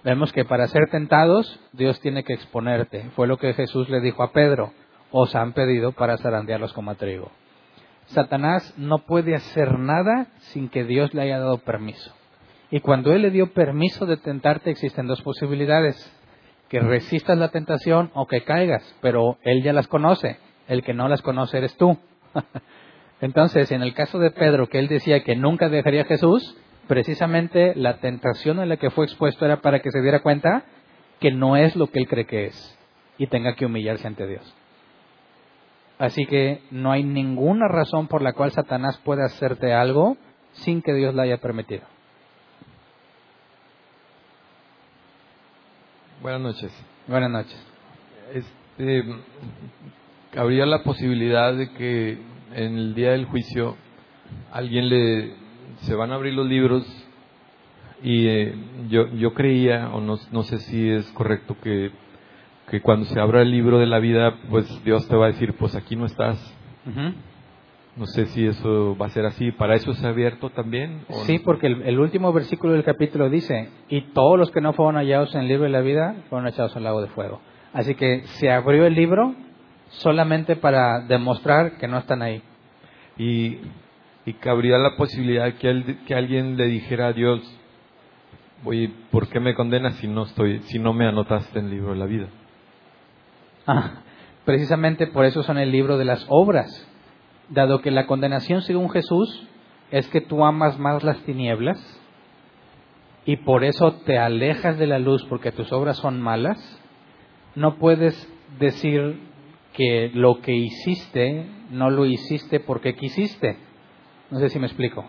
Vemos 0.05 0.33
que 0.33 0.45
para 0.45 0.69
ser 0.69 0.89
tentados, 0.91 1.61
Dios 1.73 2.01
tiene 2.01 2.25
que 2.25 2.33
exponerte. 2.33 3.11
Fue 3.17 3.27
lo 3.27 3.37
que 3.37 3.55
Jesús 3.55 3.89
le 3.89 4.01
dijo 4.01 4.23
a 4.23 4.33
Pedro, 4.33 4.73
os 5.11 5.35
han 5.35 5.53
pedido 5.53 5.93
para 5.93 6.19
zarandearlos 6.19 6.73
como 6.73 6.91
a 6.91 6.95
trigo. 6.95 7.31
Satanás 8.07 8.75
no 8.77 8.99
puede 9.01 9.35
hacer 9.35 9.79
nada 9.79 10.29
sin 10.39 10.69
que 10.69 10.85
Dios 10.85 11.13
le 11.15 11.23
haya 11.23 11.39
dado 11.39 11.59
permiso. 11.59 12.15
Y 12.71 12.81
cuando 12.81 13.13
Él 13.13 13.23
le 13.23 13.31
dio 13.31 13.53
permiso 13.53 14.07
de 14.07 14.17
tentarte, 14.17 14.71
existen 14.71 15.07
dos 15.07 15.23
posibilidades. 15.23 16.15
Que 16.69 16.81
resistas 16.81 17.39
la 17.39 17.49
tentación 17.49 18.11
o 18.15 18.27
que 18.27 18.45
caigas, 18.45 18.95
pero 19.01 19.39
Él 19.43 19.63
ya 19.63 19.73
las 19.73 19.89
conoce. 19.89 20.39
El 20.69 20.83
que 20.83 20.93
no 20.93 21.09
las 21.09 21.23
conoce 21.23 21.59
eres 21.59 21.77
tú. 21.77 21.99
Entonces, 23.21 23.73
en 23.73 23.83
el 23.83 23.95
caso 23.95 24.19
de 24.19 24.31
Pedro, 24.31 24.69
que 24.69 24.79
él 24.79 24.87
decía 24.87 25.25
que 25.25 25.35
nunca 25.35 25.69
dejaría 25.69 26.03
a 26.03 26.07
Jesús, 26.07 26.57
precisamente 26.87 27.75
la 27.75 27.99
tentación 27.99 28.61
en 28.61 28.69
la 28.69 28.77
que 28.77 28.91
fue 28.91 29.07
expuesto 29.07 29.45
era 29.45 29.61
para 29.61 29.81
que 29.81 29.91
se 29.91 30.01
diera 30.01 30.21
cuenta 30.21 30.65
que 31.19 31.33
no 31.33 31.57
es 31.57 31.75
lo 31.75 31.89
que 31.89 31.99
él 31.99 32.07
cree 32.07 32.27
que 32.27 32.47
es 32.47 32.79
y 33.19 33.27
tenga 33.27 33.57
que 33.57 33.67
humillarse 33.67 34.07
ante 34.07 34.27
Dios. 34.27 34.55
Así 35.99 36.27
que 36.27 36.63
no 36.71 36.93
hay 36.93 37.03
ninguna 37.03 37.67
razón 37.67 38.07
por 38.07 38.23
la 38.23 38.33
cual 38.33 38.53
Satanás 38.53 38.99
pueda 39.05 39.25
hacerte 39.25 39.73
algo 39.73 40.17
sin 40.53 40.81
que 40.81 40.95
Dios 40.95 41.15
lo 41.15 41.23
haya 41.23 41.39
permitido. 41.39 41.83
Buenas 46.23 46.41
noches. 46.41 46.85
Buenas 47.07 47.31
noches. 47.31 47.67
Este, 48.33 49.05
habría 50.37 50.67
la 50.67 50.83
posibilidad 50.83 51.55
de 51.55 51.73
que 51.73 52.19
en 52.55 52.77
el 52.77 52.95
día 52.95 53.13
del 53.13 53.27
juicio 53.27 53.77
alguien 54.53 54.89
le 54.89 55.35
se 55.83 55.95
van 55.95 56.13
a 56.13 56.17
abrir 56.17 56.35
los 56.35 56.47
libros 56.47 56.85
y 58.03 58.27
eh, 58.27 58.55
yo 58.89 59.09
yo 59.15 59.33
creía 59.33 59.91
o 59.93 60.01
no, 60.01 60.19
no 60.33 60.43
sé 60.43 60.59
si 60.59 60.91
es 60.91 61.07
correcto 61.13 61.57
que 61.63 61.93
que 62.71 62.81
cuando 62.81 63.07
se 63.07 63.19
abra 63.21 63.43
el 63.43 63.51
libro 63.51 63.79
de 63.79 63.87
la 63.87 63.99
vida, 63.99 64.35
pues 64.51 64.83
Dios 64.85 65.07
te 65.09 65.17
va 65.17 65.27
a 65.27 65.29
decir, 65.29 65.55
pues 65.59 65.75
aquí 65.75 65.97
no 65.97 66.07
estás. 66.07 66.39
No 67.97 68.07
sé 68.07 68.27
si 68.27 68.47
eso 68.47 68.97
va 68.97 69.07
a 69.07 69.11
ser 69.11 69.27
así. 69.27 69.51
¿Para 69.53 69.75
eso 69.75 69.93
se 69.93 70.07
ha 70.07 70.11
abierto 70.11 70.51
también? 70.51 71.01
Sí, 71.27 71.39
porque 71.41 71.67
el, 71.67 71.99
último 71.99 72.33
versículo 72.33 72.75
del 72.75 72.85
capítulo 72.85 73.29
dice, 73.29 73.71
y 73.89 74.03
todos 74.13 74.39
los 74.39 74.51
que 74.51 74.61
no 74.61 74.73
fueron 74.73 74.97
hallados 74.97 75.35
en 75.35 75.43
el 75.43 75.49
libro 75.49 75.65
de 75.65 75.71
la 75.71 75.81
vida 75.81 76.15
fueron 76.29 76.47
echados 76.47 76.77
al 76.77 76.85
lago 76.85 77.01
de 77.01 77.09
fuego. 77.09 77.41
Así 77.73 77.95
que 77.95 78.23
se 78.39 78.51
abrió 78.51 78.87
el 78.87 78.95
libro 78.95 79.35
solamente 79.89 80.57
para 80.57 81.01
demostrar 81.01 81.79
que 81.79 81.89
no 81.89 81.99
están 81.99 82.23
ahí. 82.23 82.43
Y, 83.17 83.59
y 84.27 84.35
cabría 84.35 84.79
la 84.79 84.97
posibilidad 84.97 85.55
que, 85.55 85.97
que 86.07 86.15
alguien 86.15 86.57
le 86.57 86.67
dijera 86.67 87.09
a 87.09 87.13
Dios, 87.13 87.41
oye, 88.65 88.93
¿por 89.11 89.29
qué 89.29 89.41
me 89.41 89.55
condenas 89.55 89.95
si 89.97 90.07
no, 90.07 90.23
estoy, 90.23 90.61
si 90.61 90.79
no 90.79 90.93
me 90.93 91.07
anotaste 91.07 91.59
en 91.59 91.65
el 91.67 91.71
libro 91.73 91.93
de 91.93 91.99
la 91.99 92.07
vida? 92.07 92.29
Ah, 93.71 94.01
precisamente 94.47 95.07
por 95.07 95.27
eso 95.27 95.43
son 95.43 95.59
el 95.59 95.71
libro 95.71 95.99
de 95.99 96.07
las 96.07 96.25
obras, 96.31 96.89
dado 97.51 97.83
que 97.83 97.91
la 97.91 98.07
condenación 98.07 98.63
según 98.63 98.89
Jesús 98.89 99.47
es 99.91 100.09
que 100.09 100.23
tú 100.23 100.43
amas 100.43 100.79
más 100.79 101.05
las 101.05 101.19
tinieblas 101.25 101.79
y 103.27 103.37
por 103.37 103.65
eso 103.65 103.93
te 104.07 104.19
alejas 104.19 104.79
de 104.79 104.87
la 104.87 104.99
luz 104.99 105.23
porque 105.29 105.53
tus 105.53 105.71
obras 105.71 105.99
son 105.99 106.19
malas, 106.23 106.59
no 107.57 107.77
puedes 107.77 108.17
decir 108.59 109.21
que 109.75 110.11
lo 110.15 110.41
que 110.41 110.55
hiciste 110.55 111.47
no 111.71 111.91
lo 111.91 112.07
hiciste 112.07 112.61
porque 112.61 112.95
quisiste. 112.95 113.59
No 114.31 114.39
sé 114.39 114.49
si 114.49 114.59
me 114.59 114.67
explico. 114.67 115.05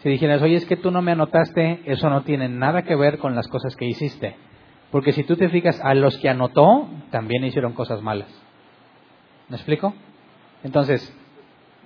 Si 0.00 0.10
dijeras, 0.10 0.42
oye, 0.42 0.56
es 0.56 0.66
que 0.66 0.76
tú 0.76 0.90
no 0.90 1.00
me 1.00 1.12
anotaste, 1.12 1.80
eso 1.86 2.10
no 2.10 2.22
tiene 2.22 2.50
nada 2.50 2.82
que 2.82 2.96
ver 2.96 3.18
con 3.18 3.34
las 3.34 3.48
cosas 3.48 3.74
que 3.76 3.86
hiciste. 3.86 4.36
Porque 4.90 5.12
si 5.12 5.24
tú 5.24 5.36
te 5.36 5.48
fijas, 5.48 5.80
a 5.82 5.94
los 5.94 6.16
que 6.18 6.28
anotó 6.28 6.88
también 7.10 7.44
hicieron 7.44 7.72
cosas 7.72 8.02
malas. 8.02 8.28
¿Me 9.48 9.56
explico? 9.56 9.94
Entonces, 10.64 11.14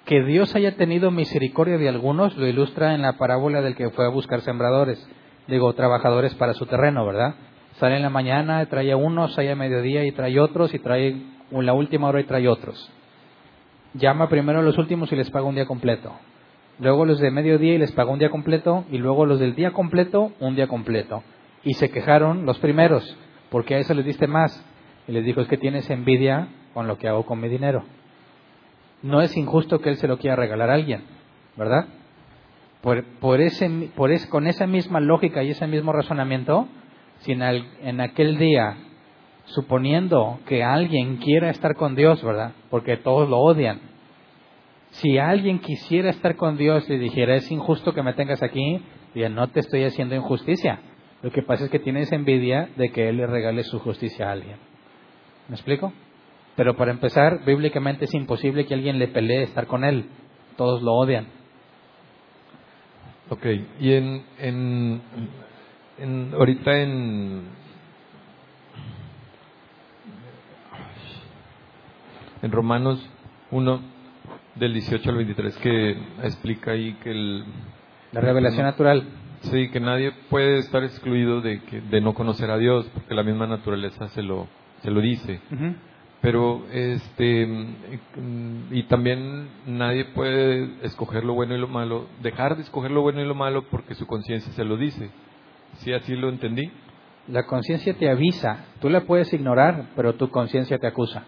que 0.04 0.22
Dios 0.22 0.54
haya 0.54 0.76
tenido 0.76 1.10
misericordia 1.10 1.78
de 1.78 1.88
algunos 1.88 2.36
lo 2.36 2.46
ilustra 2.46 2.94
en 2.94 3.02
la 3.02 3.14
parábola 3.18 3.60
del 3.60 3.76
que 3.76 3.90
fue 3.90 4.06
a 4.06 4.10
buscar 4.10 4.40
sembradores, 4.40 5.04
digo, 5.46 5.72
trabajadores 5.74 6.34
para 6.34 6.54
su 6.54 6.66
terreno, 6.66 7.06
¿verdad? 7.06 7.34
Sale 7.78 7.96
en 7.96 8.02
la 8.02 8.10
mañana, 8.10 8.64
trae 8.66 8.92
a 8.92 8.96
unos, 8.96 9.34
sale 9.34 9.50
a 9.50 9.56
mediodía 9.56 10.04
y 10.04 10.12
trae 10.12 10.38
otros, 10.38 10.74
y 10.74 10.78
trae 10.78 11.08
en 11.50 11.66
la 11.66 11.72
última 11.72 12.08
hora 12.08 12.20
y 12.20 12.24
trae 12.24 12.48
otros. 12.48 12.90
Llama 13.94 14.28
primero 14.28 14.60
a 14.60 14.62
los 14.62 14.78
últimos 14.78 15.12
y 15.12 15.16
les 15.16 15.30
paga 15.30 15.46
un 15.46 15.54
día 15.54 15.66
completo. 15.66 16.12
Luego 16.78 17.04
los 17.04 17.20
de 17.20 17.30
mediodía 17.30 17.74
y 17.74 17.78
les 17.78 17.92
paga 17.92 18.10
un 18.10 18.18
día 18.18 18.30
completo, 18.30 18.84
y 18.90 18.98
luego 18.98 19.26
los 19.26 19.38
del 19.38 19.54
día 19.54 19.72
completo, 19.72 20.32
un 20.40 20.56
día 20.56 20.66
completo. 20.66 21.22
Y 21.64 21.74
se 21.74 21.90
quejaron 21.90 22.44
los 22.44 22.58
primeros, 22.58 23.16
porque 23.50 23.74
a 23.74 23.78
eso 23.78 23.94
les 23.94 24.04
diste 24.04 24.26
más. 24.26 24.64
Y 25.06 25.12
les 25.12 25.24
dijo, 25.24 25.40
es 25.40 25.48
que 25.48 25.56
tienes 25.56 25.88
envidia 25.90 26.48
con 26.74 26.86
lo 26.86 26.98
que 26.98 27.08
hago 27.08 27.24
con 27.24 27.40
mi 27.40 27.48
dinero. 27.48 27.84
No 29.02 29.20
es 29.20 29.36
injusto 29.36 29.80
que 29.80 29.90
él 29.90 29.96
se 29.96 30.08
lo 30.08 30.18
quiera 30.18 30.36
regalar 30.36 30.70
a 30.70 30.74
alguien, 30.74 31.02
¿verdad? 31.56 31.86
Por, 32.80 33.04
por 33.20 33.40
ese, 33.40 33.68
por 33.94 34.10
con 34.28 34.46
esa 34.46 34.66
misma 34.66 35.00
lógica 35.00 35.42
y 35.42 35.50
ese 35.50 35.66
mismo 35.66 35.92
razonamiento, 35.92 36.68
si 37.20 37.32
en, 37.32 37.42
en 37.42 38.00
aquel 38.00 38.38
día, 38.38 38.76
suponiendo 39.44 40.40
que 40.46 40.64
alguien 40.64 41.16
quiera 41.16 41.50
estar 41.50 41.74
con 41.74 41.94
Dios, 41.94 42.22
¿verdad? 42.22 42.52
Porque 42.70 42.96
todos 42.96 43.28
lo 43.28 43.38
odian. 43.38 43.80
Si 44.90 45.18
alguien 45.18 45.58
quisiera 45.60 46.10
estar 46.10 46.36
con 46.36 46.56
Dios 46.56 46.88
y 46.90 46.96
dijera, 46.96 47.34
es 47.36 47.50
injusto 47.50 47.94
que 47.94 48.02
me 48.02 48.14
tengas 48.14 48.42
aquí, 48.42 48.82
bien, 49.14 49.34
no 49.34 49.48
te 49.48 49.60
estoy 49.60 49.84
haciendo 49.84 50.14
injusticia 50.14 50.80
lo 51.22 51.30
que 51.30 51.42
pasa 51.42 51.64
es 51.64 51.70
que 51.70 51.78
tienes 51.78 52.10
envidia 52.12 52.68
de 52.76 52.90
que 52.90 53.08
Él 53.08 53.18
le 53.18 53.26
regale 53.26 53.62
su 53.62 53.78
justicia 53.78 54.28
a 54.28 54.32
alguien. 54.32 54.56
¿Me 55.48 55.54
explico? 55.54 55.92
Pero 56.56 56.76
para 56.76 56.90
empezar, 56.90 57.44
bíblicamente 57.44 58.06
es 58.06 58.14
imposible 58.14 58.66
que 58.66 58.74
alguien 58.74 58.98
le 58.98 59.08
pelee 59.08 59.44
estar 59.44 59.66
con 59.66 59.84
Él. 59.84 60.06
Todos 60.56 60.82
lo 60.82 60.92
odian. 60.92 61.26
Ok, 63.30 63.46
y 63.80 63.92
en, 63.92 64.24
en, 64.38 65.00
en 65.98 66.34
ahorita 66.34 66.78
en, 66.78 67.44
en 72.42 72.52
Romanos 72.52 73.08
1, 73.52 73.80
del 74.56 74.74
18 74.74 75.08
al 75.08 75.16
23, 75.16 75.56
que 75.58 75.90
explica 76.22 76.72
ahí 76.72 76.94
que 77.02 77.10
el... 77.10 77.44
La 78.10 78.20
revelación 78.20 78.64
natural 78.64 79.06
Sí, 79.42 79.70
que 79.70 79.80
nadie 79.80 80.12
puede 80.30 80.58
estar 80.58 80.84
excluido 80.84 81.40
de, 81.40 81.60
que, 81.62 81.80
de 81.80 82.00
no 82.00 82.14
conocer 82.14 82.50
a 82.50 82.58
Dios, 82.58 82.88
porque 82.94 83.14
la 83.14 83.24
misma 83.24 83.46
naturaleza 83.46 84.08
se 84.08 84.22
lo, 84.22 84.46
se 84.82 84.90
lo 84.90 85.00
dice. 85.00 85.40
Pero, 86.20 86.64
este, 86.70 87.48
y 88.70 88.84
también 88.84 89.48
nadie 89.66 90.04
puede 90.06 90.70
escoger 90.84 91.24
lo 91.24 91.34
bueno 91.34 91.56
y 91.56 91.58
lo 91.58 91.66
malo, 91.66 92.06
dejar 92.22 92.56
de 92.56 92.62
escoger 92.62 92.92
lo 92.92 93.02
bueno 93.02 93.20
y 93.20 93.26
lo 93.26 93.34
malo 93.34 93.64
porque 93.68 93.94
su 93.94 94.06
conciencia 94.06 94.52
se 94.52 94.64
lo 94.64 94.76
dice. 94.76 95.10
¿Sí 95.78 95.92
así 95.92 96.14
lo 96.14 96.28
entendí? 96.28 96.70
La 97.26 97.46
conciencia 97.46 97.94
te 97.94 98.08
avisa, 98.08 98.66
tú 98.80 98.88
la 98.88 99.00
puedes 99.00 99.32
ignorar, 99.32 99.86
pero 99.96 100.14
tu 100.14 100.30
conciencia 100.30 100.78
te 100.78 100.86
acusa. 100.86 101.24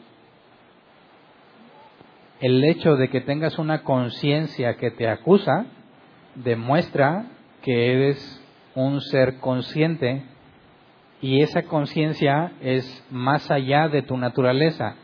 El 2.40 2.62
hecho 2.62 2.94
de 2.94 3.08
que 3.08 3.20
tengas 3.20 3.58
una 3.58 3.82
conciencia 3.82 4.76
que 4.76 4.92
te 4.92 5.08
acusa 5.08 5.66
demuestra 6.36 7.26
que 7.64 7.92
eres 7.94 8.40
un 8.74 9.00
ser 9.00 9.38
consciente 9.38 10.22
y 11.22 11.40
esa 11.40 11.62
conciencia 11.62 12.52
es 12.60 13.06
más 13.10 13.50
allá 13.50 13.88
de 13.88 14.02
tu 14.02 14.18
naturaleza. 14.18 14.96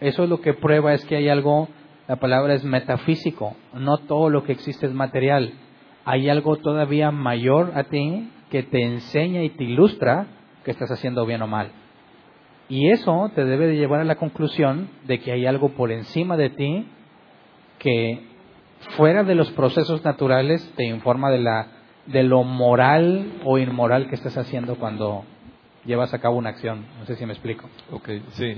Eso 0.00 0.24
es 0.24 0.28
lo 0.28 0.42
que 0.42 0.52
prueba 0.52 0.92
es 0.92 1.04
que 1.06 1.16
hay 1.16 1.28
algo 1.28 1.68
La 2.06 2.16
palabra 2.16 2.52
es 2.52 2.62
metafísico. 2.64 3.56
No 3.72 3.96
todo 3.96 4.28
lo 4.28 4.44
que 4.44 4.52
existe 4.52 4.84
es 4.84 4.92
material. 4.92 5.54
Hay 6.04 6.28
algo 6.28 6.56
todavía 6.56 7.10
mayor 7.10 7.72
a 7.74 7.84
ti 7.84 8.30
que 8.50 8.62
te 8.62 8.82
enseña 8.82 9.42
y 9.42 9.48
te 9.48 9.64
ilustra 9.64 10.26
que 10.64 10.70
estás 10.70 10.90
haciendo 10.90 11.24
bien 11.24 11.40
o 11.40 11.46
mal. 11.46 11.70
Y 12.68 12.90
eso 12.90 13.30
te 13.34 13.46
debe 13.46 13.66
de 13.66 13.76
llevar 13.76 14.00
a 14.00 14.04
la 14.04 14.16
conclusión 14.16 14.90
de 15.06 15.20
que 15.20 15.32
hay 15.32 15.46
algo 15.46 15.70
por 15.70 15.90
encima 15.90 16.36
de 16.36 16.50
ti 16.50 16.86
que 17.78 18.20
fuera 18.96 19.24
de 19.24 19.34
los 19.34 19.50
procesos 19.52 20.04
naturales 20.04 20.70
te 20.76 20.84
informa 20.84 21.30
de 21.30 21.38
la 21.38 21.73
de 22.06 22.22
lo 22.22 22.42
moral 22.44 23.40
o 23.44 23.58
inmoral 23.58 24.08
que 24.08 24.14
estás 24.14 24.36
haciendo 24.36 24.76
cuando 24.76 25.24
llevas 25.84 26.12
a 26.14 26.20
cabo 26.20 26.36
una 26.36 26.50
acción. 26.50 26.84
No 26.98 27.06
sé 27.06 27.16
si 27.16 27.26
me 27.26 27.32
explico. 27.32 27.68
Ok, 27.90 28.08
sí. 28.32 28.56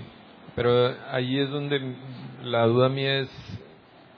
Pero 0.55 0.95
ahí 1.11 1.39
es 1.39 1.51
donde 1.51 1.97
la 2.43 2.67
duda 2.67 2.89
mía 2.89 3.19
es, 3.21 3.61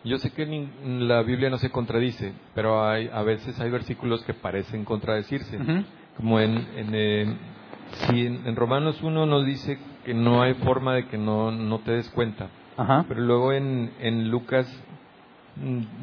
yo 0.04 0.18
sé 0.18 0.30
que 0.30 0.68
la 0.86 1.22
Biblia 1.22 1.50
no 1.50 1.58
se 1.58 1.70
contradice, 1.70 2.32
pero 2.54 2.88
hay, 2.88 3.10
a 3.12 3.22
veces 3.22 3.58
hay 3.60 3.70
versículos 3.70 4.22
que 4.24 4.34
parecen 4.34 4.84
contradecirse. 4.84 5.58
Como 6.16 6.40
en, 6.40 6.66
en, 6.76 7.38
si 7.90 8.26
en, 8.26 8.56
Romanos 8.56 9.02
1 9.02 9.26
nos 9.26 9.46
dice 9.46 9.78
que 10.04 10.14
no 10.14 10.42
hay 10.42 10.54
forma 10.54 10.94
de 10.94 11.06
que 11.08 11.18
no, 11.18 11.50
no 11.50 11.80
te 11.80 11.92
des 11.92 12.08
cuenta. 12.10 12.48
Pero 13.08 13.20
luego 13.20 13.52
en, 13.52 13.92
en 13.98 14.30
Lucas 14.30 14.66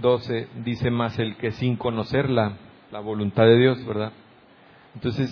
12 0.01 0.49
dice 0.65 0.91
más 0.91 1.17
el 1.17 1.37
que 1.37 1.51
sin 1.51 1.77
conocerla 1.77 2.57
la 2.95 3.01
voluntad 3.01 3.43
de 3.43 3.57
Dios, 3.57 3.85
¿verdad? 3.85 4.13
Entonces, 4.93 5.29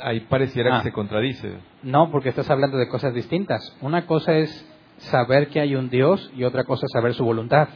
ahí 0.00 0.20
pareciera 0.28 0.68
que 0.68 0.76
ah. 0.76 0.82
se 0.82 0.92
contradice. 0.92 1.50
No, 1.82 2.10
porque 2.10 2.28
estás 2.28 2.50
hablando 2.50 2.76
de 2.76 2.90
cosas 2.90 3.14
distintas. 3.14 3.74
Una 3.80 4.04
cosa 4.04 4.34
es 4.34 4.50
saber 4.98 5.48
que 5.48 5.60
hay 5.60 5.76
un 5.76 5.88
Dios 5.88 6.30
y 6.36 6.44
otra 6.44 6.64
cosa 6.64 6.84
es 6.84 6.92
saber 6.92 7.14
su 7.14 7.24
voluntad. 7.24 7.68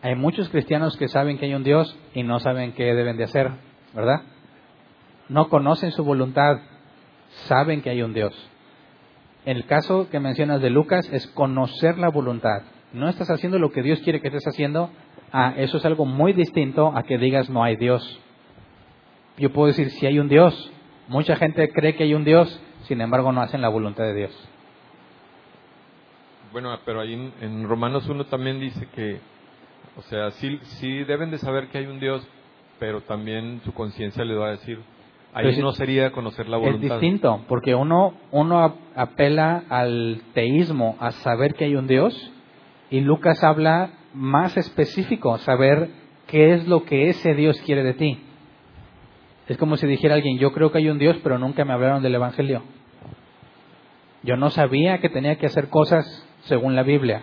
Hay 0.00 0.14
muchos 0.14 0.48
cristianos 0.48 0.96
que 0.96 1.08
saben 1.08 1.36
que 1.36 1.44
hay 1.44 1.52
un 1.52 1.62
Dios 1.62 1.94
y 2.14 2.22
no 2.22 2.40
saben 2.40 2.72
qué 2.72 2.84
deben 2.94 3.18
de 3.18 3.24
hacer, 3.24 3.50
¿verdad? 3.92 4.22
No 5.28 5.50
conocen 5.50 5.92
su 5.92 6.02
voluntad, 6.02 6.60
saben 7.46 7.82
que 7.82 7.90
hay 7.90 8.00
un 8.00 8.14
Dios. 8.14 8.34
El 9.44 9.66
caso 9.66 10.08
que 10.08 10.20
mencionas 10.20 10.62
de 10.62 10.70
Lucas 10.70 11.06
es 11.12 11.26
conocer 11.26 11.98
la 11.98 12.08
voluntad. 12.08 12.62
No 12.94 13.10
estás 13.10 13.28
haciendo 13.28 13.58
lo 13.58 13.72
que 13.72 13.82
Dios 13.82 14.00
quiere 14.00 14.22
que 14.22 14.28
estés 14.28 14.46
haciendo. 14.46 14.88
Ah, 15.32 15.52
eso 15.58 15.76
es 15.76 15.84
algo 15.84 16.06
muy 16.06 16.32
distinto 16.32 16.96
a 16.96 17.02
que 17.02 17.18
digas 17.18 17.50
no 17.50 17.62
hay 17.62 17.76
Dios 17.76 18.23
yo 19.36 19.52
puedo 19.52 19.68
decir 19.68 19.90
si 19.90 20.06
hay 20.06 20.18
un 20.18 20.28
Dios. 20.28 20.72
Mucha 21.08 21.36
gente 21.36 21.70
cree 21.70 21.96
que 21.96 22.04
hay 22.04 22.14
un 22.14 22.24
Dios, 22.24 22.60
sin 22.82 23.00
embargo 23.00 23.32
no 23.32 23.42
hacen 23.42 23.60
la 23.60 23.68
voluntad 23.68 24.04
de 24.04 24.14
Dios. 24.14 24.48
Bueno, 26.52 26.78
pero 26.84 27.00
ahí 27.00 27.32
en, 27.40 27.68
Romanos 27.68 28.08
1 28.08 28.26
también 28.26 28.60
dice 28.60 28.86
que, 28.94 29.18
o 29.96 30.02
sea, 30.02 30.30
sí, 30.30 30.58
sí 30.62 31.02
deben 31.02 31.30
de 31.30 31.38
saber 31.38 31.66
que 31.66 31.78
hay 31.78 31.86
un 31.86 31.98
Dios, 31.98 32.26
pero 32.78 33.00
también 33.00 33.60
su 33.64 33.74
conciencia 33.74 34.24
le 34.24 34.36
va 34.36 34.46
a 34.46 34.50
decir, 34.52 34.78
ahí 35.32 35.58
no 35.58 35.72
sería 35.72 36.12
conocer 36.12 36.48
la 36.48 36.56
voluntad. 36.56 36.96
Es 36.96 37.00
distinto, 37.00 37.44
porque 37.48 37.74
uno, 37.74 38.14
uno 38.30 38.76
apela 38.94 39.64
al 39.68 40.22
teísmo, 40.32 40.96
a 41.00 41.10
saber 41.10 41.54
que 41.54 41.64
hay 41.64 41.74
un 41.74 41.88
Dios, 41.88 42.32
y 42.88 43.00
Lucas 43.00 43.42
habla 43.42 43.90
más 44.12 44.56
específico, 44.56 45.36
saber 45.38 45.90
qué 46.28 46.52
es 46.52 46.68
lo 46.68 46.84
que 46.84 47.08
ese 47.08 47.34
Dios 47.34 47.60
quiere 47.62 47.82
de 47.82 47.94
ti. 47.94 48.23
Es 49.48 49.58
como 49.58 49.76
si 49.76 49.86
dijera 49.86 50.14
alguien, 50.14 50.38
yo 50.38 50.52
creo 50.52 50.72
que 50.72 50.78
hay 50.78 50.88
un 50.88 50.98
Dios, 50.98 51.16
pero 51.22 51.38
nunca 51.38 51.64
me 51.64 51.74
hablaron 51.74 52.02
del 52.02 52.14
Evangelio. 52.14 52.62
Yo 54.22 54.36
no 54.36 54.48
sabía 54.48 54.98
que 54.98 55.10
tenía 55.10 55.36
que 55.36 55.46
hacer 55.46 55.68
cosas 55.68 56.06
según 56.44 56.74
la 56.74 56.82
Biblia, 56.82 57.22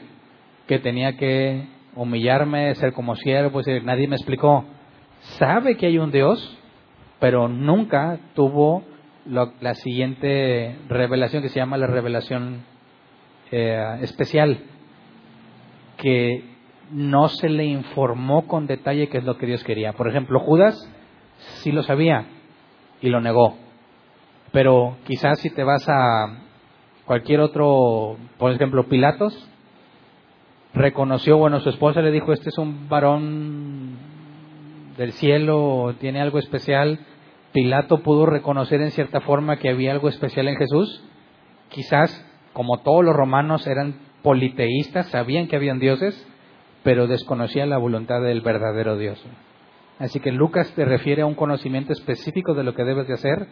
que 0.67 0.77
tenía 0.77 1.17
que 1.17 1.67
humillarme, 1.95 2.75
ser 2.75 2.93
como 2.93 3.15
siervo, 3.15 3.61
nadie 3.83 4.07
me 4.07 4.15
explicó. 4.15 4.65
Sabe 5.39 5.77
que 5.77 5.87
hay 5.87 5.97
un 5.97 6.11
Dios, 6.11 6.57
pero 7.19 7.47
nunca 7.47 8.19
tuvo 8.35 8.83
la 9.25 9.73
siguiente 9.75 10.77
revelación 10.89 11.41
que 11.41 11.49
se 11.49 11.59
llama 11.59 11.77
la 11.77 11.87
revelación 11.87 12.65
eh, 13.51 13.97
especial, 14.01 14.59
que 15.97 16.43
no 16.91 17.29
se 17.29 17.49
le 17.49 17.65
informó 17.65 18.47
con 18.47 18.67
detalle 18.67 19.09
qué 19.09 19.19
es 19.19 19.23
lo 19.23 19.37
que 19.37 19.47
Dios 19.47 19.63
quería. 19.63 19.93
Por 19.93 20.07
ejemplo, 20.07 20.39
Judas 20.39 20.75
sí 21.55 21.71
lo 21.71 21.83
sabía 21.83 22.25
y 23.01 23.09
lo 23.09 23.21
negó. 23.21 23.57
Pero 24.51 24.97
quizás 25.05 25.39
si 25.39 25.49
te 25.49 25.63
vas 25.63 25.87
a 25.87 26.39
cualquier 27.05 27.39
otro, 27.39 28.17
por 28.37 28.51
ejemplo, 28.51 28.87
Pilatos, 28.87 29.47
reconoció, 30.73 31.37
bueno, 31.37 31.59
su 31.59 31.69
esposa 31.69 32.01
le 32.01 32.11
dijo, 32.11 32.33
este 32.33 32.49
es 32.49 32.57
un 32.57 32.87
varón 32.89 33.97
del 34.97 35.11
cielo, 35.13 35.95
tiene 35.99 36.21
algo 36.21 36.39
especial. 36.39 36.99
Pilato 37.53 38.01
pudo 38.01 38.25
reconocer 38.25 38.81
en 38.81 38.91
cierta 38.91 39.21
forma 39.21 39.57
que 39.57 39.69
había 39.69 39.91
algo 39.91 40.09
especial 40.09 40.47
en 40.47 40.57
Jesús. 40.57 41.03
Quizás, 41.69 42.25
como 42.53 42.81
todos 42.81 43.03
los 43.03 43.15
romanos 43.15 43.67
eran 43.67 43.99
politeístas, 44.21 45.07
sabían 45.07 45.47
que 45.47 45.55
habían 45.55 45.79
dioses, 45.79 46.27
pero 46.83 47.07
desconocían 47.07 47.69
la 47.69 47.77
voluntad 47.77 48.21
del 48.21 48.41
verdadero 48.41 48.97
Dios. 48.97 49.21
Así 50.01 50.19
que 50.19 50.31
Lucas 50.31 50.73
te 50.73 50.83
refiere 50.83 51.21
a 51.21 51.27
un 51.27 51.35
conocimiento 51.35 51.93
específico 51.93 52.55
de 52.55 52.63
lo 52.63 52.73
que 52.73 52.83
debes 52.83 53.07
de 53.07 53.13
hacer 53.13 53.47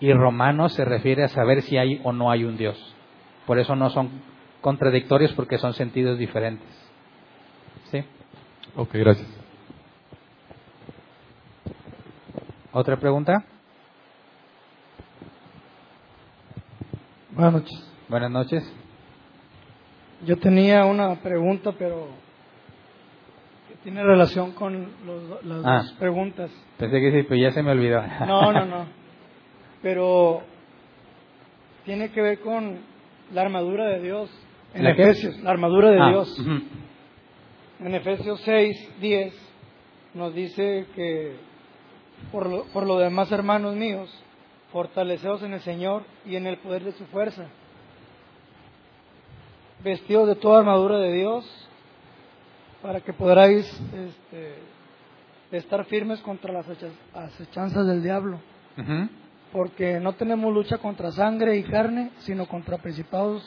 y 0.00 0.12
Romanos 0.12 0.74
se 0.74 0.84
refiere 0.84 1.24
a 1.24 1.28
saber 1.28 1.62
si 1.62 1.78
hay 1.78 1.98
o 2.04 2.12
no 2.12 2.30
hay 2.30 2.44
un 2.44 2.58
Dios. 2.58 2.94
Por 3.46 3.58
eso 3.58 3.74
no 3.74 3.88
son 3.88 4.10
contradictorios 4.60 5.32
porque 5.32 5.56
son 5.56 5.72
sentidos 5.72 6.18
diferentes. 6.18 6.68
¿Sí? 7.90 8.04
Ok, 8.76 8.90
gracias. 8.92 9.26
¿Otra 12.70 12.98
pregunta? 12.98 13.42
Buenas 17.30 17.54
noches. 17.54 17.90
Buenas 18.10 18.30
noches. 18.30 18.74
Yo 20.26 20.36
tenía 20.36 20.84
una 20.84 21.14
pregunta, 21.22 21.72
pero 21.78 22.08
tiene 23.84 24.02
relación 24.02 24.52
con 24.52 24.88
las 25.44 25.64
ah. 25.64 25.82
dos 25.82 25.92
preguntas. 25.98 26.50
Pensé 26.78 27.00
que 27.00 27.12
sí, 27.12 27.26
pero 27.28 27.40
ya 27.40 27.52
se 27.52 27.62
me 27.62 27.72
olvidó. 27.72 28.02
No, 28.26 28.50
no, 28.50 28.64
no. 28.64 28.86
Pero 29.82 30.40
tiene 31.84 32.10
que 32.10 32.22
ver 32.22 32.40
con 32.40 32.78
la 33.34 33.42
armadura 33.42 33.84
de 33.88 34.00
Dios. 34.00 34.30
En 34.72 34.86
Efesios, 34.86 35.38
la 35.40 35.50
armadura 35.50 35.90
de 35.90 36.00
ah, 36.00 36.08
Dios. 36.08 36.42
En 37.80 37.94
Efesios 37.94 38.40
6, 38.46 38.94
10 39.02 39.52
nos 40.14 40.34
dice 40.34 40.86
que 40.94 41.36
por 42.32 42.48
lo, 42.48 42.64
por 42.72 42.86
lo 42.86 42.98
demás, 42.98 43.30
hermanos 43.30 43.76
míos, 43.76 44.08
fortaleceos 44.72 45.42
en 45.42 45.52
el 45.52 45.60
Señor 45.60 46.04
y 46.24 46.36
en 46.36 46.46
el 46.46 46.56
poder 46.56 46.84
de 46.84 46.92
su 46.92 47.04
fuerza. 47.04 47.46
Vestidos 49.82 50.28
de 50.28 50.36
toda 50.36 50.60
armadura 50.60 50.98
de 50.98 51.12
Dios 51.12 51.63
para 52.84 53.00
que 53.00 53.14
podáis 53.14 53.64
este, 53.94 54.56
estar 55.50 55.86
firmes 55.86 56.20
contra 56.20 56.52
las 56.52 56.66
acechanzas 57.14 57.86
del 57.86 58.02
diablo. 58.02 58.38
Porque 59.52 59.98
no 60.00 60.12
tenemos 60.12 60.52
lucha 60.52 60.76
contra 60.76 61.10
sangre 61.10 61.56
y 61.56 61.62
carne, 61.62 62.10
sino 62.18 62.44
contra 62.46 62.76
principados, 62.76 63.42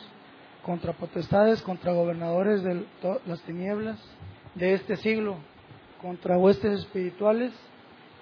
contra 0.63 0.91
potestades, 0.93 1.61
contra 1.61 1.93
gobernadores 1.93 2.63
de 2.63 2.83
las 3.27 3.39
tinieblas 3.43 4.03
de 4.55 4.73
este 4.73 4.95
siglo, 4.95 5.35
contra 6.01 6.39
huestes 6.39 6.79
espirituales 6.79 7.53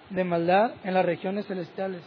de 0.09 0.23
maldad 0.25 0.73
en 0.83 0.95
las 0.95 1.05
regiones 1.05 1.45
celestiales. 1.45 2.01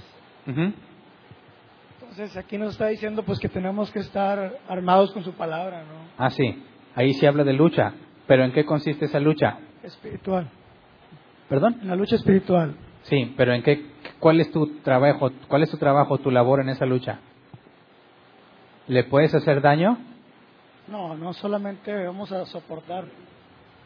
Entonces 1.98 2.36
aquí 2.36 2.58
nos 2.58 2.72
está 2.72 2.88
diciendo 2.88 3.22
pues 3.22 3.38
que 3.38 3.48
tenemos 3.48 3.90
que 3.90 4.00
estar 4.00 4.58
armados 4.68 5.12
con 5.12 5.24
su 5.24 5.32
palabra, 5.32 5.84
¿no? 5.84 6.10
Ah, 6.18 6.28
sí. 6.28 6.62
Ahí 6.94 7.14
se 7.14 7.26
habla 7.26 7.44
de 7.44 7.54
lucha. 7.54 7.94
¿Pero 8.28 8.44
en 8.44 8.52
qué 8.52 8.64
consiste 8.64 9.06
esa 9.06 9.18
lucha? 9.18 9.58
Espiritual. 9.82 10.48
¿Perdón? 11.48 11.78
En 11.82 11.88
la 11.88 11.96
lucha 11.96 12.14
espiritual. 12.14 12.76
Sí, 13.02 13.34
pero 13.36 13.54
¿en 13.54 13.62
qué, 13.62 13.86
cuál 14.20 14.40
es 14.40 14.52
tu 14.52 14.80
trabajo, 14.82 15.32
cuál 15.48 15.62
es 15.62 15.70
tu 15.70 15.78
trabajo, 15.78 16.18
tu 16.18 16.30
labor 16.30 16.60
en 16.60 16.68
esa 16.68 16.84
lucha? 16.84 17.20
¿Le 18.86 19.04
puedes 19.04 19.34
hacer 19.34 19.62
daño? 19.62 19.98
No, 20.88 21.16
no 21.16 21.32
solamente 21.32 21.92
vamos 22.04 22.30
a 22.30 22.44
soportar 22.46 23.06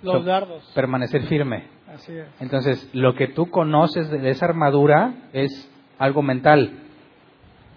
los 0.02 0.24
dardos. 0.24 0.70
Permanecer 0.74 1.22
firme. 1.26 1.68
Así 1.94 2.12
es. 2.12 2.26
Entonces, 2.40 2.90
lo 2.92 3.14
que 3.14 3.28
tú 3.28 3.48
conoces 3.48 4.10
de 4.10 4.28
esa 4.30 4.46
armadura 4.46 5.14
es 5.32 5.70
algo 5.98 6.22
mental 6.22 6.80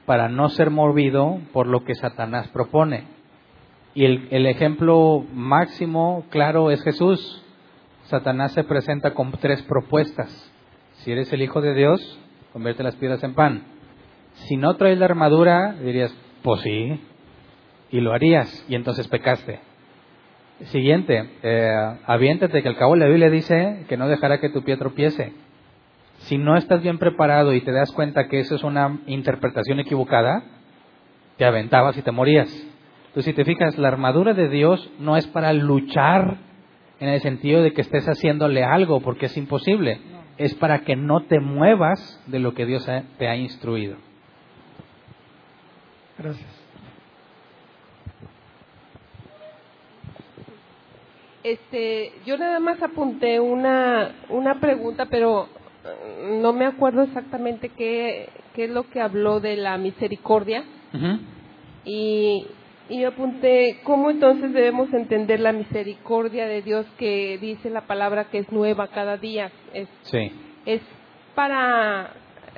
para 0.07 0.29
no 0.29 0.49
ser 0.49 0.71
movido 0.71 1.39
por 1.53 1.67
lo 1.67 1.83
que 1.83 1.93
Satanás 1.93 2.47
propone. 2.47 3.14
Y 3.95 4.03
el, 4.03 4.45
ejemplo 4.45 5.25
máximo, 5.33 6.25
claro, 6.29 6.69
es 6.69 6.83
Jesús. 6.83 7.41
Satanás 8.03 8.51
se 8.51 8.65
presenta 8.65 9.13
con 9.13 9.31
tres 9.31 9.61
propuestas. 9.63 10.51
Si 10.97 11.13
eres 11.13 11.31
el 11.31 11.41
Hijo 11.41 11.61
de 11.61 11.73
Dios, 11.73 12.19
convierte 12.51 12.83
las 12.83 12.97
piedras 12.97 13.23
en 13.23 13.33
pan. 13.33 13.63
Si 14.33 14.57
no 14.57 14.75
traes 14.75 14.99
la 14.99 15.05
armadura, 15.05 15.75
dirías, 15.81 16.13
pues 16.43 16.59
sí, 16.61 16.99
y 17.89 18.01
lo 18.01 18.11
harías, 18.11 18.65
y 18.67 18.75
entonces 18.75 19.07
pecaste. 19.07 19.61
Siguiente, 20.65 21.29
eh, 21.41 21.97
aviéntate, 22.05 22.61
que 22.61 22.67
al 22.67 22.77
cabo 22.77 22.97
la 22.97 23.07
Biblia 23.07 23.29
dice 23.29 23.85
que 23.87 23.95
no 23.95 24.09
dejará 24.09 24.41
que 24.41 24.49
tu 24.49 24.63
pie 24.63 24.75
tropiece. 24.75 25.31
Si 26.17 26.37
no 26.37 26.57
estás 26.57 26.81
bien 26.81 26.97
preparado 26.97 27.53
y 27.53 27.61
te 27.61 27.71
das 27.71 27.93
cuenta 27.93 28.27
que 28.27 28.39
eso 28.41 28.55
es 28.55 28.63
una 28.63 28.99
interpretación 29.07 29.79
equivocada, 29.79 30.43
te 31.37 31.45
aventabas 31.45 31.97
y 31.97 32.01
te 32.01 32.11
morías. 32.11 32.74
Entonces, 33.15 33.31
si 33.31 33.33
te 33.33 33.45
fijas, 33.45 33.77
la 33.77 33.87
armadura 33.87 34.33
de 34.33 34.49
Dios 34.49 34.91
no 34.99 35.15
es 35.15 35.25
para 35.27 35.53
luchar 35.53 36.35
en 36.99 37.07
el 37.07 37.21
sentido 37.21 37.63
de 37.63 37.71
que 37.71 37.79
estés 37.79 38.03
haciéndole 38.07 38.61
algo, 38.65 38.99
porque 38.99 39.27
es 39.27 39.37
imposible. 39.37 40.01
Es 40.37 40.53
para 40.55 40.79
que 40.79 40.97
no 40.97 41.21
te 41.21 41.39
muevas 41.39 42.21
de 42.27 42.39
lo 42.39 42.53
que 42.53 42.65
Dios 42.65 42.85
te 43.17 43.29
ha 43.29 43.37
instruido. 43.37 43.95
Gracias. 46.17 46.61
Este, 51.41 52.11
yo 52.25 52.37
nada 52.37 52.59
más 52.59 52.83
apunté 52.83 53.39
una, 53.39 54.13
una 54.27 54.59
pregunta, 54.59 55.05
pero 55.05 55.45
mm, 55.45 56.41
no 56.41 56.51
me 56.51 56.65
acuerdo 56.65 57.03
exactamente 57.03 57.69
qué, 57.69 58.27
qué 58.53 58.65
es 58.65 58.71
lo 58.71 58.89
que 58.89 58.99
habló 58.99 59.39
de 59.39 59.55
la 59.55 59.77
misericordia. 59.77 60.65
Y 61.85 62.45
y 62.87 63.01
yo 63.01 63.09
apunté, 63.09 63.79
¿cómo 63.83 64.11
entonces 64.11 64.53
debemos 64.53 64.93
entender 64.93 65.39
la 65.39 65.51
misericordia 65.51 66.45
de 66.45 66.61
Dios 66.61 66.85
que 66.97 67.37
dice 67.39 67.69
la 67.69 67.87
palabra 67.87 68.25
que 68.25 68.39
es 68.39 68.51
nueva 68.51 68.89
cada 68.89 69.17
día? 69.17 69.51
Es, 69.73 69.89
sí. 70.03 70.31
¿Es 70.65 70.81
para 71.33 72.11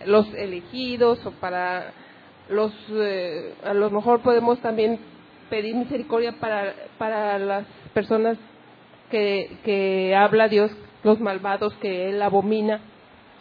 los 0.05 0.31
elegidos 0.33 1.25
o 1.25 1.31
para 1.31 1.93
los... 2.49 2.73
Eh, 2.89 3.53
a 3.63 3.73
lo 3.73 3.89
mejor 3.89 4.21
podemos 4.21 4.59
también 4.59 4.99
pedir 5.49 5.75
misericordia 5.75 6.33
para, 6.33 6.73
para 6.97 7.39
las 7.39 7.65
personas 7.93 8.37
que, 9.09 9.57
que 9.63 10.13
habla 10.13 10.49
Dios, 10.49 10.71
los 11.03 11.21
malvados 11.21 11.73
que 11.75 12.09
Él 12.09 12.21
abomina? 12.21 12.81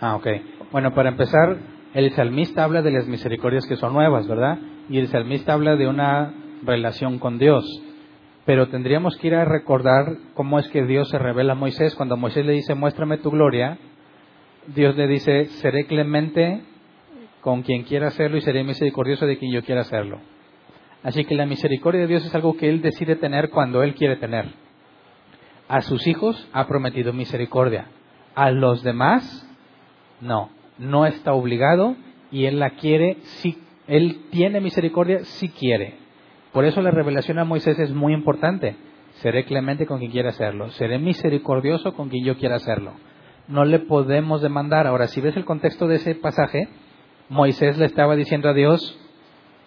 Ah, 0.01 0.15
ok. 0.15 0.27
Bueno, 0.71 0.95
para 0.95 1.09
empezar, 1.09 1.57
el 1.95 2.13
salmista 2.15 2.63
habla 2.63 2.83
de 2.83 2.93
las 2.93 3.09
misericordias 3.09 3.67
que 3.67 3.75
son 3.75 3.93
nuevas, 3.93 4.29
¿verdad? 4.29 4.59
Y 4.89 4.99
el 4.99 5.09
salmista 5.09 5.55
habla 5.55 5.75
de 5.75 5.89
una 5.89 6.33
relación 6.65 7.19
con 7.19 7.39
Dios. 7.39 7.65
Pero 8.45 8.69
tendríamos 8.69 9.17
que 9.17 9.27
ir 9.29 9.35
a 9.35 9.45
recordar 9.45 10.19
cómo 10.35 10.59
es 10.59 10.69
que 10.69 10.85
Dios 10.85 11.09
se 11.09 11.19
revela 11.19 11.53
a 11.53 11.57
Moisés. 11.57 11.95
Cuando 11.95 12.17
Moisés 12.17 12.47
le 12.47 12.53
dice, 12.53 12.75
muéstrame 12.75 13.19
tu 13.19 13.31
gloria, 13.31 13.79
Dios 14.69 14.97
le 14.97 15.09
dice, 15.09 15.47
seré 15.47 15.87
clemente 15.87 16.63
con 17.41 17.63
quien 17.63 17.83
quiera 17.85 18.09
hacerlo 18.09 18.37
y 18.37 18.41
seré 18.41 18.65
misericordioso 18.65 19.27
de 19.27 19.39
quien 19.39 19.53
yo 19.53 19.63
quiera 19.63 19.83
hacerlo. 19.83 20.21
Así 21.03 21.25
que 21.25 21.35
la 21.35 21.47
misericordia 21.47 22.01
de 22.03 22.07
Dios 22.09 22.25
es 22.25 22.35
algo 22.35 22.57
que 22.57 22.69
Él 22.69 22.83
decide 22.83 23.17
tener 23.17 23.51
cuando 23.51 23.83
Él 23.83 23.95
quiere 23.95 24.17
tener. 24.17 24.47
A 25.69 25.83
sus 25.83 26.07
hijos 26.07 26.49
ha 26.53 26.67
prometido 26.67 27.13
misericordia. 27.13 27.87
A 28.35 28.51
los 28.51 28.83
demás, 28.83 29.49
no. 30.21 30.51
No 30.79 31.07
está 31.07 31.33
obligado 31.33 31.97
y 32.31 32.45
Él 32.47 32.59
la 32.59 32.71
quiere 32.71 33.19
si 33.23 33.57
Él 33.87 34.27
tiene 34.31 34.61
misericordia 34.61 35.25
si 35.25 35.49
quiere. 35.49 36.06
Por 36.57 36.65
eso 36.65 36.81
la 36.81 36.91
revelación 36.91 37.39
a 37.39 37.45
Moisés 37.45 37.79
es 37.79 37.93
muy 37.93 38.15
importante. 38.15 38.77
Seré 39.17 39.45
clemente 39.45 39.85
con 39.85 39.99
quien 39.99 40.11
quiera 40.11 40.31
hacerlo. 40.31 40.71
Seré 40.71 40.99
misericordioso 40.99 41.93
con 41.93 42.09
quien 42.09 42.25
yo 42.25 42.39
quiera 42.39 42.57
hacerlo. 42.57 42.93
No 43.47 43.67
le 43.67 43.81
podemos 43.81 44.41
demandar. 44.41 44.87
Ahora, 44.87 45.07
si 45.07 45.21
ves 45.21 45.37
el 45.37 45.45
contexto 45.45 45.87
de 45.87 45.97
ese 45.97 46.15
pasaje, 46.15 46.71
Moisés 47.29 47.77
le 47.77 47.85
estaba 47.85 48.17
diciendo 48.17 48.49
a 48.49 48.55
Dios, 48.55 48.99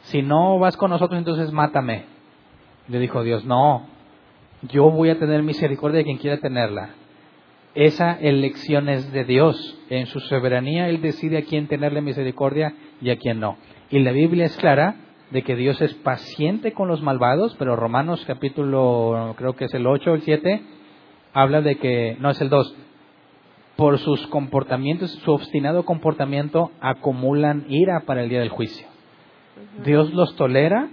si 0.02 0.24
no 0.24 0.57
vas 0.57 0.78
con 0.78 0.90
nosotros, 0.90 1.20
entonces 1.20 1.52
mátame. 1.52 2.06
Le 2.88 2.98
dijo 2.98 3.22
Dios, 3.22 3.45
no, 3.45 3.86
yo 4.64 4.90
voy 4.90 5.11
a 5.11 5.20
tener 5.20 5.44
misericordia 5.44 5.99
de 5.99 6.06
quien 6.06 6.18
quiera 6.18 6.38
tenerla. 6.38 6.95
Esa 7.76 8.14
elección 8.14 8.90
es 8.90 9.14
de 9.14 9.26
Dios. 9.26 9.78
En 9.91 10.07
su 10.07 10.20
soberanía 10.22 10.90
Él 10.90 11.03
decide 11.03 11.38
a 11.38 11.44
quién 11.44 11.68
tenerle 11.68 12.02
misericordia 12.02 12.74
y 12.99 13.11
a 13.11 13.18
quién 13.20 13.40
no. 13.40 13.57
Y 13.91 13.99
la 13.99 14.11
Biblia 14.11 14.45
es 14.45 14.57
clara 14.57 14.95
de 15.31 15.43
que 15.43 15.56
Dios 15.56 15.81
es 15.81 15.93
paciente 15.95 16.73
con 16.73 16.88
los 16.88 17.01
malvados, 17.01 17.56
pero 17.60 17.76
Romanos 17.76 18.23
capítulo, 18.26 19.35
creo 19.38 19.56
que 19.56 19.65
es 19.65 19.73
el 19.73 19.85
8 19.85 20.11
o 20.11 20.15
el 20.15 20.22
7, 20.22 20.61
habla 21.34 21.61
de 21.61 21.77
que, 21.77 22.18
no 22.19 22.30
es 22.30 22.41
el 22.41 22.49
2, 22.49 22.76
por 23.76 23.99
sus 23.99 24.27
comportamientos, 24.27 25.11
su 25.23 25.31
obstinado 25.31 25.85
comportamiento, 25.85 26.72
acumulan 26.81 27.65
ira 27.69 28.01
para 28.06 28.23
el 28.23 28.30
día 28.30 28.39
del 28.39 28.49
juicio. 28.49 28.88
Dios 29.85 30.14
los 30.14 30.35
tolera, 30.35 30.89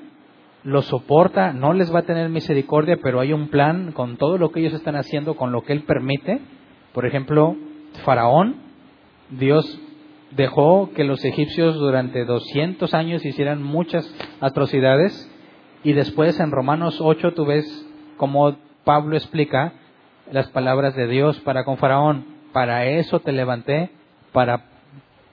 los 0.62 0.86
soporta, 0.86 1.52
no 1.52 1.72
les 1.72 1.94
va 1.94 2.00
a 2.00 2.06
tener 2.06 2.28
misericordia, 2.28 2.98
pero 3.02 3.20
hay 3.20 3.32
un 3.32 3.48
plan 3.48 3.92
con 3.92 4.16
todo 4.16 4.38
lo 4.38 4.50
que 4.50 4.60
ellos 4.60 4.74
están 4.74 4.96
haciendo, 4.96 5.34
con 5.34 5.52
lo 5.52 5.62
que 5.62 5.72
Él 5.72 5.82
permite. 5.84 6.40
Por 6.92 7.06
ejemplo, 7.06 7.56
Faraón, 8.04 8.56
Dios 9.30 9.80
dejó 10.36 10.90
que 10.94 11.04
los 11.04 11.24
egipcios 11.24 11.76
durante 11.76 12.24
200 12.24 12.92
años 12.94 13.24
hicieran 13.24 13.62
muchas 13.62 14.06
atrocidades 14.40 15.30
y 15.82 15.94
después 15.94 16.38
en 16.38 16.50
Romanos 16.50 16.98
8 17.00 17.32
tú 17.32 17.46
ves 17.46 17.64
cómo 18.16 18.56
Pablo 18.84 19.16
explica 19.16 19.72
las 20.30 20.48
palabras 20.50 20.94
de 20.94 21.06
Dios 21.06 21.40
para 21.40 21.64
con 21.64 21.78
Faraón, 21.78 22.26
para 22.52 22.86
eso 22.86 23.20
te 23.20 23.32
levanté, 23.32 23.90
para 24.32 24.64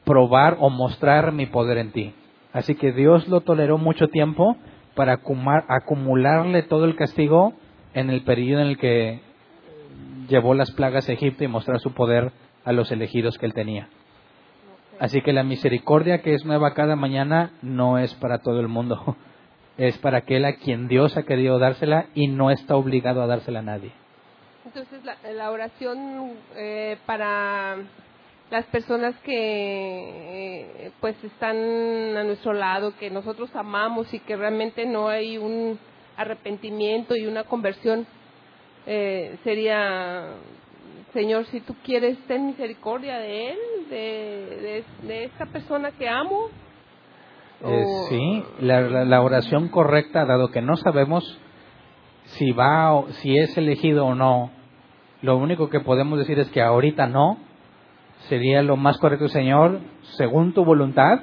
probar 0.05 0.57
o 0.59 0.69
mostrar 0.69 1.31
mi 1.31 1.45
poder 1.47 1.77
en 1.77 1.91
ti. 1.91 2.13
Así 2.51 2.75
que 2.75 2.91
Dios 2.91 3.27
lo 3.27 3.41
toleró 3.41 3.77
mucho 3.77 4.07
tiempo 4.07 4.57
para 4.95 5.19
acumularle 5.67 6.63
todo 6.63 6.85
el 6.85 6.95
castigo 6.95 7.53
en 7.93 8.09
el 8.09 8.23
periodo 8.23 8.61
en 8.61 8.67
el 8.67 8.77
que 8.77 9.21
llevó 10.29 10.53
las 10.53 10.71
plagas 10.71 11.09
a 11.09 11.13
Egipto 11.13 11.43
y 11.43 11.47
mostrar 11.47 11.79
su 11.79 11.93
poder 11.93 12.31
a 12.63 12.71
los 12.71 12.91
elegidos 12.91 13.37
que 13.37 13.45
él 13.45 13.53
tenía. 13.53 13.89
Así 14.99 15.21
que 15.21 15.33
la 15.33 15.43
misericordia 15.43 16.21
que 16.21 16.33
es 16.33 16.45
nueva 16.45 16.73
cada 16.73 16.95
mañana 16.95 17.51
no 17.61 17.97
es 17.97 18.13
para 18.15 18.39
todo 18.39 18.59
el 18.59 18.67
mundo, 18.67 19.17
es 19.77 19.97
para 19.97 20.19
aquel 20.19 20.45
a 20.45 20.55
quien 20.55 20.87
Dios 20.87 21.17
ha 21.17 21.23
querido 21.23 21.59
dársela 21.59 22.07
y 22.13 22.27
no 22.27 22.51
está 22.51 22.75
obligado 22.75 23.21
a 23.21 23.27
dársela 23.27 23.59
a 23.59 23.63
nadie. 23.63 23.91
Entonces 24.65 25.01
la, 25.35 25.51
oración 25.51 26.31
eh, 26.55 26.97
para 27.05 27.77
las 28.49 28.65
personas 28.67 29.15
que 29.23 29.33
eh, 29.33 30.91
pues 31.01 31.21
están 31.23 31.57
a 31.57 32.23
nuestro 32.23 32.53
lado, 32.53 32.95
que 32.97 33.09
nosotros 33.09 33.53
amamos 33.55 34.13
y 34.13 34.19
que 34.19 34.35
realmente 34.35 34.85
no 34.85 35.09
hay 35.09 35.37
un 35.37 35.79
arrepentimiento 36.17 37.15
y 37.15 37.25
una 37.25 37.43
conversión, 37.43 38.05
eh, 38.85 39.37
sería 39.43 40.27
Señor, 41.13 41.45
si 41.45 41.61
tú 41.61 41.75
quieres, 41.83 42.17
ten 42.27 42.47
misericordia 42.47 43.19
de 43.19 43.51
él, 43.51 43.57
de, 43.89 44.83
de, 45.03 45.23
esta 45.25 45.45
persona 45.45 45.91
que 45.91 46.09
amo. 46.09 46.47
Eh, 47.63 47.83
sí, 48.09 48.43
la, 48.59 49.21
oración 49.21 49.69
correcta, 49.69 50.25
dado 50.25 50.49
que 50.49 50.61
no 50.61 50.75
sabemos 50.75 51.39
si 52.25 52.51
va 52.51 52.93
o 52.93 53.07
si 53.21 53.37
es 53.37 53.55
elegido 53.57 54.07
o 54.07 54.15
no, 54.15 54.49
lo 55.21 55.37
único 55.37 55.69
que 55.69 55.79
podemos 55.79 56.17
decir 56.17 56.39
es 56.39 56.49
que 56.49 56.61
ahorita 56.61 57.05
no, 57.07 57.37
sería 58.27 58.63
lo 58.63 58.75
más 58.75 58.97
correcto, 58.97 59.27
Señor, 59.27 59.81
según 60.17 60.53
tu 60.53 60.65
voluntad, 60.65 61.19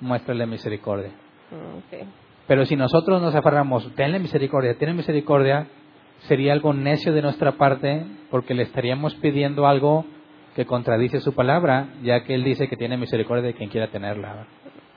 muéstrale 0.00 0.46
misericordia. 0.46 1.10
Mm, 1.50 2.06
Pero 2.46 2.66
si 2.66 2.76
nosotros 2.76 3.22
nos 3.22 3.34
aferramos, 3.34 3.90
tenle 3.94 4.18
misericordia, 4.18 4.76
tiene 4.76 4.92
misericordia, 4.92 5.66
sería 6.28 6.52
algo 6.52 6.72
necio 6.72 7.12
de 7.12 7.22
nuestra 7.22 7.52
parte 7.52 8.04
porque 8.30 8.54
le 8.54 8.62
estaríamos 8.62 9.14
pidiendo 9.16 9.66
algo 9.66 10.04
que 10.54 10.66
contradice 10.66 11.20
su 11.20 11.34
palabra, 11.34 11.88
ya 12.02 12.24
que 12.24 12.34
él 12.34 12.44
dice 12.44 12.68
que 12.68 12.76
tiene 12.76 12.96
misericordia 12.96 13.42
de 13.44 13.54
quien 13.54 13.70
quiera 13.70 13.88
tenerla. 13.88 14.46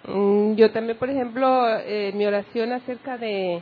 Mm, 0.07 0.53
yo 0.53 0.71
también, 0.71 0.97
por 0.97 1.09
ejemplo, 1.09 1.67
eh, 1.79 2.11
mi 2.15 2.25
oración 2.25 2.71
acerca 2.71 3.17
de 3.17 3.61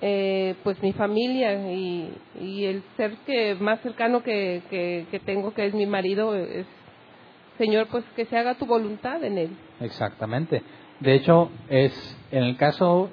eh, 0.00 0.54
pues 0.62 0.82
mi 0.82 0.92
familia 0.92 1.52
y, 1.72 2.10
el 2.64 2.82
ser 2.96 3.12
que 3.26 3.54
más 3.56 3.80
cercano 3.80 4.22
que, 4.22 4.62
que, 4.70 5.20
tengo, 5.26 5.52
que 5.52 5.66
es 5.66 5.74
mi 5.74 5.86
marido, 5.86 6.34
es 6.34 6.66
Señor, 7.58 7.88
pues 7.90 8.04
que 8.16 8.24
se 8.24 8.38
haga 8.38 8.54
tu 8.54 8.64
voluntad 8.64 9.22
en 9.22 9.36
él. 9.36 9.50
Exactamente. 9.80 10.62
De 11.00 11.14
hecho, 11.14 11.50
es 11.68 11.92
en 12.30 12.44
el 12.44 12.56
caso 12.56 13.10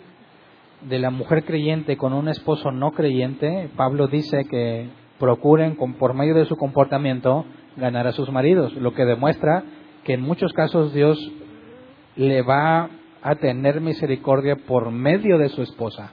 de 0.81 0.99
la 0.99 1.09
mujer 1.09 1.43
creyente 1.43 1.97
con 1.97 2.13
un 2.13 2.29
esposo 2.29 2.71
no 2.71 2.91
creyente, 2.91 3.69
Pablo 3.75 4.07
dice 4.07 4.45
que 4.45 4.89
procuren 5.19 5.75
con, 5.75 5.95
por 5.95 6.13
medio 6.13 6.35
de 6.35 6.45
su 6.45 6.55
comportamiento 6.55 7.45
ganar 7.75 8.07
a 8.07 8.11
sus 8.11 8.31
maridos, 8.31 8.73
lo 8.73 8.93
que 8.93 9.05
demuestra 9.05 9.63
que 10.03 10.13
en 10.13 10.21
muchos 10.21 10.53
casos 10.53 10.93
Dios 10.93 11.19
le 12.15 12.41
va 12.41 12.89
a 13.21 13.35
tener 13.35 13.81
misericordia 13.81 14.55
por 14.55 14.91
medio 14.91 15.37
de 15.37 15.49
su 15.49 15.61
esposa, 15.61 16.11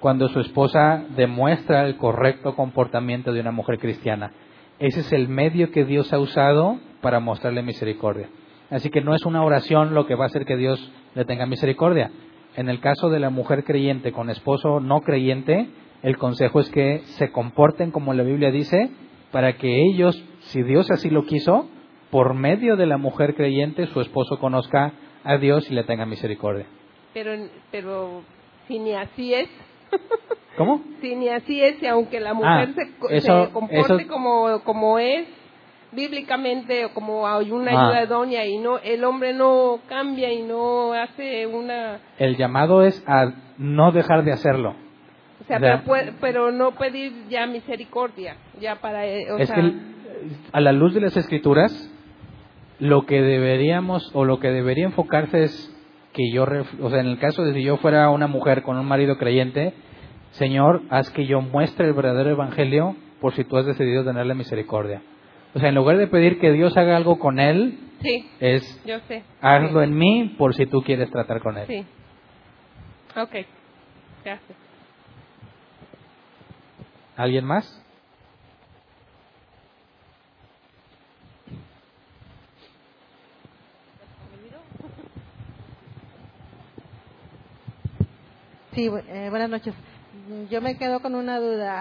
cuando 0.00 0.28
su 0.28 0.40
esposa 0.40 1.04
demuestra 1.16 1.86
el 1.86 1.96
correcto 1.96 2.54
comportamiento 2.54 3.32
de 3.32 3.40
una 3.40 3.52
mujer 3.52 3.78
cristiana. 3.78 4.32
Ese 4.78 5.00
es 5.00 5.12
el 5.12 5.28
medio 5.28 5.70
que 5.70 5.84
Dios 5.84 6.12
ha 6.12 6.18
usado 6.18 6.78
para 7.00 7.20
mostrarle 7.20 7.62
misericordia. 7.62 8.28
Así 8.70 8.90
que 8.90 9.00
no 9.00 9.14
es 9.14 9.24
una 9.24 9.44
oración 9.44 9.94
lo 9.94 10.06
que 10.06 10.16
va 10.16 10.24
a 10.24 10.26
hacer 10.26 10.44
que 10.44 10.56
Dios 10.56 10.92
le 11.14 11.24
tenga 11.24 11.46
misericordia, 11.46 12.10
en 12.56 12.68
el 12.68 12.80
caso 12.80 13.10
de 13.10 13.20
la 13.20 13.30
mujer 13.30 13.64
creyente 13.64 14.12
con 14.12 14.30
esposo 14.30 14.80
no 14.80 15.00
creyente, 15.00 15.68
El 16.02 16.18
consejo 16.18 16.60
es 16.60 16.70
que 16.70 17.00
se 17.18 17.32
comporten 17.32 17.90
como 17.90 18.12
la 18.12 18.22
Biblia 18.22 18.50
dice, 18.50 18.90
para 19.32 19.56
que 19.56 19.82
ellos, 19.82 20.22
si 20.40 20.62
Dios 20.62 20.90
así 20.90 21.10
lo 21.10 21.24
quiso, 21.24 21.68
por 22.10 22.34
medio 22.34 22.76
de 22.76 22.86
la 22.86 22.96
mujer 22.96 23.34
creyente, 23.34 23.86
su 23.86 24.00
esposo 24.00 24.38
conozca 24.38 24.92
a 25.24 25.38
Dios 25.38 25.68
y 25.70 25.74
le 25.74 25.84
tenga 25.84 26.06
misericordia. 26.06 26.66
Pero, 27.12 27.32
pero 27.72 28.22
si 28.68 28.78
ni 28.78 28.92
así 28.92 29.34
es. 29.34 29.48
¿Cómo? 30.56 30.82
Si 31.00 31.14
ni 31.14 31.28
así 31.28 31.60
es, 31.60 31.82
y 31.82 31.86
aunque 31.86 32.20
la 32.20 32.34
mujer 32.34 32.74
ah, 32.76 33.18
se, 33.20 33.52
comporte 33.52 34.06
como, 34.06 34.62
como 34.64 34.98
es, 34.98 35.26
bíblicamente 35.92 36.88
como 36.92 37.26
hay 37.26 37.50
una 37.50 37.72
ah. 37.72 37.88
ayuda 37.88 38.06
doña 38.06 38.44
y 38.44 38.58
no 38.58 38.78
el 38.78 39.04
hombre 39.04 39.32
no 39.32 39.80
cambia 39.88 40.32
y 40.32 40.42
no 40.42 40.92
hace 40.92 41.46
una 41.46 41.98
el 42.18 42.36
llamado 42.36 42.82
es 42.82 43.02
a 43.06 43.32
no 43.58 43.92
dejar 43.92 44.24
de 44.24 44.32
hacerlo 44.32 44.74
o 45.40 45.44
sea, 45.44 45.84
pero, 46.20 46.50
no 46.50 46.72
pedir 46.72 47.12
ya 47.28 47.46
misericordia 47.46 48.36
ya 48.60 48.76
para 48.76 49.06
eh, 49.06 49.26
es 49.38 49.52
que 49.52 49.72
a 50.52 50.60
la 50.60 50.72
luz 50.72 50.94
de 50.94 51.00
las 51.00 51.16
escrituras 51.16 51.72
lo 52.78 53.06
que 53.06 53.22
deberíamos 53.22 54.10
o 54.14 54.24
lo 54.24 54.40
que 54.40 54.48
debería 54.48 54.86
enfocarse 54.86 55.44
es 55.44 55.72
que 56.12 56.30
yo 56.32 56.44
o 56.80 56.90
sea 56.90 57.00
en 57.00 57.06
el 57.06 57.18
caso 57.18 57.44
de 57.44 57.54
si 57.54 57.62
yo 57.62 57.76
fuera 57.76 58.10
una 58.10 58.26
mujer 58.26 58.62
con 58.62 58.76
un 58.76 58.86
marido 58.86 59.18
creyente 59.18 59.74
Señor 60.32 60.82
haz 60.90 61.10
que 61.10 61.26
yo 61.26 61.40
muestre 61.40 61.86
el 61.86 61.94
verdadero 61.94 62.30
evangelio 62.30 62.96
por 63.20 63.34
si 63.34 63.44
tú 63.44 63.56
has 63.56 63.66
decidido 63.66 64.04
tenerle 64.04 64.34
misericordia 64.34 65.00
o 65.56 65.58
sea, 65.58 65.70
en 65.70 65.74
lugar 65.74 65.96
de 65.96 66.06
pedir 66.06 66.38
que 66.38 66.52
Dios 66.52 66.76
haga 66.76 66.98
algo 66.98 67.18
con 67.18 67.40
él, 67.40 67.78
es 68.40 68.62
yo 68.84 69.00
sé. 69.08 69.22
hazlo 69.40 69.82
en 69.82 69.96
mí 69.96 70.34
por 70.36 70.54
si 70.54 70.66
tú 70.66 70.82
quieres 70.82 71.10
tratar 71.10 71.40
con 71.40 71.56
él. 71.56 71.66
Sí. 71.66 71.86
Ok. 73.18 73.46
Gracias. 74.22 74.58
¿Alguien 77.16 77.46
más? 77.46 77.82
Sí, 88.74 88.90
eh, 89.08 89.28
buenas 89.30 89.48
noches 89.48 89.74
yo 90.50 90.60
me 90.60 90.76
quedo 90.76 91.00
con 91.00 91.14
una 91.14 91.38
duda. 91.38 91.80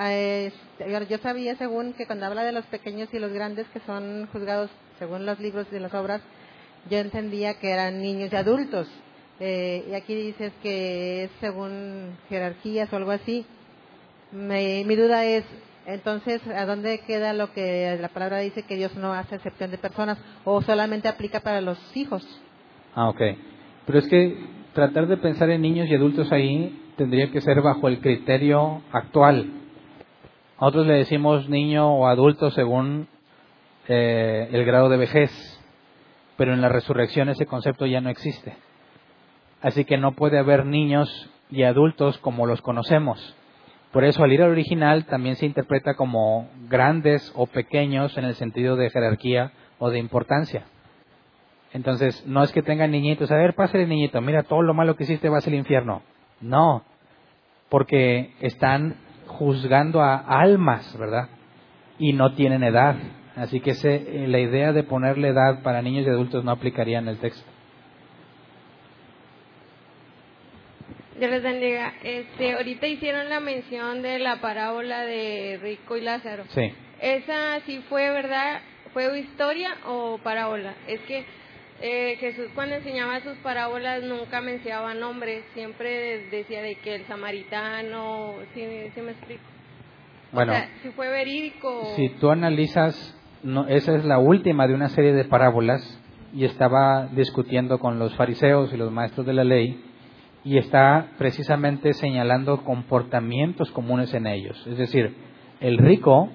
Yo 1.10 1.18
sabía, 1.20 1.56
según 1.56 1.94
que 1.94 2.06
cuando 2.06 2.26
habla 2.26 2.44
de 2.44 2.52
los 2.52 2.66
pequeños 2.66 3.14
y 3.14 3.20
los 3.20 3.32
grandes 3.32 3.68
que 3.70 3.80
son 3.82 4.28
juzgados 4.32 4.70
según 5.00 5.26
los 5.26 5.40
libros 5.40 5.68
y 5.72 5.80
las 5.80 5.94
obras, 5.94 6.22
yo 6.90 6.98
entendía 6.98 7.56
que 7.56 7.72
eran 7.72 8.02
niños 8.02 8.32
y 8.32 8.36
adultos. 8.36 8.88
Eh, 9.40 9.86
y 9.90 9.94
aquí 9.94 10.16
dices 10.16 10.54
que 10.62 11.26
es 11.26 11.32
según 11.40 12.18
jerarquías 12.30 12.92
o 12.92 12.96
algo 12.96 13.12
así. 13.12 13.46
mi 14.32 14.96
duda 14.96 15.26
es, 15.26 15.44
entonces, 15.86 16.42
¿a 16.48 16.66
dónde 16.66 17.00
queda 17.00 17.34
lo 17.34 17.54
que 17.54 17.98
la 18.00 18.10
palabra 18.10 18.40
dice 18.40 18.64
que 18.64 18.76
Dios 18.76 18.96
no 18.96 19.14
hace 19.14 19.36
excepción 19.36 19.72
de 19.72 19.78
personas 19.78 20.18
o 20.44 20.62
solamente 20.62 21.08
aplica 21.08 21.42
para 21.42 21.62
los 21.62 21.78
hijos? 21.96 22.26
Ah, 22.96 23.10
ok. 23.10 23.22
Pero 23.86 24.00
es 24.00 24.08
que 24.08 24.38
tratar 24.74 25.08
de 25.08 25.18
pensar 25.18 25.50
en 25.50 25.62
niños 25.62 25.88
y 25.90 25.96
adultos 25.96 26.32
ahí 26.32 26.82
tendría 26.98 27.32
que 27.32 27.42
ser 27.42 27.62
bajo 27.62 27.88
el 27.88 28.00
criterio 28.00 28.82
actual. 28.92 29.65
Nosotros 30.60 30.88
le 30.88 30.94
decimos 30.94 31.50
niño 31.50 31.94
o 31.94 32.08
adulto 32.08 32.50
según 32.52 33.08
eh, 33.88 34.50
el 34.52 34.64
grado 34.64 34.90
de 34.90 34.98
vejez, 34.98 35.32
pero 36.38 36.54
en 36.54 36.62
la 36.62 36.70
resurrección 36.70 37.30
ese 37.30 37.46
concepto 37.46 37.86
ya 37.86 38.00
no 38.00 38.10
existe. 38.10 38.56
Así 39.62 39.84
que 39.84 39.98
no 39.98 40.14
puede 40.14 40.40
haber 40.40 40.66
niños 40.66 41.30
y 41.50 41.64
adultos 41.64 42.18
como 42.20 42.46
los 42.46 42.62
conocemos. 42.62 43.36
Por 43.92 44.04
eso 44.04 44.24
al 44.24 44.32
ir 44.32 44.42
al 44.44 44.52
original 44.52 45.06
también 45.06 45.36
se 45.36 45.46
interpreta 45.46 45.96
como 45.96 46.50
grandes 46.70 47.32
o 47.36 47.48
pequeños 47.48 48.18
en 48.18 48.26
el 48.26 48.36
sentido 48.36 48.76
de 48.76 48.90
jerarquía 48.90 49.52
o 49.80 49.90
de 49.90 50.00
importancia. 50.00 50.66
Entonces, 51.74 52.26
no 52.26 52.44
es 52.44 52.54
que 52.54 52.62
tengan 52.62 52.92
niñitos, 52.92 53.30
a 53.32 53.36
ver, 53.36 53.54
pásale 53.56 53.86
niñito, 53.86 54.22
mira, 54.22 54.44
todo 54.44 54.62
lo 54.62 54.74
malo 54.74 54.96
que 54.96 55.04
hiciste 55.04 55.28
va 55.28 55.40
al 55.40 55.54
infierno. 55.54 56.02
No, 56.40 56.84
porque 57.70 58.34
están 58.40 58.96
juzgando 59.28 60.02
a 60.02 60.18
almas, 60.18 60.98
¿verdad? 60.98 61.30
Y 62.00 62.14
no 62.14 62.34
tienen 62.34 62.64
edad. 62.64 62.96
Así 63.36 63.60
que 63.60 63.72
eh, 63.72 64.26
la 64.28 64.40
idea 64.40 64.72
de 64.72 64.84
ponerle 64.84 65.30
edad 65.30 65.62
para 65.62 65.82
niños 65.82 66.06
y 66.08 66.10
adultos 66.10 66.44
no 66.44 66.52
aplicaría 66.52 67.00
en 67.00 67.08
el 67.08 67.18
texto. 67.18 67.46
Dios 71.18 71.32
les 71.32 71.44
bendiga. 71.44 71.94
Este, 72.04 72.54
ahorita 72.54 72.88
hicieron 72.88 73.30
la 73.30 73.40
mención 73.40 74.02
de 74.02 74.20
la 74.20 74.42
parábola 74.42 75.02
de 75.02 75.60
Rico 75.62 75.96
y 75.96 76.02
Lázaro. 76.02 76.44
Sí. 76.50 76.74
¿Esa 77.02 77.62
sí 77.66 77.84
fue 77.90 78.10
verdad? 78.12 78.62
¿Fue 78.94 79.20
historia 79.20 79.76
o 79.86 80.18
parábola? 80.24 80.74
Es 80.88 81.00
que 81.02 81.26
eh, 81.82 82.16
Jesús 82.20 82.48
cuando 82.56 82.76
enseñaba 82.76 83.20
sus 83.22 83.36
parábolas 83.38 84.04
nunca 84.04 84.42
mencionaba 84.42 84.94
nombres, 84.94 85.44
siempre 85.54 86.28
decía 86.32 86.62
de 86.62 86.76
que 86.76 86.96
el 86.96 87.06
samaritano, 87.06 88.36
¿sí, 88.54 88.62
me 88.62 89.12
explico? 89.12 89.44
Bueno, 90.32 90.54
si 90.82 90.90
fue 90.90 91.10
verídico. 91.10 91.94
Si 91.96 92.10
tú 92.20 92.30
analizas, 92.30 93.18
no, 93.44 93.68
esa 93.68 93.96
es 93.96 94.06
la 94.06 94.20
última 94.20 94.68
de 94.68 94.74
una 94.74 94.90
serie 94.90 95.14
de 95.14 95.26
parábolas 95.26 96.02
y 96.34 96.46
estaba 96.46 97.08
discutiendo 97.08 97.80
con 97.80 98.00
los 98.00 98.16
fariseos 98.16 98.74
y 98.74 98.78
los 98.78 98.92
maestros 98.92 99.26
de 99.26 99.34
la 99.34 99.44
ley 99.44 99.82
y 100.44 100.58
está 100.58 101.08
precisamente 101.18 101.94
señalando 101.94 102.64
comportamientos 102.64 103.72
comunes 103.72 104.14
en 104.14 104.28
ellos. 104.28 104.66
Es 104.68 104.78
decir, 104.78 105.16
el 105.60 105.78
rico 105.78 106.30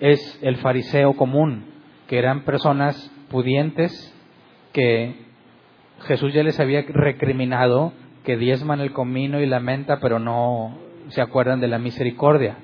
es 0.00 0.38
el 0.42 0.56
fariseo 0.56 1.14
común, 1.14 1.64
que 2.06 2.18
eran 2.18 2.44
personas 2.44 3.12
pudientes 3.28 4.12
que 4.76 5.14
Jesús 6.02 6.34
ya 6.34 6.42
les 6.42 6.60
había 6.60 6.82
recriminado 6.82 7.94
que 8.24 8.36
diezman 8.36 8.80
el 8.80 8.92
comino 8.92 9.40
y 9.40 9.46
la 9.46 9.58
menta, 9.58 10.00
pero 10.00 10.18
no 10.18 10.76
se 11.08 11.22
acuerdan 11.22 11.60
de 11.60 11.68
la 11.68 11.78
misericordia, 11.78 12.58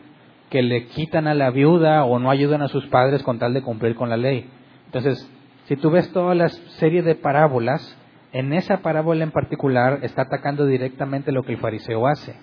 que 0.51 0.60
le 0.60 0.89
quitan 0.89 1.26
a 1.26 1.32
la 1.32 1.48
viuda 1.48 2.05
o 2.05 2.18
no 2.18 2.30
ayudan 2.30 2.60
a 2.60 2.68
sus 2.68 2.86
padres 2.89 3.22
con 3.22 3.39
tal 3.39 3.55
de 3.55 3.62
cumplir 3.62 3.94
con 3.94 4.10
la 4.10 4.18
ley. 4.18 4.47
Entonces, 4.84 5.26
si 5.64 5.76
tú 5.76 5.90
ves 5.90 6.12
toda 6.12 6.34
la 6.34 6.51
serie 6.51 7.01
de 7.01 7.14
parábolas, 7.14 7.97
en 8.34 8.52
esa 8.52 8.82
parábola 8.82 9.24
en 9.24 9.30
particular 9.30 10.01
está 10.02 10.22
atacando 10.22 10.66
directamente 10.66 11.32
lo 11.32 11.44
que 11.44 11.52
el 11.52 11.60
fariseo 11.60 12.06
hace, 12.06 12.34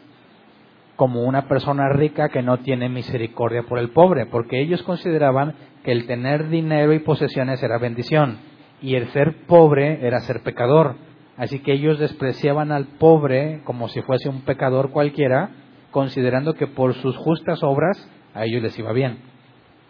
como 0.95 1.25
una 1.25 1.47
persona 1.47 1.89
rica 1.89 2.29
que 2.29 2.41
no 2.41 2.57
tiene 2.57 2.89
misericordia 2.89 3.61
por 3.61 3.77
el 3.77 3.91
pobre, 3.91 4.25
porque 4.25 4.61
ellos 4.61 4.81
consideraban 4.81 5.53
que 5.83 5.91
el 5.91 6.07
tener 6.07 6.49
dinero 6.49 6.91
y 6.91 6.99
posesiones 6.99 7.61
era 7.61 7.77
bendición 7.77 8.49
y 8.81 8.95
el 8.95 9.09
ser 9.09 9.45
pobre 9.47 10.05
era 10.05 10.21
ser 10.21 10.41
pecador. 10.41 10.95
Así 11.37 11.59
que 11.59 11.73
ellos 11.73 11.99
despreciaban 11.99 12.71
al 12.71 12.85
pobre 12.85 13.61
como 13.63 13.87
si 13.87 14.01
fuese 14.01 14.29
un 14.29 14.41
pecador 14.41 14.91
cualquiera, 14.91 15.51
considerando 15.91 16.53
que 16.53 16.67
por 16.67 16.93
sus 16.95 17.15
justas 17.17 17.63
obras 17.63 18.09
a 18.33 18.45
ellos 18.45 18.61
les 18.61 18.77
iba 18.77 18.91
bien. 18.91 19.19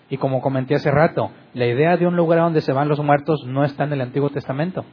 Y 0.10 0.18
como 0.18 0.42
comenté 0.42 0.76
hace 0.76 0.92
rato, 0.92 1.32
la 1.54 1.68
idea 1.68 1.98
de 1.98 2.08
un 2.08 2.16
lugar 2.16 2.40
donde 2.40 2.62
se 2.62 2.74
van 2.74 2.88
los 2.88 3.00
muertos 3.00 3.46
no 3.46 3.64
está 3.64 3.84
en 3.84 3.94
el 3.94 4.02
Antiguo 4.02 4.30
Testamento. 4.30 4.86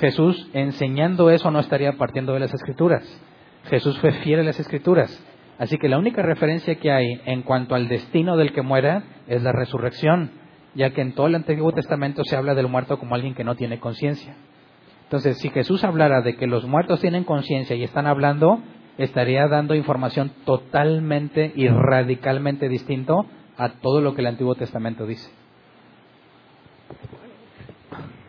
Jesús 0.00 0.48
enseñando 0.54 1.30
eso 1.30 1.50
no 1.50 1.60
estaría 1.60 1.92
partiendo 1.92 2.32
de 2.32 2.40
las 2.40 2.54
Escrituras. 2.54 3.04
Jesús 3.64 3.98
fue 4.00 4.12
fiel 4.12 4.40
a 4.40 4.44
las 4.44 4.58
Escrituras. 4.58 5.24
Así 5.58 5.76
que 5.78 5.88
la 5.88 5.98
única 5.98 6.22
referencia 6.22 6.76
que 6.76 6.90
hay 6.90 7.20
en 7.26 7.42
cuanto 7.42 7.74
al 7.74 7.88
destino 7.88 8.36
del 8.36 8.52
que 8.52 8.62
muera 8.62 9.04
es 9.28 9.42
la 9.42 9.52
resurrección 9.52 10.41
ya 10.74 10.90
que 10.90 11.00
en 11.00 11.14
todo 11.14 11.26
el 11.26 11.34
Antiguo 11.34 11.72
Testamento 11.72 12.24
se 12.24 12.36
habla 12.36 12.54
del 12.54 12.68
muerto 12.68 12.98
como 12.98 13.14
alguien 13.14 13.34
que 13.34 13.44
no 13.44 13.56
tiene 13.56 13.80
conciencia. 13.80 14.36
Entonces, 15.04 15.38
si 15.38 15.50
Jesús 15.50 15.84
hablara 15.84 16.22
de 16.22 16.36
que 16.36 16.46
los 16.46 16.64
muertos 16.64 17.00
tienen 17.00 17.24
conciencia 17.24 17.76
y 17.76 17.84
están 17.84 18.06
hablando, 18.06 18.62
estaría 18.96 19.46
dando 19.46 19.74
información 19.74 20.32
totalmente 20.44 21.52
y 21.54 21.68
radicalmente 21.68 22.68
distinto 22.68 23.26
a 23.58 23.80
todo 23.80 24.00
lo 24.00 24.14
que 24.14 24.22
el 24.22 24.28
Antiguo 24.28 24.54
Testamento 24.54 25.06
dice. 25.06 25.30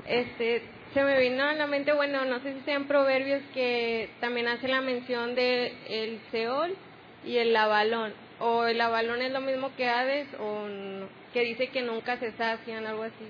Este, 0.06 0.64
se 0.94 1.04
me 1.04 1.18
vino 1.20 1.44
a 1.44 1.54
la 1.54 1.68
mente, 1.68 1.94
bueno, 1.94 2.26
no 2.26 2.40
sé 2.42 2.54
si 2.54 2.60
sean 2.62 2.86
proverbios 2.86 3.42
que 3.54 4.10
también 4.20 4.48
hace 4.48 4.68
la 4.68 4.82
mención 4.82 5.36
de 5.36 5.74
el 5.88 6.20
Seol 6.32 6.76
y 7.26 7.38
el 7.38 7.56
Avalón. 7.56 8.12
O 8.40 8.66
el 8.66 8.80
Avalón 8.82 9.22
es 9.22 9.32
lo 9.32 9.42
mismo 9.42 9.70
que 9.78 9.88
Hades 9.88 10.28
o 10.40 10.66
que 11.34 11.42
dice 11.42 11.68
que 11.68 11.82
nunca 11.82 12.18
se 12.18 12.32
sacian, 12.32 12.86
algo 12.86 13.04
así. 13.04 13.26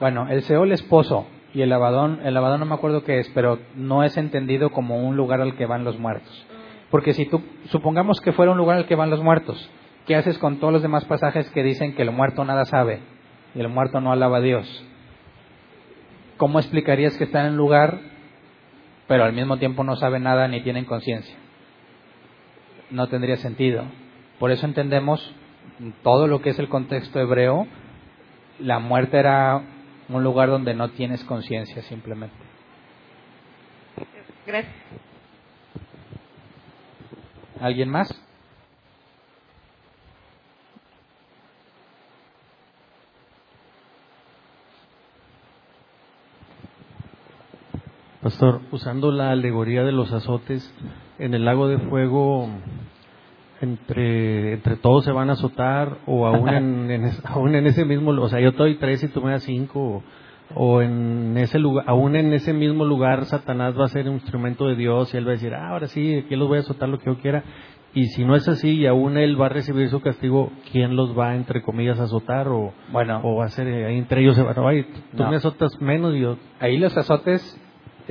Bueno, 0.00 0.28
el 0.28 0.42
Seol 0.42 0.72
es 0.72 0.82
pozo 0.82 1.26
y 1.52 1.62
el 1.62 1.70
lavadón, 1.70 2.20
el 2.24 2.34
lavadón 2.34 2.60
no 2.60 2.66
me 2.66 2.74
acuerdo 2.74 3.04
qué 3.04 3.18
es, 3.18 3.28
pero 3.34 3.58
no 3.74 4.04
es 4.04 4.16
entendido 4.16 4.70
como 4.70 5.06
un 5.06 5.16
lugar 5.16 5.40
al 5.40 5.56
que 5.56 5.66
van 5.66 5.84
los 5.84 5.98
muertos. 5.98 6.46
Ah. 6.50 6.54
Porque 6.90 7.14
si 7.14 7.26
tú, 7.26 7.42
supongamos 7.70 8.20
que 8.20 8.32
fuera 8.32 8.52
un 8.52 8.58
lugar 8.58 8.78
al 8.78 8.86
que 8.86 8.94
van 8.94 9.10
los 9.10 9.22
muertos, 9.22 9.70
¿qué 10.06 10.16
haces 10.16 10.38
con 10.38 10.58
todos 10.60 10.72
los 10.72 10.82
demás 10.82 11.04
pasajes 11.04 11.50
que 11.50 11.62
dicen 11.62 11.94
que 11.94 12.02
el 12.02 12.12
muerto 12.12 12.44
nada 12.44 12.64
sabe 12.64 13.00
y 13.54 13.60
el 13.60 13.68
muerto 13.68 14.00
no 14.00 14.12
alaba 14.12 14.38
a 14.38 14.42
Dios? 14.42 14.84
¿Cómo 16.36 16.60
explicarías 16.60 17.16
que 17.16 17.24
están 17.24 17.46
en 17.46 17.56
lugar, 17.56 17.98
pero 19.08 19.24
al 19.24 19.32
mismo 19.32 19.58
tiempo 19.58 19.82
no 19.84 19.96
saben 19.96 20.22
nada 20.22 20.46
ni 20.48 20.62
tienen 20.62 20.84
conciencia? 20.84 21.36
no 22.90 23.08
tendría 23.08 23.36
sentido. 23.36 23.84
Por 24.38 24.50
eso 24.50 24.66
entendemos 24.66 25.34
todo 26.02 26.26
lo 26.26 26.40
que 26.40 26.50
es 26.50 26.58
el 26.58 26.68
contexto 26.68 27.20
hebreo, 27.20 27.66
la 28.58 28.78
muerte 28.78 29.18
era 29.18 29.62
un 30.08 30.24
lugar 30.24 30.48
donde 30.48 30.74
no 30.74 30.90
tienes 30.90 31.24
conciencia 31.24 31.82
simplemente. 31.82 32.36
Gracias. 34.46 34.74
¿Alguien 37.60 37.90
más? 37.90 38.08
Pastor, 48.22 48.60
usando 48.72 49.10
la 49.10 49.30
alegoría 49.30 49.84
de 49.84 49.92
los 49.92 50.12
azotes, 50.12 50.74
en 51.18 51.34
el 51.34 51.44
lago 51.44 51.68
de 51.68 51.78
fuego, 51.78 52.48
entre, 53.60 54.54
entre 54.54 54.76
todos 54.76 55.04
se 55.04 55.12
van 55.12 55.30
a 55.30 55.34
azotar, 55.34 55.98
o 56.06 56.26
aún 56.26 56.48
en, 56.48 57.10
aún 57.24 57.54
en 57.54 57.66
ese 57.66 57.84
mismo, 57.84 58.10
o 58.10 58.28
sea, 58.28 58.40
yo 58.40 58.50
estoy 58.50 58.76
tres 58.76 59.02
y 59.02 59.08
tú 59.08 59.22
me 59.22 59.32
das 59.32 59.42
cinco, 59.42 60.02
o, 60.54 60.80
en 60.80 61.36
ese 61.36 61.58
lugar, 61.58 61.84
aún 61.88 62.16
en 62.16 62.32
ese 62.32 62.52
mismo 62.52 62.84
lugar, 62.84 63.24
Satanás 63.26 63.78
va 63.78 63.84
a 63.84 63.88
ser 63.88 64.08
un 64.08 64.14
instrumento 64.14 64.66
de 64.66 64.76
Dios 64.76 65.12
y 65.12 65.16
él 65.18 65.26
va 65.26 65.30
a 65.30 65.34
decir, 65.34 65.54
ah, 65.54 65.70
ahora 65.70 65.88
sí, 65.88 66.16
aquí 66.16 66.36
los 66.36 66.48
voy 66.48 66.58
a 66.58 66.60
azotar 66.60 66.88
lo 66.88 66.98
que 66.98 67.06
yo 67.06 67.18
quiera. 67.18 67.44
Y 67.94 68.04
si 68.08 68.24
no 68.24 68.36
es 68.36 68.46
así 68.48 68.76
y 68.76 68.86
aún 68.86 69.16
él 69.16 69.40
va 69.40 69.46
a 69.46 69.48
recibir 69.48 69.88
su 69.88 70.00
castigo, 70.00 70.52
¿quién 70.70 70.94
los 70.94 71.18
va, 71.18 71.34
entre 71.34 71.62
comillas, 71.62 71.98
a 71.98 72.04
azotar? 72.04 72.48
O, 72.48 72.72
bueno, 72.92 73.20
o 73.24 73.36
va 73.36 73.46
a 73.46 73.48
ser, 73.48 73.66
ahí 73.66 73.98
entre 73.98 74.20
ellos 74.20 74.36
se 74.36 74.42
van 74.42 74.58
a, 74.58 74.86
tú 75.16 75.24
me 75.24 75.36
azotas 75.36 75.80
menos 75.80 76.14
y 76.14 76.20
yo. 76.20 76.36
Ahí 76.60 76.76
los 76.78 76.96
azotes 76.96 77.60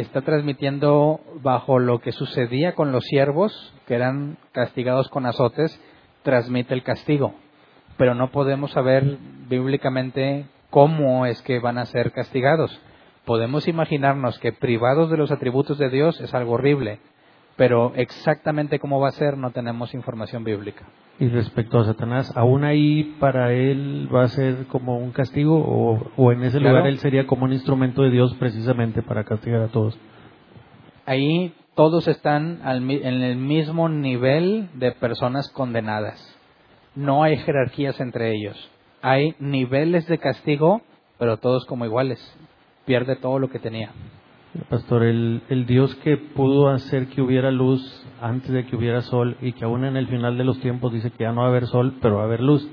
está 0.02 0.22
transmitiendo 0.22 1.20
bajo 1.42 1.80
lo 1.80 2.00
que 2.00 2.12
sucedía 2.12 2.76
con 2.76 2.92
los 2.92 3.04
siervos, 3.06 3.74
que 3.88 3.96
eran 3.96 4.38
castigados 4.52 5.10
con 5.10 5.26
azotes, 5.26 5.80
transmite 6.24 6.74
el 6.74 6.84
castigo. 6.84 7.34
Pero 7.98 8.14
no 8.14 8.32
podemos 8.32 8.72
saber 8.72 9.18
bíblicamente 9.50 10.46
cómo 10.70 11.26
es 11.26 11.42
que 11.42 11.60
van 11.60 11.78
a 11.78 11.86
ser 11.86 12.12
castigados. 12.12 12.80
Podemos 13.26 13.68
imaginarnos 13.68 14.40
que 14.40 14.54
privados 14.54 15.10
de 15.10 15.18
los 15.18 15.32
atributos 15.32 15.78
de 15.78 15.90
Dios 15.90 16.22
es 16.22 16.34
algo 16.34 16.54
horrible, 16.54 17.00
pero 17.56 17.94
exactamente 17.96 18.80
cómo 18.80 19.00
va 19.00 19.10
a 19.10 19.14
ser 19.14 19.38
no 19.38 19.52
tenemos 19.52 19.94
información 19.94 20.44
bíblica. 20.44 20.86
Y 21.20 21.30
respecto 21.30 21.80
a 21.80 21.86
Satanás, 21.86 22.32
¿aún 22.36 22.64
ahí 22.64 23.16
para 23.20 23.52
él 23.52 24.08
va 24.14 24.24
a 24.24 24.28
ser 24.28 24.68
como 24.68 25.00
un 25.00 25.12
castigo 25.12 25.58
o, 26.16 26.32
en 26.32 26.44
ese 26.44 26.60
lugar 26.60 26.86
él 26.86 27.00
sería 27.00 27.26
como 27.26 27.46
un 27.46 27.54
instrumento 27.54 28.04
de 28.04 28.12
Dios 28.12 28.36
precisamente 28.36 29.02
para 29.02 29.24
castigar 29.24 29.62
a 29.62 29.68
todos? 29.70 29.98
Ahí 31.08 31.54
todos 31.74 32.08
están 32.08 32.60
en 32.64 33.24
el 33.24 33.36
mismo 33.36 33.90
nivel 33.90 34.70
de 34.76 34.92
personas 34.92 35.50
condenadas. 35.54 36.38
No 36.94 37.24
hay 37.24 37.38
jerarquías 37.38 38.00
entre 38.00 38.36
ellos. 38.36 38.70
Hay 39.02 39.36
niveles 39.40 40.08
de 40.08 40.20
castigo, 40.20 40.82
pero 41.18 41.38
todos 41.38 41.66
como 41.66 41.86
iguales. 41.86 42.20
Pierde 42.86 43.16
todo 43.16 43.40
lo 43.40 43.50
que 43.50 43.60
tenía. 43.60 43.92
Pastor, 44.70 45.04
el, 45.04 45.42
el, 45.50 45.66
Dios 45.66 45.94
que 45.98 46.18
pudo 46.18 46.70
hacer 46.70 47.08
que 47.08 47.22
hubiera 47.22 47.52
luz 47.52 48.07
antes 48.22 48.52
de 48.52 48.66
que 48.66 48.76
hubiera 48.76 49.02
sol 49.02 49.38
y 49.42 49.54
que 49.54 49.66
aún 49.66 49.86
en 49.86 49.98
el 49.98 50.08
final 50.08 50.38
de 50.38 50.44
los 50.44 50.60
tiempos 50.60 50.94
dice 50.94 51.12
que 51.12 51.24
ya 51.24 51.32
no 51.32 51.42
va 51.42 51.48
a 51.48 51.50
haber 51.50 51.68
sol, 51.68 51.96
pero 52.02 52.18
va 52.18 52.24
a 52.24 52.26
haber 52.26 52.42
luz, 52.42 52.68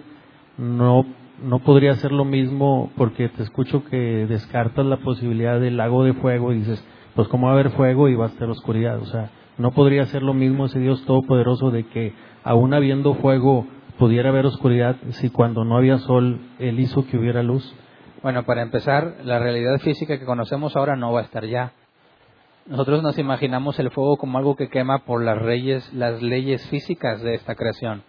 no, 0.58 1.04
no 1.42 1.58
podría 1.60 1.94
ser 1.96 2.12
lo 2.12 2.24
mismo 2.24 2.90
porque 2.96 3.28
te 3.28 3.42
escucho 3.42 3.84
que 3.84 4.26
descartas 4.26 4.86
la 4.86 4.98
posibilidad 4.98 5.60
del 5.60 5.76
lago 5.76 6.04
de 6.04 6.14
fuego 6.14 6.52
y 6.52 6.58
dices, 6.58 6.84
pues 7.14 7.28
cómo 7.28 7.46
va 7.46 7.52
a 7.52 7.54
haber 7.54 7.70
fuego 7.70 8.08
y 8.08 8.14
va 8.14 8.26
a 8.26 8.28
estar 8.28 8.48
oscuridad. 8.48 8.98
O 8.98 9.06
sea, 9.06 9.30
no 9.58 9.72
podría 9.72 10.06
ser 10.06 10.22
lo 10.22 10.34
mismo 10.34 10.66
ese 10.66 10.80
Dios 10.80 11.04
todopoderoso 11.04 11.70
de 11.70 11.84
que 11.84 12.12
aún 12.42 12.74
habiendo 12.74 13.14
fuego 13.14 13.66
pudiera 13.98 14.30
haber 14.30 14.46
oscuridad 14.46 14.96
si 15.10 15.30
cuando 15.30 15.64
no 15.64 15.76
había 15.76 15.98
sol 15.98 16.40
Él 16.58 16.80
hizo 16.80 17.06
que 17.06 17.16
hubiera 17.16 17.42
luz. 17.42 17.74
Bueno, 18.22 18.44
para 18.44 18.62
empezar, 18.62 19.18
la 19.24 19.38
realidad 19.38 19.78
física 19.80 20.18
que 20.18 20.24
conocemos 20.24 20.76
ahora 20.76 20.96
no 20.96 21.12
va 21.12 21.20
a 21.20 21.24
estar 21.24 21.44
ya. 21.44 21.72
Nosotros 22.66 23.02
nos 23.02 23.18
imaginamos 23.18 23.78
el 23.78 23.90
fuego 23.90 24.16
como 24.16 24.38
algo 24.38 24.56
que 24.56 24.68
quema 24.68 25.04
por 25.04 25.22
las, 25.22 25.38
reyes, 25.38 25.92
las 25.92 26.22
leyes 26.22 26.66
físicas 26.68 27.20
de 27.22 27.34
esta 27.34 27.54
creación. 27.54 28.02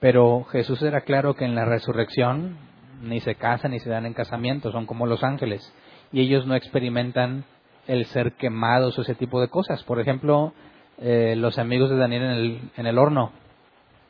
Pero 0.00 0.44
Jesús 0.44 0.82
era 0.82 1.00
claro 1.00 1.34
que 1.34 1.44
en 1.44 1.54
la 1.54 1.64
resurrección 1.64 2.58
ni 3.02 3.20
se 3.20 3.34
casan 3.34 3.70
ni 3.70 3.80
se 3.80 3.90
dan 3.90 4.06
en 4.06 4.14
casamiento, 4.14 4.70
son 4.70 4.86
como 4.86 5.06
los 5.06 5.24
ángeles. 5.24 5.72
Y 6.12 6.20
ellos 6.20 6.46
no 6.46 6.54
experimentan 6.54 7.44
el 7.86 8.04
ser 8.06 8.32
quemados 8.32 8.98
o 8.98 9.02
ese 9.02 9.14
tipo 9.14 9.40
de 9.40 9.48
cosas. 9.48 9.82
Por 9.84 10.00
ejemplo, 10.00 10.52
eh, 10.98 11.34
los 11.36 11.58
amigos 11.58 11.88
de 11.88 11.96
Daniel 11.96 12.22
en 12.22 12.30
el, 12.30 12.60
en 12.76 12.86
el 12.86 12.98
horno, 12.98 13.32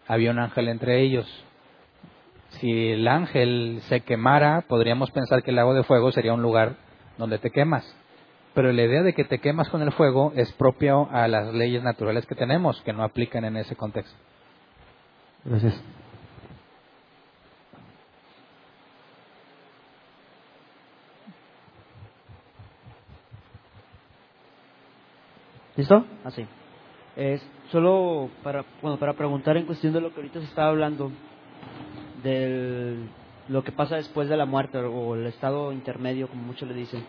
había 0.09 0.31
un 0.31 0.39
ángel 0.39 0.69
entre 0.69 1.03
ellos 1.03 1.27
si 2.61 2.91
el 2.91 3.09
ángel 3.09 3.81
se 3.83 4.01
quemara, 4.01 4.65
podríamos 4.69 5.11
pensar 5.11 5.43
que 5.43 5.51
el 5.51 5.57
lago 5.57 5.75
de 5.75 5.83
fuego 5.83 6.13
sería 6.13 6.33
un 6.33 6.43
lugar 6.43 6.77
donde 7.19 7.39
te 7.39 7.51
quemas. 7.51 7.85
Pero 8.57 8.73
la 8.73 8.85
idea 8.85 9.03
de 9.03 9.13
que 9.13 9.25
te 9.25 9.39
quemas 9.39 9.69
con 9.69 9.83
el 9.83 9.93
fuego 9.93 10.33
es 10.35 10.51
propio 10.53 11.11
a 11.13 11.29
las 11.29 11.53
leyes 11.53 11.83
naturales 11.83 12.25
que 12.25 12.35
tenemos, 12.35 12.81
que 12.81 12.95
no 12.95 13.05
aplican 13.05 13.45
en 13.45 13.59
ese 13.59 13.77
contexto. 13.77 14.17
Gracias. 15.45 15.79
¿Listo? 25.77 26.07
Así. 26.25 26.47
Es 27.15 27.47
solo 27.71 28.31
para, 28.43 28.65
bueno, 28.81 28.99
para 28.99 29.13
preguntar 29.13 29.59
en 29.59 29.67
cuestión 29.67 29.93
de 29.93 30.01
lo 30.01 30.15
que 30.15 30.21
ahorita 30.21 30.41
se 30.41 30.47
estaba 30.47 30.71
hablando 30.71 31.13
de 32.23 32.97
lo 33.49 33.63
que 33.63 33.73
pasa 33.73 33.97
después 33.97 34.31
de 34.31 34.39
la 34.39 34.47
muerte 34.47 34.79
o 34.79 35.15
el 35.15 35.27
estado 35.27 35.73
intermedio, 35.73 36.29
como 36.29 36.43
muchos 36.43 36.67
le 36.67 36.75
dicen. 36.75 37.05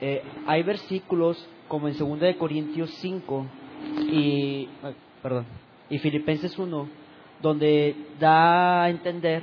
Eh, 0.00 0.22
hay 0.46 0.62
versículos 0.62 1.48
como 1.68 1.88
en 1.88 1.96
2 1.96 2.20
de 2.20 2.36
Corintios 2.36 2.90
5 3.00 3.46
y 4.10 4.68
perdón, 5.22 5.46
y 5.88 5.98
Filipenses 5.98 6.58
1 6.58 6.88
donde 7.42 7.94
da 8.18 8.84
a 8.84 8.90
entender 8.90 9.42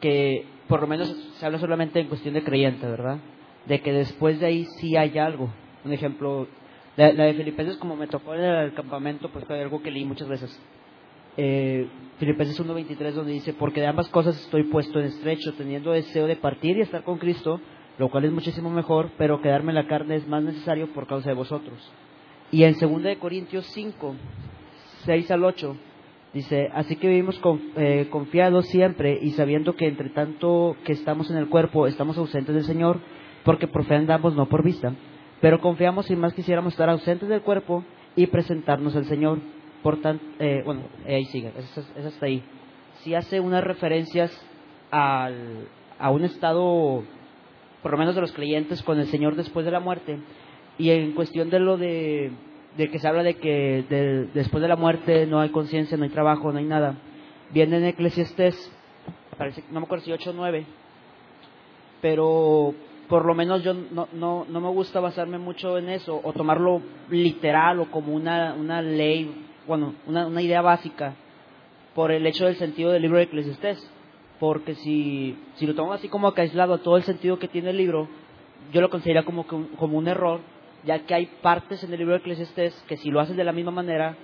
que 0.00 0.46
por 0.68 0.80
lo 0.80 0.86
menos 0.86 1.08
se 1.08 1.46
habla 1.46 1.58
solamente 1.58 2.00
en 2.00 2.08
cuestión 2.08 2.34
de 2.34 2.42
creyente, 2.42 2.86
¿verdad? 2.86 3.18
De 3.66 3.80
que 3.80 3.92
después 3.92 4.40
de 4.40 4.46
ahí 4.46 4.64
sí 4.80 4.96
hay 4.96 5.18
algo. 5.18 5.50
Un 5.84 5.92
ejemplo, 5.92 6.48
la, 6.96 7.12
la 7.12 7.24
de 7.24 7.34
Filipenses 7.34 7.76
como 7.76 7.96
me 7.96 8.06
tocó 8.06 8.34
en 8.34 8.42
el 8.42 8.74
campamento, 8.74 9.28
pues 9.30 9.44
fue 9.44 9.60
algo 9.60 9.82
que 9.82 9.90
leí 9.90 10.04
muchas 10.04 10.28
veces 10.28 10.60
eh, 11.36 11.88
Filipenses 12.18 12.60
1.23 12.60 13.12
donde 13.12 13.32
dice, 13.32 13.52
porque 13.54 13.80
de 13.80 13.88
ambas 13.88 14.08
cosas 14.08 14.36
estoy 14.36 14.64
puesto 14.64 15.00
en 15.00 15.06
estrecho, 15.06 15.52
teniendo 15.54 15.90
deseo 15.90 16.26
de 16.26 16.36
partir 16.36 16.76
y 16.76 16.82
estar 16.82 17.02
con 17.02 17.18
Cristo, 17.18 17.60
lo 17.98 18.08
cual 18.10 18.24
es 18.24 18.32
muchísimo 18.32 18.70
mejor, 18.70 19.10
pero 19.16 19.40
quedarme 19.40 19.70
en 19.70 19.76
la 19.76 19.86
carne 19.86 20.16
es 20.16 20.26
más 20.26 20.42
necesario 20.42 20.92
por 20.92 21.06
causa 21.06 21.28
de 21.28 21.34
vosotros. 21.34 21.92
Y 22.50 22.64
en 22.64 22.74
2 22.78 23.02
de 23.02 23.18
Corintios 23.18 23.66
5, 23.66 24.14
6 25.04 25.30
al 25.30 25.44
8, 25.44 25.76
dice, 26.32 26.70
así 26.74 26.96
que 26.96 27.08
vivimos 27.08 27.40
eh, 27.76 28.08
confiados 28.10 28.66
siempre 28.66 29.18
y 29.20 29.30
sabiendo 29.30 29.74
que 29.76 29.86
entre 29.86 30.10
tanto 30.10 30.76
que 30.84 30.92
estamos 30.92 31.30
en 31.30 31.36
el 31.36 31.48
cuerpo, 31.48 31.86
estamos 31.86 32.18
ausentes 32.18 32.54
del 32.54 32.64
Señor, 32.64 33.00
porque 33.44 33.68
por 33.68 33.84
fe 33.84 33.96
andamos, 33.96 34.34
no 34.34 34.46
por 34.46 34.62
vista, 34.62 34.94
pero 35.40 35.60
confiamos 35.60 36.06
si 36.06 36.16
más 36.16 36.32
quisiéramos 36.32 36.72
estar 36.72 36.88
ausentes 36.88 37.28
del 37.28 37.42
cuerpo 37.42 37.84
y 38.16 38.26
presentarnos 38.26 38.96
al 38.96 39.04
Señor 39.04 39.38
por 39.84 39.98
eh, 40.38 40.62
bueno, 40.64 40.84
ahí 41.06 41.26
sigue, 41.26 41.52
es, 41.58 41.78
hasta 41.78 42.26
ahí. 42.26 42.42
Si 43.02 43.14
hace 43.14 43.38
unas 43.38 43.62
referencias 43.62 44.32
al, 44.90 45.68
a 45.98 46.10
un 46.10 46.24
estado, 46.24 47.04
por 47.84 47.92
lo 47.92 47.98
menos 47.98 48.14
de 48.14 48.22
los 48.22 48.32
creyentes, 48.32 48.82
con 48.82 48.98
el 48.98 49.08
Señor 49.08 49.36
después 49.36 49.66
de 49.66 49.70
la 49.70 49.78
muerte. 49.78 50.16
Y 50.78 50.88
en 50.88 51.12
cuestión 51.12 51.50
de 51.50 51.60
lo 51.60 51.76
de, 51.76 52.32
de 52.78 52.90
que 52.90 52.98
se 52.98 53.06
habla 53.06 53.22
de 53.22 53.34
que 53.34 53.84
después 54.32 54.62
de 54.62 54.68
la 54.68 54.76
muerte 54.76 55.26
no 55.26 55.38
hay 55.38 55.50
conciencia, 55.50 55.98
no 55.98 56.04
hay 56.04 56.08
trabajo, 56.08 56.50
no 56.50 56.58
hay 56.58 56.64
nada. 56.64 56.94
Viene 57.50 57.76
en 57.76 57.84
Eclesiastés, 57.84 58.72
parece, 59.36 59.62
no 59.70 59.80
me 59.80 59.84
acuerdo 59.84 60.02
si 60.06 60.12
8 60.12 60.30
o 60.30 60.32
9, 60.32 60.64
pero 62.00 62.74
por 63.06 63.26
lo 63.26 63.34
menos 63.34 63.62
yo 63.62 63.74
no, 63.74 64.08
no, 64.14 64.46
no 64.48 64.60
me 64.62 64.70
gusta 64.70 65.00
basarme 65.00 65.36
mucho 65.36 65.76
en 65.76 65.90
eso 65.90 66.18
o 66.24 66.32
tomarlo 66.32 66.80
literal 67.10 67.80
o 67.80 67.90
como 67.90 68.14
una, 68.14 68.54
una 68.54 68.80
ley 68.80 69.44
bueno, 69.66 69.92
una, 70.06 70.26
una 70.26 70.40
idea 70.40 70.62
básica 70.62 71.16
por 71.94 72.12
el 72.12 72.26
hecho 72.26 72.46
del 72.46 72.56
sentido 72.56 72.92
del 72.92 73.02
libro 73.02 73.18
de 73.18 73.24
Eclesiastés. 73.24 73.90
Porque 74.44 74.74
si, 74.74 75.38
si 75.54 75.66
lo 75.66 75.74
tomamos 75.74 76.00
así 76.00 76.10
como 76.10 76.34
que 76.34 76.42
aislado 76.42 76.76
todo 76.76 76.98
el 76.98 77.02
sentido 77.04 77.38
que 77.38 77.48
tiene 77.48 77.70
el 77.70 77.78
libro, 77.78 78.10
yo 78.74 78.82
lo 78.82 78.90
consideraría 78.90 79.24
como, 79.24 79.46
como 79.46 79.96
un 79.96 80.06
error, 80.06 80.40
ya 80.84 80.98
que 80.98 81.14
hay 81.14 81.30
partes 81.40 81.82
en 81.82 81.90
el 81.94 81.98
libro 81.98 82.12
de 82.12 82.18
Eclesiastés 82.18 82.74
que 82.86 82.98
si 82.98 83.08
lo 83.10 83.20
haces 83.20 83.38
de 83.38 83.44
la 83.44 83.52
misma 83.52 83.70
manera, 83.70 84.18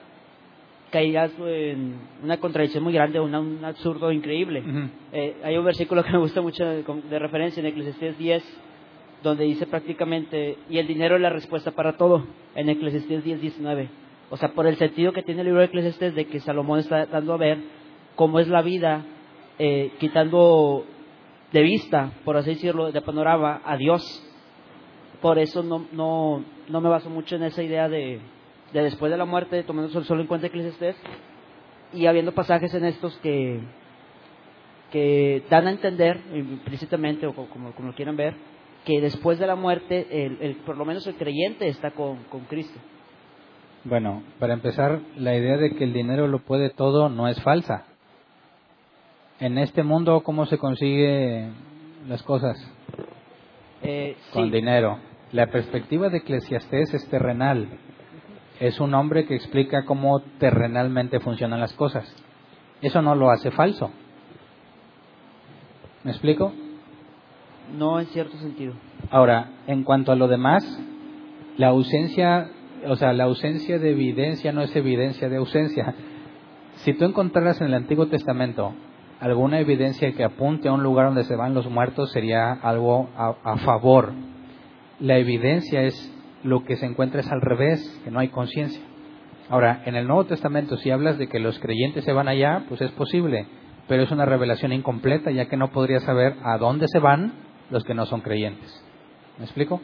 caerías 0.91 1.33
en 1.39 1.95
una 2.23 2.37
contradicción 2.37 2.85
muy 2.85 2.93
grande, 2.93 3.19
una, 3.19 3.41
un 3.41 3.65
absurdo 3.65 4.13
increíble. 4.13 4.63
Eh, 5.11 5.37
hay 5.43 5.57
un 5.57 5.65
versículo 5.65 6.05
que 6.05 6.13
me 6.13 6.19
gusta 6.19 6.43
mucho 6.43 6.67
de, 6.67 6.83
de 6.83 7.19
referencia 7.19 7.63
en 7.63 7.69
Eclesiastés 7.69 8.19
10, 8.19 8.59
donde 9.23 9.45
dice 9.45 9.67
prácticamente, 9.69 10.59
y 10.69 10.77
el 10.77 10.87
dinero 10.87 11.17
es 11.17 11.23
la 11.23 11.31
respuesta 11.31 11.71
para 11.71 11.97
todo, 11.97 12.27
en 12.55 12.69
Eclesiastés 12.69 13.25
10, 13.25 13.41
19 13.41 13.89
O 14.29 14.37
sea, 14.37 14.53
por 14.53 14.67
el 14.67 14.77
sentido 14.77 15.15
que 15.15 15.23
tiene 15.23 15.41
el 15.41 15.47
libro 15.47 15.61
de 15.61 15.69
Eclesiastes 15.69 16.15
de 16.15 16.27
que 16.27 16.41
Salomón 16.41 16.81
está 16.81 17.07
dando 17.07 17.33
a 17.33 17.39
ver 17.39 17.57
cómo 18.17 18.39
es 18.39 18.49
la 18.49 18.61
vida, 18.61 19.03
eh, 19.63 19.93
quitando 19.99 20.87
de 21.53 21.61
vista, 21.61 22.13
por 22.25 22.39
así 22.39 22.51
decirlo, 22.51 22.93
de 22.93 23.03
panorama, 23.03 23.61
a 23.63 23.77
Dios. 23.77 24.03
Por 25.21 25.39
eso 25.39 25.63
no, 25.63 25.87
no, 25.93 26.43
no 26.71 26.81
me 26.81 26.89
baso 26.89 27.11
mucho 27.11 27.37
en 27.37 27.43
esa 27.43 27.63
idea 27.63 27.87
de, 27.91 28.21
de 28.73 28.83
después 28.83 29.13
de 29.13 29.19
la 29.19 29.27
muerte, 29.27 29.63
tomando 29.65 30.03
solo 30.03 30.23
en 30.23 30.29
cuenta 30.29 30.47
Eclesiastes, 30.47 30.97
y 31.93 32.07
habiendo 32.07 32.33
pasajes 32.33 32.73
en 32.73 32.87
estos 32.87 33.15
que, 33.19 33.61
que 34.91 35.43
dan 35.51 35.67
a 35.67 35.73
entender 35.73 36.19
implícitamente, 36.35 37.27
o 37.27 37.35
como, 37.35 37.73
como 37.73 37.89
lo 37.89 37.95
quieran 37.95 38.17
ver, 38.17 38.35
que 38.87 39.03
después 39.03 39.39
de 39.39 39.47
la 39.47 39.57
muerte, 39.57 40.07
el, 40.25 40.57
por 40.65 40.79
lo 40.79 40.87
menos 40.87 41.07
el 41.07 41.17
creyente 41.17 41.69
está 41.69 41.91
con, 41.91 42.25
con 42.31 42.41
Cristo. 42.47 42.81
Bueno, 43.85 44.23
para 44.39 44.55
empezar, 44.55 45.01
la 45.19 45.37
idea 45.37 45.59
de 45.59 45.75
que 45.75 45.85
el 45.85 45.93
dinero 45.93 46.29
lo 46.29 46.39
puede 46.39 46.71
todo 46.71 47.11
no 47.11 47.29
es 47.29 47.43
falsa. 47.43 47.90
En 49.41 49.57
este 49.57 49.83
mundo, 49.83 50.21
¿cómo 50.21 50.45
se 50.45 50.59
consigue 50.59 51.49
las 52.07 52.23
cosas? 52.23 52.59
Eh, 53.83 54.15
con 54.35 54.51
dinero. 54.51 54.99
La 55.33 55.47
perspectiva 55.47 56.11
de 56.11 56.19
Eclesiastés 56.19 56.93
es 56.93 57.09
terrenal. 57.09 57.67
Es 58.59 58.81
un 58.81 58.93
hombre 58.93 59.25
que 59.25 59.35
explica 59.35 59.87
cómo 59.87 60.21
terrenalmente 60.39 61.21
funcionan 61.21 61.59
las 61.59 61.73
cosas. 61.73 62.15
Eso 62.83 63.01
no 63.01 63.15
lo 63.15 63.31
hace 63.31 63.51
falso. 63.51 63.91
¿Me 66.05 66.11
explico? 66.11 66.53
No 67.79 67.99
en 67.99 68.09
cierto 68.09 68.37
sentido. 68.37 68.75
Ahora, 69.11 69.53
en 69.67 69.85
cuanto 69.85 70.13
a 70.13 70.17
lo 70.17 70.29
demás, 70.29 70.63
la 71.57 71.69
ausencia, 71.69 72.51
o 72.87 72.97
sea, 72.97 73.15
la 73.15 73.25
ausencia 73.25 73.79
de 73.79 73.93
evidencia 73.93 74.53
no 74.53 74.61
es 74.61 74.77
evidencia 74.77 75.31
de 75.31 75.39
ausencia. 75.39 75.95
Si 76.75 76.93
tú 76.93 77.07
encontraras 77.07 77.59
en 77.63 77.69
el 77.69 77.75
Antiguo 77.75 78.07
Testamento 78.09 78.75
alguna 79.21 79.61
evidencia 79.61 80.13
que 80.13 80.25
apunte 80.25 80.69
a 80.69 80.73
un 80.73 80.83
lugar 80.83 81.07
donde 81.07 81.25
se 81.25 81.37
van 81.37 81.55
los 81.55 81.69
muertos, 81.69 82.11
sería 82.13 82.53
algo 82.53 83.11
a, 83.17 83.35
a 83.45 83.57
favor. 83.59 84.13
La 84.99 85.19
evidencia 85.19 85.83
es 85.83 86.13
lo 86.43 86.65
que 86.65 86.77
se 86.77 86.87
encuentra 86.87 87.21
es 87.21 87.31
al 87.31 87.41
revés, 87.41 88.01
que 88.03 88.11
no 88.11 88.19
hay 88.19 88.29
conciencia. 88.29 88.83
Ahora, 89.49 89.83
en 89.85 89.97
el 89.97 90.07
Nuevo 90.07 90.25
Testamento, 90.25 90.77
si 90.77 90.91
hablas 90.91 91.19
de 91.19 91.29
que 91.29 91.39
los 91.39 91.59
creyentes 91.59 92.05
se 92.05 92.13
van 92.13 92.29
allá, 92.29 92.65
pues 92.69 92.81
es 92.81 92.91
posible 92.93 93.47
pero 93.91 94.05
es 94.05 94.11
una 94.13 94.25
revelación 94.25 94.73
incompleta, 94.73 95.33
ya 95.33 95.47
que 95.47 95.57
no 95.57 95.73
podría 95.73 95.99
saber 95.99 96.37
a 96.45 96.59
dónde 96.59 96.87
se 96.87 97.01
van 97.01 97.33
los 97.71 97.83
que 97.83 97.93
no 97.93 98.07
son 98.07 98.21
creyentes. 98.21 98.85
¿Me 99.37 99.43
explico? 99.43 99.81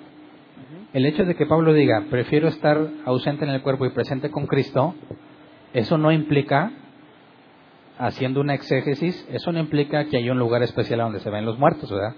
El 0.93 1.07
hecho 1.07 1.25
de 1.25 1.35
que 1.35 1.45
Pablo 1.45 1.73
diga, 1.75 2.05
prefiero 2.09 2.47
estar 2.47 2.87
ausente 3.05 3.45
en 3.45 3.51
el 3.51 3.63
cuerpo 3.63 3.85
y 3.85 3.91
presente 3.91 4.31
con 4.31 4.47
Cristo, 4.47 4.95
eso 5.73 5.99
no 5.99 6.13
implica, 6.13 6.71
haciendo 7.98 8.40
una 8.40 8.55
exégesis, 8.55 9.27
eso 9.31 9.52
no 9.52 9.59
implica 9.59 10.06
que 10.06 10.16
hay 10.16 10.28
un 10.31 10.39
lugar 10.39 10.62
especial 10.62 11.01
a 11.01 11.05
donde 11.05 11.20
se 11.20 11.31
ven 11.31 11.44
los 11.44 11.59
muertos, 11.59 11.90
¿verdad? 11.90 12.14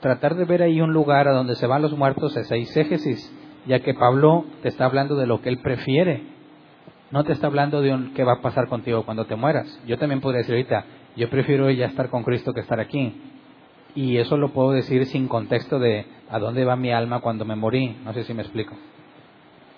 Tratar 0.00 0.36
de 0.36 0.44
ver 0.44 0.62
ahí 0.62 0.80
un 0.80 0.92
lugar 0.92 1.28
a 1.28 1.32
donde 1.32 1.56
se 1.56 1.66
van 1.66 1.82
los 1.82 1.96
muertos 1.96 2.36
es 2.36 2.50
exégesis, 2.50 3.32
ya 3.66 3.80
que 3.80 3.94
Pablo 3.94 4.44
te 4.62 4.68
está 4.68 4.84
hablando 4.84 5.16
de 5.16 5.26
lo 5.26 5.40
que 5.42 5.48
él 5.48 5.58
prefiere 5.58 6.38
no 7.10 7.24
te 7.24 7.32
está 7.32 7.46
hablando 7.46 7.80
de 7.80 7.92
un, 7.92 8.12
qué 8.12 8.22
va 8.22 8.34
a 8.34 8.42
pasar 8.42 8.68
contigo 8.68 9.04
cuando 9.04 9.24
te 9.24 9.34
mueras. 9.34 9.80
Yo 9.86 9.98
también 9.98 10.20
podría 10.20 10.38
decir 10.38 10.54
ahorita, 10.54 10.84
yo 11.16 11.30
prefiero 11.30 11.70
ya 11.70 11.86
estar 11.86 12.10
con 12.10 12.22
Cristo 12.22 12.52
que 12.52 12.60
estar 12.60 12.80
aquí. 12.80 13.14
Y 13.94 14.18
eso 14.18 14.36
lo 14.36 14.50
puedo 14.50 14.72
decir 14.72 15.06
sin 15.06 15.26
contexto 15.26 15.78
de 15.78 16.06
a 16.28 16.38
dónde 16.38 16.64
va 16.64 16.76
mi 16.76 16.92
alma 16.92 17.20
cuando 17.20 17.44
me 17.46 17.56
morí. 17.56 17.96
No 18.04 18.12
sé 18.12 18.24
si 18.24 18.34
me 18.34 18.42
explico. 18.42 18.74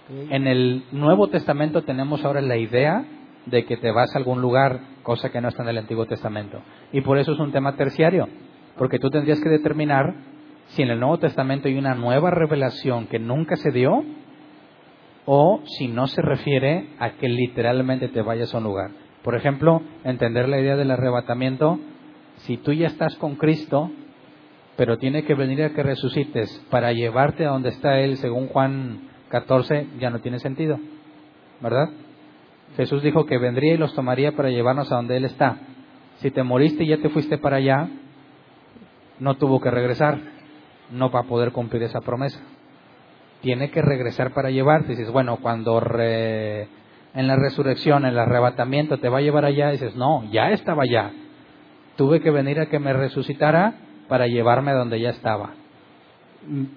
En 0.09 0.48
el 0.48 0.84
Nuevo 0.90 1.28
Testamento 1.28 1.82
tenemos 1.82 2.24
ahora 2.24 2.40
la 2.40 2.56
idea 2.56 3.05
de 3.51 3.64
que 3.64 3.77
te 3.77 3.90
vas 3.90 4.14
a 4.14 4.18
algún 4.18 4.40
lugar, 4.40 4.81
cosa 5.02 5.31
que 5.31 5.40
no 5.40 5.48
está 5.48 5.62
en 5.62 5.70
el 5.70 5.78
Antiguo 5.78 6.06
Testamento. 6.06 6.60
Y 6.93 7.01
por 7.01 7.18
eso 7.18 7.32
es 7.32 7.39
un 7.39 7.52
tema 7.52 7.77
terciario, 7.77 8.28
porque 8.77 8.98
tú 8.98 9.10
tendrías 9.10 9.40
que 9.40 9.48
determinar 9.48 10.14
si 10.68 10.82
en 10.82 10.90
el 10.90 11.01
Nuevo 11.01 11.18
Testamento 11.18 11.68
hay 11.68 11.77
una 11.77 11.94
nueva 11.94 12.31
revelación 12.31 13.06
que 13.06 13.18
nunca 13.18 13.56
se 13.56 13.72
dio 13.72 14.05
o 15.27 15.62
si 15.64 15.89
no 15.89 16.06
se 16.06 16.22
refiere 16.22 16.90
a 16.98 17.12
que 17.12 17.28
literalmente 17.28 18.09
te 18.09 18.22
vayas 18.22 18.55
a 18.55 18.59
un 18.59 18.64
lugar. 18.64 18.90
Por 19.22 19.36
ejemplo, 19.36 19.82
entender 20.05 20.48
la 20.48 20.60
idea 20.60 20.77
del 20.77 20.90
arrebatamiento, 20.90 21.78
si 22.39 22.56
tú 22.56 22.72
ya 22.72 22.86
estás 22.86 23.16
con 23.16 23.36
Cristo, 23.36 23.90
pero 24.77 24.97
tiene 24.97 25.24
que 25.24 25.35
venir 25.35 25.62
a 25.62 25.70
que 25.70 25.82
resucites 25.82 26.64
para 26.70 26.93
llevarte 26.93 27.44
a 27.44 27.51
donde 27.51 27.68
está 27.68 27.98
Él, 28.01 28.16
según 28.16 28.48
Juan 28.48 29.10
14, 29.28 29.89
ya 29.98 30.10
no 30.10 30.20
tiene 30.20 30.39
sentido, 30.39 30.78
¿verdad? 31.60 31.90
Jesús 32.76 33.02
dijo 33.02 33.26
que 33.26 33.38
vendría 33.38 33.74
y 33.74 33.78
los 33.78 33.94
tomaría 33.94 34.32
para 34.32 34.51
llevarnos 34.51 34.90
a 34.92 34.97
donde 34.97 35.16
Él 35.16 35.24
está. 35.24 35.59
Si 36.18 36.30
te 36.30 36.42
moriste 36.42 36.84
y 36.84 36.88
ya 36.88 36.98
te 36.98 37.09
fuiste 37.09 37.38
para 37.38 37.56
allá, 37.56 37.88
no 39.18 39.36
tuvo 39.36 39.60
que 39.60 39.70
regresar, 39.70 40.18
no 40.90 41.10
va 41.10 41.20
a 41.20 41.24
poder 41.24 41.52
cumplir 41.52 41.82
esa 41.82 42.01
promesa 42.01 42.40
tiene 43.40 43.70
que 43.70 43.82
regresar 43.82 44.32
para 44.32 44.51
llevarte. 44.51 44.90
Dices, 44.90 45.10
bueno, 45.10 45.38
cuando 45.40 45.82
en 45.82 47.26
la 47.26 47.36
resurrección, 47.36 48.05
en 48.05 48.12
el 48.12 48.18
arrebatamiento, 48.18 48.98
te 48.98 49.09
va 49.09 49.18
a 49.18 49.22
llevar 49.22 49.44
allá, 49.44 49.70
dices, 49.70 49.97
no, 49.97 50.24
ya 50.30 50.51
estaba 50.51 50.84
allá. 50.84 51.10
Tuve 51.97 52.20
que 52.20 52.30
venir 52.30 52.60
a 52.60 52.66
que 52.66 52.78
me 52.78 52.92
resucitara 52.92 53.74
para 54.09 54.26
llevarme 54.26 54.70
a 54.70 54.74
donde 54.74 55.01
ya 55.01 55.10
estaba. 55.10 55.51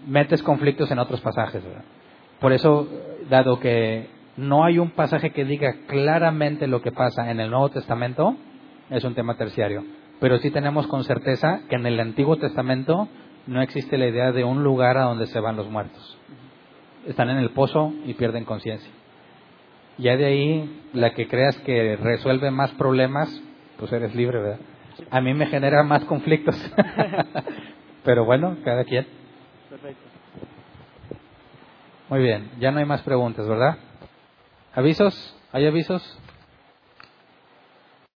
Metes 0.07 0.43
conflictos 0.43 0.91
en 0.91 0.99
otros 0.99 1.21
pasajes. 1.21 1.63
¿verdad? 1.63 1.83
Por 2.39 2.51
eso, 2.51 2.87
dado 3.29 3.59
que 3.59 4.07
no 4.37 4.63
hay 4.63 4.79
un 4.79 4.91
pasaje 4.91 5.31
que 5.31 5.45
diga 5.45 5.73
claramente 5.87 6.67
lo 6.67 6.81
que 6.81 6.91
pasa 6.91 7.29
en 7.31 7.39
el 7.39 7.49
Nuevo 7.49 7.69
Testamento, 7.69 8.35
es 8.89 9.03
un 9.03 9.15
tema 9.15 9.35
terciario. 9.37 9.83
Pero 10.19 10.37
sí 10.39 10.51
tenemos 10.51 10.87
con 10.87 11.03
certeza 11.03 11.61
que 11.69 11.75
en 11.75 11.85
el 11.85 11.99
Antiguo 11.99 12.37
Testamento 12.37 13.07
no 13.47 13.61
existe 13.61 13.97
la 13.97 14.07
idea 14.07 14.31
de 14.31 14.43
un 14.43 14.63
lugar 14.63 14.97
a 14.97 15.03
donde 15.03 15.27
se 15.27 15.39
van 15.39 15.55
los 15.55 15.69
muertos 15.69 16.17
están 17.05 17.29
en 17.29 17.37
el 17.37 17.51
pozo 17.51 17.93
y 18.05 18.13
pierden 18.13 18.45
conciencia. 18.45 18.89
Ya 19.97 20.17
de 20.17 20.25
ahí, 20.25 20.81
la 20.93 21.13
que 21.13 21.27
creas 21.27 21.57
que 21.59 21.95
resuelve 21.97 22.49
más 22.51 22.71
problemas, 22.71 23.29
pues 23.77 23.91
eres 23.91 24.15
libre, 24.15 24.41
¿verdad? 24.41 24.59
A 25.11 25.21
mí 25.21 25.33
me 25.33 25.47
genera 25.47 25.83
más 25.83 26.03
conflictos. 26.05 26.55
Pero 28.03 28.25
bueno, 28.25 28.57
cada 28.63 28.83
quien. 28.83 29.05
Perfecto. 29.69 30.01
Muy 32.09 32.21
bien, 32.21 32.51
ya 32.59 32.71
no 32.71 32.79
hay 32.79 32.85
más 32.85 33.01
preguntas, 33.01 33.47
¿verdad? 33.47 33.77
¿Avisos? 34.75 35.35
¿Hay 35.51 35.67
avisos? 35.67 36.01